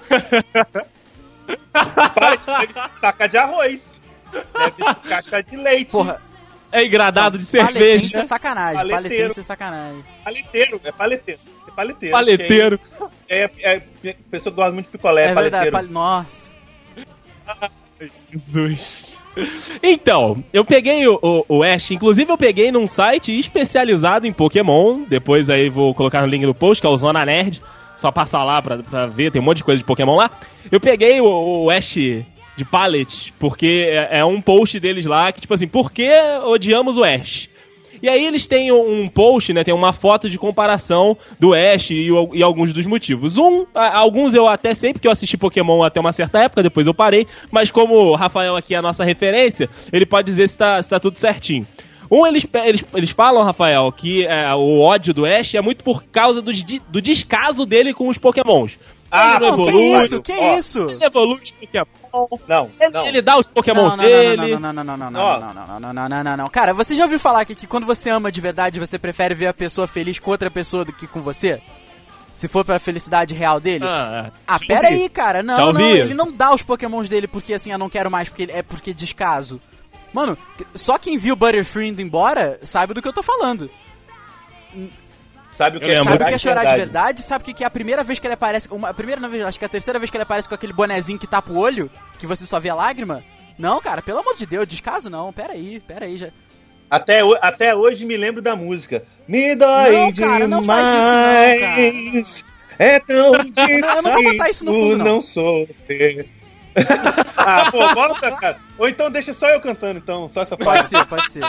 Deve 1.74 2.72
ser 2.72 2.88
saca 2.98 3.28
de 3.28 3.36
arroz. 3.36 3.82
Deve 4.32 4.74
ser 4.84 4.94
caixa 5.08 5.42
de 5.42 5.56
leite. 5.56 5.90
Porra, 5.90 6.20
É 6.72 6.84
engradado 6.84 7.36
de 7.38 7.44
paletense 7.44 7.80
cerveja. 8.08 8.18
é 8.18 8.22
sacanagem. 8.22 8.76
Paleteiro. 8.88 9.02
Paletense 9.10 9.40
é 9.40 9.42
sacanagem. 9.42 10.04
Paleteiro, 10.24 10.80
é 10.84 10.92
paleteiro. 10.92 11.40
É 11.68 11.70
paleteiro. 11.70 12.12
Paleteiro. 12.12 12.80
É, 13.28 13.50
é, 13.60 13.82
é 14.04 14.16
pessoa 14.30 14.50
que 14.52 14.56
gosta 14.56 14.72
muito 14.72 14.86
de 14.86 14.92
picolé, 14.92 15.26
É, 15.26 15.28
é, 15.30 15.34
verdade. 15.34 15.70
paleteiro. 15.70 15.72
pal- 15.72 15.86
Nossa. 15.92 16.50
Jesus. 18.30 19.14
Então, 19.82 20.42
eu 20.52 20.64
peguei 20.64 21.06
o, 21.08 21.18
o, 21.22 21.44
o 21.58 21.62
Ash, 21.62 21.90
inclusive 21.90 22.30
eu 22.30 22.36
peguei 22.38 22.70
num 22.70 22.86
site 22.86 23.38
especializado 23.38 24.26
em 24.26 24.32
Pokémon. 24.32 25.04
Depois 25.08 25.48
aí 25.48 25.68
vou 25.70 25.94
colocar 25.94 26.20
no 26.20 26.26
link 26.26 26.44
no 26.44 26.54
post, 26.54 26.80
que 26.80 26.86
é 26.86 26.90
o 26.90 26.96
Zona 26.96 27.24
Nerd. 27.24 27.62
Só 27.96 28.10
passar 28.10 28.44
lá 28.44 28.60
pra, 28.60 28.78
pra 28.78 29.06
ver, 29.06 29.30
tem 29.30 29.40
um 29.40 29.44
monte 29.44 29.58
de 29.58 29.64
coisa 29.64 29.78
de 29.78 29.84
Pokémon 29.84 30.16
lá. 30.16 30.30
Eu 30.70 30.80
peguei 30.80 31.20
o, 31.20 31.64
o 31.64 31.70
Ash 31.70 31.96
de 32.56 32.64
Pallet, 32.64 33.32
porque 33.38 33.86
é, 33.88 34.18
é 34.20 34.24
um 34.24 34.40
post 34.40 34.78
deles 34.78 35.06
lá 35.06 35.32
que, 35.32 35.40
tipo 35.40 35.54
assim, 35.54 35.66
por 35.66 35.90
que 35.92 36.10
odiamos 36.44 36.96
o 36.98 37.04
Ash? 37.04 37.48
E 38.02 38.08
aí 38.08 38.26
eles 38.26 38.48
têm 38.48 38.72
um 38.72 39.08
post, 39.08 39.52
né? 39.52 39.62
Tem 39.62 39.72
uma 39.72 39.92
foto 39.92 40.28
de 40.28 40.36
comparação 40.36 41.16
do 41.38 41.54
Ash 41.54 41.92
e, 41.92 42.08
e 42.32 42.42
alguns 42.42 42.72
dos 42.72 42.84
motivos. 42.84 43.38
Um, 43.38 43.64
a- 43.72 43.96
alguns 43.96 44.34
eu 44.34 44.48
até 44.48 44.74
sei, 44.74 44.92
porque 44.92 45.06
eu 45.06 45.12
assisti 45.12 45.36
Pokémon 45.36 45.84
até 45.84 46.00
uma 46.00 46.10
certa 46.12 46.40
época, 46.40 46.64
depois 46.64 46.86
eu 46.88 46.92
parei. 46.94 47.28
Mas 47.48 47.70
como 47.70 47.94
o 47.94 48.14
Rafael 48.16 48.56
aqui 48.56 48.74
é 48.74 48.78
a 48.78 48.82
nossa 48.82 49.04
referência, 49.04 49.70
ele 49.92 50.04
pode 50.04 50.26
dizer 50.26 50.48
se 50.48 50.56
tá, 50.58 50.82
se 50.82 50.90
tá 50.90 50.98
tudo 50.98 51.16
certinho. 51.16 51.64
Um, 52.10 52.26
eles, 52.26 52.44
eles, 52.66 52.84
eles 52.92 53.10
falam, 53.10 53.42
Rafael, 53.44 53.90
que 53.92 54.26
é, 54.26 54.52
o 54.52 54.80
ódio 54.80 55.14
do 55.14 55.24
Ash 55.24 55.54
é 55.54 55.60
muito 55.62 55.84
por 55.84 56.02
causa 56.04 56.42
do, 56.42 56.50
do 56.88 57.00
descaso 57.00 57.64
dele 57.64 57.94
com 57.94 58.08
os 58.08 58.18
Pokémons. 58.18 58.78
Ah, 59.14 59.38
não 59.38 59.48
Não, 59.48 59.56
que 59.64 59.68
evolui, 59.68 59.98
isso? 60.04 60.22
Que 60.22 60.32
Ó, 60.32 60.58
isso? 60.58 60.90
ele 60.90 61.04
evolui 61.04 61.34
os 61.34 61.50
Pokémon, 61.50 61.86
Não, 62.48 62.70
ele, 62.80 62.90
não. 62.90 63.06
ele 63.06 63.22
dá 63.22 63.38
os 63.38 63.46
Pokémons 63.46 63.90
Não, 63.90 63.96
não, 63.98 64.04
dele. 64.04 64.36
não, 64.58 64.72
não, 64.72 64.72
não, 64.72 64.84
não, 64.84 64.96
não, 64.96 65.10
não, 65.10 65.10
não, 65.10 65.54
não, 65.54 65.80
não, 65.80 65.92
não, 65.92 66.08
não, 66.08 66.24
não, 66.24 66.36
não. 66.38 66.46
Cara, 66.48 66.72
você 66.72 66.94
já 66.94 67.04
ouviu 67.04 67.18
falar 67.20 67.44
que, 67.44 67.54
que 67.54 67.66
quando 67.66 67.84
você 67.86 68.08
ama 68.08 68.32
de 68.32 68.40
verdade, 68.40 68.80
você 68.80 68.98
prefere 68.98 69.34
ver 69.34 69.48
a 69.48 69.54
pessoa 69.54 69.86
feliz 69.86 70.18
com 70.18 70.30
outra 70.30 70.50
pessoa 70.50 70.84
do 70.84 70.92
que 70.94 71.06
com 71.06 71.20
você? 71.20 71.60
Se 72.32 72.48
for 72.48 72.64
pra 72.64 72.78
felicidade 72.78 73.34
real 73.34 73.60
dele? 73.60 73.84
Ah, 73.86 74.30
Ah, 74.46 74.58
pera 74.58 74.88
aí, 74.88 75.06
cara. 75.10 75.42
Não, 75.42 75.72
não, 75.74 75.80
ele 75.82 76.14
não 76.14 76.32
dá 76.32 76.54
os 76.54 76.62
pokémons 76.62 77.06
dele 77.06 77.26
porque 77.28 77.52
assim, 77.52 77.70
eu 77.70 77.76
não 77.78 77.90
quero 77.90 78.10
mais, 78.10 78.30
porque 78.30 78.44
ele- 78.44 78.52
é 78.52 78.62
porque 78.62 78.94
descaso. 78.94 79.60
Mano, 80.14 80.38
só 80.74 80.96
quem 80.98 81.18
viu 81.18 81.36
Butterfree 81.36 81.88
indo 81.88 82.00
embora 82.00 82.58
sabe 82.62 82.94
do 82.94 83.02
que 83.02 83.08
eu 83.08 83.12
tô 83.12 83.22
falando. 83.22 83.68
Sabe 85.52 85.76
o 85.76 85.80
que 85.80 85.86
Eu 85.86 85.90
é. 85.92 86.02
Sabe 86.02 86.22
o 86.24 86.26
que 86.26 86.34
é 86.34 86.38
chorar 86.38 86.60
de 86.62 86.68
verdade? 86.68 86.78
verdade? 86.78 87.22
Sabe 87.22 87.42
o 87.42 87.44
que 87.44 87.52
que 87.54 87.62
é 87.62 87.66
a 87.66 87.70
primeira 87.70 88.02
vez 88.02 88.18
que 88.18 88.26
ele 88.26 88.34
aparece. 88.34 88.68
Uma, 88.72 88.88
a 88.88 88.94
primeira 88.94 89.28
vez, 89.28 89.44
acho 89.44 89.58
que 89.58 89.64
é 89.64 89.66
a 89.66 89.68
terceira 89.68 89.98
vez 89.98 90.10
que 90.10 90.16
ele 90.16 90.22
aparece 90.24 90.48
com 90.48 90.54
aquele 90.54 90.72
bonezinho 90.72 91.18
que 91.18 91.26
tapa 91.26 91.52
o 91.52 91.58
olho, 91.58 91.90
que 92.18 92.26
você 92.26 92.46
só 92.46 92.58
vê 92.58 92.70
a 92.70 92.74
lágrima? 92.74 93.22
Não, 93.58 93.80
cara, 93.80 94.00
pelo 94.00 94.20
amor 94.20 94.34
de 94.34 94.46
Deus, 94.46 94.66
descaso 94.66 95.10
não. 95.10 95.32
Pera 95.32 95.52
aí, 95.52 95.78
pera 95.86 96.06
aí. 96.06 96.16
Já... 96.16 96.28
Até, 96.90 97.20
até 97.40 97.74
hoje 97.74 98.04
me 98.04 98.16
lembro 98.16 98.40
da 98.42 98.56
música. 98.56 99.04
Me 99.28 99.54
dói 99.54 99.92
Não, 99.96 100.12
cara, 100.12 100.48
não 100.48 100.62
faz 100.64 100.88
isso 100.88 100.96
não, 100.96 101.54
demais. 101.54 102.44
É 102.78 102.98
tão 103.00 103.32
difícil 103.38 103.80
não- 103.80 103.96
eu 103.96 104.02
não 104.02 104.12
vou 104.14 104.22
botar 104.24 104.50
isso 104.50 104.64
no 104.64 104.72
fundo, 104.72 104.96
não. 104.98 105.04
não 105.04 105.22
sofrer. 105.22 106.28
ah, 107.36 107.70
pô, 107.70 107.94
volta, 107.94 108.30
cara. 108.32 108.58
Ou 108.78 108.88
então 108.88 109.10
deixa 109.10 109.32
só 109.34 109.48
eu 109.50 109.60
cantando, 109.60 109.98
então, 109.98 110.28
só 110.28 110.42
essa 110.42 110.56
Pode 110.56 110.78
parte. 110.78 110.88
ser, 110.90 111.06
pode 111.06 111.30
ser. 111.30 111.44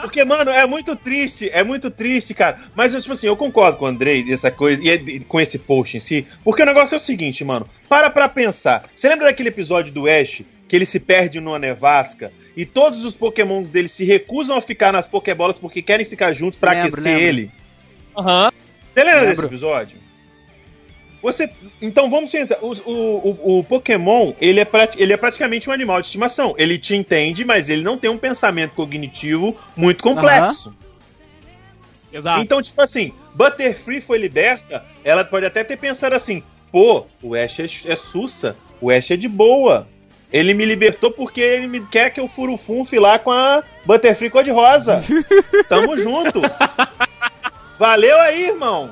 Porque, 0.00 0.24
mano, 0.24 0.50
é 0.50 0.66
muito 0.66 0.94
triste, 0.96 1.48
é 1.52 1.62
muito 1.62 1.90
triste, 1.90 2.32
cara. 2.34 2.58
Mas, 2.74 2.94
eu, 2.94 3.00
tipo 3.00 3.12
assim, 3.14 3.26
eu 3.26 3.36
concordo 3.36 3.78
com 3.78 3.84
o 3.84 3.88
Andrei, 3.88 4.24
essa 4.32 4.50
coisa, 4.50 4.82
e 4.82 4.88
e 4.90 5.20
com 5.20 5.40
esse 5.40 5.58
post 5.58 5.96
em 5.96 6.00
si. 6.00 6.26
Porque 6.44 6.62
o 6.62 6.66
negócio 6.66 6.94
é 6.94 6.98
o 6.98 7.00
seguinte, 7.00 7.44
mano. 7.44 7.68
Para 7.88 8.08
pra 8.10 8.28
pensar. 8.28 8.84
Você 8.94 9.08
lembra 9.08 9.26
daquele 9.26 9.48
episódio 9.48 9.92
do 9.92 10.08
Ash, 10.08 10.42
que 10.68 10.76
ele 10.76 10.86
se 10.86 11.00
perde 11.00 11.40
numa 11.40 11.58
nevasca, 11.58 12.32
e 12.56 12.64
todos 12.64 13.04
os 13.04 13.14
pokémons 13.14 13.68
dele 13.68 13.88
se 13.88 14.04
recusam 14.04 14.56
a 14.56 14.60
ficar 14.60 14.92
nas 14.92 15.06
pokébolas 15.08 15.58
porque 15.58 15.82
querem 15.82 16.06
ficar 16.06 16.32
juntos 16.32 16.58
pra 16.58 16.72
Lembro, 16.72 16.88
aquecer 16.88 17.04
lembro. 17.12 17.26
ele? 17.26 17.50
Aham. 18.16 18.50
Você 18.92 19.04
lembra 19.04 19.20
Lembro. 19.20 19.36
desse 19.36 19.54
episódio? 19.54 19.98
Você, 21.22 21.50
então 21.82 22.08
vamos 22.08 22.30
pensar, 22.30 22.56
o, 22.62 22.72
o, 22.72 22.92
o- 22.92 23.58
o 23.58 23.64
Pokémon, 23.64 24.32
ele 24.40 24.58
é, 24.60 24.64
prati- 24.64 25.00
ele 25.00 25.12
é 25.12 25.16
praticamente 25.18 25.68
um 25.68 25.72
animal 25.72 26.00
de 26.00 26.06
estimação. 26.06 26.54
Ele 26.56 26.78
te 26.78 26.96
entende, 26.96 27.44
mas 27.44 27.68
ele 27.68 27.82
não 27.82 27.98
tem 27.98 28.08
um 28.10 28.16
pensamento 28.16 28.72
cognitivo 28.74 29.54
muito 29.76 30.02
complexo. 30.02 30.74
Exato. 32.12 32.40
Então, 32.40 32.60
tipo 32.62 32.80
assim, 32.80 33.12
Butterfree 33.34 34.00
foi 34.00 34.18
liberta, 34.18 34.82
ela 35.04 35.24
pode 35.24 35.44
até 35.46 35.62
ter 35.62 35.76
pensado 35.76 36.14
assim, 36.14 36.42
pô, 36.72 37.06
o 37.22 37.34
Ash 37.34 37.60
é, 37.60 37.64
é 37.92 37.96
sussa, 37.96 38.56
o 38.80 38.90
Ash 38.90 39.10
é 39.10 39.16
de 39.16 39.28
boa. 39.28 39.86
Ele 40.32 40.54
me 40.54 40.64
libertou 40.64 41.10
porque 41.10 41.40
ele 41.40 41.66
me 41.66 41.80
quer 41.86 42.10
que 42.10 42.20
eu 42.20 42.28
furufunfe 42.28 42.98
lá 42.98 43.18
com 43.18 43.30
a 43.32 43.62
Butterfree 43.84 44.30
cor-de-rosa. 44.30 45.02
Tamo 45.68 45.98
junto. 45.98 46.40
Valeu 47.78 48.18
aí, 48.20 48.46
irmão. 48.48 48.90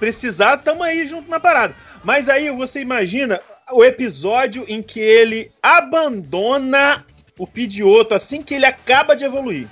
Precisar, 0.00 0.56
tamo 0.56 0.82
aí 0.82 1.06
junto 1.06 1.30
na 1.30 1.38
parada. 1.38 1.74
Mas 2.02 2.28
aí 2.28 2.50
você 2.50 2.80
imagina 2.80 3.40
o 3.70 3.84
episódio 3.84 4.64
em 4.66 4.82
que 4.82 4.98
ele 4.98 5.52
abandona 5.62 7.04
o 7.38 7.46
Pidioto 7.46 8.14
assim 8.14 8.42
que 8.42 8.54
ele 8.54 8.66
acaba 8.66 9.14
de 9.14 9.24
evoluir. 9.24 9.68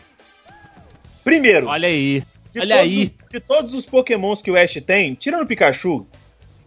Primeiro, 1.24 1.66
Olha 1.66 1.88
aí. 1.88 2.22
Olha 2.56 2.76
todos 2.76 2.92
aí. 2.92 3.14
de 3.30 3.40
todos 3.40 3.74
os 3.74 3.84
pokémons 3.86 4.40
que 4.42 4.50
o 4.50 4.56
Ash 4.56 4.74
tem, 4.86 5.14
tirando 5.14 5.42
o 5.42 5.46
Pikachu, 5.46 6.06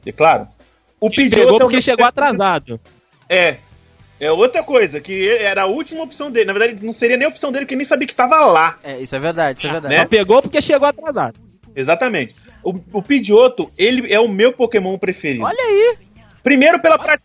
é 0.05 0.11
claro, 0.11 0.47
o 0.99 1.07
Ele 1.07 1.15
Pidgeotto 1.15 1.45
pegou 1.45 1.55
é 1.55 1.59
porque 1.59 1.75
meu- 1.77 1.81
chegou 1.81 2.05
atrasado. 2.05 2.79
É. 3.29 3.55
É 4.19 4.31
outra 4.31 4.61
coisa, 4.61 4.99
que 5.01 5.29
era 5.29 5.63
a 5.63 5.65
última 5.65 6.03
opção 6.03 6.29
dele. 6.29 6.45
Na 6.45 6.53
verdade, 6.53 6.85
não 6.85 6.93
seria 6.93 7.17
nem 7.17 7.25
a 7.25 7.29
opção 7.29 7.51
dele, 7.51 7.65
porque 7.65 7.75
nem 7.75 7.85
sabia 7.85 8.07
que 8.07 8.13
tava 8.13 8.37
lá. 8.45 8.77
É, 8.83 8.99
isso 8.99 9.15
é 9.15 9.19
verdade, 9.19 9.57
isso 9.57 9.67
é 9.67 9.71
verdade. 9.71 9.95
Né? 9.95 10.01
Só 10.01 10.07
pegou 10.07 10.41
porque 10.43 10.61
chegou 10.61 10.87
atrasado. 10.87 11.39
Exatamente. 11.75 12.35
O, 12.63 12.73
o 12.93 13.01
Pidgeotto, 13.01 13.69
ele 13.77 14.11
é 14.13 14.19
o 14.19 14.27
meu 14.27 14.53
Pokémon 14.53 14.97
preferido. 14.97 15.43
Olha 15.45 15.57
aí. 15.63 15.97
Primeiro 16.43 16.79
pela, 16.79 16.97
pra- 16.99 17.17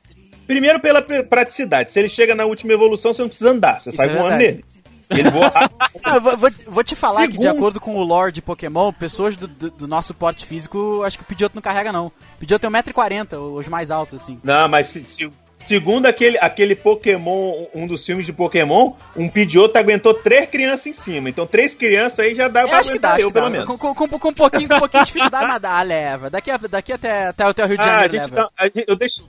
Primeiro 0.47 0.79
pela 0.81 1.03
pr- 1.03 1.25
praticidade. 1.29 1.91
Se 1.91 1.99
ele 1.99 2.09
chega 2.09 2.35
na 2.35 2.45
última 2.45 2.73
evolução, 2.73 3.13
você 3.13 3.21
não 3.23 3.29
precisa 3.29 3.51
andar. 3.51 3.81
Você 3.81 3.89
Isso 3.91 3.97
sai 3.97 4.07
é 4.09 4.13
voando 4.13 4.29
verdade. 4.39 4.45
nele. 4.45 4.65
Ele 5.11 5.31
voa 5.31 5.49
rápido. 5.55 5.77
Não, 6.05 6.21
vou, 6.21 6.37
vou- 6.37 6.51
vou 6.69 6.85
te 6.85 6.95
falar 6.97 7.23
que, 7.23 7.37
de 7.37 7.43
Segundo- 7.43 7.57
acordo 7.59 7.81
com 7.81 7.95
o 7.97 8.03
lore 8.03 8.33
de 8.33 8.43
Pokémon, 8.43 8.93
pessoas 8.93 9.37
do, 9.37 9.47
do- 9.49 9.71
do 9.71 9.89
nosso 9.89 10.15
porte 10.15 10.45
físico, 10.47 11.03
acho 11.05 11.17
que 11.19 11.25
o 11.25 11.27
Pidgeotto 11.27 11.55
não 11.57 11.63
carrega, 11.63 11.93
não. 11.93 12.07
O 12.07 12.13
Pidgeotto 12.41 12.69
tem 12.69 12.71
1,40m, 12.93 13.37
os 13.57 13.69
mais 13.69 13.91
altos, 13.91 14.15
assim. 14.15 14.39
Não, 14.43 14.69
mas 14.69 14.89
se- 14.89 15.05
se- 15.05 15.29
segundo 15.67 16.07
aquele, 16.07 16.39
aquele 16.39 16.75
Pokémon, 16.75 17.67
um 17.75 17.87
dos 17.87 18.05
filmes 18.05 18.27
de 18.27 18.33
Pokémon, 18.33 18.93
um 19.17 19.29
Pidgeotto 19.29 19.79
aguentou 19.79 20.15
três 20.15 20.49
crianças 20.49 20.87
em 20.87 20.93
cima. 20.93 21.29
Então, 21.29 21.47
três 21.47 21.75
crianças 21.75 22.21
aí 22.21 22.35
já 22.35 22.49
dá 22.49 22.63
Eu 22.63 22.69
pra 22.69 22.79
acho 22.79 22.93
que 22.93 22.99
dá, 22.99 23.09
aguentar 23.15 23.21
eu, 23.21 23.29
que 23.29 23.33
dá. 23.35 23.41
pelo 23.41 23.51
menos. 23.53 23.67
Com, 23.67 23.79
com, 23.79 23.95
com, 24.09 24.19
com 24.19 24.29
um 24.29 24.33
pouquinho, 24.33 24.69
com 24.69 24.75
um 24.77 24.79
pouquinho 24.79 25.03
de 25.05 25.07
dificuldade, 25.13 25.47
mas 25.47 25.61
dá, 25.61 25.83
leva. 25.83 26.31
Daqui, 26.31 26.51
a- 26.51 26.57
daqui 26.57 26.93
até, 26.93 27.27
até, 27.29 27.45
até 27.45 27.65
o 27.65 27.67
Rio 27.67 27.79
de 27.79 27.83
Ah, 27.83 27.87
Janeiro 27.87 28.13
gente 28.13 28.23
leva. 28.31 28.37
tá- 28.37 28.51
a 28.57 28.65
gente- 28.65 28.85
eu, 28.87 28.97
deixo, 28.97 29.29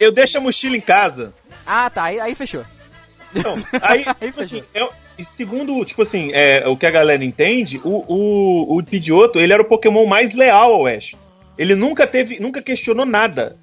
eu 0.00 0.12
deixo 0.12 0.38
a 0.38 0.40
mochila 0.40 0.76
em 0.76 0.80
casa. 0.80 1.32
Ah, 1.66 1.88
tá, 1.90 2.04
aí, 2.04 2.20
aí 2.20 2.34
fechou. 2.34 2.62
Então, 3.34 3.54
aí, 3.80 4.04
Aí 4.20 4.28
tipo 4.28 4.40
fechou. 4.42 4.58
assim, 4.60 4.66
é- 4.74 4.88
e 5.18 5.24
segundo, 5.24 5.84
tipo 5.84 6.02
assim, 6.02 6.30
é, 6.32 6.66
o 6.66 6.76
que 6.76 6.86
a 6.86 6.90
galera 6.90 7.22
entende, 7.24 7.80
o, 7.84 8.04
o, 8.08 8.78
o 8.78 8.82
Pidgeotto, 8.82 9.38
ele 9.38 9.52
era 9.52 9.62
o 9.62 9.66
Pokémon 9.66 10.06
mais 10.06 10.32
leal 10.34 10.72
ao 10.72 10.86
Ash. 10.86 11.12
Ele 11.58 11.74
nunca 11.74 12.06
teve, 12.06 12.40
nunca 12.40 12.62
questionou 12.62 13.04
nada. 13.04 13.56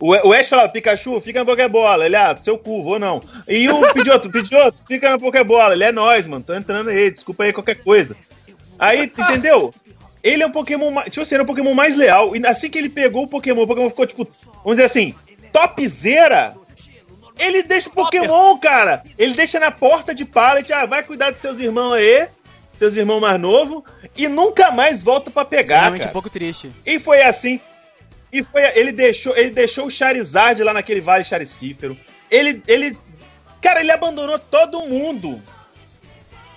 O, 0.00 0.28
o 0.28 0.32
Ash 0.32 0.48
falava, 0.48 0.68
Pikachu, 0.68 1.20
fica 1.20 1.40
na 1.40 1.44
Pokébola. 1.44 2.06
Ele, 2.06 2.16
ah, 2.16 2.36
seu 2.36 2.56
cu, 2.56 2.82
vou 2.82 2.98
não. 2.98 3.20
E 3.48 3.68
o 3.68 3.92
Pidgeotto, 3.92 4.30
Pidgeotto, 4.30 4.82
fica 4.86 5.10
na 5.10 5.18
Pokébola. 5.18 5.74
Ele 5.74 5.84
é 5.84 5.92
nós, 5.92 6.26
mano, 6.26 6.44
tô 6.44 6.54
entrando 6.54 6.90
aí, 6.90 7.10
desculpa 7.10 7.44
aí 7.44 7.52
qualquer 7.52 7.76
coisa. 7.82 8.16
Aí, 8.78 9.04
entendeu? 9.04 9.74
Ele 10.22 10.42
é 10.42 10.46
um 10.46 10.52
Pokémon, 10.52 11.02
tipo 11.04 11.22
assim, 11.22 11.34
era 11.34 11.42
o 11.42 11.46
Pokémon 11.46 11.74
mais 11.74 11.96
leal. 11.96 12.36
E 12.36 12.46
assim 12.46 12.70
que 12.70 12.78
ele 12.78 12.88
pegou 12.88 13.24
o 13.24 13.28
Pokémon, 13.28 13.62
o 13.62 13.66
Pokémon 13.66 13.90
ficou, 13.90 14.06
tipo, 14.06 14.28
vamos 14.62 14.76
dizer 14.76 14.84
assim, 14.84 15.14
topzera. 15.52 16.54
Ele 17.38 17.62
deixa 17.62 17.88
o 17.88 17.92
Pokémon, 17.92 18.56
cara. 18.58 19.02
Ele 19.16 19.34
deixa 19.34 19.58
na 19.58 19.70
porta 19.70 20.14
de 20.14 20.24
pallet, 20.24 20.72
ah, 20.72 20.86
vai 20.86 21.02
cuidar 21.02 21.30
dos 21.30 21.40
seus 21.40 21.58
irmãos 21.58 21.94
aí, 21.94 22.28
seus 22.74 22.96
irmãos 22.96 23.20
mais 23.20 23.40
novos, 23.40 23.82
e 24.16 24.28
nunca 24.28 24.70
mais 24.70 25.02
volta 25.02 25.30
pra 25.30 25.42
Isso 25.42 25.54
é 25.54 25.56
pegar, 25.56 25.80
realmente 25.80 26.00
cara. 26.00 26.10
um 26.10 26.12
pouco 26.12 26.30
triste. 26.30 26.70
E 26.84 26.98
foi 26.98 27.22
assim. 27.22 27.60
E 28.32 28.42
foi, 28.42 28.62
ele 28.74 28.92
deixou, 28.92 29.36
ele 29.36 29.50
deixou 29.50 29.86
o 29.86 29.90
Charizard 29.90 30.62
lá 30.62 30.72
naquele 30.72 31.00
vale 31.00 31.24
charicífero. 31.24 31.96
Ele, 32.30 32.62
ele, 32.66 32.96
cara, 33.62 33.80
ele 33.80 33.90
abandonou 33.90 34.38
todo 34.38 34.80
mundo. 34.80 35.40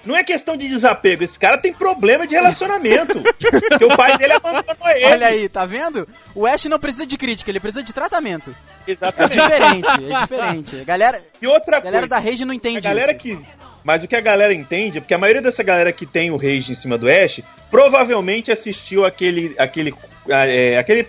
Não 0.04 0.16
é 0.18 0.24
questão 0.24 0.58
de 0.58 0.68
desapego, 0.68 1.24
esse 1.24 1.38
cara 1.38 1.60
tem 1.60 1.72
problema 1.72 2.26
de 2.26 2.34
relacionamento. 2.34 3.22
porque 3.70 3.86
o 3.86 3.96
pai 3.96 4.18
dele 4.18 4.34
abandonou 4.34 4.76
ele. 4.96 5.06
Olha 5.06 5.28
aí, 5.28 5.48
tá 5.48 5.64
vendo? 5.66 6.08
O 6.34 6.48
Ash 6.48 6.66
não 6.66 6.80
precisa 6.80 7.06
de 7.06 7.16
crítica, 7.18 7.52
ele 7.52 7.60
precisa 7.60 7.84
de 7.84 7.94
tratamento. 7.94 8.54
É 8.88 8.92
Exatamente. 8.92 9.40
diferente, 9.40 10.12
é 10.12 10.20
diferente. 10.22 10.82
A 10.82 10.84
galera, 10.84 11.22
E 11.40 11.46
outra 11.48 11.80
galera 11.80 12.08
coisa, 12.08 12.24
da 12.24 12.30
Rage 12.30 12.44
não 12.46 12.54
entende 12.54 12.80
a 12.80 12.82
galera 12.82 13.12
isso. 13.12 13.22
que. 13.22 13.40
Mas 13.84 14.04
o 14.04 14.08
que 14.08 14.16
a 14.16 14.22
galera 14.22 14.54
entende 14.54 14.98
é 14.98 15.02
porque 15.02 15.14
a 15.14 15.18
maioria 15.20 15.42
dessa 15.42 15.62
galera 15.64 15.92
que 15.94 16.06
tem 16.06 16.32
o 16.32 16.36
Rage 16.38 16.72
em 16.72 16.76
cima 16.76 16.98
do 16.98 17.08
Ash 17.10 17.40
provavelmente 17.70 18.52
assistiu 18.52 19.06
aquele. 19.06 19.54
aquele. 19.58 19.94
é, 20.28 20.78
aquele 20.80 21.08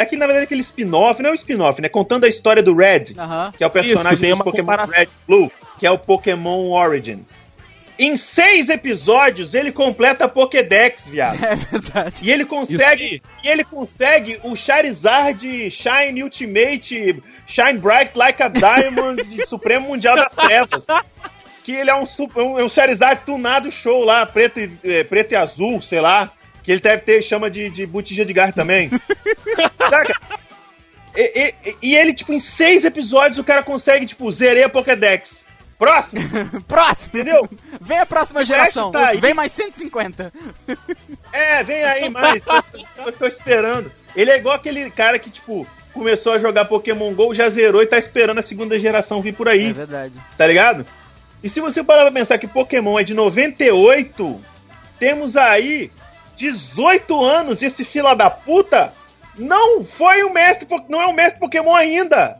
Aqui, 0.00 0.16
na 0.16 0.26
verdade, 0.26 0.44
aquele 0.44 0.60
spin-off, 0.60 1.20
não 1.20 1.30
é 1.30 1.32
um 1.32 1.36
spin-off, 1.36 1.82
né? 1.82 1.88
Contando 1.88 2.24
a 2.24 2.28
história 2.28 2.62
do 2.62 2.74
Red, 2.74 3.14
que 3.56 3.64
é 3.64 3.66
o 3.66 3.70
personagem 3.70 4.12
Isso, 4.12 4.20
tem 4.20 4.30
do 4.30 4.36
uma 4.36 4.44
Pokémon 4.44 4.66
comparação. 4.66 4.96
Red 4.96 5.08
Blue, 5.26 5.50
que 5.78 5.86
é 5.86 5.90
o 5.90 5.98
Pokémon 5.98 6.70
Origins. 6.70 7.42
Em 7.98 8.16
seis 8.16 8.68
episódios, 8.68 9.54
ele 9.54 9.70
completa 9.70 10.24
a 10.24 10.28
Pokédex, 10.28 11.06
viado. 11.06 11.38
É 11.44 11.54
verdade. 11.56 12.24
E 12.24 12.30
ele 12.30 12.44
consegue, 12.44 13.22
e 13.42 13.48
ele 13.48 13.64
consegue 13.64 14.38
o 14.44 14.54
Charizard 14.54 15.70
Shine 15.70 16.22
Ultimate 16.22 17.22
Shine 17.46 17.78
Bright 17.78 18.16
Like 18.16 18.42
a 18.42 18.48
Diamond 18.48 19.22
de 19.24 19.44
Supremo 19.46 19.88
Mundial 19.88 20.16
das 20.16 20.34
Trevas. 20.34 20.86
Que 21.64 21.72
ele 21.72 21.90
é 21.90 21.94
um, 21.94 22.06
um, 22.36 22.58
é 22.58 22.64
um 22.64 22.68
Charizard 22.68 23.22
tunado 23.26 23.70
show 23.70 24.04
lá, 24.04 24.24
preto 24.26 24.58
e, 24.58 24.70
eh, 24.84 25.04
preto 25.04 25.32
e 25.32 25.36
azul, 25.36 25.82
sei 25.82 26.00
lá. 26.00 26.30
Que 26.62 26.72
ele 26.72 26.80
deve 26.80 27.02
ter, 27.02 27.22
chama 27.22 27.50
de, 27.50 27.68
de 27.70 27.84
botija 27.86 28.24
de 28.24 28.32
gás 28.32 28.54
também. 28.54 28.90
Saca? 29.78 30.14
E, 31.14 31.54
e- 31.64 31.76
e 31.82 31.96
ele, 31.96 32.14
tipo, 32.14 32.32
em 32.32 32.40
seis 32.40 32.84
episódios 32.84 33.38
o 33.38 33.44
cara 33.44 33.62
consegue, 33.62 34.06
tipo, 34.06 34.30
zerei 34.30 34.62
a 34.64 34.68
Pokédex. 34.68 35.42
Próximo, 35.78 36.22
Próximo! 36.68 37.10
entendeu? 37.20 37.48
Vem 37.80 37.98
a 37.98 38.06
próxima 38.06 38.44
geração. 38.44 38.92
tá. 38.92 39.12
Vem 39.14 39.34
mais 39.34 39.52
150. 39.52 40.32
É, 41.34 41.64
vem 41.64 41.82
aí 41.82 42.10
mais. 42.10 42.42
tô, 42.44 42.62
tô- 42.62 43.12
tô 43.12 43.26
esperando. 43.26 43.90
Ele 44.14 44.30
é 44.30 44.36
igual 44.36 44.54
aquele 44.54 44.90
cara 44.90 45.18
que, 45.18 45.30
tipo, 45.30 45.66
começou 45.94 46.34
a 46.34 46.38
jogar 46.38 46.66
Pokémon 46.66 47.10
GO, 47.14 47.34
já 47.34 47.48
zerou 47.48 47.82
e 47.82 47.86
tá 47.86 47.98
esperando 47.98 48.36
a 48.38 48.42
segunda 48.42 48.78
geração 48.78 49.22
vir 49.22 49.32
por 49.34 49.48
aí, 49.48 49.70
É 49.70 49.72
verdade. 49.72 50.12
tá 50.36 50.46
ligado? 50.46 50.84
E 51.42 51.48
se 51.48 51.58
você 51.58 51.82
parar 51.82 52.02
pra 52.02 52.10
pensar 52.12 52.36
que 52.36 52.46
Pokémon 52.46 52.98
é 52.98 53.02
de 53.02 53.14
98, 53.14 54.40
temos 54.98 55.34
aí 55.34 55.90
18 56.42 57.24
anos 57.24 57.62
e 57.62 57.66
esse 57.66 57.84
fila 57.84 58.14
da 58.14 58.28
puta 58.28 58.92
não 59.38 59.84
foi 59.84 60.24
o 60.24 60.32
mestre, 60.32 60.66
não 60.88 61.00
é 61.00 61.06
o 61.06 61.12
mestre 61.12 61.38
Pokémon 61.38 61.74
ainda. 61.74 62.36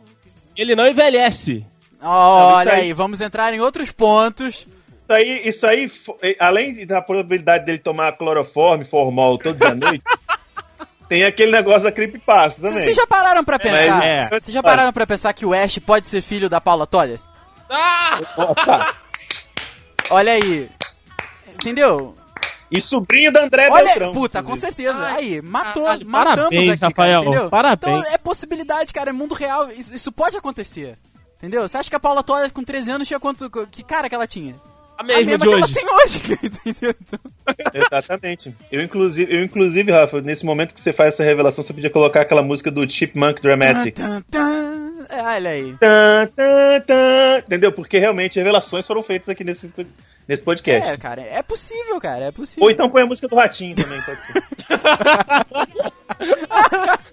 Ele 0.57 0.75
não 0.75 0.89
envelhece. 0.89 1.65
Olha 2.01 2.73
aí. 2.73 2.81
aí, 2.81 2.93
vamos 2.93 3.21
entrar 3.21 3.55
em 3.55 3.61
outros 3.61 3.93
pontos. 3.93 4.67
Isso 5.05 5.13
aí, 5.13 5.49
isso 5.49 5.67
aí, 6.21 6.37
além 6.39 6.85
da 6.85 7.01
probabilidade 7.01 7.65
dele 7.65 7.79
tomar 7.79 8.17
cloroforme, 8.17 8.85
formol 8.85 9.39
todos 9.39 9.63
à 9.63 9.75
noite, 9.75 10.03
tem 11.09 11.25
aquele 11.25 11.53
negócio 11.53 11.85
da 11.85 11.93
creepypasta 11.93 12.61
também. 12.61 12.83
Vocês 12.83 12.97
já 12.97 13.07
pararam 13.07 13.45
pra 13.45 13.59
pensar? 13.59 13.99
Mas 13.99 14.05
é. 14.05 14.29
Vocês 14.29 14.53
já 14.53 14.63
pararam 14.63 14.93
pra 14.93 15.07
pensar 15.07 15.33
que 15.33 15.47
o 15.47 15.55
Ash 15.55 15.79
pode 15.79 16.09
ser 16.09 16.23
filho 16.23 16.49
da 16.49 16.61
Paula 16.61 16.87
Toller? 16.87 17.21
Nossa. 18.37 18.95
Olha 20.11 20.33
aí. 20.33 20.69
Entendeu? 21.55 22.15
E 22.73 22.81
sobrinho 22.81 23.31
da 23.33 23.45
André 23.45 23.69
Olha, 23.71 23.85
Beltrão. 23.85 24.13
puta, 24.13 24.43
com 24.43 24.57
certeza. 24.57 25.07
Aí, 25.07 25.43
matou, 25.43 25.85
caralho, 25.85 26.07
matamos 26.07 26.41
parabéns, 26.41 26.71
aqui, 26.71 26.85
Rafael, 26.85 27.21
cara, 27.21 27.31
entendeu? 27.31 27.51
parabéns. 27.51 27.99
Então 27.99 28.15
é 28.15 28.19
possibilidade, 28.19 28.93
cara, 28.93 29.11
é 29.11 29.13
mundo 29.13 29.35
real, 29.35 29.71
isso, 29.71 29.95
isso 29.95 30.11
pode 30.11 30.37
acontecer. 30.37 30.97
Entendeu? 31.37 31.67
Você 31.67 31.77
acha 31.77 31.91
que 31.91 31.97
a 31.97 32.01
Paula 32.01 32.23
Toller 32.23 32.53
com 32.53 32.63
13 32.63 32.93
anos 32.93 33.09
tinha 33.09 33.19
quanto. 33.19 33.51
Que 33.67 33.83
cara 33.83 34.09
que 34.09 34.15
ela 34.15 34.27
tinha? 34.27 34.55
A 34.99 35.03
mesma, 35.03 35.37
de 35.37 35.39
que 35.39 35.49
hoje. 35.49 35.65
ela 35.65 35.73
tem 35.73 35.85
hoje, 35.97 36.39
entendeu? 36.67 36.95
Exatamente. 37.75 38.55
Eu 38.71 38.83
inclusive, 38.83 39.35
eu, 39.35 39.43
inclusive, 39.45 39.91
Rafa, 39.91 40.21
nesse 40.21 40.45
momento 40.45 40.75
que 40.75 40.81
você 40.81 40.93
faz 40.93 41.15
essa 41.15 41.25
revelação, 41.25 41.65
você 41.65 41.73
podia 41.73 41.91
colocar 41.91 42.21
aquela 42.21 42.43
música 42.43 42.71
do 42.71 42.89
Chipmunk 42.89 43.43
Dramatic. 43.43 43.97
Tan, 43.97 44.21
tan, 44.23 44.23
tan. 44.31 45.07
É, 45.09 45.23
olha 45.23 45.51
aí. 45.51 45.77
Entendeu? 47.47 47.73
Porque 47.73 47.99
realmente 47.99 48.39
revelações 48.39 48.87
foram 48.87 49.03
feitas 49.03 49.29
aqui 49.29 49.45
nesse, 49.45 49.71
nesse 50.27 50.43
podcast. 50.43 50.89
É, 50.89 50.97
cara, 50.97 51.21
é 51.21 51.43
possível, 51.43 52.01
cara, 52.01 52.27
é 52.27 52.33
possível. 52.33 52.65
Ou 52.65 52.71
então 52.71 52.89
põe 52.89 53.03
a 53.03 53.07
música 53.07 53.29
do 53.29 53.37
Ratinho 53.37 53.75
também, 53.75 54.01
pode 54.03 54.21
ser. 54.21 54.43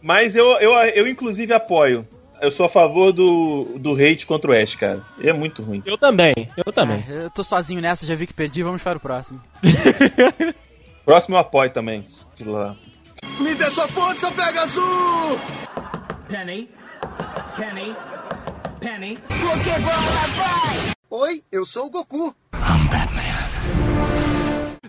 Mas 0.00 0.36
eu, 0.36 0.46
eu, 0.58 0.72
eu, 0.72 1.08
inclusive, 1.08 1.52
apoio. 1.52 2.06
Eu 2.40 2.50
sou 2.52 2.66
a 2.66 2.68
favor 2.68 3.12
do, 3.12 3.64
do 3.78 3.94
hate 3.94 4.24
contra 4.26 4.50
o 4.50 4.54
Ash, 4.54 4.76
cara. 4.76 5.02
É 5.20 5.32
muito 5.32 5.62
ruim. 5.62 5.82
Eu 5.84 5.98
também, 5.98 6.34
eu 6.64 6.72
também. 6.72 7.04
Ah, 7.08 7.12
eu 7.12 7.30
tô 7.30 7.42
sozinho 7.42 7.80
nessa, 7.80 8.06
já 8.06 8.14
vi 8.14 8.26
que 8.26 8.32
perdi, 8.34 8.62
vamos 8.62 8.82
para 8.82 8.96
o 8.96 9.00
próximo. 9.00 9.40
Próximo 11.04 11.36
eu 11.36 11.40
apoio 11.40 11.70
também. 11.70 12.06
Me 13.40 13.54
dê 13.54 13.64
sua 13.70 13.88
força, 13.88 14.30
pega 14.30 14.62
azul! 14.62 15.40
Penny. 16.28 16.68
Penny. 17.56 17.96
Penny. 18.78 19.18
Oi, 21.10 21.42
eu 21.50 21.64
sou 21.64 21.86
o 21.86 21.90
Goku. 21.90 22.34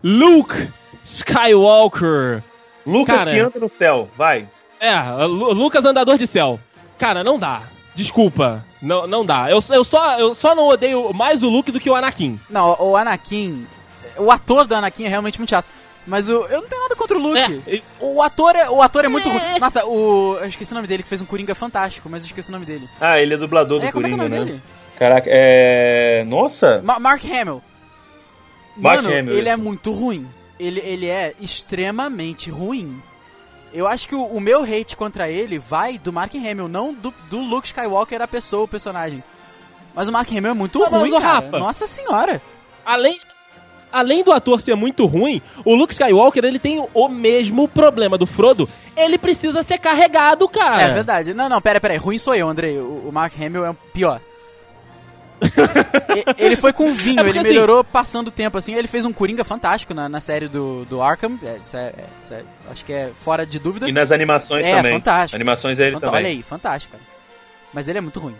Luke 0.03 0.69
Skywalker. 1.03 2.43
Lucas 2.85 3.17
Cara, 3.19 3.31
que 3.31 3.39
anda 3.39 3.59
no 3.59 3.69
céu, 3.69 4.09
vai. 4.17 4.47
É, 4.79 4.99
Lu- 5.25 5.53
Lucas 5.53 5.85
Andador 5.85 6.17
de 6.17 6.27
Céu. 6.27 6.59
Cara, 6.99 7.23
não 7.23 7.39
dá. 7.39 7.63
Desculpa. 7.95 8.63
Não, 8.81 9.07
não 9.07 9.25
dá. 9.25 9.49
Eu, 9.49 9.59
eu, 9.71 9.83
só, 9.83 10.19
eu 10.19 10.33
só 10.35 10.53
não 10.53 10.67
odeio 10.67 11.11
mais 11.13 11.41
o 11.43 11.49
Luke 11.49 11.71
do 11.71 11.79
que 11.79 11.89
o 11.89 11.95
Anakin. 11.95 12.39
Não, 12.49 12.75
o 12.79 12.95
Anakin. 12.95 13.65
O 14.17 14.29
ator 14.31 14.67
do 14.67 14.75
Anakin 14.75 15.05
é 15.05 15.07
realmente 15.09 15.39
muito 15.39 15.49
chato. 15.49 15.65
Mas 16.07 16.29
o, 16.29 16.33
eu 16.33 16.61
não 16.61 16.67
tenho 16.67 16.81
nada 16.81 16.95
contra 16.95 17.17
o 17.17 17.21
Luke. 17.21 17.61
É, 17.67 17.81
O 17.99 18.21
ator 18.21 18.55
é, 18.55 18.69
o 18.69 18.81
ator 18.81 19.05
é 19.05 19.07
muito 19.07 19.27
ruim. 19.29 19.41
Nossa, 19.59 19.85
o. 19.85 20.37
Eu 20.39 20.45
esqueci 20.47 20.71
o 20.71 20.75
nome 20.75 20.87
dele, 20.87 21.03
que 21.03 21.09
fez 21.09 21.21
um 21.21 21.25
Coringa 21.25 21.53
fantástico, 21.55 22.09
mas 22.09 22.23
eu 22.23 22.27
esqueci 22.27 22.49
o 22.49 22.51
nome 22.51 22.65
dele. 22.65 22.87
Ah, 23.01 23.19
ele 23.21 23.33
é 23.33 23.37
dublador 23.37 23.79
do 23.79 23.85
é, 23.85 23.91
como 23.91 24.05
é 24.05 24.09
que 24.09 24.13
é 24.13 24.15
o 24.15 24.19
Coringa, 24.19 24.35
nome 24.39 24.51
né? 24.51 24.51
dele? 24.57 24.63
Caraca, 24.97 25.29
é. 25.31 26.23
Nossa! 26.27 26.81
Ma- 26.83 26.99
Mark 26.99 27.23
Hamill. 27.25 27.61
Mark 28.77 29.03
Mano, 29.03 29.09
Hamill, 29.17 29.37
ele 29.37 29.49
é 29.49 29.53
isso. 29.53 29.61
muito 29.63 29.91
ruim. 29.91 30.27
Ele, 30.59 30.79
ele 30.79 31.05
é 31.07 31.33
extremamente 31.39 32.49
ruim. 32.49 33.01
Eu 33.73 33.87
acho 33.87 34.07
que 34.07 34.15
o, 34.15 34.23
o 34.23 34.39
meu 34.39 34.63
hate 34.63 34.95
contra 34.95 35.29
ele 35.29 35.59
vai 35.59 35.97
do 35.97 36.11
Mark 36.11 36.33
Hamill, 36.35 36.67
não 36.67 36.93
do, 36.93 37.13
do 37.29 37.39
Luke 37.39 37.67
Skywalker, 37.67 38.21
a 38.21 38.27
pessoa, 38.27 38.63
o 38.63 38.67
personagem. 38.67 39.23
Mas 39.93 40.07
o 40.07 40.11
Mark 40.11 40.29
Hamill 40.29 40.51
é 40.51 40.53
muito 40.53 40.79
Mas, 40.79 40.89
ruim, 40.91 41.11
ô, 41.13 41.19
cara. 41.19 41.33
Rafa. 41.33 41.59
Nossa 41.59 41.87
senhora. 41.87 42.41
Além, 42.85 43.19
além 43.91 44.23
do 44.23 44.31
ator 44.31 44.61
ser 44.61 44.75
muito 44.75 45.05
ruim, 45.05 45.41
o 45.65 45.75
Luke 45.75 45.93
Skywalker 45.93 46.43
ele 46.45 46.59
tem 46.59 46.85
o 46.93 47.07
mesmo 47.07 47.67
problema 47.67 48.17
do 48.17 48.25
Frodo. 48.25 48.67
Ele 48.95 49.17
precisa 49.17 49.63
ser 49.63 49.77
carregado, 49.77 50.47
cara. 50.47 50.81
É 50.81 50.93
verdade. 50.93 51.33
Não, 51.33 51.49
não, 51.49 51.61
pera, 51.61 51.79
pera. 51.79 51.97
Ruim 51.97 52.17
sou 52.17 52.35
eu, 52.35 52.47
Andrei. 52.49 52.77
O, 52.77 53.09
o 53.09 53.11
Mark 53.11 53.33
Hamill 53.39 53.65
é 53.65 53.69
o 53.69 53.73
pior. 53.73 54.21
Ele 56.37 56.55
foi 56.55 56.73
com 56.73 56.93
vinho, 56.93 57.19
É 57.21 57.29
ele 57.29 57.39
assim- 57.39 57.47
melhorou 57.47 57.83
passando 57.83 58.27
o 58.27 58.31
tempo, 58.31 58.57
assim. 58.57 58.73
Ele 58.75 58.87
fez 58.87 59.05
um 59.05 59.13
Coringa 59.13 59.43
fantástico 59.43 59.93
na, 59.93 60.09
na 60.09 60.19
série 60.19 60.47
do, 60.47 60.85
do 60.85 61.01
Arkham. 61.01 61.37
É, 61.43 61.57
isso 61.63 61.77
é- 61.77 61.87
é- 61.97 62.05
isso 62.21 62.33
é- 62.33 62.43
acho 62.71 62.85
que 62.85 62.93
é 62.93 63.11
fora 63.23 63.45
de 63.45 63.57
dúvida. 63.59 63.87
E 63.87 63.91
nas 63.91 64.11
animações 64.11 64.65
É, 64.65 64.75
também. 64.75 64.93
fantástico. 64.93 65.35
Animações 65.35 65.79
é 65.79 65.83
ele 65.83 65.93
Fanta- 65.93 66.05
também. 66.07 66.19
Olha 66.21 66.29
aí, 66.29 66.43
fantástico, 66.43 66.91
cara. 66.93 67.03
Mas 67.73 67.87
ele 67.87 67.97
é 67.97 68.01
muito 68.01 68.19
ruim. 68.19 68.35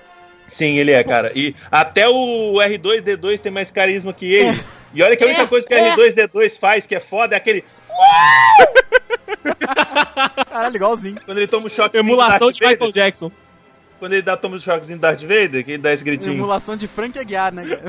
Sim, 0.51 0.77
ele 0.77 0.91
é, 0.91 1.03
cara. 1.03 1.31
E 1.35 1.55
até 1.71 2.07
o 2.09 2.55
R2D2 2.59 3.39
tem 3.39 3.51
mais 3.51 3.69
carisma 3.71 4.11
que 4.11 4.25
ele. 4.25 4.59
E 4.93 5.03
olha 5.03 5.15
que 5.15 5.23
a 5.23 5.27
única 5.27 5.43
É, 5.43 5.47
coisa 5.47 5.67
que 5.67 5.73
o 5.73 5.77
é. 5.77 5.95
R2D2 5.95 6.57
faz 6.59 6.87
que 6.87 6.95
é 6.95 6.99
foda 6.99 7.35
é 7.35 7.37
aquele. 7.37 7.63
Caralho, 10.49 10.75
igualzinho. 10.75 11.19
Quando 11.25 11.37
ele 11.37 11.47
toma 11.47 11.67
o 11.67 11.69
choque. 11.69 11.97
Emulação 11.97 12.51
de 12.51 12.59
Michael 12.65 12.91
Jackson. 12.91 13.31
Quando 13.99 14.13
ele 14.13 14.21
dá 14.21 14.37
toma 14.37 14.55
o 14.55 14.59
choquezinho 14.61 14.97
do 14.97 15.01
Darth 15.01 15.21
Vader, 15.21 15.63
que 15.65 15.71
ele 15.71 15.81
dá 15.83 15.93
esse 15.93 16.03
gritinho. 16.03 16.33
Emulação 16.33 16.75
de 16.77 16.87
Frank 16.87 17.19
Aguiar, 17.19 17.53
né? 17.53 17.63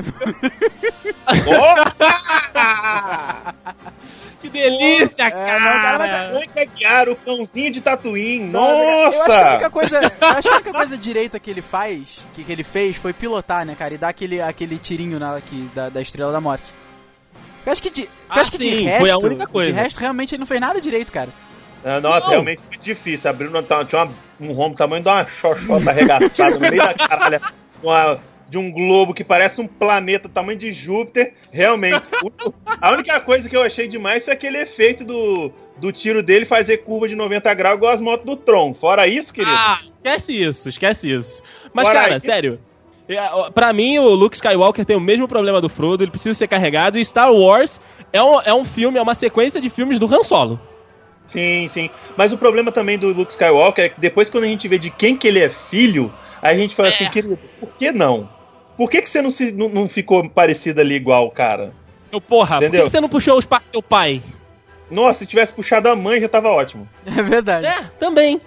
Que 4.41 4.49
delícia, 4.49 5.23
É, 5.27 5.29
cara. 5.31 5.59
não, 5.59 5.81
cara, 5.81 5.97
mas- 5.99 6.31
Frank 6.31 6.59
Aguiar, 6.59 7.09
o 7.09 7.15
cãozinho 7.15 7.71
de 7.71 7.79
Tatooine. 7.79 8.51
Eu 8.51 8.59
acho 8.59 9.11
que 9.11 9.31
a 9.31 9.35
Nossa! 9.37 9.49
única 9.51 9.69
coisa, 9.69 9.99
eu 9.99 10.27
acho 10.29 10.41
que 10.41 10.47
a 10.49 10.53
única 10.55 10.73
coisa 10.73 10.97
direita 10.97 11.39
que 11.39 11.51
ele 11.51 11.61
faz, 11.61 12.25
que, 12.33 12.43
que 12.43 12.51
ele 12.51 12.63
fez, 12.63 12.95
foi 12.97 13.13
pilotar, 13.13 13.63
né, 13.65 13.75
cara? 13.77 13.93
E 13.93 13.97
dar 13.99 14.09
aquele, 14.09 14.41
aquele 14.41 14.79
tirinho 14.79 15.19
na, 15.19 15.35
aqui, 15.35 15.69
da, 15.75 15.89
da 15.89 16.01
Estrela 16.01 16.31
da 16.31 16.41
Morte. 16.41 16.63
Eu 17.63 17.71
acho 17.71 17.83
que 17.83 17.91
de, 17.91 18.09
Ah, 18.27 18.41
acho 18.41 18.51
que 18.51 18.57
de 18.57 18.63
sim, 18.77 18.85
resto, 18.85 19.01
foi 19.01 19.11
a 19.11 19.17
única 19.19 19.45
coisa. 19.45 19.71
de 19.71 19.77
resto, 19.77 19.99
realmente 19.99 20.33
ele 20.33 20.39
não 20.39 20.47
fez 20.47 20.59
nada 20.59 20.81
direito, 20.81 21.11
cara. 21.11 21.29
Ah, 21.85 21.99
Nossa, 22.01 22.21
Não. 22.25 22.31
realmente 22.31 22.63
muito 22.67 22.83
difícil. 22.83 23.29
Abrindo 23.29 23.51
uma- 23.55 23.85
tinha 23.85 24.03
uma- 24.05 24.11
um 24.41 24.53
rombo 24.53 24.75
tamanho 24.75 25.03
de 25.03 25.09
uma 25.09 25.25
xoxota 25.25 25.89
arregaçada 25.91 26.55
no 26.55 26.59
meio 26.59 26.77
da 26.77 26.93
caralha 26.93 27.41
uma- 27.83 28.19
de 28.49 28.57
um 28.57 28.69
globo 28.69 29.13
que 29.13 29.23
parece 29.23 29.61
um 29.61 29.67
planeta 29.67 30.27
tamanho 30.27 30.57
de 30.59 30.73
Júpiter. 30.73 31.33
Realmente. 31.51 32.01
a 32.81 32.91
única 32.91 33.17
coisa 33.21 33.47
que 33.49 33.55
eu 33.55 33.61
achei 33.63 33.87
demais 33.87 34.25
foi 34.25 34.33
aquele 34.33 34.57
efeito 34.57 35.05
do, 35.05 35.51
do 35.77 35.89
tiro 35.91 36.21
dele 36.21 36.45
fazer 36.45 36.79
curva 36.79 37.07
de 37.07 37.15
90 37.15 37.53
graus 37.53 37.77
igual 37.77 37.93
as 37.93 38.01
motos 38.01 38.25
do 38.25 38.35
Tron. 38.35 38.73
Fora 38.73 39.07
isso, 39.07 39.33
querido. 39.33 39.55
Ah, 39.57 39.79
esquece 40.03 40.33
isso, 40.43 40.67
esquece 40.67 41.09
isso. 41.13 41.41
Mas, 41.73 41.87
Bora 41.87 41.99
cara, 42.01 42.19
sério. 42.19 42.59
é, 43.07 43.49
Pra 43.53 43.71
mim, 43.71 43.99
o 43.99 44.09
Luke 44.09 44.35
Skywalker 44.35 44.83
tem 44.83 44.97
o 44.97 45.01
mesmo 45.01 45.29
problema 45.29 45.61
do 45.61 45.69
Frodo, 45.69 46.03
ele 46.03 46.11
precisa 46.11 46.37
ser 46.37 46.47
carregado. 46.49 46.97
E 46.99 47.05
Star 47.05 47.31
Wars 47.31 47.79
é 48.11 48.21
um, 48.21 48.41
é 48.41 48.53
um 48.53 48.65
filme, 48.65 48.97
é 48.97 49.01
uma 49.01 49.15
sequência 49.15 49.61
de 49.61 49.69
filmes 49.69 49.97
do 49.97 50.13
Han 50.13 50.23
Solo. 50.23 50.59
Sim, 51.31 51.67
sim. 51.69 51.89
Mas 52.17 52.33
o 52.33 52.37
problema 52.37 52.71
também 52.71 52.97
do 52.97 53.07
Luke 53.07 53.31
Skywalker 53.31 53.85
é 53.85 53.89
que 53.89 53.99
depois 53.99 54.29
quando 54.29 54.43
a 54.43 54.47
gente 54.47 54.67
vê 54.67 54.77
de 54.77 54.89
quem 54.89 55.15
que 55.15 55.27
ele 55.27 55.39
é 55.39 55.49
filho, 55.49 56.11
aí 56.41 56.55
a 56.55 56.57
gente 56.57 56.75
fala 56.75 56.89
assim, 56.89 57.09
querido, 57.09 57.39
por 57.59 57.69
que 57.69 57.91
não? 57.91 58.29
Por 58.77 58.89
que, 58.89 59.01
que 59.01 59.09
você 59.09 59.21
não, 59.21 59.31
se, 59.31 59.51
não, 59.51 59.69
não 59.69 59.87
ficou 59.87 60.27
parecido 60.29 60.81
ali 60.81 60.95
igual, 60.95 61.29
cara? 61.31 61.73
Eu, 62.11 62.19
porra, 62.19 62.57
por 62.57 62.63
Entendeu? 62.63 62.83
que 62.83 62.89
você 62.89 62.99
não 62.99 63.07
puxou 63.07 63.37
os 63.37 63.45
passos 63.45 63.67
do 63.67 63.71
teu 63.71 63.81
pai? 63.81 64.21
Nossa, 64.89 65.19
se 65.19 65.25
tivesse 65.25 65.53
puxado 65.53 65.87
a 65.87 65.95
mãe 65.95 66.19
já 66.19 66.27
tava 66.27 66.49
ótimo. 66.49 66.87
É 67.05 67.21
verdade. 67.21 67.65
É, 67.65 67.83
também. 67.99 68.41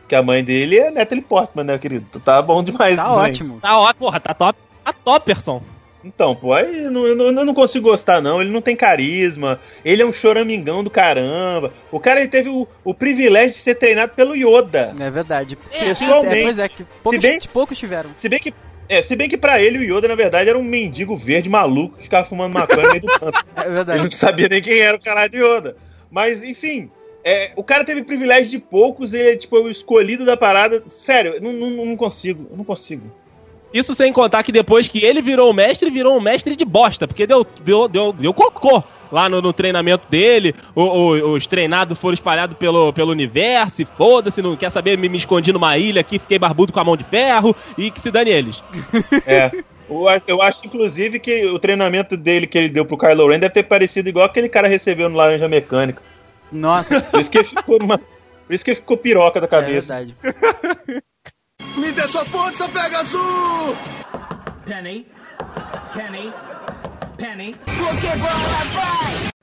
Porque 0.00 0.14
a 0.14 0.22
mãe 0.22 0.44
dele 0.44 0.78
é 0.78 0.90
Natalie 0.90 1.24
Portman, 1.24 1.64
né, 1.64 1.78
querido? 1.78 2.20
Tá 2.20 2.40
bom 2.42 2.62
demais. 2.62 2.96
Tá 2.96 3.08
mãe. 3.08 3.30
ótimo. 3.30 3.60
Tá 3.60 3.78
ó, 3.78 3.92
porra, 3.94 4.20
tá 4.20 4.34
top. 4.34 4.58
Tá 4.84 4.92
topperson. 4.92 5.62
Então, 6.06 6.36
pô, 6.36 6.52
aí 6.54 6.84
eu 6.84 6.90
não, 6.90 7.04
eu 7.06 7.32
não, 7.32 7.52
consigo 7.52 7.88
gostar, 7.90 8.20
não. 8.22 8.40
Ele 8.40 8.50
não 8.52 8.62
tem 8.62 8.76
carisma, 8.76 9.58
ele 9.84 10.02
é 10.02 10.06
um 10.06 10.12
choramingão 10.12 10.84
do 10.84 10.88
caramba. 10.90 11.72
O 11.90 11.98
cara 11.98 12.20
ele 12.20 12.28
teve 12.28 12.48
o, 12.48 12.66
o 12.84 12.94
privilégio 12.94 13.50
de 13.52 13.56
ser 13.58 13.74
treinado 13.74 14.12
pelo 14.14 14.36
Yoda. 14.36 14.94
É 15.00 15.10
verdade. 15.10 15.58
É, 15.72 15.78
Que- 15.78 15.84
pessoalmente. 15.86 16.38
é, 16.38 16.42
pois 16.44 16.58
é, 16.60 16.68
que 16.68 16.84
poucos, 17.02 17.20
bem- 17.22 17.38
poucos 17.52 17.76
tiveram. 17.78 18.10
Se 18.16 18.28
bem 18.28 18.38
que. 18.38 18.54
É, 18.88 19.02
se 19.02 19.16
bem 19.16 19.28
que 19.28 19.36
pra 19.36 19.60
ele 19.60 19.78
o 19.78 19.82
Yoda, 19.96 20.06
na 20.06 20.14
verdade, 20.14 20.48
era 20.48 20.56
um 20.56 20.62
mendigo 20.62 21.16
verde 21.16 21.48
maluco 21.48 21.96
que 21.96 22.04
ficava 22.04 22.24
fumando 22.24 22.52
maconha 22.54 22.82
no 22.82 22.88
meio 22.90 23.00
do 23.00 23.08
canto. 23.08 23.44
É 23.56 23.62
Ele 23.66 23.74
verdade. 23.74 24.02
não 24.04 24.10
sabia 24.12 24.48
nem 24.48 24.62
quem 24.62 24.78
era 24.78 24.96
o 24.96 25.00
caralho 25.02 25.30
de 25.30 25.38
Yoda. 25.42 25.76
Mas, 26.08 26.40
enfim, 26.44 26.88
é, 27.24 27.50
o 27.56 27.64
cara 27.64 27.84
teve 27.84 28.04
privilégio 28.04 28.48
de 28.48 28.60
poucos, 28.60 29.12
ele 29.12 29.30
é 29.30 29.36
tipo 29.36 29.56
o 29.58 29.68
escolhido 29.68 30.24
da 30.24 30.36
parada. 30.36 30.84
Sério, 30.86 31.34
eu 31.34 31.40
não, 31.42 31.52
não, 31.52 31.84
não 31.86 31.96
consigo, 31.96 32.46
eu 32.48 32.56
não 32.56 32.64
consigo. 32.64 33.10
Isso 33.74 33.94
sem 33.94 34.12
contar 34.12 34.42
que 34.42 34.52
depois 34.52 34.88
que 34.88 35.04
ele 35.04 35.20
virou 35.20 35.50
o 35.50 35.54
mestre, 35.54 35.90
virou 35.90 36.16
um 36.16 36.20
mestre 36.20 36.56
de 36.56 36.64
bosta, 36.64 37.06
porque 37.06 37.26
deu, 37.26 37.46
deu, 37.62 37.88
deu, 37.88 38.12
deu 38.12 38.32
cocô 38.32 38.82
lá 39.12 39.28
no, 39.28 39.42
no 39.42 39.52
treinamento 39.52 40.08
dele. 40.08 40.54
O- 40.74 40.82
o- 40.82 41.32
os 41.34 41.46
treinados 41.46 41.98
foram 41.98 42.14
espalhados 42.14 42.56
pelo, 42.56 42.92
pelo 42.92 43.10
universo, 43.12 43.82
e 43.82 43.84
foda-se, 43.84 44.40
não 44.40 44.56
quer 44.56 44.70
saber, 44.70 44.96
me, 44.96 45.08
me 45.08 45.18
escondi 45.18 45.52
numa 45.52 45.76
ilha 45.76 46.00
aqui, 46.00 46.18
fiquei 46.18 46.38
barbudo 46.38 46.72
com 46.72 46.80
a 46.80 46.84
mão 46.84 46.96
de 46.96 47.04
ferro, 47.04 47.54
e 47.76 47.90
que 47.90 48.00
se 48.00 48.10
dane 48.10 48.30
eles. 48.30 48.62
É. 49.26 49.50
Eu 50.26 50.42
acho- 50.42 50.66
inclusive, 50.66 51.20
que 51.20 51.46
o 51.46 51.58
treinamento 51.60 52.16
dele 52.16 52.46
que 52.48 52.58
ele 52.58 52.68
deu 52.68 52.84
pro 52.84 52.98
Kylo 52.98 53.28
Ren 53.28 53.38
deve 53.38 53.54
ter 53.54 53.62
parecido 53.62 54.08
igual 54.08 54.26
aquele 54.26 54.48
cara 54.48 54.66
recebeu 54.66 55.08
no 55.08 55.16
Laranja 55.16 55.46
Mecânica. 55.48 56.02
Nossa, 56.50 57.00
Por 57.00 57.20
isso 57.20 57.30
que 57.30 57.38
ele 57.38 57.44
ficou 57.44 57.78
numa. 57.78 57.98
Por 57.98 58.54
isso 58.54 58.64
que 58.64 58.70
ele 58.72 58.76
ficou 58.80 58.96
piroca 58.96 59.38
da 59.40 59.46
é 59.46 59.48
cabeça. 59.48 59.94
verdade. 59.94 60.16
Me 61.76 61.92
dê 61.92 62.02
sua 62.08 62.24
força, 62.24 62.68
Pegasus! 62.68 63.76
Penny. 64.66 65.06
Penny. 65.92 66.32
Penny. 67.16 67.54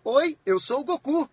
Oi, 0.03 0.37
eu 0.45 0.59
sou 0.59 0.81
o 0.81 0.83
Goku. 0.85 1.29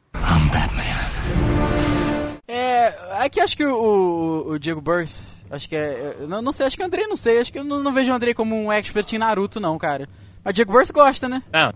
É, 2.46 2.88
aqui 3.24 3.40
acho 3.40 3.56
que 3.56 3.64
o, 3.64 4.44
o, 4.48 4.58
Diego 4.58 4.80
Birth, 4.80 5.10
acho 5.50 5.68
que 5.68 5.76
é, 5.76 6.16
não, 6.28 6.42
não 6.42 6.52
sei, 6.52 6.66
acho 6.66 6.76
que 6.76 6.82
o 6.82 6.86
Andrei 6.86 7.06
não 7.06 7.16
sei, 7.16 7.40
acho 7.40 7.52
que 7.52 7.58
eu 7.58 7.64
não, 7.64 7.82
não 7.82 7.92
vejo 7.92 8.10
o 8.10 8.14
Andrei 8.14 8.34
como 8.34 8.56
um 8.56 8.72
expert 8.72 9.12
em 9.12 9.18
Naruto 9.18 9.60
não, 9.60 9.78
cara. 9.78 10.08
Mas 10.44 10.54
Diego 10.54 10.72
Birth 10.72 10.90
gosta, 10.92 11.28
né? 11.28 11.42
Ah, 11.52 11.72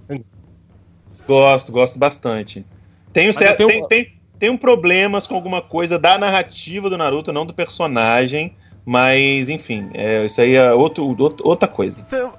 Gosto, 1.26 1.72
gosto 1.72 1.98
bastante. 1.98 2.66
Tenho, 3.12 3.32
certo, 3.32 3.60
eu 3.60 3.68
tem, 3.68 3.76
tenho- 3.76 3.88
tem, 3.88 4.20
tenho 4.38 4.58
problemas 4.58 5.26
com 5.26 5.34
alguma 5.34 5.62
coisa 5.62 5.98
da 5.98 6.18
narrativa 6.18 6.90
do 6.90 6.98
Naruto, 6.98 7.32
não 7.32 7.46
do 7.46 7.54
personagem. 7.54 8.54
Mas, 8.86 9.48
enfim, 9.48 9.90
é, 9.94 10.26
isso 10.26 10.40
aí 10.40 10.54
é 10.56 10.72
outro, 10.72 11.04
outro- 11.18 11.46
outra 11.48 11.66
coisa. 11.68 12.04
Então, 12.06 12.32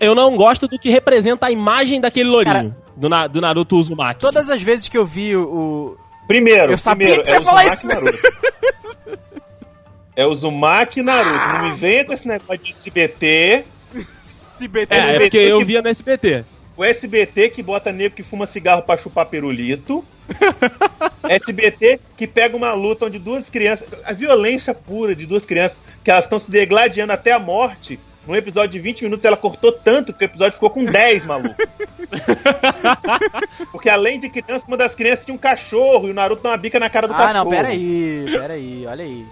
eu- 0.00 0.14
não 0.14 0.34
gosto 0.36 0.66
do 0.66 0.78
que 0.78 0.88
representa 0.90 1.46
a 1.46 1.50
imagem 1.50 2.00
daquele 2.00 2.28
lourinho, 2.28 2.54
Cara, 2.54 2.76
do, 2.96 3.08
Na- 3.08 3.26
do 3.26 3.40
Naruto 3.40 3.76
Uzumaki. 3.76 4.20
todas 4.20 4.48
as 4.50 4.62
vezes 4.62 4.88
que 4.88 4.96
eu 4.96 5.04
vi 5.04 5.36
o... 5.36 5.42
o- 5.42 5.96
Primeiro, 6.26 6.72
Eu 6.72 6.78
sabia 6.78 7.08
primeiro, 7.08 7.22
que 7.22 7.28
você 7.28 7.34
ia 7.34 7.38
é 7.38 7.40
falar 7.42 7.66
isso. 7.72 7.86
Naruto. 7.88 8.18
É 10.16 10.26
o 10.26 10.30
Uzumaki 10.30 11.02
Naruto. 11.02 11.48
Não 11.58 11.70
me 11.70 11.76
venha 11.76 12.04
com 12.04 12.12
esse 12.12 12.26
negócio 12.28 12.58
de 12.62 12.70
SBT. 12.72 13.64
CBT. 14.58 14.94
É, 14.94 15.16
é 15.16 15.20
porque 15.20 15.38
eu 15.38 15.64
via 15.64 15.80
no 15.82 15.88
SBT. 15.88 16.44
O 16.76 16.84
SBT 16.84 17.48
que 17.50 17.62
bota 17.62 17.90
nego 17.92 18.14
que 18.14 18.22
fuma 18.22 18.46
cigarro 18.46 18.82
pra 18.82 18.96
chupar 18.96 19.26
pirulito. 19.26 20.04
SBT 21.28 22.00
que 22.16 22.26
pega 22.26 22.56
uma 22.56 22.72
luta 22.72 23.06
onde 23.06 23.18
duas 23.18 23.48
crianças. 23.50 23.88
A 24.04 24.12
violência 24.12 24.74
pura 24.74 25.14
de 25.14 25.26
duas 25.26 25.44
crianças 25.44 25.80
que 26.04 26.10
elas 26.10 26.24
estão 26.24 26.38
se 26.38 26.50
degladiando 26.50 27.12
até 27.12 27.32
a 27.32 27.38
morte. 27.38 27.98
Num 28.26 28.36
episódio 28.36 28.70
de 28.72 28.78
20 28.78 29.02
minutos 29.04 29.24
ela 29.24 29.36
cortou 29.36 29.72
tanto 29.72 30.12
que 30.12 30.24
o 30.24 30.26
episódio 30.26 30.52
ficou 30.54 30.70
com 30.70 30.84
10, 30.84 31.24
maluco. 31.26 31.54
Porque 33.72 33.88
além 33.88 34.18
de 34.20 34.28
criança, 34.28 34.64
uma 34.68 34.76
das 34.76 34.94
crianças 34.94 35.24
tinha 35.24 35.34
um 35.34 35.38
cachorro 35.38 36.08
e 36.08 36.10
o 36.10 36.14
Naruto 36.14 36.42
dá 36.42 36.50
uma 36.50 36.56
bica 36.56 36.78
na 36.78 36.90
cara 36.90 37.08
do 37.08 37.14
Ah, 37.14 37.16
cachorro. 37.16 37.44
não, 37.44 37.50
pera 37.50 37.68
aí, 37.68 38.26
pera 38.30 38.52
aí, 38.54 38.84
olha 38.86 39.04
aí. 39.04 39.26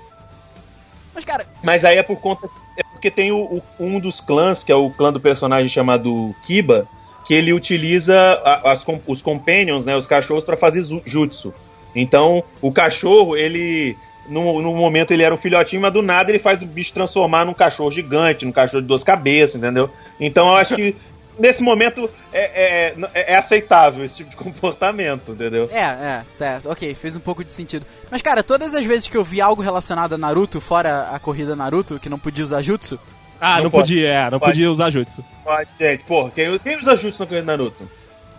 Mas, 1.14 1.24
cara, 1.24 1.46
Mas 1.62 1.84
aí 1.84 1.98
é 1.98 2.02
por 2.02 2.18
conta. 2.20 2.48
É 2.76 2.82
porque 2.92 3.10
tem 3.10 3.32
o, 3.32 3.38
o- 3.38 3.62
um 3.80 3.98
dos 3.98 4.20
clãs, 4.20 4.62
que 4.62 4.70
é 4.72 4.74
o 4.74 4.90
clã 4.90 5.12
do 5.12 5.20
personagem 5.20 5.68
chamado 5.68 6.34
Kiba, 6.44 6.86
que 7.28 7.34
ele 7.34 7.52
utiliza 7.52 8.16
as, 8.64 8.82
os 9.06 9.20
companions, 9.20 9.84
né, 9.84 9.94
os 9.94 10.06
cachorros, 10.06 10.44
pra 10.44 10.56
fazer 10.56 10.82
jutsu. 11.04 11.52
Então, 11.94 12.42
o 12.62 12.72
cachorro, 12.72 13.36
ele. 13.36 13.94
No, 14.26 14.60
no 14.60 14.74
momento 14.74 15.10
ele 15.12 15.22
era 15.22 15.34
um 15.34 15.38
filhotinho, 15.38 15.80
mas 15.80 15.92
do 15.92 16.02
nada 16.02 16.30
ele 16.30 16.38
faz 16.38 16.60
o 16.60 16.66
bicho 16.66 16.92
transformar 16.92 17.46
num 17.46 17.54
cachorro 17.54 17.90
gigante, 17.90 18.44
num 18.44 18.52
cachorro 18.52 18.82
de 18.82 18.88
duas 18.88 19.02
cabeças, 19.02 19.56
entendeu? 19.56 19.88
Então 20.20 20.48
eu 20.48 20.56
acho 20.56 20.74
que 20.74 20.94
nesse 21.38 21.62
momento 21.62 22.10
é, 22.30 22.92
é, 22.92 23.32
é 23.32 23.36
aceitável 23.36 24.04
esse 24.04 24.16
tipo 24.16 24.28
de 24.28 24.36
comportamento, 24.36 25.32
entendeu? 25.32 25.66
é, 25.72 25.80
é, 25.80 26.22
tá, 26.38 26.60
ok, 26.66 26.94
fez 26.94 27.16
um 27.16 27.20
pouco 27.20 27.42
de 27.42 27.54
sentido. 27.54 27.86
Mas, 28.10 28.20
cara, 28.20 28.42
todas 28.42 28.74
as 28.74 28.84
vezes 28.84 29.08
que 29.08 29.16
eu 29.16 29.24
vi 29.24 29.40
algo 29.40 29.62
relacionado 29.62 30.14
a 30.14 30.18
Naruto, 30.18 30.60
fora 30.60 31.08
a 31.10 31.18
corrida 31.18 31.56
Naruto, 31.56 31.98
que 31.98 32.10
não 32.10 32.18
podia 32.18 32.44
usar 32.44 32.60
jutsu, 32.60 33.00
Ah, 33.40 33.56
Não 33.56 33.64
não, 33.64 33.70
pode. 33.70 33.92
podia, 33.94 34.08
é, 34.08 34.30
não 34.30 34.38
Pode. 34.40 34.52
podia 34.52 34.70
usar 34.70 34.90
jutsu. 34.90 35.24
Mas, 35.44 35.68
gente, 35.78 36.02
porra, 36.04 36.30
quem, 36.32 36.58
quem 36.58 36.78
usa 36.78 36.96
jutsu 36.96 37.20
na 37.22 37.26
corrida 37.26 37.46
Naruto? 37.46 37.88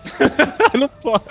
não 0.77 0.87
pode. 0.89 1.23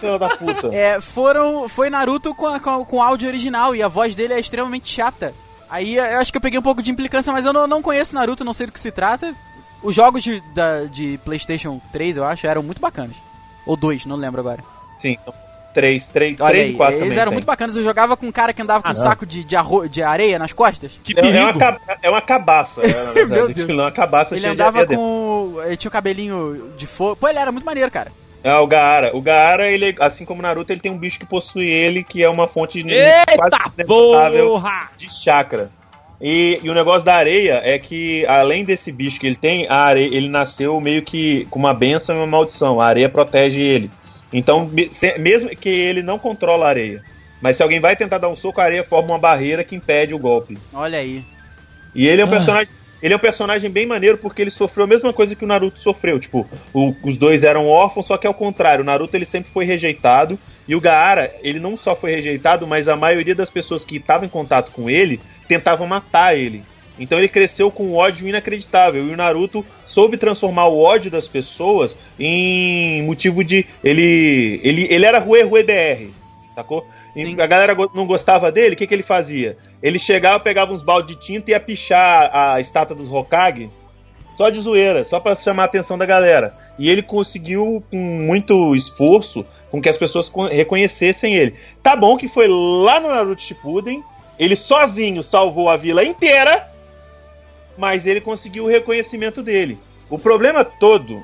Filho 0.00 0.18
da 0.18 0.28
puta. 0.30 0.68
é, 0.74 1.00
foram, 1.00 1.68
foi 1.68 1.90
Naruto 1.90 2.34
com, 2.34 2.46
a- 2.46 2.58
com, 2.58 2.84
com 2.84 3.02
áudio 3.02 3.28
original 3.28 3.76
e 3.76 3.82
a 3.82 3.88
voz 3.88 4.14
dele 4.14 4.34
é 4.34 4.40
extremamente 4.40 4.88
chata. 4.88 5.34
Aí 5.68 5.96
eu 5.96 6.18
acho 6.18 6.32
que 6.32 6.38
eu 6.38 6.40
peguei 6.42 6.58
um 6.58 6.62
pouco 6.62 6.82
de 6.82 6.90
implicância, 6.90 7.32
mas 7.32 7.44
eu 7.44 7.52
não, 7.52 7.66
não 7.66 7.82
conheço 7.82 8.14
Naruto, 8.14 8.44
não 8.44 8.52
sei 8.54 8.66
do 8.66 8.72
que 8.72 8.80
se 8.80 8.90
trata. 8.90 9.34
Os 9.82 9.94
jogos 9.94 10.22
de, 10.22 10.40
da, 10.54 10.84
de 10.86 11.18
PlayStation 11.24 11.80
3, 11.92 12.16
eu 12.16 12.24
acho, 12.24 12.46
eram 12.46 12.62
muito 12.62 12.80
bacanas. 12.80 13.16
Ou 13.66 13.76
dois, 13.76 14.04
não 14.06 14.16
lembro 14.16 14.40
agora. 14.40 14.64
Sim, 15.00 15.16
então, 15.70 15.74
três, 15.74 16.08
três, 16.08 16.40
Olha 16.40 16.50
três 16.50 16.66
aí, 16.68 16.72
e 16.72 16.76
quatro 16.76 16.94
eles 16.96 17.04
também 17.08 17.18
eram 17.18 17.30
tem. 17.30 17.34
muito 17.36 17.46
bacanas. 17.46 17.76
Eu 17.76 17.82
jogava 17.84 18.16
com 18.16 18.26
um 18.26 18.32
cara 18.32 18.52
que 18.52 18.60
andava 18.62 18.82
com 18.82 18.88
Ah, 18.88 18.92
um 18.92 18.94
não. 18.94 19.02
saco 19.02 19.24
de, 19.26 19.44
de, 19.44 19.56
arro- 19.56 19.88
de 19.88 20.02
areia 20.02 20.38
nas 20.38 20.52
costas. 20.52 20.98
Que 21.02 21.18
É, 21.18 21.36
é 21.36 21.42
uma, 21.42 21.58
ca- 21.58 21.80
é 22.02 22.10
uma 22.10 22.20
cabaça, 22.22 22.80
é, 22.82 22.86
na 23.04 23.12
verdade. 23.12 23.28
Meu 23.28 23.46
Deus. 23.48 23.64
Aquilo 23.64 23.80
é 23.80 23.84
uma 23.84 23.90
cabaça 23.92 24.36
Ele 24.36 24.46
andava 24.46 24.84
com. 24.86 25.56
Ele 25.64 25.76
tinha 25.76 25.88
o 25.88 25.92
cabelinho 25.92 26.72
de 26.76 26.86
fogo. 26.86 27.16
Pô, 27.16 27.28
ele 27.28 27.38
era 27.38 27.52
muito 27.52 27.64
maneiro, 27.64 27.90
cara. 27.90 28.10
É 28.42 28.54
o 28.54 28.66
Gaara. 28.66 29.14
O 29.14 29.20
Gaara, 29.20 29.70
ele, 29.70 29.94
assim 30.00 30.24
como 30.24 30.40
o 30.40 30.42
Naruto, 30.42 30.72
ele 30.72 30.80
tem 30.80 30.90
um 30.90 30.96
bicho 30.96 31.18
que 31.18 31.26
possui 31.26 31.68
ele, 31.68 32.02
que 32.02 32.22
é 32.22 32.28
uma 32.30 32.48
fonte 32.48 32.82
quase 32.82 32.94
Eita 32.94 33.34
inesgotável 33.76 34.46
porra! 34.48 34.88
de 34.96 35.12
chakra. 35.12 35.70
E, 36.22 36.58
e 36.62 36.68
o 36.68 36.74
negócio 36.74 37.04
da 37.04 37.14
areia 37.14 37.60
é 37.64 37.78
que, 37.78 38.26
além 38.26 38.64
desse 38.64 38.92
bicho 38.92 39.18
que 39.18 39.26
ele 39.26 39.36
tem, 39.36 39.66
a 39.68 39.76
areia, 39.76 40.06
ele 40.06 40.28
nasceu 40.28 40.78
meio 40.80 41.02
que 41.02 41.46
com 41.50 41.58
uma 41.58 41.72
benção 41.74 42.14
e 42.16 42.18
uma 42.18 42.26
maldição. 42.26 42.80
A 42.80 42.86
areia 42.86 43.08
protege 43.08 43.60
ele. 43.60 43.90
Então, 44.32 44.70
mesmo 45.18 45.48
que 45.50 45.68
ele 45.68 46.02
não 46.02 46.18
controla 46.18 46.66
a 46.66 46.68
areia, 46.68 47.02
mas 47.40 47.56
se 47.56 47.62
alguém 47.62 47.80
vai 47.80 47.96
tentar 47.96 48.18
dar 48.18 48.28
um 48.28 48.36
soco, 48.36 48.60
a 48.60 48.64
areia 48.64 48.84
forma 48.84 49.08
uma 49.12 49.18
barreira 49.18 49.64
que 49.64 49.74
impede 49.74 50.14
o 50.14 50.18
golpe. 50.18 50.56
Olha 50.72 50.98
aí. 50.98 51.24
E 51.94 52.06
ele 52.06 52.22
é 52.22 52.24
um 52.24 52.28
personagem. 52.30 52.74
Ele 53.02 53.14
é 53.14 53.16
um 53.16 53.20
personagem 53.20 53.70
bem 53.70 53.86
maneiro 53.86 54.18
porque 54.18 54.42
ele 54.42 54.50
sofreu 54.50 54.84
a 54.84 54.86
mesma 54.86 55.10
coisa 55.10 55.34
que 55.34 55.42
o 55.42 55.48
Naruto 55.48 55.80
sofreu. 55.80 56.20
Tipo, 56.20 56.46
o- 56.74 56.94
os 57.02 57.16
dois 57.16 57.44
eram 57.44 57.66
órfãos, 57.66 58.04
só 58.06 58.18
que 58.18 58.26
ao 58.26 58.34
contrário, 58.34 58.82
o 58.82 58.86
Naruto 58.86 59.16
ele 59.16 59.24
sempre 59.24 59.50
foi 59.50 59.64
rejeitado. 59.64 60.38
E 60.68 60.74
o 60.76 60.80
Gaara, 60.82 61.32
ele 61.42 61.58
não 61.58 61.78
só 61.78 61.96
foi 61.96 62.10
rejeitado, 62.14 62.66
mas 62.66 62.88
a 62.88 62.96
maioria 62.96 63.34
das 63.34 63.48
pessoas 63.50 63.86
que 63.86 63.96
estavam 63.96 64.26
em 64.26 64.28
contato 64.28 64.70
com 64.70 64.90
ele 64.90 65.18
tentavam 65.48 65.86
matar 65.86 66.36
ele. 66.36 66.62
Então 67.00 67.18
ele 67.18 67.28
cresceu 67.28 67.70
com 67.70 67.84
um 67.84 67.96
ódio 67.96 68.28
inacreditável. 68.28 69.04
E 69.06 69.10
o 69.12 69.16
Naruto 69.16 69.64
soube 69.86 70.16
transformar 70.18 70.66
o 70.66 70.78
ódio 70.78 71.10
das 71.10 71.26
pessoas 71.26 71.96
em 72.18 73.02
motivo 73.02 73.42
de. 73.42 73.64
Ele. 73.82 74.60
Ele, 74.62 74.86
ele 74.90 75.04
era 75.06 75.18
Rue 75.18 75.42
Rue 75.42 75.62
BR, 75.62 76.10
sacou? 76.54 76.86
E 77.16 77.22
Sim. 77.22 77.40
a 77.40 77.46
galera 77.46 77.74
não 77.94 78.06
gostava 78.06 78.52
dele, 78.52 78.74
o 78.74 78.76
que, 78.78 78.86
que 78.86 78.94
ele 78.94 79.02
fazia? 79.02 79.56
Ele 79.82 79.98
chegava, 79.98 80.38
pegava 80.38 80.72
uns 80.72 80.82
baldes 80.82 81.16
de 81.16 81.22
tinta 81.24 81.50
e 81.50 81.52
ia 81.52 81.58
pichar 81.58 82.30
a 82.32 82.60
estátua 82.60 82.94
dos 82.94 83.10
Hokage 83.10 83.68
só 84.36 84.48
de 84.48 84.60
zoeira, 84.60 85.02
só 85.04 85.18
pra 85.18 85.34
chamar 85.34 85.62
a 85.62 85.66
atenção 85.66 85.98
da 85.98 86.06
galera. 86.06 86.54
E 86.78 86.88
ele 86.88 87.02
conseguiu, 87.02 87.82
com 87.90 87.96
muito 87.98 88.74
esforço, 88.76 89.44
com 89.70 89.82
que 89.82 89.88
as 89.88 89.96
pessoas 89.98 90.28
con- 90.28 90.46
reconhecessem 90.48 91.34
ele. 91.34 91.54
Tá 91.82 91.96
bom 91.96 92.16
que 92.16 92.28
foi 92.28 92.46
lá 92.48 93.00
no 93.00 93.08
Naruto 93.08 93.42
Shippuden, 93.42 94.02
ele 94.38 94.54
sozinho 94.56 95.22
salvou 95.22 95.68
a 95.68 95.76
vila 95.76 96.02
inteira, 96.04 96.69
mas 97.76 98.06
ele 98.06 98.20
conseguiu 98.20 98.64
o 98.64 98.68
reconhecimento 98.68 99.42
dele. 99.42 99.78
O 100.08 100.18
problema 100.18 100.64
todo 100.64 101.22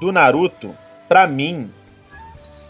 do 0.00 0.12
Naruto, 0.12 0.74
pra 1.08 1.26
mim, 1.26 1.70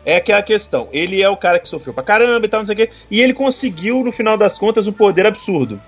é 0.05 0.17
aquela 0.17 0.43
questão. 0.43 0.89
Ele 0.93 1.23
é 1.23 1.29
o 1.29 1.37
cara 1.37 1.59
que 1.59 1.69
sofreu 1.69 1.93
pra 1.93 2.05
caramba 2.05 2.47
e 2.47 2.49
tal, 2.49 2.61
não 2.61 2.67
sei 2.67 2.75
o 2.75 2.77
quê. 2.77 2.91
E 3.11 3.21
ele 3.21 3.35
conseguiu, 3.35 4.05
no 4.05 4.13
final 4.13 4.37
das 4.37 4.57
contas, 4.59 4.87
um 4.87 4.93
poder 4.93 5.27
absurdo. 5.27 5.81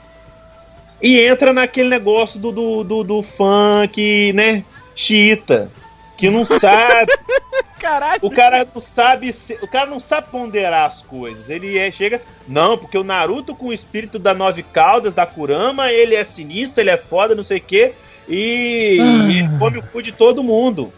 E 1.00 1.20
entra 1.20 1.52
naquele 1.52 1.88
negócio 1.88 2.40
do, 2.40 2.50
do, 2.50 2.84
do, 2.84 3.04
do 3.04 3.22
funk, 3.22 4.32
né? 4.32 4.64
Xiita. 4.96 5.70
Que 6.16 6.28
não 6.28 6.44
sabe. 6.44 7.12
Caralho. 7.78 8.20
O 8.22 8.30
cara 8.30 8.66
não 8.74 8.80
sabe, 8.80 9.32
se- 9.32 9.58
o 9.62 9.68
cara 9.68 9.86
não 9.86 10.00
sabe 10.00 10.28
ponderar 10.30 10.86
as 10.86 11.02
coisas. 11.02 11.48
Ele 11.48 11.78
é, 11.78 11.90
chega, 11.90 12.20
não, 12.46 12.76
porque 12.76 12.98
o 12.98 13.04
Naruto 13.04 13.54
com 13.54 13.66
o 13.66 13.72
espírito 13.72 14.18
da 14.18 14.34
nove 14.34 14.62
caudas, 14.62 15.14
da 15.14 15.24
Kurama, 15.26 15.90
ele 15.92 16.14
é 16.14 16.24
sinistro, 16.24 16.80
ele 16.80 16.90
é 16.90 16.96
foda, 16.96 17.34
não 17.34 17.44
sei 17.44 17.58
o 17.58 17.62
quê, 17.62 17.92
e, 18.28 18.98
e 19.30 19.38
ele 19.38 19.58
come 19.58 19.78
o 19.78 19.82
cu 19.82 20.02
de 20.02 20.12
todo 20.12 20.42
mundo. 20.42 20.92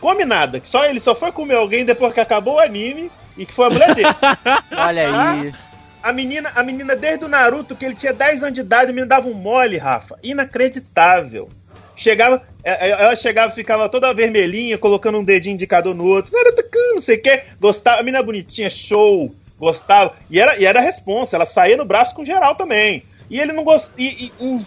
Come 0.00 0.24
nada, 0.24 0.60
que 0.60 0.68
só 0.68 0.84
ele 0.84 1.00
só 1.00 1.14
foi 1.14 1.32
comer 1.32 1.54
alguém 1.56 1.84
depois 1.84 2.12
que 2.12 2.20
acabou 2.20 2.54
o 2.56 2.60
anime 2.60 3.10
e 3.36 3.46
que 3.46 3.52
foi 3.52 3.66
a 3.66 3.70
mulher 3.70 3.94
dele. 3.94 4.08
Olha 4.76 5.02
aí. 5.32 5.54
A 6.02 6.12
menina, 6.12 6.52
a 6.54 6.62
menina 6.62 6.94
desde 6.94 7.24
o 7.24 7.28
Naruto, 7.28 7.74
que 7.74 7.84
ele 7.86 7.94
tinha 7.94 8.12
10 8.12 8.42
anos 8.42 8.54
de 8.54 8.60
idade, 8.60 8.90
a 8.90 8.92
menina 8.92 9.06
dava 9.06 9.26
um 9.28 9.32
mole, 9.34 9.78
Rafa. 9.78 10.18
Inacreditável. 10.22 11.48
Chegava, 11.96 12.42
ela 12.64 13.14
chegava 13.14 13.52
e 13.52 13.54
ficava 13.54 13.88
toda 13.88 14.14
vermelhinha, 14.14 14.78
colocando 14.78 15.18
um 15.18 15.24
dedinho 15.24 15.54
indicador 15.54 15.94
no 15.94 16.06
outro. 16.06 16.32
Naruto, 16.32 16.62
não 16.94 17.00
sei 17.00 17.16
o 17.16 17.22
que. 17.22 17.42
Gostava, 17.60 18.00
a 18.00 18.02
menina 18.02 18.22
bonitinha, 18.22 18.70
show. 18.70 19.34
Gostava. 19.58 20.14
E 20.30 20.40
era, 20.40 20.58
e 20.58 20.64
era 20.64 20.80
a 20.80 20.82
responsa, 20.82 21.36
ela 21.36 21.46
saía 21.46 21.76
no 21.76 21.84
braço 21.84 22.14
com 22.14 22.24
geral 22.24 22.54
também. 22.54 23.04
E 23.28 23.38
ele 23.38 23.52
não 23.52 23.64
gostava. 23.64 23.94
E, 23.98 24.32
e. 24.40 24.66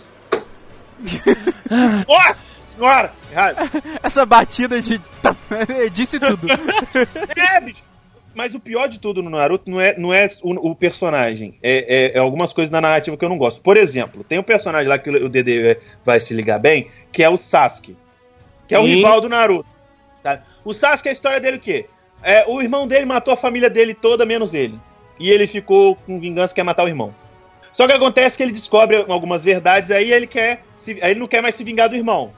Nossa 2.07 2.57
senhora! 2.75 3.11
Essa 4.03 4.25
batida 4.25 4.81
de. 4.81 5.01
disse 5.91 6.19
tudo. 6.19 6.47
É, 7.35 7.61
bicho. 7.61 7.86
Mas 8.37 8.53
o 8.53 8.59
pior 8.59 8.87
de 8.87 8.99
tudo 8.99 9.23
no 9.23 9.31
Naruto 9.31 9.67
não 9.69 9.81
é, 9.81 9.97
não 9.97 10.13
é 10.13 10.27
o, 10.43 10.69
o 10.71 10.75
personagem. 10.75 11.55
É, 11.63 12.11
é- 12.11 12.17
é 12.17 12.19
algumas 12.19 12.53
coisas 12.53 12.71
da 12.71 12.79
narrativa 12.79 13.17
que 13.17 13.25
eu 13.25 13.29
não 13.29 13.37
gosto. 13.37 13.59
Por 13.61 13.75
exemplo, 13.75 14.23
tem 14.23 14.37
um 14.37 14.43
personagem 14.43 14.87
lá 14.87 14.99
que 14.99 15.09
o 15.09 15.27
Dede 15.27 15.77
vai 16.05 16.19
se 16.19 16.35
ligar 16.35 16.59
bem, 16.59 16.87
que 17.11 17.23
é 17.23 17.29
o 17.29 17.35
Sasuke. 17.35 17.97
Que 18.67 18.75
é 18.75 18.79
o 18.79 18.85
Sim. 18.85 18.95
rival 18.97 19.19
do 19.19 19.27
Naruto. 19.27 19.65
tá? 20.21 20.43
O 20.63 20.71
Sasuke, 20.71 21.09
a 21.09 21.11
história 21.11 21.39
dele 21.39 21.57
é 21.57 21.59
o 21.59 21.61
quê? 21.63 21.85
É, 22.21 22.45
o 22.47 22.61
irmão 22.61 22.87
dele 22.87 23.05
matou 23.05 23.33
a 23.33 23.37
família 23.37 23.69
dele 23.71 23.95
toda, 23.95 24.23
menos 24.23 24.53
ele. 24.53 24.79
E 25.19 25.31
ele 25.31 25.47
ficou 25.47 25.95
com 25.95 26.19
vingança, 26.19 26.53
quer 26.53 26.63
matar 26.63 26.83
o 26.83 26.87
irmão. 26.87 27.15
Só 27.73 27.87
que 27.87 27.93
acontece 27.93 28.37
que 28.37 28.43
ele 28.43 28.51
descobre 28.51 29.03
algumas 29.07 29.43
verdades, 29.43 29.89
aí 29.89 30.11
ele 30.13 30.27
quer. 30.27 30.61
Se, 30.77 30.91
aí 31.01 31.11
ele 31.11 31.19
não 31.19 31.27
quer 31.27 31.41
mais 31.41 31.55
se 31.55 31.63
vingar 31.63 31.89
do 31.89 31.95
irmão. 31.95 32.31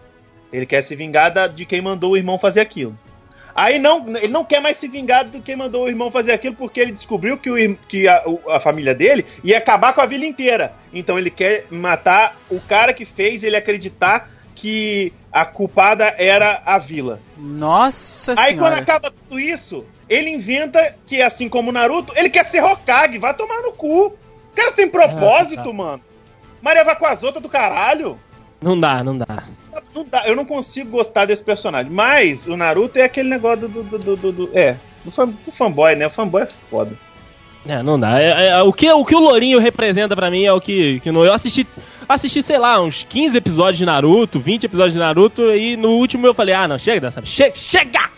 Ele 0.52 0.66
quer 0.66 0.82
se 0.82 0.96
vingar 0.96 1.32
da- 1.34 1.48
de 1.48 1.66
quem 1.66 1.82
mandou 1.82 2.12
o 2.12 2.18
irmão 2.18 2.40
fazer 2.40 2.62
aquilo. 2.62 2.98
Aí 3.60 3.78
não, 3.78 4.08
ele 4.16 4.30
não 4.30 4.46
quer 4.46 4.62
mais 4.62 4.78
se 4.78 4.88
vingar 4.88 5.26
do 5.26 5.42
quem 5.42 5.54
mandou 5.54 5.84
o 5.84 5.90
irmão 5.90 6.10
fazer 6.10 6.32
aquilo, 6.32 6.56
porque 6.56 6.80
ele 6.80 6.94
descobriu 6.94 7.38
que, 7.38 7.50
o, 7.50 7.76
que 7.90 8.08
a, 8.08 8.24
a 8.52 8.60
família 8.62 8.96
dele 8.96 9.26
ia 9.44 9.58
acabar 9.58 9.92
com 9.92 10.00
a 10.00 10.06
vila 10.06 10.26
inteira. 10.26 10.72
Então 10.94 11.20
ele 11.20 11.30
quer 11.30 11.66
matar 11.70 12.38
o 12.50 12.62
cara 12.62 12.94
que 12.94 13.04
fez 13.04 13.44
ele 13.44 13.58
acreditar 13.58 14.30
que 14.56 15.12
a 15.30 15.46
culpada 15.46 16.16
era 16.18 16.62
a 16.66 16.78
vila. 16.78 17.20
Nossa 17.38 18.32
Aí 18.32 18.56
quando 18.56 18.76
senhora. 18.76 18.80
acaba 18.80 19.12
tudo 19.12 19.38
isso, 19.38 19.86
ele 20.08 20.30
inventa 20.30 20.96
que, 21.06 21.22
assim 21.22 21.50
como 21.50 21.70
o 21.70 21.74
Naruto, 21.74 22.14
ele 22.16 22.30
quer 22.30 22.46
ser 22.46 22.64
Hokage, 22.64 23.18
vai 23.18 23.34
tomar 23.34 23.62
no 23.62 23.74
cu. 23.74 24.16
Cara 24.56 24.72
sem 24.72 24.88
propósito, 24.88 25.74
mano. 25.74 26.02
Maria 26.62 26.86
vai 26.86 26.96
com 26.96 27.06
as 27.06 27.22
outras 27.24 27.44
do 27.44 27.50
caralho. 27.50 28.18
Não 28.62 28.78
dá, 28.80 29.04
não 29.04 29.18
dá. 29.18 29.44
Não 29.96 30.06
dá, 30.06 30.28
eu 30.28 30.36
não 30.36 30.46
consigo 30.46 30.90
gostar 30.90 31.26
desse 31.26 31.44
personagem. 31.44 31.92
Mas 31.92 32.46
o 32.46 32.58
Naruto 32.58 33.00
é 33.00 33.04
aquele 33.04 33.30
negócio 33.30 33.68
do. 33.68 33.84
do, 33.84 33.98
do, 33.98 34.16
do- 34.18 34.32
do- 34.32 34.50
é, 34.58 34.76
do, 35.06 35.12
fan- 35.12 35.34
do 35.46 35.52
fanboy, 35.52 35.96
né? 35.96 36.08
O 36.08 36.10
fanboy 36.10 36.44
é 36.44 36.48
foda. 36.70 36.92
É, 37.68 37.82
não 37.84 38.00
dá. 38.00 38.22
É, 38.22 38.50
é, 38.50 38.62
o, 38.62 38.72
que, 38.74 38.90
o 38.92 39.04
que 39.06 39.16
o 39.16 39.20
Lourinho 39.20 39.60
representa 39.60 40.16
pra 40.16 40.32
mim 40.32 40.44
é 40.44 40.52
o 40.54 40.62
que, 40.62 41.00
que 41.02 41.12
no, 41.12 41.26
eu 41.26 41.34
assisti, 41.34 41.68
assisti, 42.08 42.42
sei 42.42 42.58
lá, 42.58 42.82
uns 42.82 43.04
15 43.04 43.38
episódios 43.38 43.78
de 43.78 43.86
Naruto, 43.86 44.40
20 44.40 44.64
episódios 44.66 44.94
de 44.94 45.00
Naruto, 45.00 45.42
e 45.54 45.76
no 45.76 45.90
último 45.92 46.26
eu 46.26 46.34
falei, 46.34 46.56
ah, 46.56 46.68
não, 46.68 46.80
chega 46.80 47.02
dessa, 47.02 47.24
chega, 47.26 47.56
chega! 47.56 48.10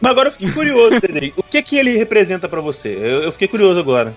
Mas 0.00 0.10
agora 0.12 0.28
eu 0.28 0.32
fiquei 0.32 0.50
curioso, 0.50 1.00
Dedei. 1.00 1.32
O 1.36 1.42
que 1.44 1.62
que 1.62 1.76
ele 1.76 1.96
representa 1.96 2.48
pra 2.48 2.60
você? 2.60 2.88
Eu, 2.88 3.22
eu 3.22 3.32
fiquei 3.32 3.46
curioso 3.48 3.78
agora. 3.80 4.14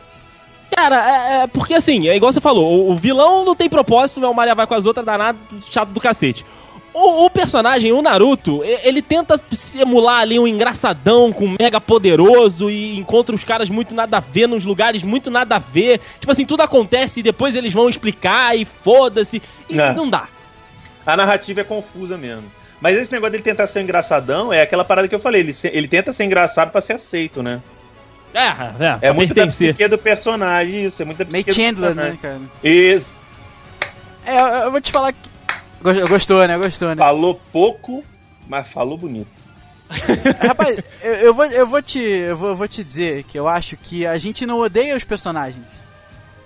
Cara, 0.75 0.95
é, 0.95 1.43
é 1.43 1.47
porque 1.47 1.73
assim, 1.73 2.07
é 2.07 2.15
igual 2.15 2.31
você 2.31 2.39
falou, 2.41 2.65
o, 2.87 2.91
o 2.91 2.95
vilão 2.95 3.43
não 3.45 3.55
tem 3.55 3.69
propósito, 3.69 4.19
o 4.25 4.33
Maria 4.33 4.55
vai 4.55 4.65
com 4.65 4.73
as 4.73 4.85
outras, 4.85 5.05
danado, 5.05 5.37
chato 5.69 5.89
do 5.89 5.99
cacete. 5.99 6.45
O, 6.93 7.25
o 7.25 7.29
personagem, 7.29 7.91
o 7.93 8.01
Naruto, 8.01 8.61
ele 8.65 9.01
tenta 9.01 9.39
emular 9.79 10.19
ali 10.21 10.37
um 10.37 10.45
engraçadão 10.47 11.31
com 11.31 11.45
um 11.45 11.55
mega 11.57 11.79
poderoso 11.79 12.69
e 12.69 12.97
encontra 12.99 13.33
os 13.33 13.45
caras 13.45 13.69
muito 13.69 13.95
nada 13.95 14.17
a 14.17 14.19
ver, 14.19 14.47
nos 14.47 14.65
lugares 14.65 15.01
muito 15.01 15.31
nada 15.31 15.55
a 15.55 15.59
ver. 15.59 15.99
Tipo 16.19 16.31
assim, 16.31 16.45
tudo 16.45 16.63
acontece 16.63 17.21
e 17.21 17.23
depois 17.23 17.55
eles 17.55 17.71
vão 17.71 17.87
explicar 17.87 18.57
e 18.57 18.65
foda-se. 18.65 19.41
E 19.69 19.79
É. 19.79 19.93
não 19.93 20.09
dá. 20.09 20.27
A 21.05 21.15
narrativa 21.15 21.61
é 21.61 21.63
confusa 21.63 22.17
mesmo. 22.17 22.43
Mas 22.81 22.97
esse 22.97 23.11
negócio 23.11 23.31
dele 23.31 23.43
tentar 23.43 23.67
ser 23.67 23.81
engraçadão 23.81 24.51
é 24.51 24.61
aquela 24.61 24.83
parada 24.83 25.07
que 25.07 25.15
eu 25.15 25.19
falei. 25.19 25.41
Ele, 25.41 25.53
se- 25.53 25.69
ele 25.71 25.87
tenta 25.87 26.11
ser 26.11 26.25
engraçado 26.25 26.71
pra 26.71 26.81
ser 26.81 26.93
aceito, 26.93 27.41
né? 27.41 27.61
É, 28.33 28.47
é, 29.03 29.09
É 29.09 29.11
muito 29.13 29.33
da 29.33 29.45
psique 29.47 29.87
do 29.87 29.97
personagem, 29.97 30.85
isso. 30.85 31.01
É 31.01 31.05
muito 31.05 31.17
da 31.19 31.25
psique 31.25 31.51
do 31.51 31.55
Chandler, 31.55 31.95
né, 31.95 32.17
cara? 32.21 32.39
Isso. 32.63 33.13
É, 34.25 34.39
eu, 34.39 34.45
eu 34.65 34.71
vou 34.71 34.81
te 34.81 34.91
falar 34.91 35.11
que. 35.13 35.29
Gos- 35.81 36.09
Gostou, 36.09 36.47
né? 36.47 36.57
Gostou, 36.57 36.89
né? 36.89 36.95
Falou 36.97 37.39
pouco, 37.51 38.03
mas 38.47 38.67
falou 38.69 38.97
bonito. 38.97 39.27
Rapaz, 40.39 40.77
eu, 41.01 41.13
eu 41.15 41.33
vou, 41.33 41.45
eu, 41.45 41.67
vou 41.67 41.81
te, 41.81 41.99
eu, 41.99 42.37
vou, 42.37 42.49
eu 42.49 42.55
vou 42.55 42.67
te 42.67 42.81
dizer 42.83 43.23
que 43.25 43.37
eu 43.37 43.47
acho 43.47 43.75
que 43.75 44.05
a 44.05 44.17
gente 44.17 44.45
não 44.45 44.59
odeia 44.59 44.95
os 44.95 45.03
personagens. 45.03 45.65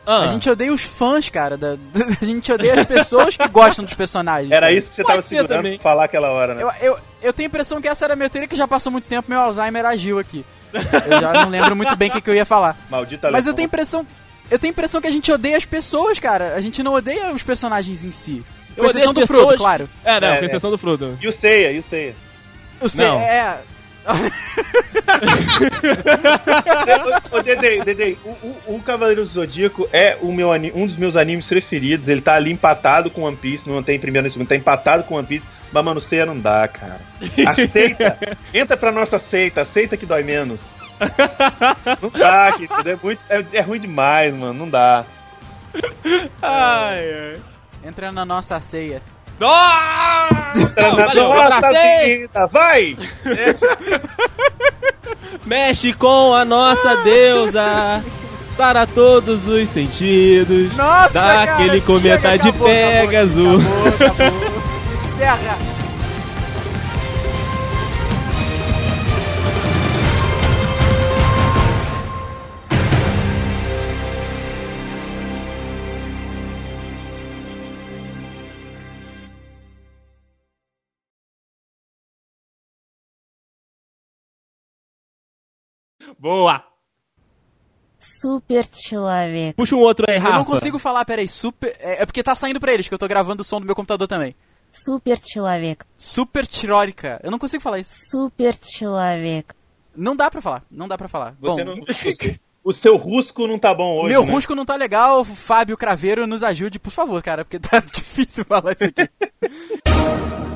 Ah, 0.05 0.21
A 0.21 0.27
gente 0.27 0.49
odeia 0.49 0.71
os 0.71 0.81
fãs, 0.83 1.29
cara. 1.29 1.57
da- 1.57 1.75
a 2.21 2.25
gente 2.25 2.51
odeia 2.51 2.75
as 2.75 2.85
pessoas 2.85 3.35
que 3.35 3.47
gostam 3.47 3.83
dos 3.83 3.93
personagens. 3.93 4.51
Era 4.51 4.67
cara. 4.67 4.77
isso 4.77 4.89
que 4.89 4.95
você 4.95 5.01
Pode 5.03 5.13
tava 5.15 5.21
segurando 5.23 5.57
também. 5.57 5.79
pra 5.79 5.83
falar 5.91 6.05
aquela 6.05 6.29
hora, 6.31 6.53
né? 6.53 6.61
Eu, 6.63 6.71
eu, 6.81 6.99
eu 7.23 7.33
tenho 7.33 7.47
a 7.47 7.49
impressão 7.49 7.81
que 7.81 7.87
essa 7.87 8.05
era 8.05 8.13
a 8.13 8.15
minha 8.15 8.29
teoria, 8.29 8.47
que 8.47 8.55
já 8.55 8.67
passou 8.67 8.91
muito 8.91 9.07
tempo, 9.07 9.29
meu 9.29 9.39
Alzheimer 9.39 9.85
agiu 9.85 10.19
aqui. 10.19 10.45
Eu 10.73 11.21
já 11.21 11.33
não 11.33 11.49
lembro 11.49 11.75
muito 11.75 11.95
bem 11.95 12.09
o 12.09 12.11
que, 12.13 12.21
que 12.21 12.29
eu 12.29 12.35
ia 12.35 12.45
falar. 12.45 12.77
Maldita 12.89 13.31
Mas 13.31 13.47
eu 13.47 13.53
tenho 13.53 13.65
a 13.65 13.69
impressão. 13.69 14.05
Eu 14.51 14.59
tenho 14.59 14.71
a 14.71 14.73
impressão 14.75 15.01
que 15.01 15.07
a 15.07 15.11
gente 15.11 15.31
odeia 15.31 15.57
as 15.57 15.65
pessoas, 15.65 16.19
cara. 16.19 16.53
A 16.55 16.59
gente 16.59 16.83
não 16.83 16.93
odeia 16.93 17.31
os 17.31 17.41
personagens 17.41 18.05
em 18.05 18.11
si. 18.11 18.43
Com 18.75 18.83
Eu 18.83 18.89
exceção 18.89 19.13
do 19.13 19.25
Frodo, 19.25 19.41
pessoas- 19.43 19.59
claro. 19.59 19.89
É, 20.03 20.19
não, 20.19 20.27
É, 20.27 20.37
com 20.37 20.43
é. 20.43 20.45
exceção 20.45 20.69
do 20.69 20.77
Frodo. 20.77 21.17
E 21.21 21.27
o 21.27 21.31
Ceia, 21.31 21.71
e 21.71 21.79
o 21.79 21.83
Ceia. 21.83 22.13
Eu 22.79 22.89
sei, 22.89 23.07
Não. 23.07 23.19
é. 23.19 23.57
Ô, 27.31 27.41
Dedei, 27.41 27.81
Dedei, 27.83 28.17
o, 28.23 28.29
o, 28.29 28.75
o 28.75 28.81
Cavaleiro 28.81 29.23
do 29.23 29.27
Zodíaco 29.27 29.89
é 29.91 30.17
o 30.21 30.31
meu, 30.31 30.51
um 30.51 30.87
dos 30.87 30.97
meus 30.97 31.15
animes 31.15 31.47
preferidos. 31.47 32.07
Ele 32.07 32.21
tá 32.21 32.35
ali 32.35 32.51
empatado 32.51 33.09
com 33.09 33.23
One 33.23 33.35
Piece, 33.35 33.67
não 33.69 33.81
tem 33.81 33.99
primeiro 33.99 34.23
nem 34.23 34.31
segundo, 34.31 34.47
tá 34.47 34.55
empatado 34.55 35.03
com 35.03 35.15
One 35.15 35.27
Piece. 35.27 35.47
Mas, 35.71 35.83
mano, 35.83 35.99
Ceia 35.99 36.25
não 36.25 36.39
dá, 36.39 36.67
cara. 36.67 37.01
Aceita. 37.47 38.17
Entra 38.53 38.77
pra 38.77 38.91
nossa 38.91 39.17
seita, 39.19 39.61
aceita 39.61 39.97
que 39.97 40.05
dói 40.05 40.23
menos. 40.23 40.61
Não 42.01 42.09
dá, 42.09 42.51
querido. 42.53 42.89
É, 42.89 42.97
muito, 43.01 43.19
é, 43.29 43.45
é 43.53 43.61
ruim 43.61 43.79
demais, 43.79 44.33
mano. 44.33 44.53
Não 44.53 44.69
dá. 44.69 45.05
Ai, 46.41 47.13
ai. 47.13 47.41
Entra 47.83 48.11
na 48.11 48.25
nossa 48.25 48.59
ceia. 48.59 49.01
Na 49.39 50.95
valeu, 50.95 51.27
nossa 51.29 51.69
vida, 51.69 52.47
vai! 52.47 52.97
Mexe 55.45 55.93
com 55.93 56.33
a 56.33 56.45
nossa 56.45 56.95
deusa. 57.03 58.03
Sara 58.55 58.87
todos 58.87 59.47
os 59.47 59.67
sentidos. 59.69 60.73
Nossa, 60.75 61.09
Dá 61.13 61.21
cara, 61.21 61.53
aquele 61.53 61.81
cometa 61.81 62.37
de 62.37 62.51
Pegasus. 62.53 63.61
Acabou, 63.61 63.87
acabou. 63.87 64.55
Encerra. 65.13 65.74
Boa. 86.24 86.64
Super 87.98 88.66
человек. 88.66 89.54
Puxa 89.56 89.76
um 89.76 89.80
outro 89.80 90.06
aí, 90.08 90.16
Eu 90.16 90.22
Rafa. 90.22 90.36
não 90.36 90.44
consigo 90.44 90.78
falar, 90.78 91.04
peraí, 91.04 91.28
super. 91.28 91.76
É, 91.78 92.02
é 92.02 92.06
porque 92.06 92.22
tá 92.22 92.34
saindo 92.34 92.58
pra 92.58 92.72
eles, 92.72 92.88
que 92.88 92.94
eu 92.94 92.98
tô 92.98 93.06
gravando 93.06 93.42
o 93.42 93.44
som 93.44 93.60
do 93.60 93.66
meu 93.66 93.74
computador 93.74 94.08
também. 94.08 94.34
Super 94.72 95.18
человек. 95.18 95.84
Super 95.98 96.46
tirórica. 96.46 97.20
Eu 97.22 97.30
não 97.30 97.38
consigo 97.38 97.62
falar 97.62 97.78
isso. 97.80 97.92
Super 98.10 98.56
человек. 98.56 99.54
Não 99.94 100.14
dá 100.16 100.30
pra 100.30 100.40
falar, 100.40 100.62
não 100.70 100.88
dá 100.88 100.96
pra 100.96 101.08
falar. 101.08 101.34
Você 101.40 101.64
Bom, 101.64 101.76
não- 101.76 101.84
você- 101.84 102.38
o 102.64 102.72
seu 102.72 102.96
rusco 102.96 103.46
não 103.46 103.58
tá 103.58 103.74
bom 103.74 103.98
hoje. 103.98 104.08
meu 104.14 104.24
né? 104.24 104.30
rusco 104.32 104.54
não 104.54 104.64
tá 104.64 104.76
legal, 104.76 105.24
Fábio 105.24 105.76
Craveiro 105.76 106.26
nos 106.26 106.42
ajude, 106.42 106.78
por 106.78 106.90
favor, 106.92 107.20
cara, 107.22 107.44
porque 107.44 107.58
tá 107.58 107.80
difícil 107.80 108.44
falar 108.44 108.72
isso 108.72 108.84
aqui. 108.84 109.10